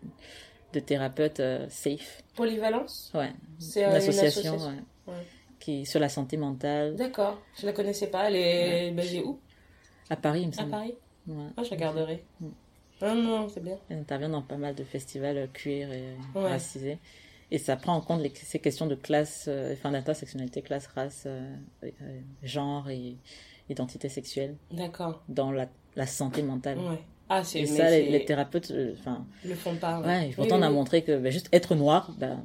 de 0.74 0.80
thérapeutes 0.80 1.42
safe. 1.70 2.24
Polyvalence? 2.36 3.12
Ouais, 3.14 3.30
C'est 3.60 3.84
une 3.84 3.92
association, 3.92 4.56
association. 4.56 4.74
ouais, 5.08 5.14
Ouais. 5.60 5.66
qui 5.82 5.86
sur 5.86 6.00
la 6.00 6.10
santé 6.10 6.38
mentale 6.38 6.96
D'accord, 6.96 7.42
je 7.60 7.66
la 7.66 7.74
connaissais 7.74 8.08
pas. 8.08 8.30
Elle 8.30 8.36
est 8.36 8.92
basée 8.92 9.22
où? 9.24 9.40
À 10.10 10.16
Paris, 10.16 10.42
il 10.44 10.48
me 10.48 10.54
À 10.54 10.56
semble. 10.58 10.72
Paris? 10.72 10.94
Ouais. 11.28 11.46
Ah, 11.58 11.64
je 11.64 11.70
regarderai. 11.70 12.24
Mm. 12.40 12.48
Ah 13.02 13.14
non, 13.14 13.48
c'est 13.50 13.64
bien. 13.64 13.78
Elle 13.90 14.00
intervient 14.00 14.30
dans 14.30 14.42
pas 14.42 14.58
mal 14.58 14.74
de 14.74 14.84
festivals 14.84 15.38
euh, 15.38 15.48
queer 15.54 15.92
et 15.92 16.04
Ouais. 16.36 16.50
racisés. 16.50 16.98
Et 17.52 17.58
ça 17.60 17.76
prend 17.78 17.94
en 17.94 18.02
compte 18.02 18.22
les- 18.22 18.34
ces 18.36 18.60
questions 18.60 18.88
de 18.88 18.96
classe, 18.96 19.46
euh, 19.48 19.74
enfin 19.74 19.92
d'intersectionnalité, 19.92 20.62
classe, 20.62 20.88
race, 20.88 21.24
euh, 21.28 21.56
euh, 21.84 21.90
genre 22.44 22.90
et 22.90 23.16
identité 23.70 24.10
sexuelle 24.10 24.56
D'accord. 24.72 25.22
dans 25.30 25.52
la, 25.52 25.68
la 25.96 26.08
santé 26.08 26.42
mentale. 26.42 26.78
Ouais. 26.80 27.00
Ah, 27.30 27.44
c'est 27.44 27.60
Et 27.60 27.62
mais 27.64 27.68
ça, 27.68 27.90
les, 27.90 28.10
les 28.10 28.26
thérapeutes, 28.26 28.72
euh, 28.72 28.96
enfin, 29.00 29.26
le 29.46 29.54
font 29.56 29.76
pas. 29.76 30.00
ouais, 30.02 30.28
Oui, 30.30 30.34
pourtant 30.36 30.56
on 30.56 30.60
oui, 30.62 30.66
a 30.66 30.70
oui. 30.70 30.76
montré 30.76 31.04
que 31.04 31.18
ben, 31.18 31.32
juste 31.32 31.50
être 31.52 31.76
noir, 31.76 32.12
ben, 32.18 32.44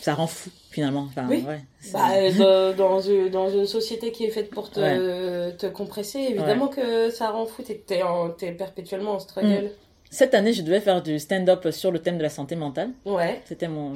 ça 0.00 0.14
rend 0.14 0.26
fou 0.26 0.50
finalement. 0.70 1.06
Enfin, 1.08 1.26
Oui. 1.28 1.44
ouais, 1.46 1.60
Bah, 1.92 2.10
euh, 2.16 2.72
dans, 2.72 3.00
une, 3.00 3.28
dans 3.28 3.50
une 3.50 3.66
société 3.66 4.12
qui 4.12 4.24
est 4.24 4.30
faite 4.30 4.50
pour 4.50 4.70
te, 4.70 5.50
te 5.50 5.66
compresser, 5.66 6.18
évidemment 6.20 6.68
que 6.68 7.10
ça 7.10 7.30
rend 7.30 7.46
fou. 7.46 7.62
T'es, 7.62 7.82
t'es 8.38 8.52
perpétuellement 8.52 9.12
en 9.12 9.18
struggle. 9.18 9.70
Cette 10.10 10.34
année, 10.34 10.52
je 10.52 10.62
devais 10.62 10.80
faire 10.80 11.02
du 11.02 11.18
stand-up 11.18 11.68
sur 11.70 11.90
le 11.90 11.98
thème 11.98 12.18
de 12.18 12.22
la 12.22 12.28
santé 12.28 12.54
mentale. 12.54 12.90
Ouais. 13.06 13.40
C'était 13.46 13.68
mon, 13.68 13.92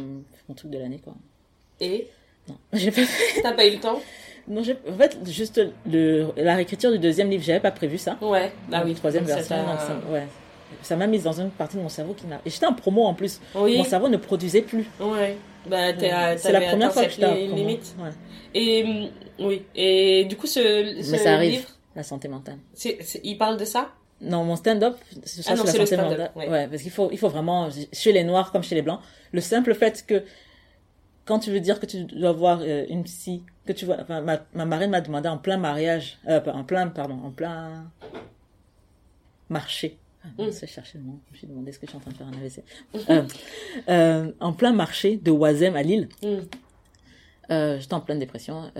mon 0.48 0.54
truc 0.54 0.70
de 0.70 0.78
l'année, 0.78 0.98
quoi. 1.02 1.14
Et 1.80 2.08
Non, 2.48 2.56
j'ai 2.72 2.90
pas 2.90 3.02
t'as 3.42 3.52
pas 3.52 3.66
eu 3.66 3.72
le 3.72 3.80
temps? 3.80 4.00
Non, 4.48 4.62
en 4.62 4.96
fait, 4.96 5.18
juste 5.26 5.60
le, 5.90 6.28
la 6.36 6.54
réécriture 6.54 6.90
du 6.92 6.98
deuxième 6.98 7.28
livre, 7.28 7.42
j'avais 7.44 7.60
pas 7.60 7.72
prévu 7.72 7.98
ça. 7.98 8.16
Ouais. 8.22 8.52
Ah 8.72 8.82
oui. 8.84 8.94
troisième 8.94 9.24
donc 9.24 9.30
ça 9.30 9.36
version, 9.36 9.56
ça, 9.78 10.00
ouais. 10.10 10.26
Ça 10.82 10.96
m'a 10.96 11.06
mise 11.06 11.22
dans 11.24 11.40
une 11.40 11.50
partie 11.50 11.76
de 11.76 11.82
mon 11.82 11.88
cerveau 11.88 12.14
qui 12.14 12.26
n'a. 12.26 12.40
Et 12.44 12.50
j'étais 12.50 12.66
en 12.66 12.74
promo 12.74 13.04
en 13.04 13.14
plus. 13.14 13.40
Oui. 13.54 13.78
Mon 13.78 13.84
cerveau 13.84 14.08
ne 14.08 14.16
produisait 14.16 14.62
plus. 14.62 14.86
Ouais. 15.00 15.36
Bah, 15.68 15.92
C'est 16.36 16.52
la 16.52 16.60
première 16.60 16.92
fois 16.92 17.04
que 17.04 17.10
j'étais 17.10 17.24
en 17.26 17.34
promo. 17.34 17.54
limite. 17.56 17.94
Ouais. 17.98 18.10
Et 18.54 18.84
hum, 18.84 19.08
oui. 19.46 19.62
Et 19.74 20.24
du 20.24 20.36
coup, 20.36 20.46
ce, 20.46 20.60
ce 21.02 21.10
Mais 21.10 21.18
ça 21.18 21.34
arrive, 21.34 21.50
livre, 21.52 21.68
la 21.94 22.02
santé 22.02 22.28
mentale. 22.28 22.58
il 23.24 23.38
parle 23.38 23.56
de 23.58 23.64
ça? 23.64 23.90
Non, 24.20 24.44
mon 24.44 24.56
stand-up, 24.56 24.96
c'est 25.24 25.42
ça, 25.42 25.50
Ah 25.52 25.56
non, 25.56 25.64
la 25.64 25.72
santé 25.72 25.96
mentale. 25.96 26.30
ouais. 26.36 26.48
Ouais. 26.48 26.68
parce 26.68 26.80
qu'il 26.82 26.90
faut, 26.90 27.10
il 27.12 27.18
faut 27.18 27.28
vraiment, 27.28 27.68
chez 27.92 28.12
les 28.12 28.24
noirs 28.24 28.50
comme 28.50 28.62
chez 28.62 28.74
les 28.74 28.80
blancs, 28.82 29.00
le 29.32 29.40
simple 29.42 29.74
fait 29.74 30.04
que 30.06 30.24
quand 31.26 31.38
tu 31.40 31.50
veux 31.50 31.60
dire 31.60 31.78
que 31.80 31.86
tu 31.86 32.04
dois 32.04 32.32
voir 32.32 32.60
euh, 32.62 32.86
une 32.88 33.04
psy, 33.04 33.42
que 33.66 33.72
tu 33.72 33.84
vois, 33.84 33.96
enfin, 34.00 34.22
ma, 34.22 34.38
ma 34.54 34.64
marraine 34.64 34.90
m'a 34.90 35.00
demandé 35.02 35.28
en 35.28 35.36
plein 35.36 35.58
mariage, 35.58 36.18
euh, 36.28 36.40
en 36.52 36.64
plein, 36.64 36.86
pardon, 36.88 37.18
en 37.24 37.30
plein 37.30 37.84
marché. 39.50 39.98
Ah, 40.26 40.42
Mm. 40.42 40.50
Je 40.50 40.66
chercher 40.66 40.98
le. 40.98 41.04
Je 41.04 41.32
me 41.32 41.36
suis 41.36 41.46
demandé 41.46 41.72
ce 41.72 41.78
que 41.78 41.86
je 41.86 41.90
suis 41.90 41.96
en 41.96 42.00
train 42.00 42.10
de 42.10 42.16
faire 42.16 42.26
un 42.26 42.32
AVC. 42.32 42.62
Euh, 43.10 43.22
euh, 43.88 44.32
en 44.40 44.52
plein 44.52 44.72
marché 44.72 45.16
de 45.16 45.30
Oisem 45.30 45.76
à 45.76 45.82
Lille. 45.82 46.08
Hmm. 46.22 46.40
Euh, 47.50 47.78
j'étais 47.78 47.94
en 47.94 48.00
pleine 48.00 48.18
dépression. 48.18 48.70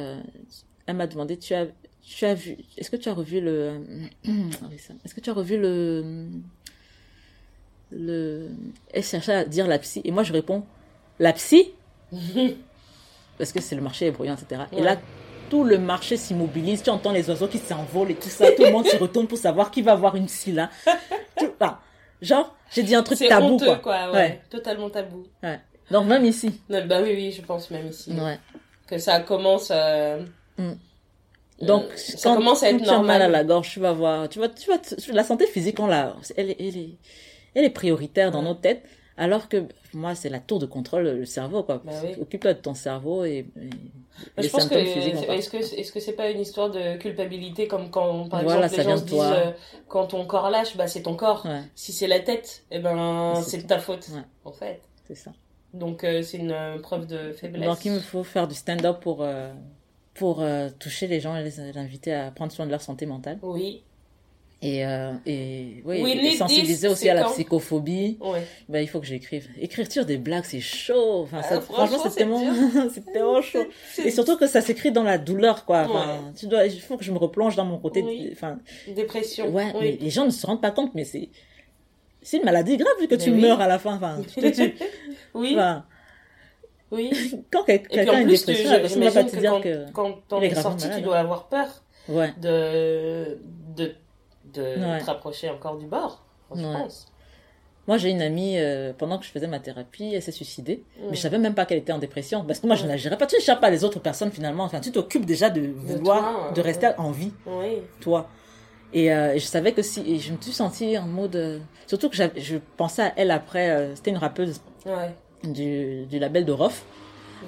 Elle 0.87 0.97
m'a 0.97 1.07
demandé, 1.07 1.37
tu 1.37 1.55
as, 1.55 1.67
tu 2.03 2.25
as 2.25 2.35
vu, 2.35 2.57
est-ce 2.77 2.91
que 2.91 2.97
tu 2.97 3.09
as 3.09 3.13
revu 3.15 3.41
le, 3.41 3.81
est-ce 5.05 5.15
que 5.15 5.21
tu 5.21 5.31
as 5.31 5.33
revu 5.33 5.59
le, 5.59 6.29
le, 7.91 8.51
elle 8.93 9.03
cherchait 9.03 9.35
à 9.35 9.45
dire 9.45 9.67
la 9.67 9.79
psy, 9.79 10.01
et 10.05 10.13
moi 10.13 10.23
je 10.23 10.33
réponds, 10.33 10.65
la 11.19 11.33
psy? 11.33 11.73
Parce 13.39 13.53
que 13.53 13.61
c'est 13.61 13.75
le 13.75 13.83
marché 13.83 14.07
est 14.07 14.11
bruyant, 14.13 14.35
etc. 14.37 14.63
Et 14.73 14.81
là, 14.81 14.99
tout 15.49 15.65
le 15.65 15.79
marché 15.79 16.17
s'immobilise. 16.17 16.83
Tu 16.83 16.91
entends 16.91 17.13
les 17.13 17.29
oiseaux 17.31 17.49
qui 17.49 17.59
s'envolent 17.59 18.11
et 18.11 18.15
tout 18.15 18.29
ça. 18.29 18.51
Tout 18.53 18.63
le 18.65 18.71
monde 18.73 18.87
se 18.87 18.97
retourne 19.05 19.27
pour 19.27 19.39
savoir 19.39 19.71
qui 19.71 19.83
va 19.83 19.93
avoir 19.93 20.17
une 20.17 20.29
scie 20.29 20.53
là. 20.53 20.71
Tout- 21.39 21.53
enfin, 21.61 21.79
genre, 22.23 22.55
j'ai 22.73 22.83
dit 22.83 22.95
un 22.95 23.03
truc 23.03 23.19
tabou, 23.19 23.55
honteux, 23.55 23.67
quoi. 23.67 23.77
quoi. 23.77 24.07
ouais. 24.11 24.17
Ouais. 24.17 24.41
Totalement 24.51 24.91
tabou. 24.91 25.27
Ouais. 25.43 25.61
Donc, 25.91 26.07
même 26.07 26.25
ici. 26.25 26.61
Non, 26.69 26.85
bah 26.87 27.01
oui, 27.03 27.11
oui, 27.15 27.33
je 27.33 27.43
pense 27.43 27.71
même 27.71 27.87
ici. 27.89 28.11
Ouais. 28.13 28.39
Que 28.87 28.99
ça 28.99 29.21
commence 29.21 29.71
à... 29.71 30.17
Mm. 30.59 30.73
Donc, 31.63 31.85
Euh, 31.85 31.97
ça 31.97 32.31
quand, 32.31 32.37
commence 32.37 32.63
à 32.63 32.71
être 32.71 32.79
tu 32.83 32.89
as 32.89 32.93
mal 32.93 32.97
normal. 32.97 33.23
à 33.23 33.29
la 33.29 33.45
gorge, 33.45 33.71
tu 33.71 33.81
vas 33.81 33.93
voir, 33.93 34.29
tu 34.29 34.39
vas, 34.39 34.49
tu 34.49 34.67
te- 34.67 35.13
la 35.13 35.25
santé 35.25 35.47
physique, 35.47 35.81
on 35.81 35.87
l'a, 35.87 36.15
elle, 36.37 36.51
est- 36.51 36.57
elle 36.61 36.77
est, 36.77 36.91
elle 37.55 37.65
est 37.65 37.71
prioritaire 37.71 38.31
dans 38.31 38.41
Ouais. 38.41 38.45
nos 38.49 38.55
têtes, 38.55 38.85
alors 39.19 39.49
que, 39.49 39.65
moi, 39.95 40.15
c'est 40.15 40.29
la 40.29 40.41
tour 40.41 40.59
de 40.59 40.67
contrôle, 40.67 41.05
le 41.05 41.25
cerveau, 41.25 41.63
quoi. 41.63 41.81
Bah 41.85 41.93
oui. 42.05 42.11
Occupe-toi 42.21 42.55
de 42.55 42.59
ton 42.61 42.75
cerveau 42.75 43.25
et, 43.25 43.47
et 43.57 43.71
les 44.39 44.43
je 44.45 44.51
pense 44.51 44.67
que 44.69 44.75
est-ce 44.75 45.49
que 45.51 45.57
est-ce 45.57 45.93
que 45.93 46.01
c'est 46.01 46.13
pas 46.15 46.31
une 46.31 46.41
histoire 46.41 46.71
de 46.71 46.97
culpabilité 46.97 47.67
comme 47.69 47.91
quand 47.91 48.29
par 48.29 48.43
Voilà, 48.43 48.67
exemple 48.67 48.77
les 48.79 48.85
gens 48.85 48.97
se 48.99 49.05
disent 49.05 49.21
euh, 49.23 49.51
quand 49.89 50.07
ton 50.09 50.25
corps 50.27 50.49
lâche 50.51 50.77
bah 50.77 50.87
c'est 50.87 51.03
ton 51.03 51.15
corps 51.17 51.45
Ouais, 51.45 51.61
si 51.75 51.93
c'est 51.93 52.07
la 52.07 52.21
tête 52.21 52.65
eh 52.71 52.79
ben 52.79 53.35
c'est 53.43 53.59
de 53.63 53.67
ta 53.67 53.79
faute 53.79 54.09
Ouais. 54.15 54.23
en 54.47 54.53
fait 54.53 54.81
c'est 55.07 55.15
ça. 55.17 55.33
donc 55.75 56.03
euh, 56.03 56.23
c'est 56.23 56.39
une 56.39 56.53
euh, 56.53 56.79
preuve 56.79 57.07
de 57.07 57.33
faiblesse 57.33 57.67
Donc, 57.67 57.85
il 57.85 57.93
me 57.93 58.01
faut 58.01 58.25
faire 58.25 58.49
du 58.49 58.55
stand-up 58.55 59.01
pour, 59.01 59.23
pour 60.15 60.43
toucher 60.79 61.07
les 61.09 61.21
gens 61.21 61.37
et 61.37 61.43
les, 61.45 61.51
les 61.73 61.79
inviter 61.79 62.15
à 62.15 62.31
prendre 62.31 62.53
soin 62.53 62.65
de 62.67 62.71
leur 62.71 62.81
santé 62.83 63.05
mentale. 63.07 63.39
oui 63.43 63.83
Et, 64.63 64.87
euh, 64.87 65.13
et, 65.27 65.83
We 65.85 66.15
et 66.17 66.35
sensibiliser 66.37 66.89
aussi 66.89 67.09
à 67.11 67.15
la 67.15 67.25
psychophobie. 67.25 68.17
ouais 68.23 68.43
Ben, 68.71 68.81
il 68.81 68.87
faut 68.89 69.01
que 69.01 69.07
j'écrive. 69.07 69.47
Écriture 69.61 70.07
des 70.07 70.17
blagues, 70.17 70.45
c'est 70.47 70.61
chaud. 70.61 71.21
Enfin, 71.25 71.43
ça, 71.43 71.57
Ah, 71.59 71.61
franchement, 71.61 71.99
c'est 72.09 72.15
tellement, 72.17 73.43
chaud. 73.43 73.67
Et 74.03 74.11
surtout 74.11 74.37
que 74.39 74.47
ça 74.47 74.63
s'écrit 74.63 74.93
dans 74.93 75.03
la 75.03 75.19
douleur, 75.19 75.67
quoi. 75.67 75.83
Enfin, 75.89 76.33
tu 76.39 76.47
dois, 76.47 76.65
il 76.67 76.81
faut 76.81 76.97
que 76.97 77.05
je 77.05 77.13
me 77.13 77.19
replonge 77.19 77.55
dans 77.55 77.67
mon 77.67 77.79
côté. 77.79 78.03
Oui. 78.03 78.31
Enfin, 78.33 78.59
dépression 78.89 79.51
ouais, 79.51 79.73
mais 79.79 79.99
les 80.01 80.11
gens 80.11 80.25
ne 80.25 80.31
se 80.31 80.47
rendent 80.47 80.63
pas 80.63 80.71
compte, 80.71 80.95
mais 80.95 81.05
c'est, 81.05 81.29
c'est 82.23 82.39
une 82.39 82.45
maladie 82.45 82.79
grave 82.79 82.95
vu 82.99 83.09
que 83.09 83.15
Mais 83.15 83.21
tu 83.23 83.31
oui. 83.33 83.41
meurs 83.43 83.61
à 83.61 83.69
la 83.69 83.79
fin. 83.79 83.97
Enfin, 83.97 84.21
tu- 84.35 84.53
tu- 84.53 84.75
oui 85.35 85.53
enfin, 85.53 85.85
oui 86.91 87.11
quand 87.53 87.63
quelqu'un 87.65 88.09
a 88.15 88.21
une 88.23 88.29
dépression, 88.29 88.71
je- 88.83 88.89
ça 88.89 88.99
ne 88.99 89.11
pas 89.11 89.25
te 89.25 89.37
dire 89.37 89.61
que, 89.61 89.91
quand 89.93 90.17
il 90.41 90.45
est 90.45 90.55
sorti 90.55 90.87
tu 90.97 91.03
dois 91.03 91.19
avoir 91.19 91.49
peur 91.49 91.83
ouais. 92.09 92.33
de 92.41 93.39
de 93.77 93.95
de 94.57 94.63
Ouais. 94.63 94.99
te 95.01 95.05
rapprocher 95.05 95.49
encore 95.51 95.77
du 95.77 95.87
bord 95.87 96.23
je 96.55 96.63
Ouais. 96.65 96.73
pense 96.73 97.07
Moi, 97.89 97.99
j'ai 97.99 98.11
une 98.11 98.23
amie, 98.23 98.59
euh, 98.59 98.93
pendant 98.99 99.17
que 99.17 99.25
je 99.25 99.31
faisais 99.31 99.47
ma 99.47 99.61
thérapie, 99.61 100.13
elle 100.13 100.21
s'est 100.23 100.33
suicidée. 100.33 100.83
Mais 101.09 101.15
je 101.15 101.21
savais 101.21 101.39
même 101.39 101.55
pas 101.55 101.67
qu'elle 101.67 101.79
était 101.79 101.93
en 101.93 101.99
dépression. 102.01 102.45
Parce 102.45 102.59
que 102.59 102.67
moi, 102.67 102.75
je 102.75 102.83
Ouais. 102.83 102.89
n'agirais 102.89 103.17
pas. 103.17 103.27
Tu 103.27 103.37
n'échappes 103.37 103.61
pas 103.61 103.71
les 103.71 103.85
autres 103.85 104.01
personnes, 104.01 104.33
finalement. 104.33 104.65
Enfin, 104.65 104.81
tu 104.81 104.91
t'occupes 104.91 105.25
déjà 105.25 105.51
de 105.51 105.61
vouloir, 105.73 106.21
toi, 106.21 106.53
de 106.53 106.61
rester 106.61 106.91
en 106.99 107.13
vie. 107.13 107.33
oui 107.47 107.79
toi. 108.01 108.29
Et, 108.93 109.13
euh, 109.13 109.35
je 109.39 109.45
savais 109.45 109.71
que 109.73 109.83
si, 109.83 110.01
et 110.01 110.19
je 110.19 110.33
me 110.33 110.41
suis 110.41 110.51
sentie 110.53 110.99
en 110.99 111.07
mode, 111.07 111.37
euh, 111.37 111.59
surtout 111.87 112.09
que 112.09 112.17
je 112.17 112.57
pensais 112.77 113.03
à 113.03 113.13
elle 113.17 113.31
après, 113.31 113.91
c'était 113.95 114.11
une 114.11 114.17
rappeuse 114.19 114.61
ouais 114.85 115.15
du, 115.45 116.07
du 116.07 116.19
label 116.19 116.45
de 116.45 116.51
Rof. 116.53 116.85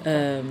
Elle 0.05 0.43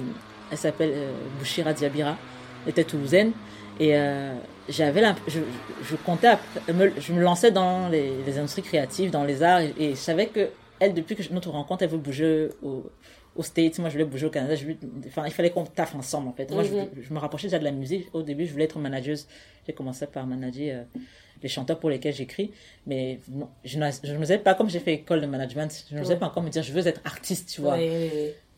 s'appelle 0.58 0.92
Bouchira 1.38 1.72
Diabira, 1.72 2.16
elle 2.64 2.70
était 2.72 2.84
toulousaine. 2.84 3.32
Et 3.80 3.96
euh, 3.96 4.34
j'avais 4.68 5.02
je, 5.28 5.40
je 5.84 5.96
comptais, 5.96 6.34
me- 6.72 6.92
je 7.00 7.12
me 7.12 7.22
lançais 7.22 7.50
dans 7.52 7.88
les, 7.88 8.10
les 8.26 8.38
industries 8.38 8.62
créatives, 8.62 9.10
dans 9.10 9.24
les 9.24 9.42
arts, 9.42 9.60
et, 9.60 9.72
et 9.78 9.90
je 9.90 9.94
savais 9.96 10.26
que 10.26 10.48
elle, 10.80 10.94
depuis 10.94 11.16
que 11.16 11.32
notre 11.32 11.50
rencontre, 11.50 11.82
elle 11.84 11.90
veut 11.90 11.98
bouger 11.98 12.48
au, 12.62 12.90
aux 13.36 13.42
States, 13.42 13.78
moi 13.78 13.88
je 13.88 13.94
voulais 13.94 14.04
bouger 14.04 14.26
au 14.26 14.30
Canada, 14.30 14.54
je 14.56 14.62
voulais- 14.62 14.78
enfin 15.06 15.24
il 15.26 15.32
fallait 15.32 15.50
qu'on 15.50 15.64
taffe 15.64 15.94
ensemble 15.94 16.28
en 16.28 16.32
fait. 16.32 16.50
Moi 16.52 16.62
je- 16.64 16.72
Mhm. 16.72 16.88
je, 17.02 17.12
me 17.14 17.18
rapprochais 17.18 17.46
déjà 17.48 17.58
de 17.58 17.64
la 17.64 17.70
musique. 17.72 18.08
Au 18.12 18.22
début, 18.22 18.46
je 18.46 18.52
voulais 18.52 18.64
être 18.64 18.78
manageuse. 18.78 19.26
J'ai 19.66 19.72
commencé 19.72 20.06
par 20.06 20.26
manager 20.26 20.80
euh, 20.96 21.00
les 21.42 21.48
chanteurs 21.48 21.78
pour 21.78 21.90
lesquels 21.90 22.14
j'écris, 22.14 22.50
mais 22.86 23.20
non, 23.30 23.48
je 23.64 23.78
ne 23.78 23.84
ne 23.86 24.18
faisais 24.18 24.38
pas 24.38 24.54
comme 24.54 24.68
j'ai 24.70 24.80
fait 24.80 24.94
école 24.94 25.20
de 25.20 25.26
management. 25.26 25.84
Je 25.88 25.94
ne 25.94 26.00
faisais 26.00 26.14
Ouais. 26.14 26.18
pas 26.20 26.26
encore 26.26 26.42
me 26.42 26.48
dire 26.50 26.62
je 26.64 26.72
veux 26.72 26.84
être 26.86 27.00
artiste, 27.04 27.48
tu 27.54 27.60
vois. 27.60 27.76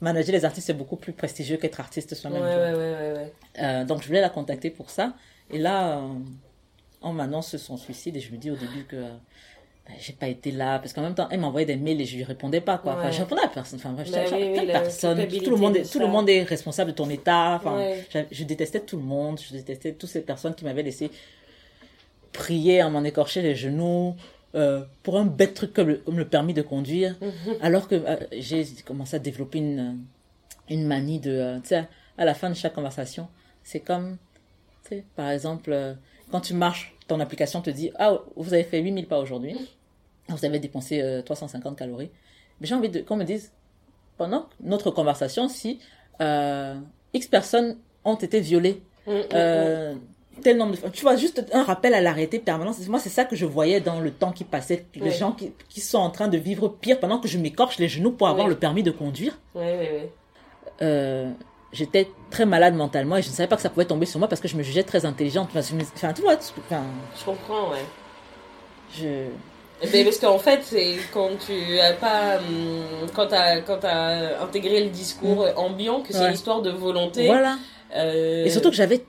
Manager 0.00 0.32
les 0.32 0.44
artistes, 0.44 0.66
c'est 0.66 0.74
beaucoup 0.74 0.96
plus 0.96 1.12
prestigieux 1.12 1.56
qu'être 1.56 1.80
artiste 1.80 2.14
soi-même. 2.14 2.42
ouais, 2.42 2.48
ouais. 2.48 3.32
Euh, 3.60 3.84
donc, 3.84 4.02
je 4.02 4.06
voulais 4.06 4.20
la 4.20 4.30
contacter 4.30 4.70
pour 4.70 4.90
ça. 4.90 5.12
Et 5.50 5.58
là, 5.58 5.98
euh, 5.98 6.08
on 7.02 7.12
m'annonce 7.12 7.56
son 7.56 7.76
suicide 7.76 8.16
et 8.16 8.20
je 8.20 8.32
me 8.32 8.38
dis 8.38 8.50
au 8.50 8.56
début 8.56 8.84
que 8.84 8.96
euh, 8.96 9.08
ben, 9.86 9.94
j'ai 10.00 10.14
pas 10.14 10.28
été 10.28 10.52
là. 10.52 10.78
Parce 10.78 10.94
qu'en 10.94 11.02
même 11.02 11.14
temps, 11.14 11.28
elle 11.30 11.40
m'envoyait 11.40 11.66
des 11.66 11.76
mails 11.76 12.00
et 12.00 12.06
je 12.06 12.16
lui 12.16 12.24
répondais 12.24 12.62
pas. 12.62 12.78
Quoi. 12.78 12.94
Enfin, 12.94 13.10
je 13.10 13.20
répondais 13.20 13.42
à 13.42 13.48
personne. 13.48 13.78
Enfin, 13.78 13.92
bref, 13.92 14.10
Bah 14.10 14.20
oui, 14.32 14.66
personne? 14.66 15.26
Tout 15.26 15.50
le, 15.50 15.56
monde 15.56 15.74
de 15.74 15.78
est, 15.80 15.92
tout 15.92 15.98
le 15.98 16.06
monde 16.06 16.30
est 16.30 16.44
responsable 16.44 16.92
de 16.92 16.96
ton 16.96 17.10
état. 17.10 17.60
Enfin, 17.62 17.78
je 18.30 18.44
détestais 18.44 18.80
tout 18.80 18.96
le 18.96 19.02
monde. 19.02 19.38
Je 19.40 19.52
détestais 19.52 19.92
toutes 19.92 20.10
ces 20.10 20.22
personnes 20.22 20.54
qui 20.54 20.64
m'avaient 20.64 20.82
laissé 20.82 21.10
prier 22.32 22.80
à 22.80 22.88
m'en 22.88 23.04
écorcher 23.04 23.42
les 23.42 23.54
genoux. 23.54 24.14
Euh, 24.54 24.84
pour 25.02 25.16
un 25.18 25.24
bête 25.26 25.54
truc 25.54 25.72
comme 25.72 25.88
le, 25.88 25.96
comme 25.96 26.18
le 26.18 26.26
permis 26.28 26.54
de 26.54 26.62
conduire, 26.62 27.16
Mhm. 27.20 27.54
alors 27.60 27.86
que 27.88 27.94
euh, 27.94 28.16
j'ai 28.32 28.64
commencé 28.84 29.16
à 29.16 29.18
développer 29.18 29.58
une, 29.58 29.78
euh, 29.80 29.92
une 30.74 30.86
manie 30.86 31.20
de, 31.20 31.30
euh, 31.30 31.60
tu 31.60 31.68
sais, 31.68 31.88
à 32.18 32.24
la 32.24 32.34
fin 32.34 32.48
de 32.50 32.54
chaque 32.54 32.74
conversation, 32.74 33.28
c'est 33.62 33.80
comme, 33.80 34.16
tu 34.84 34.88
sais, 34.96 35.04
par 35.16 35.30
exemple, 35.30 35.96
quand 36.30 36.40
tu 36.40 36.54
marches, 36.54 36.94
ton 37.06 37.20
application 37.20 37.60
te 37.62 37.70
dit, 37.70 37.90
ah, 37.98 38.18
vous 38.36 38.52
avez 38.54 38.64
fait 38.64 38.80
8000 38.80 39.06
pas 39.06 39.18
aujourd'hui, 39.20 39.56
vous 40.28 40.44
avez 40.44 40.58
dépensé 40.58 41.00
euh, 41.00 41.22
350 41.22 41.76
calories. 41.78 42.10
Mais 42.60 42.66
j'ai 42.66 42.74
envie 42.74 42.88
de, 42.88 43.00
qu'on 43.00 43.16
me 43.16 43.24
dise, 43.24 43.52
pendant 44.18 44.48
notre 44.62 44.90
conversation, 44.90 45.48
si 45.48 45.80
X 47.12 47.26
personnes 47.28 47.78
ont 48.04 48.16
été 48.16 48.40
violées, 48.40 48.82
Mm, 49.06 49.12
mm, 49.12 49.22
euh, 49.32 49.94
tel 50.40 50.56
nombre 50.56 50.72
de 50.72 50.76
fois. 50.76 50.90
Tu 50.90 51.02
vois, 51.02 51.16
juste 51.16 51.44
un 51.52 51.62
rappel 51.62 51.94
à 51.94 52.00
l'arrêté 52.00 52.38
permanent. 52.38 52.72
Moi, 52.88 52.98
c'est 52.98 53.08
ça 53.08 53.24
que 53.24 53.36
je 53.36 53.46
voyais 53.46 53.80
dans 53.80 54.00
le 54.00 54.10
temps 54.10 54.32
qui 54.32 54.44
passait. 54.44 54.86
Les 54.94 55.10
gens 55.12 55.32
qui, 55.32 55.52
qui 55.68 55.80
sont 55.80 55.98
en 55.98 56.10
train 56.10 56.28
de 56.28 56.36
vivre 56.38 56.68
pire 56.68 56.98
pendant 57.00 57.18
que 57.18 57.28
je 57.28 57.38
m'écorche 57.38 57.78
les 57.78 57.88
genoux 57.88 58.10
pour 58.12 58.28
avoir 58.28 58.46
Oui. 58.46 58.52
le 58.52 58.58
permis 58.58 58.82
de 58.82 58.90
conduire. 58.90 59.38
mm. 59.54 59.58
Ouais, 59.58 59.64
ouais, 59.64 59.78
ouais. 59.78 60.12
Euh, 60.82 61.30
J'étais 61.72 62.08
très 62.30 62.46
malade 62.46 62.74
mentalement 62.74 63.16
et 63.16 63.22
je 63.22 63.28
ne 63.28 63.32
savais 63.32 63.46
pas 63.48 63.54
que 63.54 63.62
ça 63.62 63.70
pouvait 63.70 63.84
tomber 63.84 64.04
sur 64.04 64.18
moi 64.18 64.26
parce 64.26 64.40
que 64.40 64.48
je 64.48 64.56
me 64.56 64.62
jugeais 64.64 64.82
très 64.82 65.04
intelligente. 65.06 65.48
Enfin, 65.50 65.60
je 65.60 65.76
me- 65.76 65.82
enfin, 65.82 66.12
tu 66.12 66.20
vois, 66.22 66.34
tu- 66.36 66.46
enfin, 66.66 66.82
Je 67.16 67.24
comprends, 67.24 67.70
ouais. 67.70 67.84
je... 68.98 69.26
Mais 69.92 70.04
parce 70.04 70.18
qu'en 70.18 70.38
fait, 70.38 70.60
c'est 70.62 70.96
quand 71.12 71.30
tu 71.46 71.78
as 71.80 71.92
pas, 71.94 72.36
hum, 72.38 73.06
quand 73.14 73.28
t'as, 73.28 73.60
quand 73.62 73.78
t'as 73.78 74.42
intégré 74.42 74.82
le 74.84 74.90
discours 74.90 75.46
ambiant, 75.56 76.00
que 76.02 76.12
c'est 76.12 76.18
Ouais. 76.20 76.28
une 76.28 76.34
histoire 76.34 76.60
de 76.60 76.70
volonté. 76.70 77.26
Voilà. 77.26 77.56
euh, 77.96 78.44
Et 78.44 78.50
surtout 78.50 78.70
que 78.70 78.76
j'avais. 78.76 79.04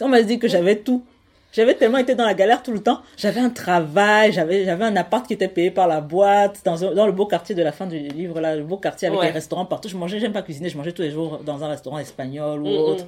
On 0.00 0.08
m'a 0.08 0.22
dit 0.22 0.38
que 0.38 0.48
j'avais 0.48 0.76
tout. 0.76 1.04
J'avais 1.52 1.74
tellement 1.74 1.98
été 1.98 2.16
dans 2.16 2.26
la 2.26 2.34
galère 2.34 2.64
tout 2.64 2.72
le 2.72 2.82
temps. 2.82 3.00
J'avais 3.16 3.38
un 3.40 3.48
travail, 3.50 4.32
j'avais 4.32 4.64
j'avais 4.64 4.84
un 4.84 4.96
appart 4.96 5.24
qui 5.24 5.34
était 5.34 5.46
payé 5.48 5.70
par 5.70 5.86
la 5.86 6.00
boîte 6.00 6.60
dans, 6.64 6.84
un- 6.84 6.94
dans 6.94 7.06
le 7.06 7.12
beau 7.12 7.26
quartier 7.26 7.54
de 7.54 7.62
la 7.62 7.70
fin 7.70 7.86
du 7.86 7.96
livre 7.98 8.40
là, 8.40 8.56
le 8.56 8.64
beau 8.64 8.76
quartier 8.76 9.06
avec 9.06 9.20
Ouais. 9.20 9.26
les 9.26 9.32
restaurants 9.32 9.64
partout. 9.64 9.88
Je 9.88 9.96
mangeais, 9.96 10.18
j'aime 10.18 10.32
pas 10.32 10.42
cuisiner, 10.42 10.68
je 10.68 10.76
mangeais 10.76 10.90
tous 10.90 11.02
les 11.02 11.12
jours 11.12 11.38
dans 11.44 11.62
un 11.62 11.68
restaurant 11.68 11.98
espagnol 12.00 12.60
ou 12.60 12.66
Mm, 12.66 12.70
mm. 12.72 12.76
autre. 12.76 13.06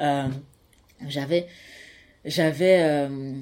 Euh, 0.00 0.24
j'avais 1.08 1.46
j'avais 2.26 2.82
euh, 2.82 3.32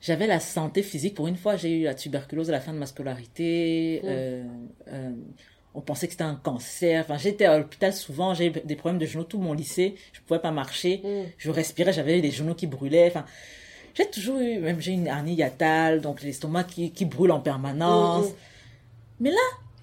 j'avais 0.00 0.26
la 0.26 0.40
santé 0.40 0.82
physique 0.82 1.14
pour 1.14 1.28
une 1.28 1.36
fois. 1.36 1.54
J'ai 1.56 1.70
eu 1.80 1.84
la 1.84 1.94
tuberculose 1.94 2.48
à 2.48 2.52
la 2.52 2.60
fin 2.60 2.72
de 2.72 2.78
ma 2.78 2.86
scolarité. 2.86 4.00
Mm. 4.02 4.06
Euh, 4.08 5.10
on 5.74 5.80
pensait 5.80 6.06
que 6.06 6.12
c'était 6.12 6.24
un 6.24 6.34
cancer. 6.34 7.04
Enfin, 7.04 7.16
j'étais 7.16 7.44
à 7.44 7.58
l'hôpital 7.58 7.92
souvent. 7.92 8.34
J'ai 8.34 8.50
des 8.50 8.76
problèmes 8.76 8.98
de 8.98 9.06
genoux 9.06 9.24
tout 9.24 9.38
mon 9.38 9.52
lycée. 9.52 9.94
Je 10.12 10.20
pouvais 10.20 10.40
pas 10.40 10.50
marcher 10.50 11.00
Mm. 11.04 11.30
je 11.38 11.50
respirais, 11.50 11.92
j'avais 11.92 12.20
les 12.20 12.30
genoux 12.30 12.54
qui 12.54 12.66
brûlaient. 12.66 13.06
Enfin, 13.08 13.24
j'ai 13.94 14.08
toujours 14.10 14.38
eu, 14.38 14.58
même 14.58 14.80
j'ai 14.80 14.92
une 14.92 15.06
hernie 15.06 15.34
hiatale, 15.34 16.00
donc 16.00 16.22
l'estomac 16.22 16.64
qui, 16.64 16.90
qui 16.90 17.04
brûle 17.04 17.30
en 17.32 17.40
permanence. 17.40 18.26
Mm, 18.26 18.30
mm. 18.30 18.34
Mais 19.20 19.30
là, 19.30 19.36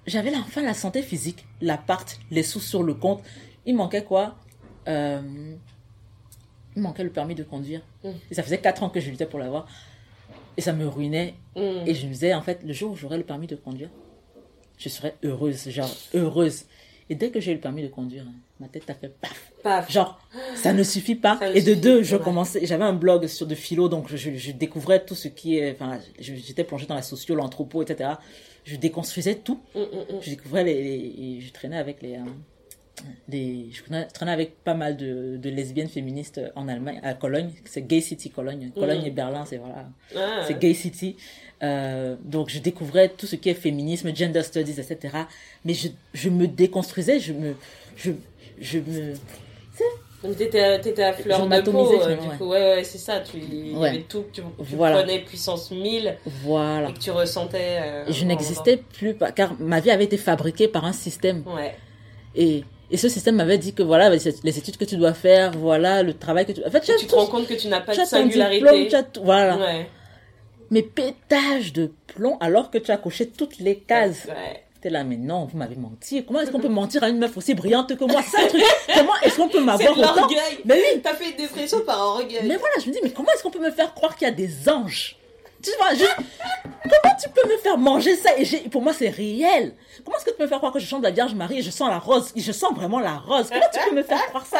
j'avais 0.06 0.34
enfin 0.36 0.62
la 0.62 0.74
santé 0.74 1.02
physique, 1.02 1.44
l'appart, 1.60 2.18
les 2.30 2.42
sous 2.42 2.60
sur 2.60 2.82
le 2.82 2.94
compte. 2.94 3.22
Il 3.66 3.74
manquait 3.76 4.04
quoi? 4.04 4.36
Euh, 4.88 5.20
Il 6.76 6.82
manquait 6.82 7.04
le 7.04 7.10
permis 7.10 7.34
de 7.34 7.44
conduire. 7.44 7.80
Mm. 8.04 8.10
Et 8.30 8.34
ça 8.34 8.42
faisait 8.42 8.58
4 8.58 8.82
ans 8.82 8.90
que 8.90 9.00
je 9.00 9.10
luttais 9.10 9.26
pour 9.26 9.38
l'avoir. 9.38 9.66
Et 10.56 10.60
ça 10.60 10.72
me 10.72 10.86
ruinait. 10.86 11.34
Et 11.56 11.94
je 11.94 12.06
me 12.06 12.12
disais, 12.12 12.34
en 12.34 12.42
fait, 12.42 12.62
le 12.64 12.72
jour 12.72 12.92
où 12.92 12.96
j'aurai 12.96 13.16
le 13.16 13.24
permis 13.24 13.46
de 13.46 13.56
conduire, 13.56 13.90
je 14.78 14.88
serai 14.88 15.14
heureuse, 15.22 15.68
genre 15.68 15.94
heureuse. 16.14 16.64
Et 17.10 17.14
dès 17.14 17.30
que 17.30 17.40
j'ai 17.40 17.52
eu 17.52 17.54
le 17.54 17.60
permis 17.60 17.82
de 17.82 17.88
conduire, 17.88 18.24
ma 18.60 18.68
tête 18.68 18.88
a 18.90 18.94
fait 18.94 19.08
paf. 19.08 19.52
Paf. 19.62 19.90
Genre, 19.90 20.20
ça 20.54 20.72
ne 20.72 20.82
suffit 20.82 21.14
pas. 21.14 21.38
Ça 21.38 21.50
et 21.50 21.62
de 21.62 21.74
deux, 21.74 22.02
je 22.02 22.16
ouais. 22.16 22.22
commençais, 22.22 22.64
j'avais 22.66 22.84
un 22.84 22.92
blog 22.92 23.26
sur 23.26 23.46
de 23.46 23.54
philo, 23.54 23.88
donc 23.88 24.08
je, 24.08 24.16
je 24.16 24.52
découvrais 24.52 25.04
tout 25.04 25.14
ce 25.14 25.28
qui 25.28 25.56
est, 25.56 25.72
enfin, 25.72 25.98
j'étais 26.18 26.64
plongée 26.64 26.86
dans 26.86 26.94
la 26.94 27.02
socio, 27.02 27.34
l'anthropo, 27.34 27.82
etc. 27.82 28.10
Je 28.64 28.76
déconstruisais 28.76 29.36
tout. 29.36 29.60
Mm, 29.74 29.80
mm, 29.80 29.82
mm. 29.82 30.20
Je 30.20 30.30
découvrais 30.30 30.64
les, 30.64 31.40
je 31.40 31.50
traînais 31.52 31.78
avec 31.78 32.02
les, 32.02 32.16
euh, 32.16 32.24
les, 33.28 33.66
je 33.72 33.82
traînais, 34.12 34.32
avec 34.32 34.62
pas 34.64 34.74
mal 34.74 34.96
de, 34.96 35.36
de 35.36 35.50
lesbiennes 35.50 35.88
féministes 35.88 36.40
en 36.56 36.68
Allemagne, 36.68 37.00
à 37.02 37.14
Cologne. 37.14 37.50
C'est 37.64 37.82
Gay 37.86 38.00
City 38.00 38.30
Cologne. 38.30 38.70
Cologne 38.74 39.00
Mhm. 39.00 39.06
et 39.06 39.10
Berlin, 39.10 39.44
c'est 39.46 39.56
voilà 39.58 39.86
Ah, 40.16 40.42
c'est 40.46 40.58
Gay 40.58 40.74
City. 40.74 41.16
Euh, 41.62 42.16
donc 42.24 42.48
je 42.50 42.58
découvrais 42.60 43.08
tout 43.08 43.26
ce 43.26 43.36
qui 43.36 43.48
est 43.48 43.54
féminisme, 43.54 44.14
gender 44.14 44.42
studies, 44.42 44.80
etc. 44.80 45.14
Mais 45.64 45.74
je, 45.74 45.88
je 46.14 46.28
me 46.30 46.46
déconstruisais, 46.46 47.18
je 47.20 47.32
me, 47.32 47.54
je, 47.96 48.12
je 48.60 48.78
me. 48.78 49.14
Donc 50.22 50.36
t'étais, 50.36 50.80
t'étais 50.80 51.04
à 51.04 51.12
fleur 51.12 51.46
de 51.46 51.60
peau, 51.70 51.92
euh, 52.02 52.16
du 52.16 52.28
coup, 52.38 52.46
ouais, 52.46 52.58
ouais, 52.76 52.82
c'est 52.84 52.98
ça, 52.98 53.20
tu, 53.20 53.38
Ouais. 53.76 54.04
tout, 54.08 54.24
tu, 54.32 54.40
tu 54.40 54.46
Voilà. 54.74 54.98
prenais 54.98 55.20
puissance 55.20 55.70
1000 55.70 56.16
Voilà. 56.42 56.90
et 56.90 56.92
que 56.92 56.98
tu 56.98 57.12
ressentais... 57.12 57.78
euh, 57.80 58.04
je 58.10 58.24
n'existais 58.24 58.78
plus, 58.78 59.16
car 59.36 59.54
ma 59.60 59.78
vie 59.78 59.92
avait 59.92 60.02
été 60.04 60.16
fabriquée 60.16 60.66
par 60.66 60.84
un 60.84 60.92
système. 60.92 61.44
Ouais. 61.46 61.76
Et, 62.34 62.64
et 62.90 62.96
ce 62.96 63.08
système 63.08 63.36
m'avait 63.36 63.58
dit 63.58 63.74
que 63.74 63.82
voilà, 63.82 64.08
les 64.10 64.58
études 64.58 64.76
que 64.76 64.84
tu 64.84 64.96
dois 64.96 65.14
faire, 65.14 65.52
voilà, 65.52 66.02
le 66.02 66.14
travail 66.14 66.46
que 66.46 66.52
tu. 66.52 66.64
En 66.64 66.70
fait, 66.70 66.80
tu 66.80 66.90
Et 66.90 66.94
as 66.94 66.98
tu 66.98 67.06
te 67.06 67.14
rends 67.14 67.26
compte 67.26 67.46
que 67.46 67.54
tu 67.54 67.68
n'as 67.68 67.80
pas 67.80 67.92
de 67.94 68.00
diplôme, 68.02 68.30
singularité. 68.30 68.88
tu 68.88 68.94
as 68.96 69.02
tout- 69.02 69.22
voilà. 69.24 69.56
Ouais. 69.58 69.88
Mais 70.70 70.82
pétage 70.82 71.72
de 71.72 71.90
plomb 72.06 72.36
alors 72.40 72.70
que 72.70 72.78
tu 72.78 72.90
as 72.90 72.96
coché 72.96 73.28
toutes 73.28 73.58
les 73.58 73.76
cases. 73.78 74.26
Ouais. 74.26 74.64
T'es 74.80 74.90
là, 74.90 75.02
mais 75.02 75.16
non, 75.16 75.44
vous 75.46 75.58
m'avez 75.58 75.74
menti. 75.74 76.24
Comment 76.24 76.40
est-ce 76.40 76.50
qu'on 76.52 76.60
peut 76.60 76.68
mentir 76.82 77.02
à 77.02 77.08
une 77.08 77.18
meuf 77.18 77.36
aussi 77.36 77.52
brillante 77.54 77.96
que 77.96 78.04
moi? 78.04 78.20
C'est 78.22 78.44
un 78.44 78.46
truc. 78.48 78.62
Comment 78.94 79.12
est-ce 79.22 79.36
qu'on 79.36 79.48
peut 79.48 79.60
m'avoir 79.64 79.98
autant? 79.98 80.28
Mais 80.64 80.74
oui, 80.74 81.00
T'as 81.02 81.14
fait 81.14 81.30
une 81.30 81.36
dépression 81.36 81.80
par 81.80 81.98
orgueil. 82.00 82.40
mais 82.44 82.56
voilà, 82.56 82.74
je 82.82 82.86
me 82.88 82.92
dis, 82.92 83.00
mais 83.02 83.10
comment 83.10 83.28
est-ce 83.34 83.42
qu'on 83.42 83.50
peut 83.50 83.58
me 83.64 83.70
faire 83.72 83.92
croire 83.94 84.14
qu'il 84.16 84.26
y 84.28 84.30
a 84.30 84.34
des 84.34 84.68
anges? 84.68 85.16
Tu 85.70 85.76
vois, 85.78 85.94
juste, 85.94 86.16
comment 86.82 87.14
tu 87.20 87.28
peux 87.30 87.48
me 87.52 87.58
faire 87.58 87.78
manger 87.78 88.14
ça 88.16 88.36
Et 88.38 88.44
j'ai- 88.44 88.68
pour 88.68 88.82
moi, 88.82 88.92
c'est 88.92 89.08
réel. 89.08 89.74
Comment 90.04 90.16
est-ce 90.16 90.24
que 90.24 90.30
tu 90.30 90.36
peux 90.36 90.44
me 90.44 90.48
faire 90.48 90.58
croire 90.58 90.72
que 90.72 90.78
je 90.78 90.86
chante 90.86 91.02
la 91.02 91.10
Vierge 91.10 91.34
Marie 91.34 91.58
et 91.58 91.62
je 91.62 91.70
sens 91.70 91.88
la 91.88 91.98
rose 91.98 92.32
Je 92.36 92.52
sens 92.52 92.74
vraiment 92.74 93.00
la 93.00 93.18
rose. 93.18 93.48
Comment 93.50 93.64
tu 93.72 93.80
peux 93.90 93.96
me 93.96 94.02
faire 94.02 94.24
croire 94.26 94.46
ça 94.46 94.58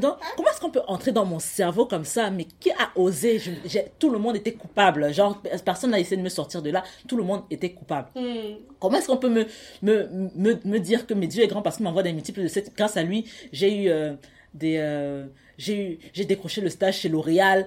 Donc, 0.00 0.16
comment 0.36 0.50
est-ce 0.50 0.60
qu'on 0.60 0.70
peut 0.70 0.82
entrer 0.88 1.12
dans 1.12 1.24
mon 1.24 1.38
cerveau 1.38 1.86
comme 1.86 2.04
ça 2.04 2.30
Mais 2.30 2.46
qui 2.58 2.70
a 2.72 2.90
osé 2.96 3.38
Je- 3.38 3.78
Tout 3.98 4.10
le 4.10 4.18
monde 4.18 4.36
était 4.36 4.52
coupable. 4.52 5.12
Genre, 5.14 5.40
personne 5.64 5.90
n'a 5.90 6.00
essayé 6.00 6.16
de 6.16 6.22
me 6.22 6.28
sortir 6.28 6.60
de 6.62 6.70
là. 6.70 6.82
Tout 7.08 7.16
le 7.16 7.22
monde 7.24 7.42
était 7.50 7.70
coupable. 7.72 8.08
Hmm. 8.14 8.56
Comment 8.78 8.98
est-ce 8.98 9.06
qu'on 9.06 9.16
peut 9.16 9.28
me, 9.28 9.46
me, 9.82 10.08
me, 10.34 10.58
me 10.64 10.78
dire 10.78 11.06
que 11.06 11.14
mes 11.14 11.26
Dieu 11.28 11.42
est 11.44 11.48
grand 11.48 11.62
parce 11.62 11.76
qu'il 11.76 11.84
m'envoie 11.84 12.02
des 12.02 12.12
multiples 12.12 12.42
de 12.42 12.48
7 12.48 12.72
Grâce 12.76 12.96
à 12.96 13.02
lui, 13.02 13.30
j'ai 13.52 13.74
eu 13.84 13.88
euh, 13.90 14.14
des. 14.54 14.76
euh, 14.78 15.26
j'ai 15.58 15.76
eu 15.76 15.98
j'ai 16.14 16.24
décroché 16.24 16.60
le 16.62 16.70
stage 16.70 16.98
chez 16.98 17.08
L'Oréal. 17.08 17.66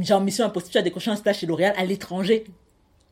Genre, 0.00 0.20
mission 0.20 0.44
impossible, 0.44 0.72
tu 0.72 0.78
as 0.78 0.82
décroché 0.82 1.10
un 1.10 1.16
stage 1.16 1.38
chez 1.38 1.46
L'Oréal 1.46 1.74
à 1.76 1.84
l'étranger. 1.84 2.44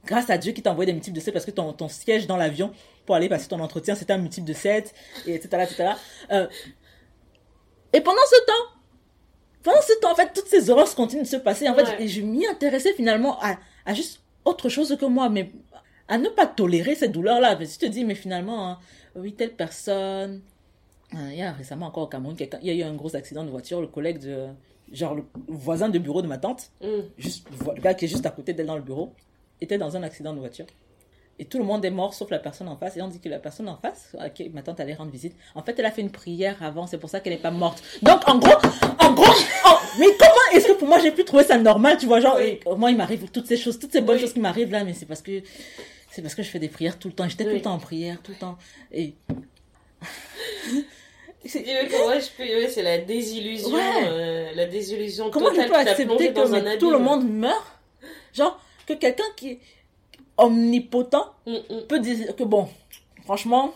Grâce 0.07 0.31
à 0.31 0.39
Dieu 0.39 0.53
qui 0.53 0.63
t'a 0.63 0.71
envoyé 0.73 0.87
des 0.87 0.93
multiples 0.95 1.17
de 1.17 1.21
7 1.21 1.33
parce 1.33 1.45
que 1.45 1.51
ton, 1.51 1.73
ton 1.73 1.89
siège 1.89 2.27
dans 2.27 2.37
l'avion 2.37 2.73
pour 3.05 3.15
aller 3.15 3.29
passer 3.29 3.49
ton 3.49 3.61
entretien, 3.61 3.95
c'était 3.95 4.13
un 4.15 4.19
multiple 4.19 4.47
de 4.47 4.53
7, 4.55 4.95
et 5.27 5.35
etc. 5.35 5.65
etc. 5.65 5.91
Euh, 6.33 6.47
et 7.93 8.01
pendant 8.01 8.23
ce 8.31 8.47
temps, 8.47 8.77
pendant 9.63 9.83
ce 9.83 9.99
temps, 10.01 10.13
en 10.13 10.15
fait, 10.15 10.33
toutes 10.35 10.47
ces 10.47 10.71
horreurs 10.71 10.95
continuent 10.95 11.23
de 11.23 11.27
se 11.29 11.37
passer. 11.37 11.69
En 11.69 11.75
fait, 11.75 12.01
et 12.01 12.09
je 12.09 12.23
m'y 12.23 12.47
intéressais 12.47 12.95
finalement 12.95 13.39
à, 13.43 13.57
à 13.85 13.93
juste 13.95 14.21
autre 14.45 14.69
chose 14.69 14.97
que 14.99 15.05
moi, 15.07 15.29
mais 15.29 15.51
à 16.09 16.17
ne 16.19 16.29
pas 16.29 16.47
tolérer 16.47 16.95
cette 16.95 17.13
douleur-là. 17.13 17.57
Parce 17.57 17.75
que 17.77 17.81
tu 17.81 17.87
te 17.87 17.93
dis, 17.93 18.05
mais 18.05 18.15
finalement, 18.15 18.71
hein, 18.71 18.79
oui, 19.17 19.35
telle 19.35 19.53
personne. 19.55 20.41
hein, 21.13 21.29
il 21.31 21.39
y 21.39 21.43
a 21.43 21.53
récemment 21.53 21.87
encore 21.87 22.05
au 22.05 22.07
Cameroun, 22.07 22.37
il 22.63 22.67
y 22.67 22.71
a 22.71 22.75
eu 22.75 22.89
un 22.89 22.95
gros 22.95 23.15
accident 23.17 23.45
de 23.45 23.51
voiture. 23.51 23.81
Le 23.83 23.87
collègue 23.89 24.19
de. 24.19 24.47
Genre, 24.93 25.15
le 25.15 25.23
voisin 25.49 25.89
de 25.89 25.99
bureau 25.99 26.21
de 26.23 26.27
ma 26.27 26.39
tante, 26.39 26.71
Hmm. 26.81 27.03
juste, 27.17 27.47
le 27.77 27.81
gars 27.81 27.95
qui 27.95 28.07
est 28.07 28.09
juste 28.09 28.27
à 28.27 28.31
côté 28.31 28.53
d'elle 28.55 28.67
dans 28.67 28.77
le 28.77 28.83
bureau, 28.83 29.13
était 29.61 29.79
dans 29.79 29.97
un 29.97 30.03
accident 30.03 30.33
de 30.35 30.39
voiture. 30.41 30.67
Et 31.39 31.45
tout 31.47 31.59
le 31.59 31.65
monde 31.65 31.83
est 31.85 31.91
mort 31.91 32.13
sauf 32.13 32.29
la 32.31 32.39
personne 32.39 32.69
en 32.69 32.77
face. 32.77 32.97
Et 32.99 33.03
on 33.03 33.09
dit 33.09 33.19
que 33.21 33.29
la 33.29 33.39
personne 33.39 33.69
en 33.69 33.77
face, 33.77 34.15
à 34.19 34.29
qui 34.29 34.49
ma 34.51 34.63
tante 34.63 34.79
allait 34.81 34.93
rendre 34.95 35.11
visite, 35.11 35.35
en 35.55 35.63
fait, 35.63 35.79
elle 35.79 35.87
a 35.87 35.91
fait 35.91 36.03
une 36.03 36.11
prière 36.11 36.63
avant. 36.63 36.87
C'est 36.87 36.99
pour 36.99 37.09
ça 37.09 37.21
qu'elle 37.21 37.33
n'est 37.33 37.39
pas 37.39 37.51
morte. 37.51 37.83
Donc, 38.03 38.21
en 38.29 38.39
gros, 38.39 38.53
en 38.99 39.15
gros, 39.15 39.33
mais 39.99 40.07
comment 40.19 40.47
est-ce 40.53 40.67
que 40.67 40.73
pour 40.73 40.87
moi 40.89 40.99
j'ai 40.99 41.13
pu 41.13 41.25
trouver 41.25 41.45
ça 41.45 41.57
normal 41.57 41.97
Tu 41.99 42.05
vois, 42.07 42.21
genre, 42.21 42.37
Oui. 42.39 42.61
moi 42.77 42.91
il 42.91 42.97
m'arrive 42.99 43.31
toutes 43.31 43.47
ces 43.47 43.57
choses, 43.57 43.79
toutes 43.79 43.93
ces 43.93 44.03
bonnes 44.03 44.17
Oui. 44.17 44.21
choses 44.21 44.35
qui 44.35 44.41
m'arrivent 44.41 44.71
là, 44.71 44.85
mais 44.85 44.93
c'est 44.93 45.07
parce 45.07 45.23
que 45.23 45.41
c'est 46.11 46.21
parce 46.21 46.35
que 46.35 46.43
je 46.43 46.49
fais 46.51 46.59
des 46.59 46.69
prières 46.69 46.99
tout 46.99 47.09
le 47.09 47.15
temps. 47.15 47.27
J'étais 47.29 47.45
tout 47.45 47.51
le 47.51 47.63
temps 47.63 47.73
en 47.75 47.79
prière, 47.79 48.21
tout 48.23 48.33
le 48.33 48.39
temps. 48.39 48.59
Et 48.93 49.15
C'est 51.45 51.65
ouais, 51.65 51.89
je 52.21 52.31
peux- 52.37 52.43
ouais, 52.43 52.69
c'est 52.69 52.83
la 52.83 52.99
désillusion, 52.99 53.71
Ouais. 53.75 53.81
euh, 54.09 54.51
la 54.55 54.67
désillusion 54.67 55.31
comment 55.31 55.49
totale 55.51 55.69
peux 55.69 55.75
accepter 55.77 56.33
que 56.35 56.49
mais 56.49 56.79
tout 56.79 56.91
le 56.91 56.99
monde 56.99 57.29
meurt? 57.29 57.65
Genre 58.35 58.61
que 58.87 58.93
quelqu'un 58.95 59.25
qui 59.37 59.53
est 59.53 59.61
omnipotent 60.37 61.35
Hmm, 61.47 61.55
hmm. 61.71 61.81
peut 61.89 61.99
dire 62.01 62.37
que 62.37 62.45
bon, 62.45 62.69
franchement, 63.25 63.73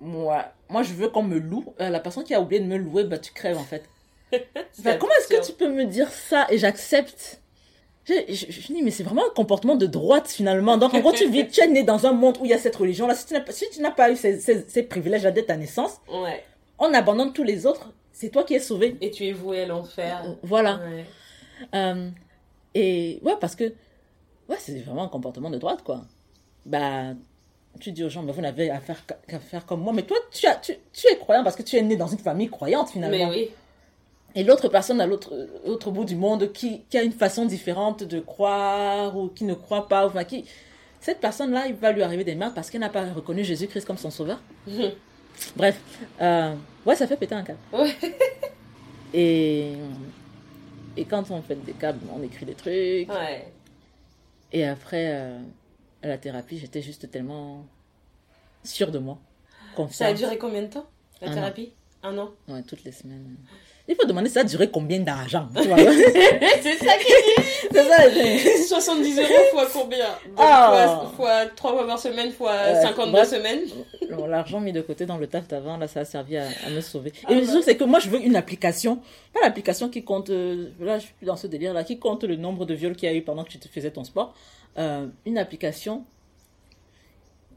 moi, 0.00 0.44
moi 0.68 0.82
je 0.82 0.92
veux 0.94 1.08
qu'on 1.08 1.22
me 1.22 1.38
loue. 1.38 1.74
Euh, 1.80 1.88
la 1.90 2.00
personne 2.00 2.24
qui 2.24 2.34
a 2.34 2.40
oublié 2.40 2.60
de 2.60 2.66
me 2.66 2.76
louer, 2.76 3.04
bah 3.04 3.18
tu 3.18 3.32
crèves 3.32 3.58
en 3.58 3.64
fait. 3.64 3.84
Enfin, 4.78 4.96
comment 4.98 5.12
est-ce 5.20 5.28
que 5.28 5.44
tu 5.46 5.52
peux 5.52 5.68
me 5.68 5.84
dire 5.84 6.10
ça 6.12 6.46
et 6.50 6.58
j'accepte 6.58 7.40
je, 8.08 8.32
je, 8.34 8.46
je 8.50 8.72
dis, 8.72 8.82
mais 8.82 8.90
c'est 8.90 9.02
vraiment 9.02 9.22
un 9.26 9.34
comportement 9.34 9.76
de 9.76 9.86
droite 9.86 10.28
finalement. 10.28 10.76
Donc 10.78 10.94
en 10.94 11.00
gros, 11.00 11.12
tu 11.12 11.28
vis, 11.28 11.46
tu 11.48 11.60
es 11.60 11.68
né 11.68 11.82
dans 11.82 12.06
un 12.06 12.12
monde 12.12 12.38
où 12.40 12.44
il 12.44 12.50
y 12.50 12.54
a 12.54 12.58
cette 12.58 12.76
religion-là. 12.76 13.14
Si 13.14 13.26
tu 13.26 13.34
n'as 13.34 13.40
pas, 13.40 13.52
si 13.52 13.66
pas 13.96 14.10
eu 14.10 14.16
ces, 14.16 14.40
ces, 14.40 14.64
ces 14.68 14.82
privilèges-là 14.82 15.30
dès 15.30 15.42
ta 15.44 15.56
naissance, 15.56 15.98
Ouais. 16.10 16.42
on 16.78 16.92
abandonne 16.94 17.32
tous 17.32 17.44
les 17.44 17.66
autres. 17.66 17.92
C'est 18.12 18.30
toi 18.30 18.42
qui 18.44 18.54
es 18.54 18.60
sauvé. 18.60 18.96
Et 19.00 19.10
tu 19.10 19.24
es 19.26 19.32
voué 19.32 19.62
à 19.62 19.66
l'enfer. 19.66 20.36
Voilà. 20.42 20.78
Ouais. 20.78 21.04
Euh, 21.74 22.10
et 22.74 23.20
ouais, 23.22 23.34
parce 23.40 23.54
que 23.54 23.64
ouais, 24.48 24.56
c'est 24.58 24.78
vraiment 24.80 25.04
un 25.04 25.08
comportement 25.08 25.50
de 25.50 25.58
droite, 25.58 25.82
quoi. 25.84 26.02
Bah, 26.66 27.14
tu 27.80 27.92
dis 27.92 28.02
aux 28.02 28.08
gens, 28.08 28.22
mais 28.22 28.32
vous 28.32 28.40
n'avez 28.40 28.70
à 28.70 28.80
faire 28.80 29.04
qu'à 29.06 29.38
faire 29.38 29.66
comme 29.66 29.80
moi. 29.82 29.92
Mais 29.92 30.02
toi, 30.02 30.16
tu, 30.32 30.46
as, 30.46 30.56
tu, 30.56 30.74
tu 30.92 31.06
es 31.08 31.16
croyant 31.16 31.44
parce 31.44 31.54
que 31.56 31.62
tu 31.62 31.76
es 31.76 31.82
né 31.82 31.96
dans 31.96 32.06
une 32.08 32.18
famille 32.18 32.48
croyante, 32.48 32.90
finalement. 32.90 33.16
Mais 33.16 33.26
oui. 33.30 33.50
Et 34.34 34.44
l'autre 34.44 34.68
personne 34.68 35.00
à 35.00 35.06
l'autre 35.06 35.32
l'autre 35.66 35.90
bout 35.90 36.04
du 36.04 36.14
monde 36.16 36.52
qui, 36.52 36.82
qui 36.90 36.98
a 36.98 37.02
une 37.02 37.12
façon 37.12 37.46
différente 37.46 38.04
de 38.04 38.20
croire 38.20 39.16
ou 39.16 39.28
qui 39.28 39.44
ne 39.44 39.54
croit 39.54 39.88
pas, 39.88 40.06
enfin, 40.06 40.24
qui. 40.24 40.44
Cette 41.00 41.20
personne-là, 41.20 41.66
il 41.68 41.74
va 41.74 41.92
lui 41.92 42.02
arriver 42.02 42.24
des 42.24 42.34
merdes 42.34 42.54
parce 42.54 42.70
qu'elle 42.70 42.80
n'a 42.80 42.88
pas 42.90 43.12
reconnu 43.12 43.44
Jésus-Christ 43.44 43.84
comme 43.86 43.96
son 43.98 44.10
sauveur. 44.10 44.40
Bref, 45.56 45.80
euh, 46.20 46.54
ouais, 46.84 46.96
ça 46.96 47.06
fait 47.06 47.16
péter 47.16 47.34
un 47.34 47.42
câble. 47.44 47.58
Ouais. 47.72 47.94
Et, 49.14 49.72
et 50.98 51.04
quand 51.06 51.30
on 51.30 51.40
fait 51.40 51.54
des 51.64 51.72
câbles, 51.72 52.00
on 52.14 52.22
écrit 52.22 52.44
des 52.44 52.52
trucs. 52.54 53.08
Ouais. 53.10 53.50
Et 54.52 54.66
après, 54.66 55.06
euh, 55.14 55.38
à 56.02 56.08
la 56.08 56.18
thérapie, 56.18 56.58
j'étais 56.58 56.82
juste 56.82 57.10
tellement 57.10 57.64
sûre 58.64 58.90
de 58.90 58.98
moi. 58.98 59.18
Ça 59.62 59.72
a 59.72 59.76
Confiante. 59.76 60.16
duré 60.16 60.36
combien 60.38 60.60
de 60.62 60.66
temps, 60.66 60.86
la 61.22 61.28
Un 61.28 61.30
an. 61.30 61.34
thérapie? 61.36 61.72
Un 62.02 62.18
an? 62.18 62.30
Ouais, 62.48 62.62
toutes 62.64 62.84
les 62.84 62.92
semaines. 62.92 63.36
Il 63.90 63.94
faut 63.96 64.06
demander 64.06 64.28
ça 64.28 64.40
a 64.40 64.44
duré 64.44 64.70
combien 64.70 65.00
d'argent. 65.00 65.48
c'est 65.56 66.76
ça 66.76 66.92
qui 66.98 67.12
C'est 67.72 67.84
ça. 67.84 68.10
j'ai- 68.10 68.62
70 68.64 69.18
euros 69.18 69.28
fois 69.52 69.66
combien? 69.72 69.98
Donc, 70.26 70.36
Ah. 70.36 71.10
fois, 71.16 71.26
fois 71.26 71.46
3 71.46 71.72
fois 71.72 71.86
par 71.86 71.98
semaine, 71.98 72.30
fois 72.32 72.52
Euh, 72.52 72.82
52 72.82 73.12
bref. 73.12 73.28
semaines. 73.30 73.60
L'argent 74.28 74.60
mis 74.60 74.72
de 74.72 74.80
côté 74.82 75.06
dans 75.06 75.16
le 75.16 75.26
taf 75.26 75.48
d'avant, 75.48 75.76
là, 75.78 75.88
ça 75.88 76.00
a 76.00 76.04
servi 76.04 76.36
à, 76.36 76.46
à 76.66 76.70
me 76.70 76.80
sauver. 76.82 77.12
Ah 77.26 77.32
Et 77.32 77.36
le 77.36 77.40
bah. 77.46 77.52
truc, 77.52 77.62
c'est 77.64 77.76
que 77.76 77.84
moi, 77.84 77.98
je 77.98 78.08
veux 78.10 78.20
une 78.20 78.36
application. 78.36 79.00
Pas 79.32 79.40
l'application 79.42 79.88
qui 79.88 80.04
compte, 80.04 80.28
euh, 80.30 80.68
là, 80.80 80.98
je 80.98 81.04
suis 81.06 81.14
plus 81.14 81.26
dans 81.26 81.36
ce 81.36 81.46
délire-là, 81.46 81.82
qui 81.84 81.98
compte 81.98 82.24
le 82.24 82.36
nombre 82.36 82.66
de 82.66 82.74
viols 82.74 82.94
qu'il 82.94 83.08
y 83.08 83.12
a 83.12 83.14
eu 83.14 83.22
pendant 83.22 83.44
que 83.44 83.50
tu 83.50 83.58
faisais 83.72 83.90
ton 83.90 84.04
sport. 84.04 84.34
Euh, 84.76 85.06
une 85.24 85.38
application, 85.38 86.04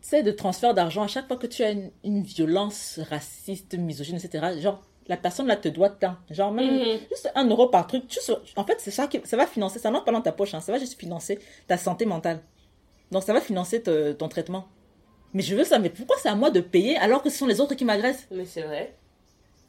sais, 0.01 0.23
de 0.23 0.31
transfert 0.31 0.73
d'argent. 0.73 1.03
À 1.03 1.07
chaque 1.07 1.27
fois 1.27 1.37
que 1.37 1.47
tu 1.47 1.63
as 1.63 1.71
une, 1.71 1.91
une 2.03 2.23
violence 2.23 2.99
raciste, 3.09 3.75
misogyne, 3.77 4.15
etc., 4.17 4.59
genre, 4.61 4.81
la 5.07 5.17
personne 5.17 5.47
là 5.47 5.55
te 5.55 5.67
doit 5.67 5.89
tant. 5.89 6.15
Genre, 6.29 6.51
même 6.51 6.73
Mhm. 6.79 6.99
juste 7.09 7.31
un 7.35 7.47
euro 7.49 7.67
par 7.67 7.87
truc. 7.87 8.03
Sais- 8.09 8.33
en 8.55 8.63
fait, 8.65 8.75
c'est 8.79 8.91
ça 8.91 9.07
qui 9.07 9.19
ça 9.25 9.37
va 9.37 9.45
financer. 9.47 9.79
Ça 9.79 9.89
n'entre 9.91 10.05
pas 10.05 10.11
dans 10.11 10.21
ta 10.21 10.31
poche, 10.31 10.53
hein, 10.53 10.61
ça 10.61 10.71
va 10.71 10.77
juste 10.79 10.99
financer 10.99 11.39
ta 11.67 11.77
santé 11.77 12.05
mentale. 12.05 12.41
Donc, 13.11 13.23
ça 13.23 13.33
va 13.33 13.41
financer 13.41 13.81
te- 13.81 14.13
ton 14.13 14.27
traitement. 14.29 14.67
Mais 15.33 15.41
je 15.43 15.55
veux 15.55 15.63
ça, 15.63 15.79
mais 15.79 15.89
pourquoi 15.89 16.17
c'est 16.21 16.29
à 16.29 16.35
moi 16.35 16.49
de 16.51 16.59
payer 16.61 16.97
alors 16.97 17.21
que 17.23 17.29
ce 17.29 17.37
sont 17.37 17.47
les 17.47 17.59
autres 17.61 17.75
qui 17.75 17.85
m'agressent? 17.85 18.27
Mais 18.31 18.45
c'est 18.45 18.61
vrai. 18.63 18.95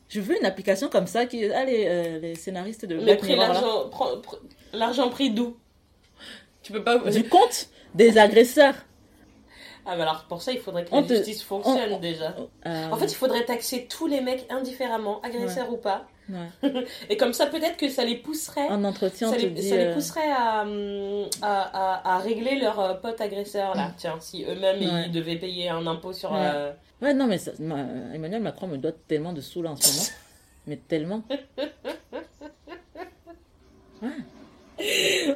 Je 0.08 0.20
veux 0.20 0.36
une 0.38 0.44
application 0.44 0.88
comme 0.88 1.06
ça 1.06 1.24
qui. 1.26 1.44
Allez, 1.46 1.84
euh, 1.88 2.18
les 2.18 2.34
scénaristes 2.34 2.84
de 2.84 2.96
Mais 2.96 3.16
l'argent 4.72 5.08
pris 5.08 5.30
d'où? 5.30 5.56
Tu 6.62 6.72
peux 6.72 6.82
pas. 6.84 6.98
Du 6.98 7.28
compte 7.28 7.68
des 7.94 8.18
agresseurs. 8.18 8.74
Ah, 9.84 9.96
mais 9.96 10.02
alors 10.02 10.24
pour 10.28 10.40
ça, 10.42 10.52
il 10.52 10.58
faudrait 10.60 10.84
que 10.84 10.90
On 10.92 11.00
la 11.00 11.06
te- 11.06 11.14
justice 11.14 11.42
fonctionne 11.42 11.92
on- 11.94 11.98
déjà. 11.98 12.34
Euh, 12.66 12.90
En 12.90 12.96
fait, 12.96 13.06
il 13.06 13.14
faudrait 13.16 13.44
taxer 13.44 13.86
tous 13.88 14.06
les 14.06 14.20
mecs 14.20 14.46
indifféremment, 14.50 15.20
agresseurs 15.22 15.72
ou 15.72 15.76
pas. 15.76 16.06
ouais. 16.30 16.84
Et 17.10 17.16
comme 17.16 17.32
ça, 17.32 17.46
peut-être 17.46 17.76
que 17.76 17.88
ça 17.88 18.04
les 18.04 18.16
pousserait. 18.16 18.68
en 18.68 18.84
entretien, 18.84 19.28
on 19.28 19.32
ça 19.32 19.36
te 19.38 19.42
les, 19.42 19.50
dit. 19.50 19.68
ça 19.68 19.76
les 19.76 19.84
euh, 19.86 19.94
pousserait 19.94 20.30
à, 20.30 20.62
hum, 20.62 21.26
à, 21.42 21.62
à, 22.02 22.14
à 22.14 22.18
régler 22.18 22.60
leurs 22.60 22.78
euh, 22.78 22.94
potes 22.94 23.20
agresseurs 23.20 23.74
là. 23.74 23.90
Tiens, 23.96 24.16
si 24.20 24.44
eux-mêmes 24.44 24.78
Ouais. 24.80 25.04
ils 25.06 25.12
devaient 25.12 25.36
payer 25.36 25.68
un 25.68 25.84
impôt 25.86 26.12
sur. 26.12 26.30
Ouais. 26.32 26.38
euh, 26.40 26.72
Ouais, 27.00 27.12
non, 27.14 27.26
mais 27.26 27.38
ça- 27.38 27.50
ma- 27.58 28.14
Emmanuel 28.14 28.40
Macron 28.42 28.68
me 28.68 28.76
doit 28.78 28.92
tellement 28.92 29.32
de 29.32 29.40
sous 29.40 29.62
là 29.62 29.70
en 29.72 29.76
ce 29.76 29.88
moment. 29.92 30.06
Mais 30.68 30.76
tellement. 30.76 31.24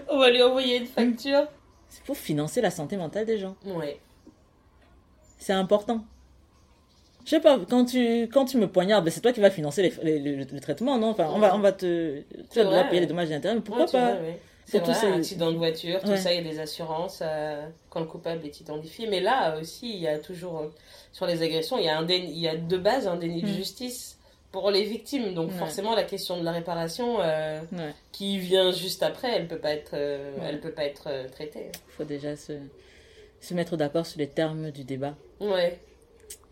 On 0.08 0.18
va 0.18 0.30
lui 0.30 0.42
envoyer 0.42 0.76
une 0.76 0.86
facture. 0.86 1.46
C'est 1.88 2.02
pour 2.04 2.16
financer 2.16 2.60
la 2.60 2.70
santé 2.70 2.96
mentale 2.96 3.26
des 3.26 3.38
gens. 3.38 3.56
Ouais. 3.64 3.98
C'est 5.46 5.52
important. 5.52 6.00
Je 7.24 7.30
sais 7.30 7.40
pas, 7.40 7.56
quand 7.70 7.84
tu, 7.84 8.22
quand 8.32 8.46
tu 8.46 8.56
me 8.56 8.66
poignardes, 8.66 9.04
ben, 9.04 9.12
c'est 9.12 9.20
toi 9.20 9.32
qui 9.32 9.38
vas 9.38 9.50
financer 9.50 9.80
les, 10.02 10.18
les- 10.18 10.34
le, 10.34 10.44
le 10.44 10.60
traitement, 10.60 10.98
non? 10.98 11.10
Enfin, 11.10 11.28
on, 11.32 11.38
va, 11.38 11.54
on 11.54 11.60
va 11.60 11.70
te. 11.70 12.20
Tu 12.50 12.60
vas 12.64 12.82
payer 12.82 13.02
les 13.02 13.06
dommages 13.06 13.30
et 13.30 13.34
intérêts, 13.36 13.54
mais 13.54 13.60
pourquoi 13.60 13.84
Ouais, 13.84 13.92
pas? 13.92 14.14
vois. 14.14 14.22
C'est 14.64 14.80
vrai, 14.80 14.94
ces- 14.94 15.06
accident 15.12 15.52
de 15.52 15.56
voiture, 15.56 16.00
tout 16.00 16.08
Ouais. 16.08 16.16
ça, 16.16 16.32
il 16.32 16.44
y 16.44 16.48
a 16.48 16.52
des 16.52 16.58
assurances 16.58 17.20
euh, 17.22 17.64
quand 17.90 18.00
le 18.00 18.06
coupable 18.06 18.44
est 18.44 18.58
identifié. 18.60 19.06
Mais 19.06 19.20
là 19.20 19.56
aussi, 19.60 19.88
il 19.88 20.00
y 20.00 20.08
a 20.08 20.18
toujours, 20.18 20.58
euh, 20.58 20.68
sur 21.12 21.26
les 21.26 21.40
agressions, 21.42 21.78
il 21.78 21.84
y 21.84 21.88
a, 21.88 21.96
un 21.96 22.04
déni- 22.04 22.30
il 22.32 22.38
y 22.40 22.48
a 22.48 22.56
de 22.56 22.76
base 22.76 23.06
un 23.06 23.14
déni 23.14 23.40
de 23.42 23.46
Mm. 23.48 23.54
justice 23.54 24.18
pour 24.50 24.72
les 24.72 24.82
victimes. 24.82 25.32
Donc 25.34 25.52
Ouais. 25.52 25.56
forcément, 25.58 25.94
la 25.94 26.02
question 26.02 26.40
de 26.40 26.44
la 26.44 26.50
réparation 26.50 27.18
euh, 27.20 27.60
Ouais. 27.70 27.94
qui 28.10 28.38
vient 28.40 28.72
juste 28.72 29.04
après, 29.04 29.28
elle 29.30 29.46
peut 29.46 29.58
pas 29.58 29.70
être, 29.74 29.94
elle 29.94 30.58
peut 30.60 30.72
pas 30.72 30.84
être 30.86 31.30
traitée. 31.30 31.66
Il 31.72 31.92
faut 31.96 32.04
déjà 32.04 32.34
se, 32.34 32.54
se 33.46 33.54
mettre 33.54 33.76
d'accord 33.76 34.06
sur 34.06 34.18
les 34.18 34.28
termes 34.28 34.70
du 34.70 34.84
débat. 34.84 35.14
Ouais, 35.40 35.80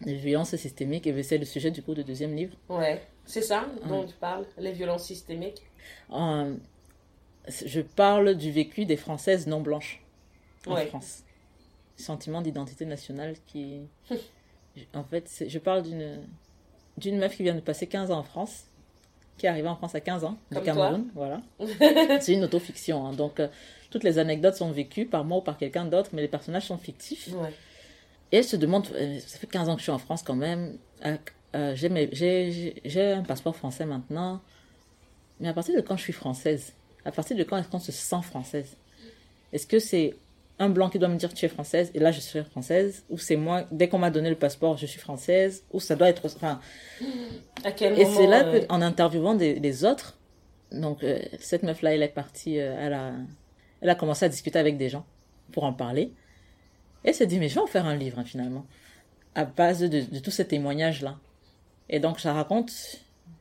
Les 0.02 0.14
violences 0.16 0.54
systémiques, 0.56 1.06
et 1.06 1.22
c'est 1.22 1.38
le 1.38 1.44
sujet 1.44 1.70
du 1.70 1.82
coup 1.82 1.94
du 1.94 2.04
deuxième 2.04 2.34
livre. 2.36 2.54
ouais. 2.68 3.02
C'est 3.26 3.40
ça 3.40 3.64
dont 3.88 4.02
Ouais. 4.02 4.06
tu 4.06 4.14
parles, 4.16 4.44
les 4.58 4.72
violences 4.72 5.06
systémiques? 5.06 5.62
En- 6.10 6.56
je 7.48 7.80
parle 7.80 8.34
du 8.34 8.50
vécu 8.50 8.84
des 8.84 8.96
Françaises 8.98 9.46
non 9.46 9.62
blanches 9.62 10.02
en 10.66 10.74
Ouais. 10.74 10.86
France. 10.86 11.22
Sentiment 11.96 12.42
d'identité 12.42 12.84
nationale 12.84 13.36
qui... 13.46 13.80
en 14.94 15.04
fait, 15.04 15.44
je 15.48 15.58
parle 15.58 15.82
d'une 15.84 16.20
d'une 16.98 17.16
meuf 17.18 17.34
qui 17.36 17.42
vient 17.42 17.54
de 17.56 17.60
passer 17.60 17.86
15 17.88 18.10
ans 18.12 18.18
en 18.18 18.22
France, 18.22 18.66
qui 19.38 19.46
est 19.46 19.48
arrivée 19.48 19.68
en 19.68 19.74
France 19.76 19.94
à 19.96 20.00
15 20.00 20.22
ans, 20.24 20.36
du 20.52 20.60
Cameroun, 20.60 21.08
voilà. 21.14 21.40
c'est 22.20 22.34
une 22.34 22.44
autofiction, 22.44 23.04
hein. 23.06 23.12
donc 23.14 23.40
euh, 23.40 23.48
toutes 23.94 24.02
les 24.02 24.18
anecdotes 24.18 24.56
sont 24.56 24.72
vécues 24.72 25.06
par 25.06 25.24
moi 25.24 25.38
ou 25.38 25.40
par 25.40 25.56
quelqu'un 25.56 25.84
d'autre, 25.84 26.10
mais 26.14 26.20
les 26.20 26.26
personnages 26.26 26.66
sont 26.66 26.78
fictifs. 26.78 27.28
Ouais. 27.28 27.52
Et 28.32 28.38
elle 28.38 28.44
se 28.44 28.56
demande, 28.56 28.88
euh, 28.92 29.20
ça 29.24 29.38
fait 29.38 29.46
15 29.46 29.68
ans 29.68 29.74
que 29.74 29.78
je 29.78 29.84
suis 29.84 29.92
en 29.92 29.98
France 29.98 30.24
quand 30.24 30.34
même, 30.34 30.76
euh, 31.06 31.16
euh, 31.54 31.76
j'ai 31.76 33.12
un 33.12 33.22
passeport 33.22 33.54
français 33.54 33.86
maintenant, 33.86 34.40
mais 35.38 35.46
à 35.46 35.52
partir 35.52 35.76
de 35.76 35.80
quand 35.80 35.96
je 35.96 36.02
suis 36.02 36.12
française? 36.12 36.72
À 37.04 37.12
partir 37.12 37.36
de 37.36 37.44
quand 37.44 37.56
est-ce 37.56 37.68
qu'on 37.68 37.78
se 37.78 37.92
sent 37.92 38.22
française? 38.24 38.76
Est-ce 39.52 39.68
que 39.68 39.78
c'est 39.78 40.16
un 40.58 40.70
blanc 40.70 40.90
qui 40.90 40.98
doit 40.98 41.08
me 41.08 41.16
dire 41.16 41.32
tu 41.32 41.44
es 41.44 41.48
française 41.48 41.92
et 41.94 42.00
là 42.00 42.10
je 42.10 42.18
suis 42.18 42.42
française? 42.42 43.04
Ou 43.10 43.18
c'est 43.18 43.36
moi, 43.36 43.62
dès 43.70 43.88
qu'on 43.88 43.98
m'a 43.98 44.10
donné 44.10 44.28
le 44.28 44.34
passeport, 44.34 44.76
je 44.76 44.86
suis 44.86 44.98
française? 44.98 45.62
Ou 45.72 45.78
ça 45.78 45.94
doit 45.94 46.08
être... 46.08 46.26
Enfin, 46.26 46.58
À 47.62 47.70
quel 47.70 47.96
et 47.96 48.06
c'est 48.06 48.26
là 48.26 48.44
euh, 48.44 48.66
qu'en 48.66 48.82
interviewant 48.82 49.36
des, 49.36 49.54
les 49.54 49.84
autres, 49.84 50.16
donc 50.72 51.04
euh, 51.04 51.20
cette 51.38 51.62
meuf-là, 51.62 51.94
elle 51.94 52.02
est 52.02 52.08
partie, 52.08 52.58
euh, 52.58 52.74
elle, 52.80 52.94
a, 52.94 53.12
elle 53.84 53.90
a 53.90 53.94
commencé 53.94 54.24
à 54.24 54.28
discuter 54.30 54.58
avec 54.58 54.78
des 54.78 54.88
gens 54.88 55.04
pour 55.52 55.64
en 55.64 55.74
parler. 55.74 56.10
Et 57.04 57.08
elle 57.08 57.14
s'est 57.14 57.26
dit, 57.26 57.38
mais 57.38 57.48
je 57.48 57.56
vais 57.56 57.60
en 57.60 57.66
faire 57.66 57.84
un 57.84 57.94
livre 57.94 58.18
hein, 58.18 58.24
finalement, 58.24 58.64
à 59.34 59.44
base 59.44 59.80
de, 59.80 60.00
de 60.00 60.18
tous 60.18 60.30
ces 60.30 60.46
témoignages-là. 60.46 61.18
Et 61.90 62.00
donc 62.00 62.18
ça 62.18 62.32
raconte, 62.32 62.72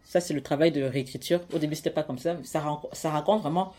ça 0.03 0.19
c'est 0.19 0.33
le 0.33 0.41
travail 0.41 0.71
de 0.71 0.83
réécriture. 0.83 1.39
Au 1.53 1.59
début 1.59 1.75
c'était 1.75 1.89
pas 1.89 2.03
comme 2.03 2.19
ça, 2.19 2.33
mais 2.33 2.43
ça, 2.43 3.09
raconte 3.09 3.41
vraiment 3.41 3.73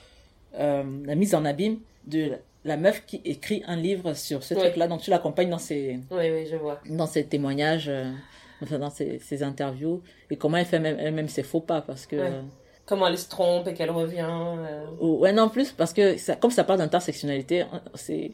euh, 0.54 0.82
la 1.04 1.14
mise 1.14 1.34
en 1.34 1.44
abîme 1.44 1.80
de 2.06 2.32
la, 2.64 2.78
meuf 2.78 3.04
qui 3.04 3.20
écrit 3.26 3.62
un 3.66 3.76
livre 3.76 4.14
sur 4.14 4.42
ce 4.42 4.54
truc-là. 4.54 4.88
Donc 4.88 5.02
tu 5.02 5.10
l'accompagnes 5.10 5.50
dans 5.50 5.58
ses, 5.58 6.00
Oui, 6.10 6.30
oui, 6.30 6.46
je 6.50 6.56
vois. 6.56 6.80
dans 6.88 7.06
ses 7.06 7.26
témoignages, 7.26 7.90
euh, 7.90 8.10
enfin, 8.62 8.78
dans 8.78 8.88
ses, 8.88 9.18
ses 9.18 9.42
interviews, 9.42 10.02
et 10.30 10.36
comment 10.36 10.56
elle 10.56 10.64
fait 10.64 10.80
même, 10.80 10.96
elle-même 10.98 11.28
ses 11.28 11.42
faux 11.42 11.60
pas, 11.60 11.82
parce 11.82 12.06
que... 12.06 12.16
Euh, 12.16 12.40
Comment 12.86 13.06
elle 13.08 13.18
se 13.18 13.28
trompe 13.28 13.66
et 13.68 13.74
qu'elle 13.74 13.90
revient. 13.90 14.26
euh, 14.28 14.84
ou- 15.00 15.18
ouais, 15.20 15.32
non, 15.32 15.48
plus, 15.48 15.72
parce 15.72 15.92
que 15.94 16.16
ça, 16.18 16.36
comme 16.36 16.50
ça 16.50 16.64
parle 16.64 16.80
d'intersectionnalité, 16.80 17.62
hein, 17.62 17.80
c'est, 17.94 18.32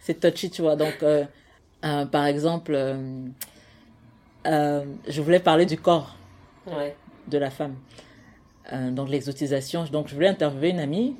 c'est 0.00 0.18
touchy, 0.20 0.50
tu 0.50 0.62
vois. 0.62 0.74
Donc, 0.76 0.94
euh, 1.02 1.24
euh, 1.84 2.04
par 2.06 2.26
exemple, 2.26 2.74
euh, 4.46 4.84
je 5.08 5.22
voulais 5.22 5.40
parler 5.40 5.66
du 5.66 5.78
corps 5.78 6.16
Ouais. 6.66 6.96
de 7.28 7.38
la 7.38 7.50
femme. 7.50 7.76
Donc, 8.92 9.10
l'exotisation. 9.10 9.84
Donc, 9.84 10.08
je 10.08 10.14
voulais 10.14 10.28
interviewer 10.28 10.70
une 10.70 10.80
amie, 10.80 11.16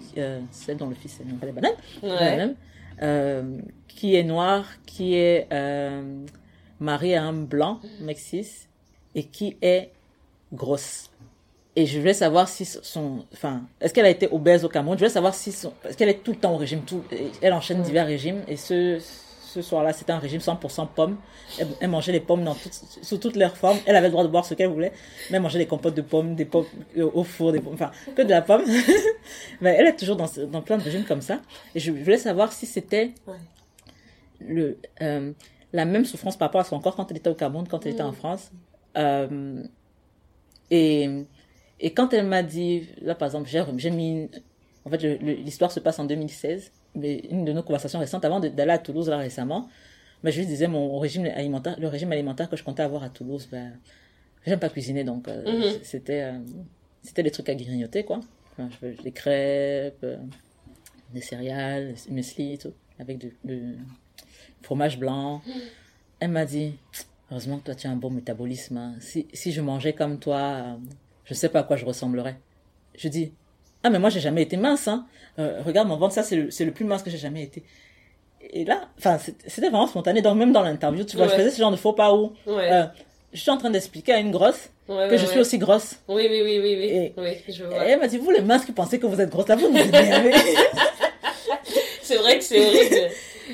celle 0.51 0.79
dont 0.79 0.89
le 0.89 0.95
fils 0.95 1.21
est 1.21 1.25
Ouais. 2.03 2.17
elle-même, 2.21 2.55
euh, 3.03 3.59
qui 3.87 4.17
est 4.17 4.23
noire, 4.25 4.65
qui 4.87 5.15
est 5.15 5.47
mariée 6.81 7.17
à 7.17 7.23
un 7.25 7.35
blanc, 7.35 7.81
Mexis, 8.01 8.67
et 9.15 9.25
qui 9.25 9.57
est 9.61 9.91
grosse. 10.55 11.11
Et 11.77 11.87
je 11.87 11.99
voulais 11.99 12.15
savoir 12.15 12.49
si 12.49 12.65
son, 12.65 13.25
enfin, 13.33 13.63
est-ce 13.81 13.93
qu'elle 13.93 14.05
a 14.07 14.11
été 14.11 14.29
obèse 14.31 14.65
au 14.65 14.69
Cameroun? 14.69 14.97
Je 14.97 15.01
voulais 15.05 15.11
savoir 15.13 15.35
si 15.35 15.51
son, 15.51 15.73
parce 15.83 15.97
qu'elle 15.97 16.09
est 16.09 16.23
tout 16.23 16.31
le 16.33 16.39
temps 16.39 16.55
au 16.55 16.57
régime, 16.57 16.83
tout, 16.83 17.03
elle 17.43 17.53
enchaîne 17.53 17.81
Mm. 17.81 17.83
divers 17.83 18.07
régimes, 18.07 18.43
et 18.47 18.57
ce, 18.57 19.01
ce 19.01 19.61
soir-là, 19.61 19.93
c'était 19.93 20.13
un 20.13 20.21
régime 20.21 20.41
100% 20.41 20.87
pommes. 20.95 21.17
Elle, 21.59 21.67
elle 21.81 21.91
mangeait 21.91 22.13
les 22.13 22.21
pommes 22.21 22.45
dans 22.45 22.57
sous 23.03 23.19
toutes 23.19 23.35
leurs 23.37 23.57
formes. 23.57 23.79
Elle 23.87 23.97
avait 23.97 24.07
le 24.07 24.13
droit 24.13 24.23
de 24.25 24.29
boire 24.29 24.45
ce 24.45 24.55
qu'elle 24.55 24.69
voulait, 24.71 24.93
mais 25.31 25.37
elle 25.37 25.43
mangeait 25.43 25.59
des 25.59 25.67
compotes 25.67 25.95
de 25.97 26.03
pommes, 26.03 26.37
des 26.37 26.45
pommes 26.45 26.65
euh, 26.97 27.11
au 27.13 27.25
four, 27.25 27.51
des 27.51 27.61
pommes, 27.61 27.75
enfin, 27.75 27.91
que 28.15 28.23
de 28.23 28.31
la 28.31 28.43
pomme. 28.43 28.63
mais 29.61 29.75
elle 29.79 29.87
est 29.89 29.97
toujours 29.97 30.17
dans, 30.17 30.31
dans 30.51 30.63
plein 30.63 30.79
de 30.79 30.83
régimes 30.85 31.05
comme 31.05 31.23
ça. 31.23 31.41
Et 31.75 31.81
je 31.81 31.91
voulais 31.91 32.19
savoir 32.19 32.53
si 32.53 32.67
c'était 32.67 33.13
Ouais. 33.27 33.35
le, 34.41 34.79
euh, 35.03 35.33
la 35.73 35.85
même 35.85 36.05
souffrance 36.05 36.37
par 36.37 36.49
rapport 36.49 36.61
à 36.61 36.65
son 36.65 36.79
corps 36.81 36.95
quand 36.95 37.11
elle 37.11 37.17
était 37.17 37.31
au 37.31 37.35
Cameroun, 37.35 37.67
quand 37.69 37.85
elle 37.85 37.93
était 37.93 38.03
en 38.03 38.13
Mm. 38.13 38.15
France. 38.17 38.51
Euh, 38.97 39.63
et, 40.71 41.09
et 41.81 41.93
quand 41.95 42.13
elle 42.13 42.27
m'a 42.27 42.43
dit, 42.43 42.89
là 43.03 43.15
par 43.15 43.27
exemple, 43.27 43.49
j'ai 43.49 43.91
mis, 43.91 44.11
une- 44.13 44.29
en 44.85 44.91
fait 44.91 45.03
l'histoire 45.21 45.73
se 45.73 45.81
passe 45.81 45.99
en 45.99 46.05
2016, 46.05 46.73
mais 46.95 47.19
une 47.31 47.45
de 47.45 47.53
nos 47.53 47.63
conversations 47.63 47.99
récentes, 47.99 48.25
avant 48.25 48.41
d'aller 48.41 48.73
à 48.73 48.79
Toulouse 48.79 49.09
là 49.09 49.19
récemment, 49.19 49.69
ben, 50.23 50.31
je 50.31 50.39
lui 50.41 50.47
disais 50.47 50.69
mon 50.69 50.99
régime 50.99 51.25
alimentaire, 51.27 51.79
le 51.79 51.89
régime 51.89 52.13
alimentaire 52.13 52.49
que 52.49 52.57
je 52.57 52.65
comptais 52.65 52.83
avoir 52.83 53.03
à 53.03 53.11
Toulouse, 53.11 53.49
ben, 53.51 53.79
j'aime 54.47 54.61
pas 54.61 54.69
cuisiner 54.71 55.05
donc 55.05 55.29
euh, 55.29 55.59
Mhm. 55.59 55.81
c'était 55.83 56.23
euh, 56.23 56.39
c'était 57.03 57.23
des 57.23 57.31
trucs 57.31 57.49
à 57.49 57.55
grignoter 57.55 58.05
quoi. 58.05 58.21
Enfin, 58.53 58.69
je 58.71 58.87
veux 58.87 58.95
des 59.03 59.13
crêpes, 59.13 60.03
euh, 60.05 60.17
des 61.13 61.21
céréales, 61.21 61.95
des 61.95 62.13
muesli 62.13 62.55
et 62.55 62.59
tout, 62.59 62.73
avec 62.99 63.19
du, 63.19 63.37
du 63.45 63.77
fromage 64.63 64.99
blanc. 64.99 65.43
Elle 66.21 66.31
m'a 66.31 66.45
dit, 66.47 66.79
heureusement 67.31 67.59
que 67.59 67.65
toi 67.65 67.75
tu 67.75 67.87
as 67.87 67.91
un 67.91 67.97
bon 67.97 68.11
métabolisme. 68.11 68.77
hein. 68.77 68.95
Si, 69.01 69.27
si 69.35 69.53
je 69.53 69.61
mangeais 69.61 69.93
comme 69.93 70.19
toi, 70.19 70.79
je 71.25 71.35
sais 71.35 71.49
pas 71.49 71.61
à 71.61 71.63
quoi 71.63 71.77
je 71.77 71.85
ressemblerais. 71.85 72.37
Je 72.97 73.09
dis, 73.09 73.33
ah 73.83 73.91
mais 73.91 73.99
moi 73.99 74.11
j'ai 74.11 74.21
jamais 74.21 74.43
été 74.43 74.57
mince. 74.57 74.89
Hein. 74.89 75.07
Euh, 75.39 75.61
regarde 75.65 75.89
mon 75.89 75.97
ventre, 75.97 76.15
ça 76.15 76.23
c'est 76.23 76.37
le, 76.37 76.49
le 76.59 76.71
plus 76.73 76.85
mince 76.85 77.03
que 77.03 77.11
j'ai 77.11 77.19
jamais 77.19 77.43
été. 77.43 77.63
Et 78.51 78.65
là, 78.65 78.89
enfin 78.99 79.19
c'était 79.19 79.69
vraiment 79.69 79.87
spontané. 79.87 80.23
Donc 80.23 80.37
même 80.37 80.53
dans 80.53 80.63
l'interview, 80.63 81.05
tu 81.05 81.17
vois, 81.17 81.29
je 81.29 81.35
faisais 81.35 81.51
ce 81.51 81.59
genre 81.59 81.71
de 81.71 81.77
faux 81.77 81.93
pas 81.93 82.15
où 82.15 82.33
Ouais. 82.47 82.71
euh, 82.73 82.85
je 83.33 83.41
suis 83.41 83.51
en 83.51 83.57
train 83.57 83.71
d'expliquer 83.71 84.13
à 84.13 84.19
une 84.19 84.31
grosse 84.31 84.69
Ouais, 84.87 85.09
que 85.09 85.17
je 85.17 85.25
suis 85.25 85.41
aussi 85.41 85.57
grosse. 85.57 85.97
Oui, 86.09 86.27
oui, 86.31 86.43
oui, 86.45 86.61
oui, 86.63 86.77
oui. 86.79 86.85
Et- 86.85 87.15
oui, 87.17 87.37
je 87.49 87.65
Et 87.65 87.67
vois. 87.67 87.85
elle 87.87 87.99
m'a 87.99 88.07
dit, 88.07 88.19
vous 88.19 88.31
les 88.31 88.43
minces 88.43 88.67
qui 88.67 88.73
pensez 88.73 88.99
que 89.01 89.07
vous 89.07 89.19
êtes 89.19 89.31
grosse, 89.31 89.49
là 89.49 89.57
vous 89.57 89.71
nous 89.71 89.79
énervez. 89.79 90.33
C'est 92.03 92.17
vrai 92.17 92.39
que 92.39 92.45
c'est 92.45 92.61
horrible. 92.67 93.11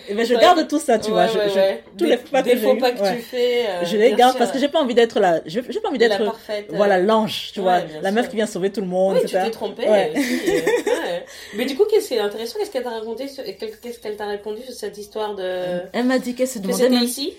Et 0.08 0.14
ben 0.14 0.24
je 0.24 0.34
garde 0.34 0.66
tout 0.68 0.78
ça, 0.78 0.98
tu 0.98 1.10
vois. 1.10 1.22
Ouais, 1.24 1.28
je, 1.32 1.38
ouais, 1.38 1.48
je- 1.48 1.54
ouais. 1.54 1.84
tous 1.98 2.04
Des- 2.04 2.10
les 2.10 2.16
faux 2.16 2.28
pas 2.30 2.42
que 2.42 2.56
faux 2.56 2.76
pas 2.76 2.92
que 2.92 2.98
tu 3.16 3.22
fais. 3.22 3.66
euh, 3.68 3.84
je 3.84 3.96
les 3.96 4.12
garde 4.14 4.32
sûr. 4.32 4.38
parce 4.38 4.52
que 4.52 4.58
j'ai 4.58 4.68
pas 4.68 4.80
envie 4.80 4.94
d'être 4.94 5.18
la, 5.18 5.40
j'ai 5.46 5.62
pas 5.62 5.88
envie 5.88 5.98
d'être 5.98 6.18
La 6.18 6.26
parfaite, 6.26 6.66
euh. 6.72 6.76
voilà 6.76 6.98
l'ange, 6.98 7.50
tu 7.52 7.60
vois, 7.60 7.80
la 8.02 8.10
meuf 8.12 8.28
qui 8.28 8.36
vient 8.36 8.46
sauver 8.46 8.70
tout 8.70 8.80
le 8.80 8.86
monde, 8.86 9.14
Oui, 9.16 9.20
tu 9.26 9.32
t'es 9.32 9.50
trompé. 9.50 9.88
Ouais. 9.88 10.12
aussi, 10.16 10.50
euh, 10.50 10.54
ouais. 10.86 11.24
Mais 11.56 11.64
du 11.64 11.74
coup, 11.76 11.84
qu'est-ce 11.90 12.08
qui 12.08 12.14
est 12.14 12.18
intéressant 12.20 12.58
Qu'est-ce 12.58 12.70
qu'elle 12.70 12.82
t'a 12.84 12.90
raconté 12.90 13.26
sur- 13.28 13.42
Qu'est-ce 13.44 13.98
qu'elle 13.98 14.16
t'a 14.16 14.26
répondu 14.26 14.62
sur 14.62 14.74
cette 14.74 14.96
histoire 14.98 15.34
de. 15.34 15.80
Elle 15.92 16.04
m'a 16.06 16.18
dit 16.18 16.34
qu'elle 16.34 16.46
se 16.48 16.58
Que 16.58 16.64
demandait 16.64 16.82
c'était 16.84 16.94
même 16.94 17.04
ici? 17.04 17.34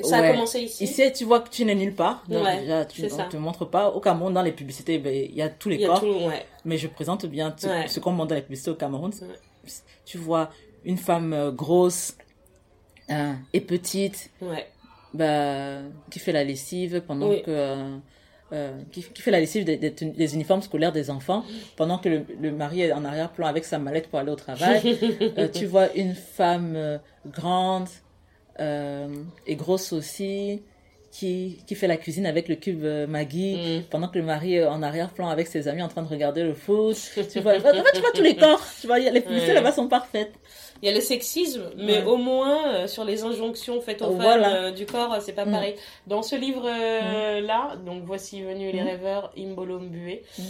Ça 0.00 0.20
Ouais. 0.20 0.28
a 0.28 0.30
commencé 0.32 0.60
ici? 0.60 0.84
Ici, 0.84 1.12
tu 1.12 1.24
vois 1.24 1.40
que 1.40 1.48
tu 1.50 1.64
n'es 1.64 1.74
nulle 1.74 1.94
part. 1.94 2.22
Donc, 2.28 2.44
Ouais, 2.44 2.60
déjà, 2.60 2.84
tu 2.84 3.08
ça. 3.08 3.24
te 3.24 3.36
montre 3.36 3.64
pas. 3.64 3.88
Au 3.88 3.98
Cameroun, 3.98 4.32
dans 4.32 4.42
les 4.42 4.52
publicités, 4.52 4.98
ben, 4.98 5.12
il 5.12 5.34
y 5.34 5.42
a 5.42 5.48
tous 5.48 5.68
les 5.68 5.74
Il 5.74 5.80
y 5.80 5.84
a 5.84 5.88
corps. 5.88 6.00
tout. 6.00 6.06
Ouais. 6.06 6.46
Mais 6.64 6.78
je 6.78 6.86
présente 6.86 7.26
bien 7.26 7.52
ce, 7.88 7.98
qu'on 7.98 8.12
montre 8.12 8.28
dans 8.28 8.34
les 8.36 8.42
publicités 8.42 8.70
au 8.70 8.76
Cameroun. 8.76 9.10
Tu 10.06 10.16
vois 10.18 10.50
une 10.88 10.96
femme 10.98 11.32
euh, 11.32 11.52
grosse 11.52 12.16
euh, 13.10 13.32
et 13.52 13.60
petite, 13.60 14.30
Ouais. 14.42 14.66
bah, 15.14 15.78
qui 16.10 16.18
fait 16.18 16.32
la 16.32 16.42
lessive 16.44 17.02
pendant 17.06 17.28
Oui. 17.30 17.42
que 17.42 17.50
euh, 17.50 17.96
euh, 18.52 18.72
qui, 18.90 19.02
qui 19.02 19.20
fait 19.22 19.30
la 19.30 19.40
lessive 19.40 19.64
des, 19.64 19.76
des, 19.76 19.90
tenu- 19.92 20.12
des 20.16 20.34
uniformes 20.34 20.62
scolaires 20.62 20.92
des 20.92 21.10
enfants 21.10 21.44
pendant 21.76 21.98
que 21.98 22.08
le, 22.08 22.24
le 22.40 22.50
mari 22.50 22.80
est 22.80 22.92
en 22.92 23.04
arrière-plan 23.04 23.46
avec 23.46 23.64
sa 23.66 23.78
mallette 23.78 24.08
pour 24.08 24.18
aller 24.18 24.32
au 24.32 24.36
travail. 24.36 24.98
Euh, 25.38 25.48
tu 25.48 25.66
vois 25.66 25.92
une 25.94 26.14
femme 26.14 26.74
euh, 26.74 26.98
grande 27.26 27.88
et 29.46 29.54
grosse 29.54 29.92
aussi 29.92 30.62
qui, 31.12 31.58
qui 31.66 31.74
fait 31.76 31.86
la 31.86 31.96
cuisine 31.96 32.26
avec 32.26 32.48
le 32.48 32.56
cube 32.56 32.84
Maggie 33.08 33.56
Mm. 33.56 33.82
pendant 33.90 34.08
que 34.08 34.18
le 34.18 34.24
mari 34.24 34.54
est 34.56 34.64
en 34.66 34.82
arrière-plan 34.82 35.28
avec 35.28 35.46
ses 35.46 35.68
amis 35.68 35.82
en 35.82 35.88
train 35.88 36.02
de 36.02 36.08
regarder 36.08 36.42
le 36.42 36.54
foot. 36.54 36.96
tu 37.32 37.40
vois, 37.40 37.54
tu 37.94 38.00
vois 38.00 38.12
tous 38.14 38.22
les 38.22 38.34
corps. 38.36 38.62
Tu 38.80 38.86
vois, 38.88 38.98
les 38.98 39.20
publicités 39.20 39.54
là-bas 39.54 39.72
sont 39.72 39.88
parfaites. 39.88 40.32
Il 40.82 40.86
y 40.86 40.92
a 40.92 40.94
le 40.94 41.00
sexisme, 41.00 41.70
mais 41.76 41.98
Ouais. 41.98 42.04
au 42.04 42.16
moins 42.16 42.68
euh, 42.74 42.86
sur 42.86 43.04
les 43.04 43.24
injonctions 43.24 43.80
faites 43.80 44.00
aux 44.02 44.10
Voilà. 44.12 44.44
femmes 44.50 44.64
euh, 44.64 44.70
du 44.70 44.86
corps, 44.86 45.12
euh, 45.14 45.18
c'est 45.20 45.32
pas 45.32 45.44
Mm. 45.44 45.50
pareil. 45.52 45.74
Dans 46.06 46.22
ce 46.22 46.36
livre-là, 46.36 47.76
donc 47.84 48.04
voici 48.04 48.42
venus 48.42 48.72
les 48.72 48.82
Mm. 48.82 48.86
rêveurs, 48.86 49.32
Imbolo 49.36 49.80
Mbué. 49.80 50.22
Mm. 50.38 50.42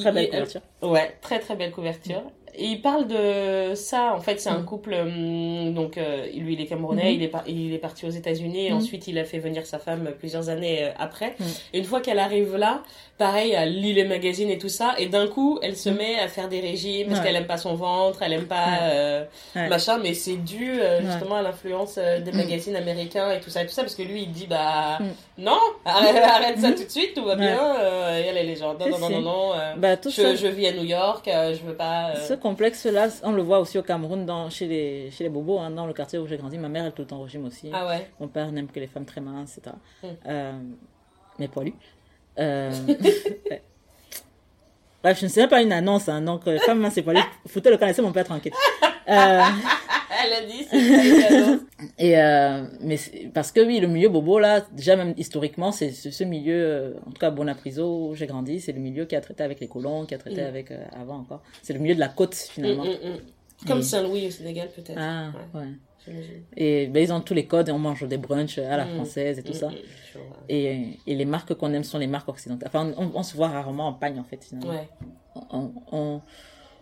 Très 0.00 0.12
belle 0.12 0.24
il- 0.24 0.30
couverture. 0.30 0.60
Ouais, 0.82 1.16
très 1.20 1.38
très 1.40 1.56
belle 1.56 1.72
couverture. 1.72 2.22
Et 2.56 2.66
il 2.66 2.80
parle 2.80 3.06
de 3.08 3.74
ça. 3.74 4.14
En 4.14 4.20
fait, 4.20 4.40
c'est 4.40 4.48
un 4.48 4.62
couple. 4.62 4.94
hum, 4.94 5.74
donc, 5.74 5.98
euh, 5.98 6.26
lui, 6.34 6.54
il 6.54 6.60
est 6.60 6.66
camerounais. 6.66 7.10
Mhm. 7.10 7.14
Il 7.16 7.22
est 7.22 7.28
par- 7.28 7.44
il 7.48 7.74
est 7.74 7.78
parti 7.78 8.06
aux 8.06 8.10
États-Unis. 8.10 8.66
Et 8.66 8.70
Mhm. 8.70 8.76
ensuite, 8.76 9.06
il 9.08 9.18
a 9.18 9.24
fait 9.24 9.38
venir 9.38 9.66
sa 9.66 9.78
femme 9.78 10.10
plusieurs 10.18 10.48
années 10.48 10.84
euh, 10.84 10.90
après. 10.98 11.34
Et 11.72 11.78
une 11.78 11.84
fois 11.84 12.00
qu'elle 12.00 12.18
arrive 12.18 12.56
là, 12.56 12.82
pareil, 13.18 13.52
elle 13.56 13.80
lit 13.80 13.92
les 13.92 14.04
magazines 14.04 14.50
et 14.50 14.58
tout 14.58 14.68
ça. 14.68 14.94
Et 14.98 15.06
d'un 15.06 15.26
coup, 15.26 15.58
elle 15.62 15.76
se 15.76 15.88
Mhm. 15.88 15.96
met 15.96 16.18
à 16.20 16.28
faire 16.28 16.48
des 16.48 16.60
régimes 16.60 17.08
parce 17.08 17.20
Ouais. 17.20 17.26
qu'elle 17.26 17.36
aime 17.36 17.46
pas 17.46 17.56
son 17.58 17.74
ventre, 17.74 18.22
elle 18.22 18.32
aime 18.34 18.46
pas 18.46 18.78
euh, 18.82 19.24
Ouais. 19.56 19.68
machin. 19.68 19.98
Mais 20.02 20.14
c'est 20.14 20.36
dû 20.36 20.80
euh, 20.80 21.00
justement 21.02 21.36
à 21.36 21.42
l'influence 21.42 21.96
euh, 21.98 22.20
des 22.20 22.32
magazines 22.32 22.76
américains 22.76 23.32
et 23.32 23.40
tout 23.40 23.50
ça 23.50 23.62
et 23.62 23.66
tout 23.66 23.72
ça. 23.72 23.82
Parce 23.82 23.94
que 23.94 24.02
lui, 24.02 24.22
il 24.22 24.30
dit 24.32 24.46
bah 24.46 24.98
non, 25.38 25.58
arrête, 25.84 26.16
arrête 26.22 26.58
ça 26.58 26.70
tout 26.72 26.84
de 26.84 26.88
suite, 26.90 27.14
tout 27.14 27.24
va 27.24 27.32
Ouais. 27.34 27.38
bien. 27.40 27.76
Euh, 27.80 28.22
et 28.22 28.26
elle, 28.26 28.36
elle 28.36 28.48
est 28.50 28.56
genre 28.56 28.76
non, 28.78 28.88
non, 28.90 28.98
non, 28.98 29.08
non, 29.10 29.20
non. 29.22 29.52
euh, 29.54 29.74
Bah, 29.76 29.96
je, 30.04 30.10
ça, 30.10 30.34
je 30.34 30.46
vis 30.46 30.68
à 30.68 30.72
New 30.72 30.84
York, 30.84 31.26
euh, 31.28 31.54
je 31.54 31.62
veux 31.66 31.74
pas. 31.74 32.10
euh, 32.10 32.28
ce 32.28 32.34
complexe-là, 32.44 33.08
on 33.22 33.32
le 33.32 33.40
voit 33.40 33.58
aussi 33.58 33.78
au 33.78 33.82
Cameroun, 33.82 34.26
dans, 34.26 34.50
chez, 34.50 34.66
les, 34.66 35.10
chez 35.10 35.24
les 35.24 35.30
bobos, 35.30 35.58
hein, 35.58 35.70
dans 35.70 35.86
le 35.86 35.94
quartier 35.94 36.18
où 36.18 36.26
j'ai 36.26 36.36
grandi. 36.36 36.58
Ma 36.58 36.68
mère, 36.68 36.82
elle 36.82 36.90
est 36.90 36.92
tout 36.92 37.00
le 37.00 37.08
temps 37.08 37.18
au 37.18 37.22
régime 37.22 37.46
aussi. 37.46 37.70
Ah 37.72 37.86
ouais. 37.86 38.10
Mon 38.20 38.28
père 38.28 38.52
n'aime 38.52 38.68
que 38.68 38.78
les 38.78 38.86
femmes 38.86 39.06
très 39.06 39.22
minces, 39.22 39.56
etc. 39.56 39.74
Mm. 40.02 40.06
Euh, 40.26 40.52
mais 41.38 41.48
poilu. 41.48 41.72
Euh. 42.38 42.70
Bref, 45.04 45.20
je 45.20 45.26
ne 45.26 45.30
sais 45.30 45.40
même 45.42 45.50
pas 45.50 45.60
une 45.62 45.70
annonce, 45.72 46.08
hein, 46.08 46.20
donc 46.22 46.46
euh, 46.48 46.58
femme 46.60 46.80
mince 46.80 46.96
et 46.96 47.02
poilu, 47.02 47.20
foutez 47.46 47.70
le 47.70 47.76
camp, 47.76 47.86
laissez 47.86 48.00
mon 48.02 48.10
père 48.10 48.24
tranquille. 48.24 48.52
Euh, 49.06 49.42
Elle 50.24 50.32
a 50.32 50.40
dit, 50.50 50.66
c'est 50.70 50.78
pas 50.96 51.04
une 51.04 51.22
annonce. 51.44 51.60
et 51.98 52.18
euh, 52.18 52.64
mais 52.80 52.96
c'est- 52.96 53.30
parce 53.34 53.52
que 53.52 53.60
oui, 53.60 53.80
le 53.80 53.86
milieu 53.86 54.08
bobo 54.08 54.38
là, 54.38 54.62
déjà 54.72 54.96
même 54.96 55.12
historiquement, 55.18 55.72
c'est 55.72 55.90
c'est 55.90 56.10
ce 56.10 56.24
milieu, 56.24 56.54
euh, 56.56 56.92
en 57.06 57.10
tout 57.10 57.18
cas 57.20 57.30
Bonapriso 57.30 58.08
où 58.08 58.14
j'ai 58.14 58.26
grandi, 58.26 58.60
c'est 58.60 58.72
le 58.72 58.80
milieu 58.80 59.04
qui 59.04 59.14
a 59.14 59.20
traité 59.20 59.42
avec 59.42 59.60
les 59.60 59.68
colons, 59.68 60.06
qui 60.06 60.14
a 60.14 60.18
traité 60.18 60.40
Mm. 60.42 60.46
avec 60.46 60.72
avant 60.98 61.16
encore. 61.18 61.42
C'est 61.62 61.74
le 61.74 61.80
milieu 61.80 61.94
de 61.94 62.00
la 62.00 62.08
côte 62.08 62.34
finalement. 62.34 62.84
Mm, 62.84 62.88
mm, 62.88 63.10
mm. 63.10 63.66
Comme 63.68 63.82
Saint-Louis 63.82 64.26
au 64.26 64.30
Sénégal, 64.30 64.68
peut-être. 64.74 64.98
Ah 64.98 65.30
Ouais, 65.54 65.60
ouais. 65.60 65.66
Et 66.56 66.86
ben, 66.88 67.02
ils 67.02 67.12
ont 67.12 67.20
tous 67.20 67.34
les 67.34 67.46
codes 67.46 67.68
et 67.68 67.72
on 67.72 67.78
mange 67.78 68.06
des 68.06 68.18
brunchs 68.18 68.58
à 68.58 68.76
la 68.76 68.84
Mm. 68.84 68.94
française 68.96 69.38
et 69.38 69.42
tout 69.42 69.52
Mm, 69.52 69.54
ça. 69.54 69.68
mm. 69.68 69.72
Et, 70.48 70.98
et 71.06 71.14
les 71.14 71.24
marques 71.24 71.54
qu'on 71.54 71.72
aime 71.72 71.84
sont 71.84 71.98
les 71.98 72.06
marques 72.06 72.28
occidentales. 72.28 72.68
Enfin, 72.68 72.92
on, 72.96 73.10
on 73.14 73.22
se 73.22 73.36
voit 73.36 73.48
rarement 73.48 73.88
en 73.88 73.92
pagne, 73.94 74.18
en 74.20 74.24
fait, 74.24 74.44
finalement. 74.44 74.70
Ouais. 74.70 74.88
On, 75.50 75.72
on, 75.92 76.20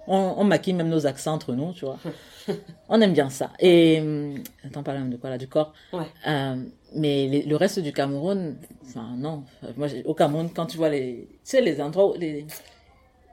on, 0.09 0.44
maquille 0.44 0.74
même 0.74 0.89
nos 0.89 1.07
accents 1.07 1.35
entre 1.35 1.55
nous, 1.55 1.73
tu 1.73 1.85
vois. 1.85 1.99
on 2.89 3.01
aime 3.01 3.12
bien 3.12 3.31
ça. 3.31 3.51
Et, 3.61 4.01
hum, 4.01 4.35
attends, 4.65 4.82
parler 4.82 5.09
de 5.09 5.16
quoi 5.16 5.31
là 5.31 5.39
Du 5.39 5.47
corps. 5.49 5.73
Ouais. 5.93 6.03
Euh, 6.27 6.57
mais 6.94 7.28
les- 7.28 7.43
le 7.44 7.57
reste 7.57 7.78
du 7.78 7.93
Cameroun, 7.93 8.57
enfin, 8.85 9.15
non. 9.16 9.44
Moi, 9.77 9.86
au 10.05 10.15
Cameroun, 10.15 10.51
quand 10.55 10.66
tu 10.66 10.77
vois 10.77 10.89
les, 10.90 11.28
tu 11.31 11.39
sais, 11.44 11.61
les 11.61 11.81
endroits 11.81 12.11
où 12.11 12.19
les, 12.19 12.44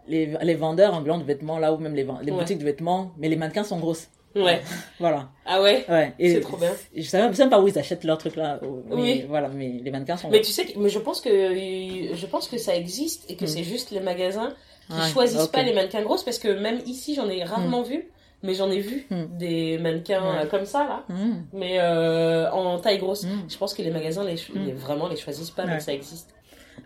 les, 0.08 0.38
les 0.42 0.56
vendeurs 0.56 0.94
ambulants 0.94 1.18
de 1.18 1.24
vêtements, 1.24 1.58
là, 1.60 1.74
ou 1.74 1.78
même 1.78 1.96
les, 1.96 2.04
les 2.04 2.32
Ouais. 2.32 2.38
boutiques 2.38 2.60
de 2.60 2.64
vêtements, 2.64 3.12
mais 3.18 3.28
les 3.30 3.36
mannequins 3.36 3.64
sont 3.64 3.80
grosses. 3.80 4.08
Ouais. 4.36 4.62
Voilà. 5.00 5.30
Ah 5.46 5.62
ouais? 5.62 5.86
C'est 6.20 6.42
trop 6.42 6.58
bien. 6.58 6.72
Je 6.96 7.02
sais 7.02 7.18
même, 7.20 7.32
je 7.32 7.38
sais 7.38 7.44
même 7.44 7.50
pas 7.50 7.60
où 7.60 7.68
ils 7.68 7.78
achètent 7.80 8.04
leurs 8.04 8.18
trucs 8.18 8.36
là. 8.36 8.60
Mais 8.62 8.96
Oui. 8.96 9.26
Voilà, 9.28 9.48
mais 9.50 9.80
les 9.84 9.92
mannequins 9.92 10.18
sont 10.18 10.30
Mais 10.30 10.42
tu 10.42 10.52
sais, 10.52 10.66
que, 10.66 10.78
mais 10.80 10.90
je 10.90 11.00
pense 11.00 11.20
que 11.22 11.30
je 11.30 12.26
pense 12.28 12.48
que 12.48 12.58
ça 12.58 12.76
existe 12.76 13.30
et 13.30 13.36
que 13.36 13.46
Mm. 13.46 13.48
c'est 13.48 13.64
juste 13.64 13.92
les 13.92 14.00
magasins 14.02 14.54
qui 14.88 14.94
Ouais, 14.96 15.10
choisissent 15.14 15.48
pas 15.48 15.64
les 15.64 15.74
mannequins 15.74 16.02
grosses 16.04 16.24
parce 16.24 16.40
que 16.40 16.48
même 16.48 16.80
ici 16.86 17.16
j'en 17.16 17.28
ai 17.30 17.44
rarement 17.44 17.82
vu, 17.84 18.08
mais 18.44 18.54
j'en 18.54 18.70
ai 18.72 18.80
vu 18.80 19.06
Mm. 19.10 19.38
des 19.38 19.78
mannequins 19.80 20.24
euh, 20.24 20.46
comme 20.46 20.66
ça 20.66 20.84
là, 20.88 21.06
mais 21.54 21.80
euh, 21.80 22.50
en 22.52 22.80
taille 22.80 23.00
grosse. 23.00 23.24
Mm. 23.24 23.46
Je 23.50 23.58
pense 23.58 23.74
que 23.74 23.82
les 23.82 23.92
magasins 23.92 24.24
les, 24.24 24.36
Mm. 24.36 24.66
les- 24.68 24.74
vraiment 24.74 25.08
les 25.08 25.16
choisissent 25.18 25.52
pas, 25.52 25.66
donc 25.66 25.82
ça 25.82 25.94
existe. 25.94 26.34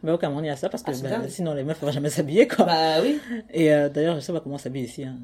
Mais 0.01 0.11
au 0.11 0.17
Cameroun, 0.17 0.43
il 0.43 0.47
y 0.47 0.51
a 0.51 0.55
ça 0.55 0.69
parce 0.69 0.81
que 0.83 0.91
Ah, 0.91 1.09
dingue. 1.09 1.29
sinon 1.29 1.53
les 1.53 1.63
meufs 1.63 1.75
ne 1.75 1.79
pourraient 1.79 1.91
jamais 1.93 2.09
s'habiller, 2.09 2.47
quoi. 2.47 2.65
Bah 2.65 2.95
oui. 3.01 3.19
Et 3.53 3.71
euh, 3.73 3.87
d'ailleurs, 3.89 4.15
je 4.15 4.21
sais 4.21 4.33
pas 4.33 4.39
comment 4.41 4.55
on 4.55 4.57
s'habille 4.57 4.83
ici. 4.83 5.03
hein. 5.03 5.15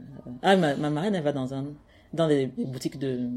Ah, 0.41 0.55
ma, 0.55 0.75
ma 0.75 0.89
marraine, 0.89 1.15
elle 1.15 1.23
va 1.23 1.31
dans, 1.33 1.53
un, 1.53 1.65
dans 2.13 2.27
des, 2.27 2.47
des 2.47 2.65
boutiques 2.65 2.97
de, 2.99 3.29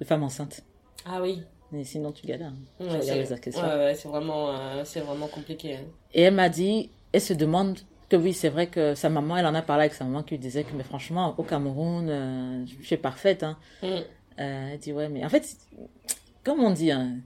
de 0.00 0.04
femmes 0.04 0.22
enceintes. 0.22 0.62
Ah 1.06 1.20
oui. 1.22 1.42
Et 1.76 1.84
sinon, 1.84 2.12
tu 2.12 2.26
galères. 2.26 2.52
hein. 2.80 2.84
Ouais, 2.84 3.00
c'est 3.02 3.56
ouais, 3.56 3.62
ouais, 3.62 3.94
vraiment, 4.04 4.50
euh, 4.50 4.82
c'est 4.84 5.00
vraiment 5.00 5.26
compliqué. 5.26 5.74
hein. 5.76 5.84
Et 6.12 6.22
elle 6.22 6.34
m'a 6.34 6.48
dit, 6.48 6.90
elle 7.12 7.20
se 7.20 7.32
demande 7.32 7.78
que 8.08 8.16
oui, 8.16 8.32
c'est 8.32 8.48
vrai 8.48 8.68
que 8.68 8.94
sa 8.94 9.08
maman, 9.08 9.36
elle 9.36 9.46
en 9.46 9.54
a 9.54 9.62
parlé 9.62 9.82
avec 9.84 9.94
sa 9.94 10.04
maman 10.04 10.22
qui 10.22 10.34
lui 10.34 10.38
disait 10.38 10.62
que, 10.64 10.74
mais 10.76 10.84
franchement, 10.84 11.34
au 11.36 11.42
Cameroun, 11.42 12.08
euh, 12.08 12.64
je 12.80 12.86
suis 12.86 12.96
parfaite. 12.96 13.42
Hein. 13.42 13.56
Mm. 13.82 13.86
Euh, 13.86 14.68
elle 14.72 14.78
dit, 14.78 14.92
ouais, 14.92 15.08
mais 15.08 15.24
en 15.24 15.28
fait, 15.28 15.56
comme 16.44 16.60
on 16.60 16.70
dit, 16.70 16.92
hein, 16.92 17.16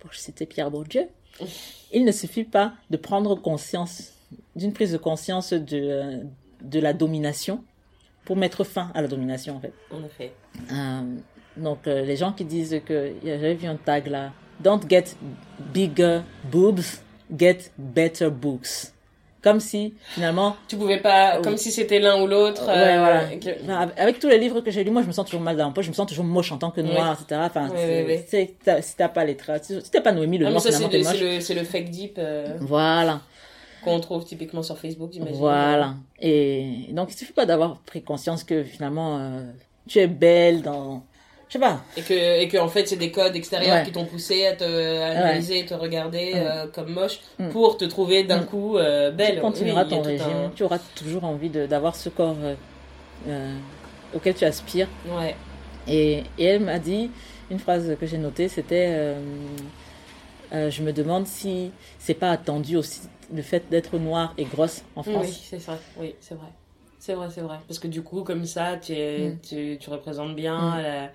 pour 0.00 0.12
citer 0.14 0.46
Pierre 0.46 0.70
Bourdieu, 0.70 1.06
il 1.92 2.04
ne 2.04 2.12
suffit 2.12 2.44
pas 2.44 2.74
de 2.90 2.96
prendre 2.96 3.34
conscience, 3.36 4.12
d'une 4.56 4.72
prise 4.72 4.92
de 4.92 4.98
conscience 4.98 5.52
de, 5.52 6.20
de 6.62 6.80
la 6.80 6.92
domination 6.92 7.62
pour 8.24 8.36
mettre 8.36 8.64
fin 8.64 8.90
à 8.94 9.02
la 9.02 9.08
domination, 9.08 9.56
en 9.56 9.60
fait. 9.60 9.72
En 9.90 10.02
effet. 10.04 10.32
Euh, 10.72 11.00
donc, 11.56 11.86
euh, 11.86 12.02
les 12.04 12.16
gens 12.16 12.32
qui 12.32 12.44
disent 12.44 12.80
que, 12.86 13.12
j'avais 13.24 13.54
vu 13.54 13.66
un 13.66 13.76
tag 13.76 14.06
là, 14.06 14.32
don't 14.60 14.80
get 14.88 15.04
bigger 15.72 16.20
boobs, 16.50 17.00
get 17.36 17.58
better 17.78 18.30
books. 18.30 18.90
Comme 19.42 19.60
si, 19.60 19.92
finalement, 20.08 20.56
Tu 20.68 20.76
pouvais 20.76 21.00
pas, 21.00 21.36
Oui. 21.36 21.42
comme 21.42 21.58
si 21.58 21.70
c'était 21.70 21.98
l'un 21.98 22.22
ou 22.22 22.26
l'autre. 22.26 22.66
Ouais, 22.66 22.72
euh, 22.72 22.98
voilà. 22.98 23.20
que- 23.36 24.00
avec- 24.00 24.18
tous 24.18 24.28
les 24.30 24.38
livres 24.38 24.62
que 24.62 24.70
j'ai 24.70 24.82
lus, 24.84 24.90
moi, 24.90 25.02
je 25.02 25.06
me 25.06 25.12
sens 25.12 25.26
toujours 25.26 25.42
mal 25.42 25.54
dans 25.54 25.70
poche, 25.70 25.84
je 25.84 25.90
me 25.90 25.94
sens 25.94 26.06
toujours 26.08 26.24
moche 26.24 26.50
en 26.50 26.56
tant 26.56 26.70
que 26.70 26.80
noire, 26.80 27.18
etc. 27.20 27.42
Enfin, 27.44 27.68
si 28.80 28.94
t'as 28.96 29.08
pas 29.08 29.24
les 29.26 29.36
traits, 29.36 29.64
si 29.64 29.90
t'as 29.90 30.00
pas 30.00 30.12
Noémie, 30.12 30.38
le 30.38 30.46
Ah, 30.46 30.50
noir, 30.50 30.62
c'est 30.62 30.70
le, 30.70 31.54
le, 31.60 31.64
fake 31.64 31.90
deep 31.90 32.18
Voilà, 32.60 33.20
qu'on 33.84 34.00
trouve 34.00 34.24
typiquement 34.24 34.62
sur 34.62 34.78
Facebook, 34.78 35.10
j'imagine. 35.12 35.36
voilà. 35.36 35.94
Et 36.20 36.86
donc, 36.90 37.12
il 37.12 37.16
suffit 37.16 37.32
pas 37.32 37.46
d'avoir 37.46 37.78
pris 37.80 38.02
conscience 38.02 38.42
que, 38.44 38.64
finalement, 38.64 39.18
euh, 39.18 39.42
tu 39.86 39.98
es 39.98 40.06
belle 40.06 40.62
dans, 40.62 41.02
je 41.48 41.52
sais 41.54 41.58
pas, 41.58 41.82
Et 41.96 42.02
que, 42.02 42.40
et 42.42 42.48
que 42.48 42.58
en 42.58 42.68
fait, 42.68 42.86
c'est 42.88 42.96
des 42.96 43.10
codes 43.10 43.36
extérieurs 43.36 43.76
Ouais. 43.76 43.84
qui 43.84 43.92
t'ont 43.92 44.06
poussé 44.06 44.46
à 44.46 44.54
te 44.56 44.64
à 44.64 45.06
analyser 45.10 45.64
te 45.66 45.74
regarder 45.74 46.32
Ouais. 46.32 46.46
euh, 46.46 46.66
comme 46.74 46.90
moche 46.92 47.20
Mm. 47.38 47.48
pour 47.50 47.76
te 47.76 47.84
trouver 47.84 48.24
d'un 48.24 48.40
Mm. 48.42 48.46
coup 48.46 48.76
euh, 48.78 49.10
belle. 49.10 49.36
tu 49.36 49.40
continueras 49.40 49.84
Oui, 49.84 49.90
ton 49.90 50.02
régime, 50.02 50.26
un- 50.46 50.50
tu 50.54 50.62
auras 50.64 50.78
toujours 50.96 51.24
envie 51.24 51.50
d'avoir 51.50 51.94
ce 51.96 52.08
corps 52.08 52.36
auquel 54.14 54.34
tu 54.34 54.44
aspires. 54.44 54.88
Ouais. 55.08 55.34
Et, 55.88 56.22
et 56.38 56.44
elle 56.44 56.60
m'a 56.60 56.78
dit, 56.78 57.10
une 57.50 57.58
phrase 57.58 57.94
que 58.00 58.06
j'ai 58.06 58.18
notée, 58.18 58.48
c'était 58.48 58.86
euh, 60.52 60.70
Je 60.70 60.82
me 60.82 60.92
demande 60.92 61.26
si 61.26 61.72
c'est 61.98 62.14
pas 62.14 62.30
attendu 62.30 62.76
aussi 62.76 63.00
le 63.32 63.42
fait 63.42 63.68
d'être 63.70 63.98
noire 63.98 64.34
et 64.38 64.44
grosse 64.44 64.82
en 64.96 65.02
France. 65.02 65.26
Oui, 65.26 65.32
c'est 65.32 65.58
vrai. 65.62 65.78
Oui, 65.98 66.14
c'est 66.20 66.34
vrai. 66.34 66.48
C'est 66.98 67.14
vrai, 67.14 67.28
c'est 67.30 67.42
vrai. 67.42 67.58
Parce 67.68 67.78
que 67.78 67.88
du 67.88 68.02
coup, 68.02 68.22
comme 68.22 68.46
ça, 68.46 68.76
tu, 68.78 68.92
es- 68.92 69.28
Mm. 69.30 69.38
tu, 69.40 69.78
tu 69.80 69.90
représentes 69.90 70.34
bien 70.34 70.58
Mm. 70.78 70.82
la, 70.82 71.10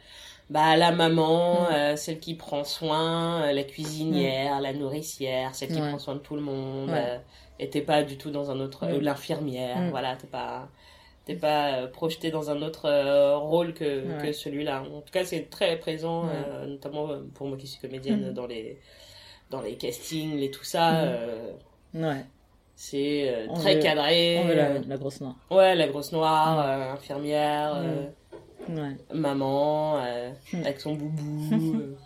bah, 0.50 0.78
la 0.78 0.92
maman, 0.92 1.64
Mm. 1.64 1.74
euh, 1.74 1.96
celle 1.96 2.20
qui 2.20 2.36
prend 2.36 2.64
soin, 2.64 3.42
euh, 3.44 3.52
la 3.54 3.64
cuisinière, 3.64 4.62
la 4.62 4.74
nourricière, 4.74 5.56
celle 5.56 5.70
qui 5.70 5.82
Ouais. 5.82 5.90
prend 5.90 6.00
soin 6.00 6.16
de 6.16 6.20
tout 6.20 6.36
le 6.36 6.42
monde. 6.42 6.90
Ouais. 6.90 6.96
euh, 6.98 7.18
et 7.62 7.70
t'es 7.70 7.82
pas 7.82 8.04
du 8.04 8.18
tout 8.18 8.30
dans 8.32 8.52
un 8.52 8.60
autre... 8.60 8.86
Euh, 8.86 9.02
L'infirmière, 9.02 9.90
voilà, 9.90 10.16
t'es 10.16 10.28
pas... 10.28 10.70
T'es 11.26 11.36
pas 11.36 11.86
projeté 11.88 12.32
dans 12.32 12.50
un 12.50 12.62
autre 12.64 12.90
rôle 13.36 13.74
que, 13.76 13.84
Ouais. 14.18 14.28
que 14.28 14.32
celui-là. 14.32 14.82
En 14.82 15.02
tout 15.02 15.12
cas, 15.12 15.24
c'est 15.26 15.48
très 15.50 15.78
présent, 15.78 16.26
notamment 16.66 17.08
pour 17.36 17.46
moi 17.48 17.56
qui 17.58 17.68
suis 17.68 17.80
comédienne, 17.80 18.34
dans 18.34 18.48
les 18.48 18.80
dans 19.52 19.62
les 19.62 19.76
castings 19.76 20.40
et 20.40 20.50
tout 20.52 20.64
ça. 20.64 21.02
Euh, 21.02 21.52
Ouais, 21.94 22.26
c'est 22.76 23.30
euh, 23.30 23.48
très 23.56 23.76
veut- 23.76 23.82
cadré. 23.82 24.40
on 24.44 24.48
veut 24.48 24.56
la, 24.56 24.66
euh, 24.70 24.80
la 24.88 24.98
grosse 24.98 25.22
noire. 25.22 25.36
Ouais, 25.52 25.76
la 25.76 25.88
grosse 25.88 26.12
noire, 26.12 26.60
euh, 26.60 26.94
infirmière, 26.94 27.76
Mm. 27.76 27.86
euh, 28.78 28.82
Ouais. 28.90 28.98
maman, 29.14 29.98
Mm. 30.54 30.62
avec 30.62 30.80
son 30.80 30.94
boubou. 30.94 31.50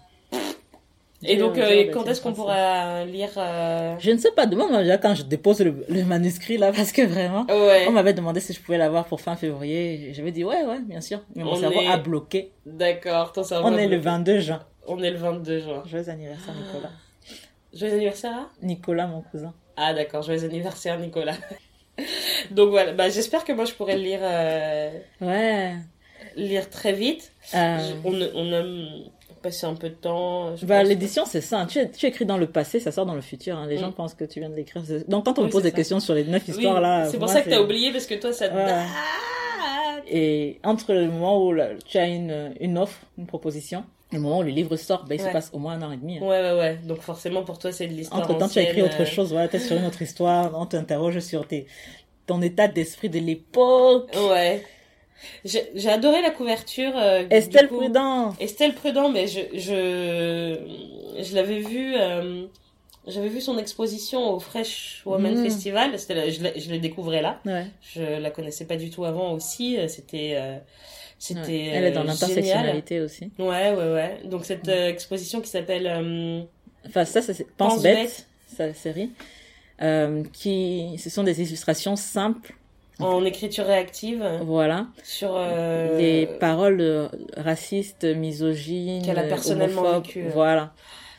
Et 1.25 1.37
donc, 1.37 1.57
quand 1.93 2.05
est-ce 2.05 2.21
qu'on 2.21 2.33
pourra 2.33 3.05
lire 3.05 3.29
Je 3.33 4.11
ne 4.11 4.17
sais 4.17 4.31
pas, 4.31 4.45
demande-moi 4.45 4.81
déjà 4.83 4.97
quand 4.97 5.15
je 5.15 5.23
dépose 5.23 5.61
le, 5.61 5.85
le 5.87 6.03
manuscrit 6.03 6.57
là, 6.57 6.73
parce 6.73 6.91
que 6.91 7.01
vraiment, 7.03 7.45
on 7.49 7.91
m'avait 7.91 8.13
demandé 8.13 8.41
si 8.41 8.51
je 8.51 8.59
pouvais 8.61 8.77
l'avoir 8.77 9.05
pour 9.05 9.21
fin 9.21 9.35
février. 9.37 10.11
J'avais 10.13 10.31
dit 10.31 10.43
ouais, 10.43 10.65
ouais, 10.65 10.81
bien 10.81 10.99
sûr. 10.99 11.21
Mais 11.35 11.43
mon 11.45 11.51
On 11.51 11.55
cerveau 11.55 11.79
est- 11.79 11.87
a 11.87 11.95
bloqué. 11.97 12.51
d'accord, 12.65 13.31
ton 13.31 13.43
cerveau. 13.43 13.69
On 13.69 13.77
est 13.77 13.83
le 13.87 13.97
bloqué. 13.99 14.03
22 14.03 14.39
juin. 14.39 14.59
On 14.85 15.01
est 15.01 15.11
le 15.11 15.17
22 15.17 15.59
juin. 15.59 15.81
Joyeux 15.85 16.09
anniversaire, 16.09 16.53
Nicolas. 16.55 16.91
Joyeux 17.73 17.93
anniversaire 17.93 18.33
hein? 18.33 18.49
Nicolas, 18.61 19.07
mon 19.07 19.21
cousin. 19.21 19.53
Ah 19.77 19.93
d'accord, 19.93 20.21
joyeux 20.21 20.43
anniversaire 20.43 20.99
Nicolas. 20.99 21.35
donc 22.51 22.69
voilà, 22.69 22.91
bah, 22.93 23.09
j'espère 23.09 23.43
que 23.43 23.53
moi 23.53 23.65
je 23.65 23.73
pourrai 23.73 23.95
le 23.97 24.03
lire, 24.03 24.19
euh, 24.21 24.89
Ouais. 25.21 25.73
lire 26.35 26.69
très 26.69 26.93
vite. 26.93 27.31
Euh, 27.55 27.77
Je- 27.79 28.07
On, 28.07 28.21
a- 28.21 28.29
on 28.35 28.53
a 28.53 28.63
passé 29.41 29.65
un 29.65 29.73
peu 29.75 29.89
de 29.89 29.95
temps. 29.95 30.55
je 30.55 30.65
Bah, 30.65 30.83
l'édition, 30.83 31.25
c'est 31.25 31.41
ça. 31.41 31.65
Tu, 31.69 31.79
tu 31.91 32.05
écris 32.05 32.25
dans 32.25 32.37
le 32.37 32.47
passé, 32.47 32.79
ça 32.79 32.91
sort 32.91 33.05
dans 33.05 33.15
le 33.15 33.21
futur. 33.21 33.57
hein. 33.57 33.67
Les 33.67 33.77
gens 33.77 33.89
Mm. 33.89 33.93
pensent 33.93 34.13
que 34.13 34.23
tu 34.25 34.39
viens 34.39 34.49
de 34.49 34.55
l'écrire. 34.55 34.83
Donc, 35.07 35.25
quand 35.25 35.37
on 35.37 35.41
Oui, 35.41 35.47
me 35.47 35.51
pose 35.51 35.63
des 35.63 35.69
ça. 35.71 35.75
questions 35.75 35.99
sur 35.99 36.13
les 36.13 36.23
neuf 36.23 36.43
Oui, 36.47 36.53
histoires, 36.55 36.79
là. 36.81 37.05
c'est 37.05 37.17
pour 37.17 37.25
moi, 37.27 37.33
ça 37.33 37.41
que 37.41 37.49
t'as 37.49 37.59
oublié 37.61 37.91
parce 37.91 38.05
que 38.05 38.15
toi 38.15 38.31
ça 38.31 38.47
te 38.49 38.55
Ouais. 38.55 38.85
Et 40.09 40.59
entre 40.63 40.93
le 40.93 41.07
moment 41.07 41.43
où 41.45 41.53
là, 41.53 41.69
tu 41.85 41.97
as 41.97 42.07
une, 42.07 42.53
une 42.59 42.77
offre, 42.77 42.99
une 43.17 43.25
proposition, 43.25 43.85
le 44.13 44.19
moment 44.21 44.39
où 44.39 44.43
le 44.43 44.49
livre 44.51 44.75
sort, 44.75 45.05
ben, 45.05 45.15
il 45.15 45.21
se 45.21 45.29
passe 45.29 45.49
au 45.53 45.59
moins 45.59 45.73
un 45.73 45.81
an 45.81 45.91
et 45.91 45.97
demi. 45.97 46.17
hein. 46.17 46.21
Ouais, 46.21 46.41
ouais, 46.41 46.57
ouais. 46.59 46.79
Donc 46.85 47.01
forcément, 47.01 47.43
pour 47.43 47.59
toi, 47.59 47.71
c'est 47.71 47.87
de 47.87 47.93
l'histoire 47.93 48.21
Entre 48.21 48.37
temps, 48.37 48.47
tu 48.47 48.59
as 48.59 48.63
écrit 48.63 48.81
autre 48.81 49.01
euh, 49.01 49.05
chose, 49.05 49.31
voilà, 49.31 49.47
t'es 49.47 49.59
sur 49.59 49.75
une 49.77 49.85
autre 49.85 50.01
histoire, 50.01 50.51
on 50.55 50.65
t'interroge 50.65 51.19
sur 51.19 51.47
tes, 51.47 51.65
ton 52.27 52.41
état 52.41 52.67
d'esprit 52.67 53.09
de 53.09 53.19
l'époque. 53.19 54.09
Ouais. 54.15 54.63
J'ai 55.45 55.89
adoré 55.89 56.21
la 56.21 56.31
couverture. 56.31 56.91
euh, 56.95 57.23
Estelle 57.29 57.67
coup. 57.69 57.77
Prudent. 57.77 58.33
Estelle 58.39 58.73
Prudent, 58.73 59.09
mais 59.09 59.27
je 59.27 59.39
je 59.53 61.23
je 61.23 61.35
l'avais 61.35 61.59
vu. 61.59 61.93
euh, 61.95 62.45
j'avais 63.07 63.27
vu 63.29 63.41
son 63.41 63.57
exposition 63.57 64.31
au 64.33 64.39
Fresh 64.39 65.01
Woman 65.05 65.33
Mm. 65.37 65.43
Festival. 65.43 65.99
C'était 65.99 66.15
la- 66.15 66.29
je, 66.29 66.39
je 66.57 66.69
le 66.71 66.79
découvrais 66.79 67.21
là. 67.21 67.39
Ouais. 67.45 67.65
Je 67.81 68.01
la 68.19 68.31
connaissais 68.31 68.65
pas 68.65 68.75
du 68.77 68.89
tout 68.89 69.03
avant 69.05 69.31
aussi. 69.33 69.77
euh, 69.77 69.87
C'était 69.87 70.33
euh, 70.35 70.57
c'était. 71.25 71.41
Ouais. 71.51 71.71
Elle 71.73 71.83
est 71.85 71.91
dans 71.91 72.01
euh, 72.01 72.05
l'intersectionnalité 72.05 72.99
aussi. 73.01 73.31
Ouais 73.39 73.71
ouais 73.73 73.93
ouais. 73.93 74.19
Donc 74.25 74.45
cette 74.45 74.67
euh, 74.67 74.89
exposition 74.89 75.41
qui 75.41 75.49
s'appelle 75.49 75.87
euh, 75.87 76.41
Enfin, 76.87 77.05
ça, 77.05 77.21
c'est 77.21 77.33
Pense, 77.57 77.75
Pense 77.75 77.83
bête, 77.83 77.95
bête. 77.97 78.27
sa 78.57 78.73
série. 78.73 79.11
Euh, 79.81 80.23
qui, 80.33 80.97
ce 80.97 81.09
sont 81.09 81.23
des 81.23 81.41
illustrations 81.41 81.95
simples, 81.95 82.53
en 82.99 83.25
écriture 83.25 83.65
réactive 83.65 84.23
voilà. 84.43 84.85
sur 85.03 85.33
euh, 85.35 85.97
Des 85.97 86.27
paroles 86.39 87.09
racistes, 87.37 88.03
misogynes, 88.05 89.03
Qu'elle 89.03 89.17
a 89.19 89.23
personnellement 89.23 89.83
euh. 89.95 90.01
Voilà. 90.33 90.73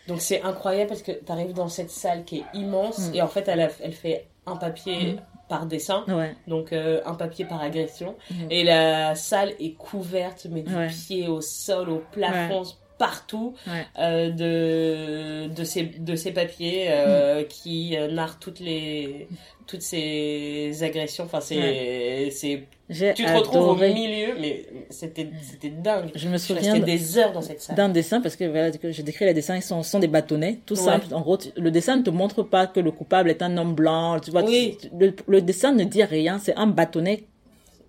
Donc 0.06 0.20
c'est 0.20 0.42
incroyable 0.42 0.88
parce 0.88 1.02
que 1.02 1.12
tu 1.12 1.32
arrives 1.32 1.52
dans 1.54 1.68
cette 1.68 1.90
salle 1.90 2.24
qui 2.24 2.38
est 2.38 2.44
immense 2.58 3.10
Mm. 3.10 3.14
et 3.16 3.22
en 3.22 3.28
fait 3.28 3.48
elle, 3.48 3.60
a- 3.62 3.70
elle 3.82 3.92
fait 3.92 4.26
un 4.46 4.56
papier 4.56 5.14
Mm. 5.14 5.16
Par 5.48 5.66
dessin, 5.66 6.04
Ouais. 6.08 6.34
donc 6.46 6.72
euh, 6.72 7.00
un 7.04 7.14
papier 7.14 7.44
par 7.44 7.60
agression. 7.62 8.14
Et 8.50 8.64
la 8.64 9.14
salle 9.14 9.52
est 9.60 9.74
couverte, 9.74 10.46
mais 10.50 10.62
du 10.62 10.74
Ouais. 10.74 10.88
pied 10.88 11.28
au 11.28 11.40
sol, 11.40 11.90
au 11.90 12.02
plafond, 12.12 12.62
partout, 12.98 13.54
Ouais. 13.66 13.86
euh, 13.98 14.30
de, 14.30 15.52
de, 15.54 15.64
ces, 15.64 15.82
de 15.82 16.14
ces 16.16 16.30
papiers 16.32 16.86
euh, 16.88 17.42
qui 17.44 17.96
euh, 17.96 18.10
narrent 18.10 18.38
toutes 18.38 18.60
les 18.60 19.26
toutes 19.66 19.80
ces 19.82 20.74
agressions. 20.82 21.24
Enfin, 21.24 21.40
c'est, 21.40 22.28
c'est, 22.30 22.64
J'ai 22.90 23.14
tu 23.14 23.24
te 23.24 23.32
retrouves 23.32 23.68
au 23.68 23.74
milieu, 23.76 24.34
mais 24.38 24.66
c'était, 24.90 25.30
c'était 25.42 25.70
dingue. 25.70 26.10
Je 26.14 26.28
me 26.28 26.36
souviens 26.36 26.78
des 26.78 27.16
heures 27.18 27.32
dans 27.32 27.40
cette 27.40 27.62
salle. 27.62 27.74
d'un 27.74 27.88
dessin 27.88 28.20
parce 28.20 28.36
que 28.36 28.44
voilà 28.44 28.70
que 28.72 28.92
je 28.92 29.00
décris 29.00 29.24
les 29.24 29.32
dessins 29.32 29.56
ils 29.56 29.62
sont, 29.62 29.82
sont 29.82 30.00
des 30.00 30.06
bâtonnets 30.06 30.60
tout 30.66 30.74
Ouais. 30.74 30.80
simple 30.84 31.06
en 31.14 31.22
gros 31.22 31.38
le 31.56 31.70
dessin 31.70 31.96
ne 31.96 32.02
te 32.02 32.10
montre 32.10 32.42
pas 32.42 32.66
que 32.66 32.78
le 32.78 32.90
coupable 32.90 33.30
est 33.30 33.40
un 33.40 33.56
homme 33.56 33.74
blanc 33.74 34.20
tu 34.20 34.30
vois 34.30 34.44
Oui. 34.44 34.76
tu- 34.78 34.90
le, 34.98 35.14
le 35.28 35.40
dessin 35.40 35.72
ne 35.72 35.84
dit 35.84 36.04
rien 36.04 36.38
c'est 36.38 36.54
un 36.56 36.66
bâtonnet 36.66 37.24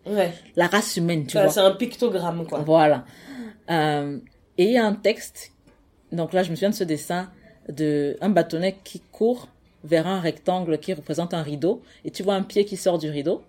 Ouais. 0.07 0.32
la 0.56 0.68
race 0.68 0.95
humaine 0.95 1.26
tu 1.27 1.38
vois 1.38 1.49
c'est 1.49 1.60
un 1.60 1.72
pictogramme, 1.72 2.45
quoi. 2.48 2.60
Voilà. 2.60 3.03
Euh, 3.69 4.18
et 4.57 4.65
il 4.65 4.72
y 4.72 4.77
a 4.77 4.86
un 4.86 4.94
texte. 4.94 5.52
Donc 6.11 6.34
là, 6.34 6.44
je 6.44 6.52
me 6.52 6.56
souviens 6.56 6.69
de 6.69 6.76
ce 6.76 6.84
dessin 6.84 7.30
de 7.69 8.18
un 8.22 8.30
bâtonnet 8.30 8.77
qui 8.84 8.99
court 8.99 9.49
vers 9.84 10.07
un 10.07 10.19
rectangle 10.19 10.80
qui 10.80 10.94
représente 10.94 11.34
un 11.34 11.41
rideau. 11.41 11.82
Et 12.03 12.11
tu 12.11 12.23
vois 12.23 12.36
un 12.36 12.44
pied 12.44 12.65
qui 12.65 12.77
sort 12.77 12.98
du 12.98 13.10
rideau. 13.10 13.44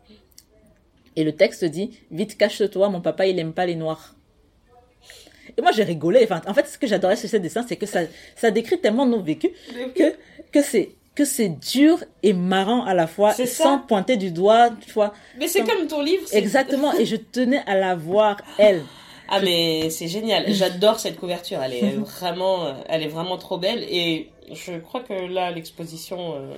Et 1.17 1.25
le 1.25 1.33
texte 1.33 1.65
dit 1.65 1.99
Vite, 2.11 2.37
cache-toi, 2.37 2.89
mon 2.89 3.01
papa, 3.01 3.27
il 3.27 3.39
aime 3.39 3.53
pas 3.53 3.67
les 3.67 3.75
noirs. 3.75 4.15
Et 5.57 5.63
moi, 5.63 5.73
j'ai 5.73 5.85
rigolé. 5.85 6.21
Enfin, 6.25 6.43
en 6.47 6.55
fait, 6.55 6.67
ce 6.67 6.77
que 6.77 6.87
j'adorais 6.87 7.17
sur 7.17 7.29
ce 7.29 7.37
dessin, 7.37 7.65
c'est 7.67 7.77
que 7.77 7.87
ça, 7.87 8.01
ça 8.35 8.51
décrit 8.51 8.79
tellement 8.79 9.07
nos 9.07 9.23
vécus 9.23 9.51
que, 9.95 10.15
que 10.53 10.63
c'est, 10.63 10.91
que 11.15 11.25
c'est 11.25 11.49
dur 11.49 12.05
et 12.23 12.35
marrant 12.35 12.85
à 12.85 12.93
la 12.93 13.07
fois, 13.07 13.33
ça. 13.33 13.47
sans 13.47 13.79
pointer 13.79 14.17
du 14.17 14.31
doigt, 14.31 14.71
tu 14.85 14.93
vois. 14.93 15.15
Mais 15.39 15.49
c'est 15.49 15.65
comme 15.65 15.87
ton 15.87 16.03
livre. 16.03 16.27
Exactement. 16.33 16.93
Et 16.95 17.07
je 17.07 17.17
tenais 17.17 17.63
à 17.67 17.77
la 17.77 17.95
voir, 17.95 18.39
elle. 18.59 18.83
Ah 19.29 19.41
mais 19.41 19.91
c'est 19.91 20.09
génial. 20.09 20.45
J'adore 20.53 20.99
cette 21.01 21.19
couverture. 21.19 21.61
Elle 21.63 21.75
est 21.75 21.91
vraiment, 21.97 22.75
elle 22.89 23.03
est 23.03 23.09
vraiment 23.09 23.37
trop 23.39 23.59
belle. 23.59 23.83
Et 23.91 24.31
je 24.53 24.79
crois 24.79 25.01
que 25.01 25.13
là, 25.13 25.51
l'exposition, 25.51 26.35
euh, 26.37 26.55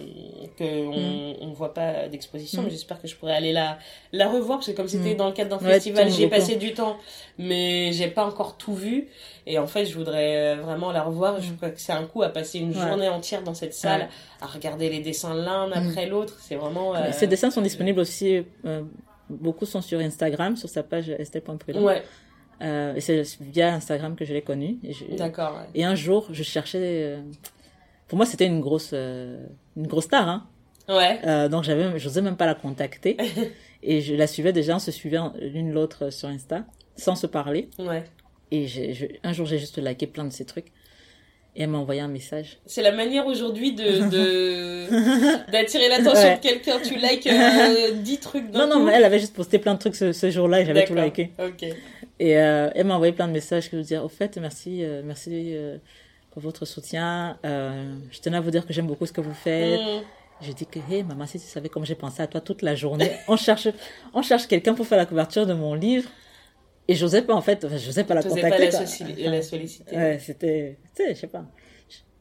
que 0.58 0.86
on, 0.86 1.36
on 1.48 1.52
voit 1.54 1.72
pas 1.72 2.08
d'exposition, 2.08 2.60
Mm. 2.60 2.64
mais 2.66 2.70
j'espère 2.70 3.00
que 3.00 3.08
je 3.08 3.16
pourrais 3.16 3.32
aller 3.34 3.52
la 3.52 3.78
la 4.12 4.28
revoir 4.28 4.58
parce 4.58 4.66
que 4.70 4.76
comme 4.76 4.88
c'était 4.88 5.14
Mm. 5.14 5.16
dans 5.16 5.26
le 5.28 5.32
cadre 5.32 5.56
d'un 5.58 5.64
Ouais, 5.66 5.72
festival, 5.74 6.06
tu 6.08 6.12
j'y 6.12 6.24
ai 6.24 6.28
tournes 6.28 6.38
passé 6.40 6.56
du 6.56 6.74
temps, 6.74 6.96
mais 7.38 7.90
j'ai 7.92 8.08
pas 8.08 8.26
encore 8.26 8.56
tout 8.58 8.74
vu. 8.74 9.08
Et 9.46 9.58
en 9.58 9.66
fait, 9.66 9.86
je 9.86 9.96
voudrais 9.96 10.36
euh, 10.36 10.60
vraiment 10.60 10.92
la 10.92 11.02
revoir. 11.02 11.40
Je 11.40 11.50
Mm. 11.52 11.56
crois 11.56 11.70
que 11.70 11.80
c'est 11.80 11.92
un 11.92 12.04
coup 12.04 12.22
à 12.22 12.28
passer 12.28 12.58
une 12.58 12.76
Ouais. 12.76 12.86
journée 12.86 13.08
entière 13.08 13.42
dans 13.42 13.54
cette 13.54 13.72
salle, 13.74 14.02
Ouais. 14.02 14.08
à 14.42 14.46
regarder 14.46 14.90
les 14.90 15.00
dessins 15.00 15.34
l'un 15.34 15.68
Mm. 15.68 15.72
après 15.88 16.06
l'autre. 16.06 16.36
C'est 16.40 16.56
vraiment. 16.56 16.94
euh, 16.94 17.10
Ces 17.12 17.26
dessins 17.26 17.50
sont 17.50 17.62
disponibles 17.62 18.00
aussi, 18.00 18.42
euh, 18.66 18.82
beaucoup 19.30 19.64
sont 19.64 19.80
sur 19.80 19.98
Instagram, 20.00 20.56
sur 20.58 20.68
sa 20.68 20.82
page 20.82 21.08
estelle.prudent. 21.08 21.80
Ouais, 21.82 22.02
Euh, 22.60 22.94
et 22.94 23.00
c'est 23.00 23.22
via 23.40 23.74
Instagram 23.74 24.16
que 24.16 24.24
je 24.24 24.32
l'ai 24.34 24.42
connu. 24.42 24.78
D'accord. 25.16 25.54
ouais. 25.56 25.66
et 25.74 25.84
un 25.84 25.94
jour, 25.94 26.26
je 26.32 26.42
cherchais. 26.42 26.78
euh, 26.82 27.20
pour 28.08 28.16
moi, 28.16 28.26
c'était 28.26 28.46
une 28.46 28.60
grosse, 28.60 28.90
euh, 28.94 29.44
une 29.76 29.86
grosse 29.86 30.04
star. 30.04 30.28
Hein. 30.28 30.46
Ouais. 30.88 31.48
Donc, 31.50 31.64
j'avais, 31.64 31.98
j'osais 31.98 32.22
même 32.22 32.36
pas 32.36 32.46
la 32.46 32.54
contacter. 32.54 33.16
et 33.82 34.00
je 34.00 34.14
la 34.14 34.26
suivais 34.26 34.52
déjà, 34.52 34.76
on 34.76 34.78
se 34.78 34.90
suivait 34.90 35.18
l'une 35.40 35.72
l'autre 35.72 36.10
sur 36.10 36.28
Insta, 36.28 36.64
sans 36.96 37.14
se 37.14 37.26
parler. 37.26 37.68
Ouais. 37.78 38.04
Et 38.50 38.66
je- 38.66 39.06
un 39.22 39.32
jour, 39.34 39.46
j'ai 39.46 39.58
juste 39.58 39.78
liké 39.78 40.06
plein 40.06 40.24
de 40.24 40.32
ces 40.32 40.46
trucs. 40.46 40.72
Et 41.58 41.62
elle 41.62 41.70
m'a 41.70 41.78
envoyé 41.78 42.00
un 42.00 42.06
message. 42.08 42.58
C'est 42.66 42.82
la 42.82 42.92
manière 42.92 43.26
aujourd'hui 43.26 43.72
de, 43.72 45.50
d'attirer 45.50 45.88
l'attention 45.88 46.28
Ouais. 46.28 46.36
de 46.36 46.40
quelqu'un. 46.40 46.78
Tu 46.82 46.94
likes 46.94 47.26
euh, 47.26 47.90
10 47.96 48.18
trucs 48.20 48.50
d'un 48.52 48.60
Non, 48.60 48.66
non, 48.74 48.80
coup. 48.80 48.86
mais 48.86 48.92
elle 48.94 49.04
avait 49.04 49.18
juste 49.18 49.34
posté 49.34 49.58
plein 49.58 49.74
de 49.74 49.80
trucs 49.80 49.96
ce, 49.96 50.12
ce 50.12 50.30
jour-là 50.30 50.60
et 50.60 50.64
j'avais 50.64 50.84
tout 50.86 50.94
liké. 50.94 51.32
Ok. 51.38 51.64
Et 52.20 52.38
euh, 52.38 52.70
elle 52.76 52.86
m'a 52.86 52.94
envoyé 52.94 53.12
plein 53.12 53.26
de 53.26 53.32
messages 53.32 53.68
qui 53.70 53.74
me 53.76 53.82
disaient, 53.82 53.98
au 53.98 54.08
fait, 54.08 54.38
merci, 54.38 54.84
euh, 54.84 55.02
merci 55.04 55.30
euh, 55.54 55.78
pour 56.30 56.42
votre 56.42 56.64
soutien. 56.64 57.36
Je 57.44 58.20
tenais 58.22 58.36
à 58.36 58.40
vous 58.40 58.50
dire 58.52 58.64
que 58.64 58.72
j'aime 58.72 58.86
beaucoup 58.86 59.06
ce 59.06 59.12
que 59.12 59.20
vous 59.20 59.34
faites. 59.34 59.80
Mm. 59.80 60.02
J'ai 60.40 60.54
dit 60.54 60.66
que, 60.66 60.78
hey, 60.92 61.02
maman, 61.02 61.26
si 61.26 61.40
tu 61.40 61.46
savais 61.46 61.68
comme 61.68 61.84
j'ai 61.84 61.96
pensé 61.96 62.22
à 62.22 62.28
toi 62.28 62.40
toute 62.40 62.62
la 62.62 62.76
journée, 62.76 63.10
on 63.26 63.36
cherche, 63.36 63.66
on 64.14 64.22
cherche 64.22 64.46
quelqu'un 64.46 64.74
pour 64.74 64.86
faire 64.86 64.98
la 64.98 65.06
couverture 65.06 65.44
de 65.46 65.54
mon 65.54 65.74
livre. 65.74 66.08
Et 66.88 66.94
pas, 67.22 67.34
en 67.34 67.42
fait, 67.42 67.64
contacter. 68.42 68.50
pas 68.50 68.58
la, 68.64 68.70
quoi. 68.70 68.80
soci- 68.86 69.28
la 69.30 69.42
solliciter. 69.42 69.94
Ouais, 69.96 70.18
c'était, 70.18 70.78
tu 70.96 71.02
sais, 71.04 71.14
je 71.14 71.20
sais 71.20 71.26
pas. 71.26 71.44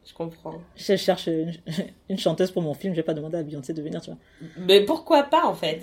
Je 0.05 0.13
comprends. 0.13 0.61
Je 0.75 0.95
cherche 0.95 1.27
une, 1.27 1.53
une 2.09 2.17
chanteuse 2.19 2.51
pour 2.51 2.61
mon 2.61 2.73
film, 2.73 2.93
je 2.93 2.97
vais 2.99 3.03
pas 3.05 3.13
demander 3.13 3.37
à 3.37 3.43
Beyoncé 3.43 3.73
de 3.73 3.81
venir, 3.81 4.01
tu 4.01 4.09
vois. 4.09 4.19
Mais 4.57 4.81
pourquoi 4.81 5.23
pas, 5.23 5.45
en 5.45 5.53
fait? 5.53 5.81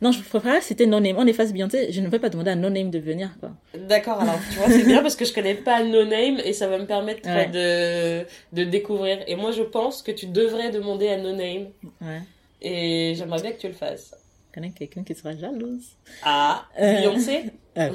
Non, 0.00 0.12
je 0.12 0.20
préférais 0.22 0.58
que 0.58 0.64
c'était 0.64 0.86
No 0.86 1.00
Name. 1.00 1.16
On 1.18 1.26
efface 1.26 1.52
Beyoncé, 1.52 1.90
je 1.90 2.00
ne 2.00 2.08
vais 2.08 2.20
pas 2.20 2.28
demander 2.28 2.52
à 2.52 2.54
No 2.56 2.70
Name 2.70 2.90
de 2.90 2.98
venir, 3.00 3.30
quoi. 3.40 3.50
D'accord, 3.76 4.20
alors, 4.20 4.38
tu 4.52 4.58
vois, 4.58 4.68
c'est 4.68 4.84
bien 4.84 5.02
parce 5.02 5.16
que 5.16 5.24
je 5.24 5.32
connais 5.32 5.54
pas 5.54 5.82
No 5.82 6.04
Name 6.04 6.38
et 6.44 6.52
ça 6.52 6.68
va 6.68 6.78
me 6.78 6.86
permettre 6.86 7.28
Ouais. 7.28 7.46
de, 7.48 8.26
de 8.52 8.64
découvrir. 8.68 9.18
Et 9.26 9.34
moi, 9.34 9.50
je 9.50 9.62
pense 9.62 10.02
que 10.02 10.12
tu 10.12 10.26
devrais 10.26 10.70
demander 10.70 11.08
à 11.08 11.16
No 11.16 11.32
Name 11.34 11.68
Ouais. 12.00 12.20
et 12.62 13.14
j'aimerais 13.16 13.40
bien 13.42 13.50
que 13.52 13.58
tu 13.60 13.66
le 13.68 13.74
fasses. 13.74 14.14
Je 14.50 14.54
connais 14.54 14.70
quelqu'un 14.70 15.02
qui 15.04 15.14
sera 15.14 15.36
jalouse. 15.36 15.96
Ah, 16.22 16.66
Euh. 16.80 17.00
Beyoncé? 17.00 17.44
Ah, 17.78 17.88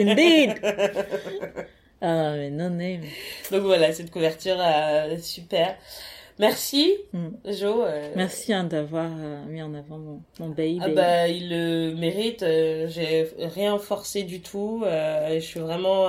indeed. 0.00 0.54
Ah, 2.04 2.32
mais 2.36 2.50
No 2.50 2.68
Name. 2.68 3.02
Donc 3.52 3.62
voilà, 3.62 3.92
cette 3.92 4.10
couverture, 4.10 4.56
euh, 4.58 5.16
super. 5.18 5.76
Merci, 6.38 6.94
Hmm. 7.12 7.28
Jo. 7.44 7.84
euh, 7.84 8.08
Merci 8.16 8.52
hein, 8.52 8.64
d'avoir 8.64 9.08
euh, 9.16 9.44
mis 9.46 9.62
en 9.62 9.72
avant 9.74 9.98
mon, 9.98 10.20
mon 10.40 10.48
baby. 10.48 10.80
Ah 10.82 10.88
bah, 10.88 11.28
il 11.28 11.48
le 11.50 11.94
mérite. 11.94 12.42
euh, 12.42 12.88
J'ai 12.88 13.28
rien 13.38 13.78
forcé 13.78 14.24
du 14.24 14.40
tout. 14.40 14.82
je 14.84 15.38
suis 15.40 15.60
vraiment, 15.60 16.08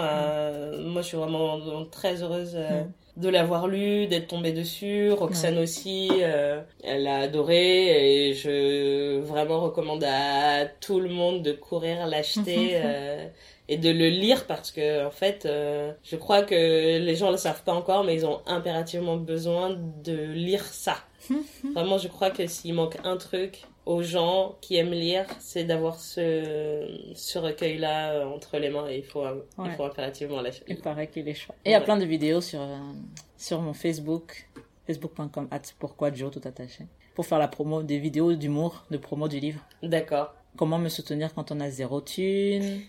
moi, 0.79 1.01
je 1.03 1.07
suis 1.09 1.17
vraiment 1.17 1.85
très 1.91 2.23
heureuse 2.23 2.53
euh, 2.55 2.81
Mm. 2.85 2.91
De 3.17 3.29
l'avoir 3.29 3.67
lu, 3.67 4.07
d'être 4.07 4.27
tombée 4.27 4.53
dessus. 4.53 5.11
Roxane 5.11 5.57
aussi, 5.59 6.09
euh, 6.21 6.61
elle 6.83 7.03
l'a 7.03 7.17
adoré 7.19 8.29
et 8.29 8.33
je 8.33 9.19
vraiment 9.19 9.59
recommande 9.59 10.03
à 10.03 10.65
tout 10.65 10.99
le 10.99 11.09
monde 11.09 11.43
de 11.43 11.51
courir 11.51 12.07
l'acheter. 12.07 12.71
euh, 12.73 13.27
et 13.69 13.77
de 13.77 13.89
le 13.89 14.09
lire 14.09 14.45
parce 14.45 14.71
que 14.71 15.07
en 15.07 15.09
fait 15.09 15.45
euh, 15.45 15.93
je 16.03 16.17
crois 16.17 16.41
que 16.41 16.53
les 16.53 17.15
gens 17.15 17.31
le 17.31 17.37
savent 17.37 17.63
pas 17.63 17.71
encore 17.71 18.03
mais 18.03 18.13
ils 18.13 18.25
ont 18.25 18.41
impérativement 18.45 19.15
besoin 19.15 19.79
de 20.03 20.13
lire 20.13 20.65
ça 20.65 20.97
Vraiment, 21.73 21.97
je 21.97 22.07
crois 22.07 22.29
que 22.29 22.47
s'il 22.47 22.73
manque 22.73 22.97
un 23.03 23.17
truc 23.17 23.63
aux 23.85 24.01
gens 24.01 24.55
qui 24.61 24.77
aiment 24.77 24.91
lire, 24.91 25.25
c'est 25.39 25.63
d'avoir 25.63 25.99
ce, 25.99 27.11
ce 27.15 27.39
recueil-là 27.39 28.13
euh, 28.13 28.25
entre 28.25 28.57
les 28.57 28.69
mains 28.69 28.87
et 28.89 28.97
il 28.97 29.03
faut, 29.03 29.25
euh, 29.25 29.43
il 29.63 29.71
faut 29.71 29.83
impérativement 29.83 30.41
l'acheter. 30.41 30.65
Il 30.67 30.79
paraît 30.79 31.07
qu'il 31.07 31.27
est 31.27 31.33
chouette. 31.33 31.57
Et 31.65 31.69
il 31.69 31.73
y 31.73 31.75
a 31.75 31.81
plein 31.81 31.97
de 31.97 32.05
vidéos 32.05 32.41
sur, 32.41 32.61
euh, 32.61 32.77
sur 33.37 33.61
mon 33.61 33.73
Facebook, 33.73 34.49
facebook.com, 34.87 35.49
pourquoi 35.79 36.13
Joe, 36.13 36.31
tout 36.31 36.41
attaché, 36.45 36.85
pour 37.13 37.25
faire 37.25 37.39
la 37.39 37.47
promo, 37.47 37.83
des 37.83 37.99
vidéos 37.99 38.33
d'humour, 38.33 38.85
de 38.89 38.97
promo 38.97 39.27
du 39.27 39.39
livre. 39.39 39.61
D'accord. 39.81 40.33
Comment 40.55 40.79
me 40.79 40.89
soutenir 40.89 41.33
quand 41.33 41.51
on 41.51 41.59
a 41.59 41.69
zéro 41.69 41.99
thune? 41.99 42.81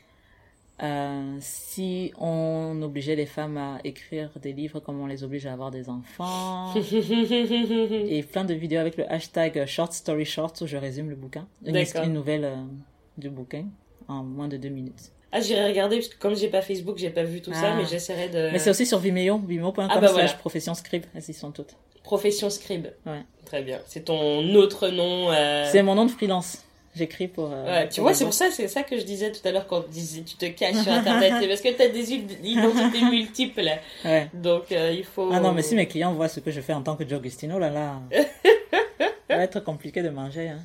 Euh, 0.82 1.36
si 1.40 2.12
on 2.18 2.80
obligeait 2.82 3.14
les 3.14 3.26
femmes 3.26 3.56
à 3.56 3.78
écrire 3.84 4.30
des 4.42 4.52
livres, 4.52 4.80
comment 4.80 5.04
on 5.04 5.06
les 5.06 5.22
oblige 5.22 5.46
à 5.46 5.52
avoir 5.52 5.70
des 5.70 5.88
enfants. 5.88 6.74
Et 6.74 8.22
plein 8.24 8.44
de 8.44 8.54
vidéos 8.54 8.80
avec 8.80 8.96
le 8.96 9.10
hashtag 9.10 9.66
Short 9.66 9.92
Story 9.92 10.24
Short 10.24 10.60
où 10.60 10.66
je 10.66 10.76
résume 10.76 11.10
le 11.10 11.16
bouquin. 11.16 11.46
Une, 11.64 11.76
une 11.76 12.12
nouvelle 12.12 12.44
euh, 12.44 12.56
du 13.18 13.30
bouquin 13.30 13.66
en 14.08 14.22
moins 14.24 14.48
de 14.48 14.56
deux 14.56 14.68
minutes. 14.68 15.12
ah, 15.32 15.40
j'irai 15.40 15.64
regarder 15.66 15.96
parce 15.96 16.08
que 16.08 16.18
comme 16.18 16.34
j'ai 16.34 16.48
pas 16.48 16.60
Facebook, 16.60 16.98
j'ai 16.98 17.10
pas 17.10 17.22
vu 17.22 17.40
tout 17.40 17.52
ça, 17.52 17.72
Ah. 17.72 17.76
mais 17.76 17.84
j'essaierai 17.86 18.28
de. 18.28 18.50
Mais 18.50 18.58
c'est 18.58 18.70
aussi 18.70 18.84
sur 18.86 18.98
Vimeo, 18.98 19.38
vimeo.com 19.38 19.86
Ah 19.88 19.94
bah 20.00 20.08
slash 20.08 20.12
voilà. 20.12 20.32
profession 20.34 20.74
scribe. 20.74 21.04
Elles 21.14 21.22
y 21.28 21.32
sont 21.34 21.52
toutes. 21.52 21.76
Profession 22.02 22.50
scribe. 22.50 22.88
Ouais. 23.06 23.22
Très 23.46 23.62
bien. 23.62 23.78
C'est 23.86 24.04
ton 24.06 24.54
autre 24.56 24.88
nom. 24.88 25.30
euh, 25.30 25.66
C'est 25.70 25.82
mon 25.82 25.94
nom 25.94 26.04
de 26.04 26.10
freelance. 26.10 26.63
J'écris 26.96 27.26
pour. 27.28 27.50
euh, 27.52 27.64
Ouais, 27.64 27.88
tu 27.88 27.96
pour 27.96 28.04
vois, 28.04 28.14
c'est 28.14 28.24
pour 28.24 28.34
ça, 28.34 28.46
c'est 28.52 28.68
ça 28.68 28.82
que 28.84 28.96
je 28.96 29.02
disais 29.04 29.32
tout 29.32 29.40
à 29.46 29.50
l'heure 29.50 29.66
quand 29.66 29.82
tu 29.82 29.90
disais 29.90 30.22
tu 30.22 30.36
te 30.36 30.46
caches 30.46 30.76
sur 30.76 30.92
Internet. 30.92 31.32
c'est 31.40 31.48
parce 31.48 31.60
que 31.60 31.68
tu 31.70 31.82
as 31.82 31.88
des 31.88 32.12
identités 32.12 33.02
multiples. 33.10 33.68
Ouais. 34.04 34.30
Donc, 34.32 34.70
euh, 34.72 34.92
il 34.96 35.04
faut. 35.04 35.28
Ah 35.32 35.40
non, 35.40 35.52
mais 35.52 35.62
si 35.62 35.74
mes 35.74 35.86
clients 35.86 36.12
voient 36.12 36.28
ce 36.28 36.40
que 36.40 36.50
je 36.50 36.60
fais 36.60 36.72
en 36.72 36.82
tant 36.82 36.94
que 36.96 37.08
Joe 37.08 37.18
Agustino, 37.18 37.58
là 37.58 37.70
là. 37.70 37.94
ça 39.28 39.36
va 39.36 39.42
être 39.42 39.60
compliqué 39.60 40.02
de 40.02 40.10
manger. 40.10 40.48
Hein. 40.50 40.58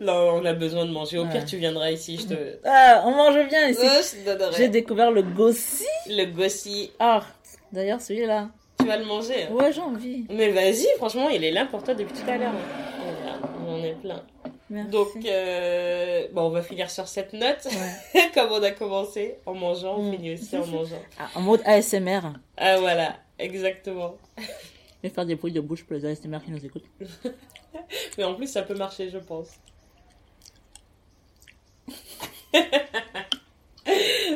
Non, 0.00 0.32
on 0.40 0.44
a 0.44 0.52
besoin 0.54 0.84
de 0.84 0.90
manger. 0.90 1.18
Au 1.18 1.22
Ouais. 1.24 1.30
pire, 1.30 1.44
tu 1.44 1.56
viendras 1.58 1.90
ici, 1.90 2.18
je 2.20 2.26
te. 2.34 2.58
Ah, 2.64 3.02
on 3.06 3.12
mange 3.12 3.48
bien 3.48 3.68
ici. 3.68 3.80
Oh. 3.84 4.48
J'ai 4.56 4.68
découvert 4.68 5.10
le 5.12 5.22
gossi. 5.22 5.84
Le 6.08 6.24
gossi. 6.24 6.90
Ah, 6.98 7.22
d'ailleurs, 7.72 8.00
celui-là. 8.00 8.48
Tu 8.80 8.86
vas 8.86 8.96
le 8.96 9.04
manger. 9.04 9.44
hein. 9.44 9.52
Ouais, 9.54 9.72
j'ai 9.72 9.80
envie. 9.80 10.24
Mais 10.30 10.50
vas-y, 10.50 10.86
franchement, 10.96 11.28
il 11.28 11.44
est 11.44 11.50
là 11.52 11.66
pour 11.66 11.82
toi 11.82 11.94
depuis 11.94 12.12
tout 12.14 12.28
à 12.30 12.36
l'heure. 12.36 12.52
Voilà, 12.52 13.38
on 13.66 13.74
en 13.80 13.84
est 13.84 13.94
plein. 14.00 14.22
Merci. 14.70 14.90
Donc, 14.90 15.08
euh, 15.24 16.28
bon, 16.32 16.42
on 16.42 16.50
va 16.50 16.62
finir 16.62 16.90
sur 16.90 17.08
cette 17.08 17.32
note, 17.32 17.64
Ouais. 17.66 18.30
comme 18.34 18.50
on 18.52 18.62
a 18.62 18.70
commencé, 18.72 19.36
en 19.46 19.54
mangeant, 19.54 19.96
on 19.98 20.10
Mm. 20.10 20.12
finit 20.16 20.34
aussi 20.34 20.56
en 20.56 20.66
mangeant. 20.66 21.02
Ah, 21.18 21.28
en 21.34 21.40
mode 21.40 21.62
ASMR. 21.64 22.20
Ah 22.56 22.78
voilà, 22.78 23.16
exactement. 23.38 24.16
Je 24.36 24.42
vais 25.04 25.08
faire 25.10 25.24
des 25.26 25.36
bruits 25.36 25.52
de 25.52 25.60
bouche 25.60 25.84
pour 25.84 25.96
les 25.96 26.04
ASMR 26.04 26.38
qui 26.44 26.50
nous 26.50 26.64
écoutent. 26.64 26.84
Mais 28.18 28.24
en 28.24 28.34
plus, 28.34 28.46
ça 28.48 28.62
peut 28.62 28.74
marcher, 28.74 29.08
je 29.10 29.18
pense. 29.18 29.48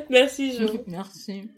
Merci, 0.08 0.56
Jo. 0.58 0.82
Merci. 0.86 1.48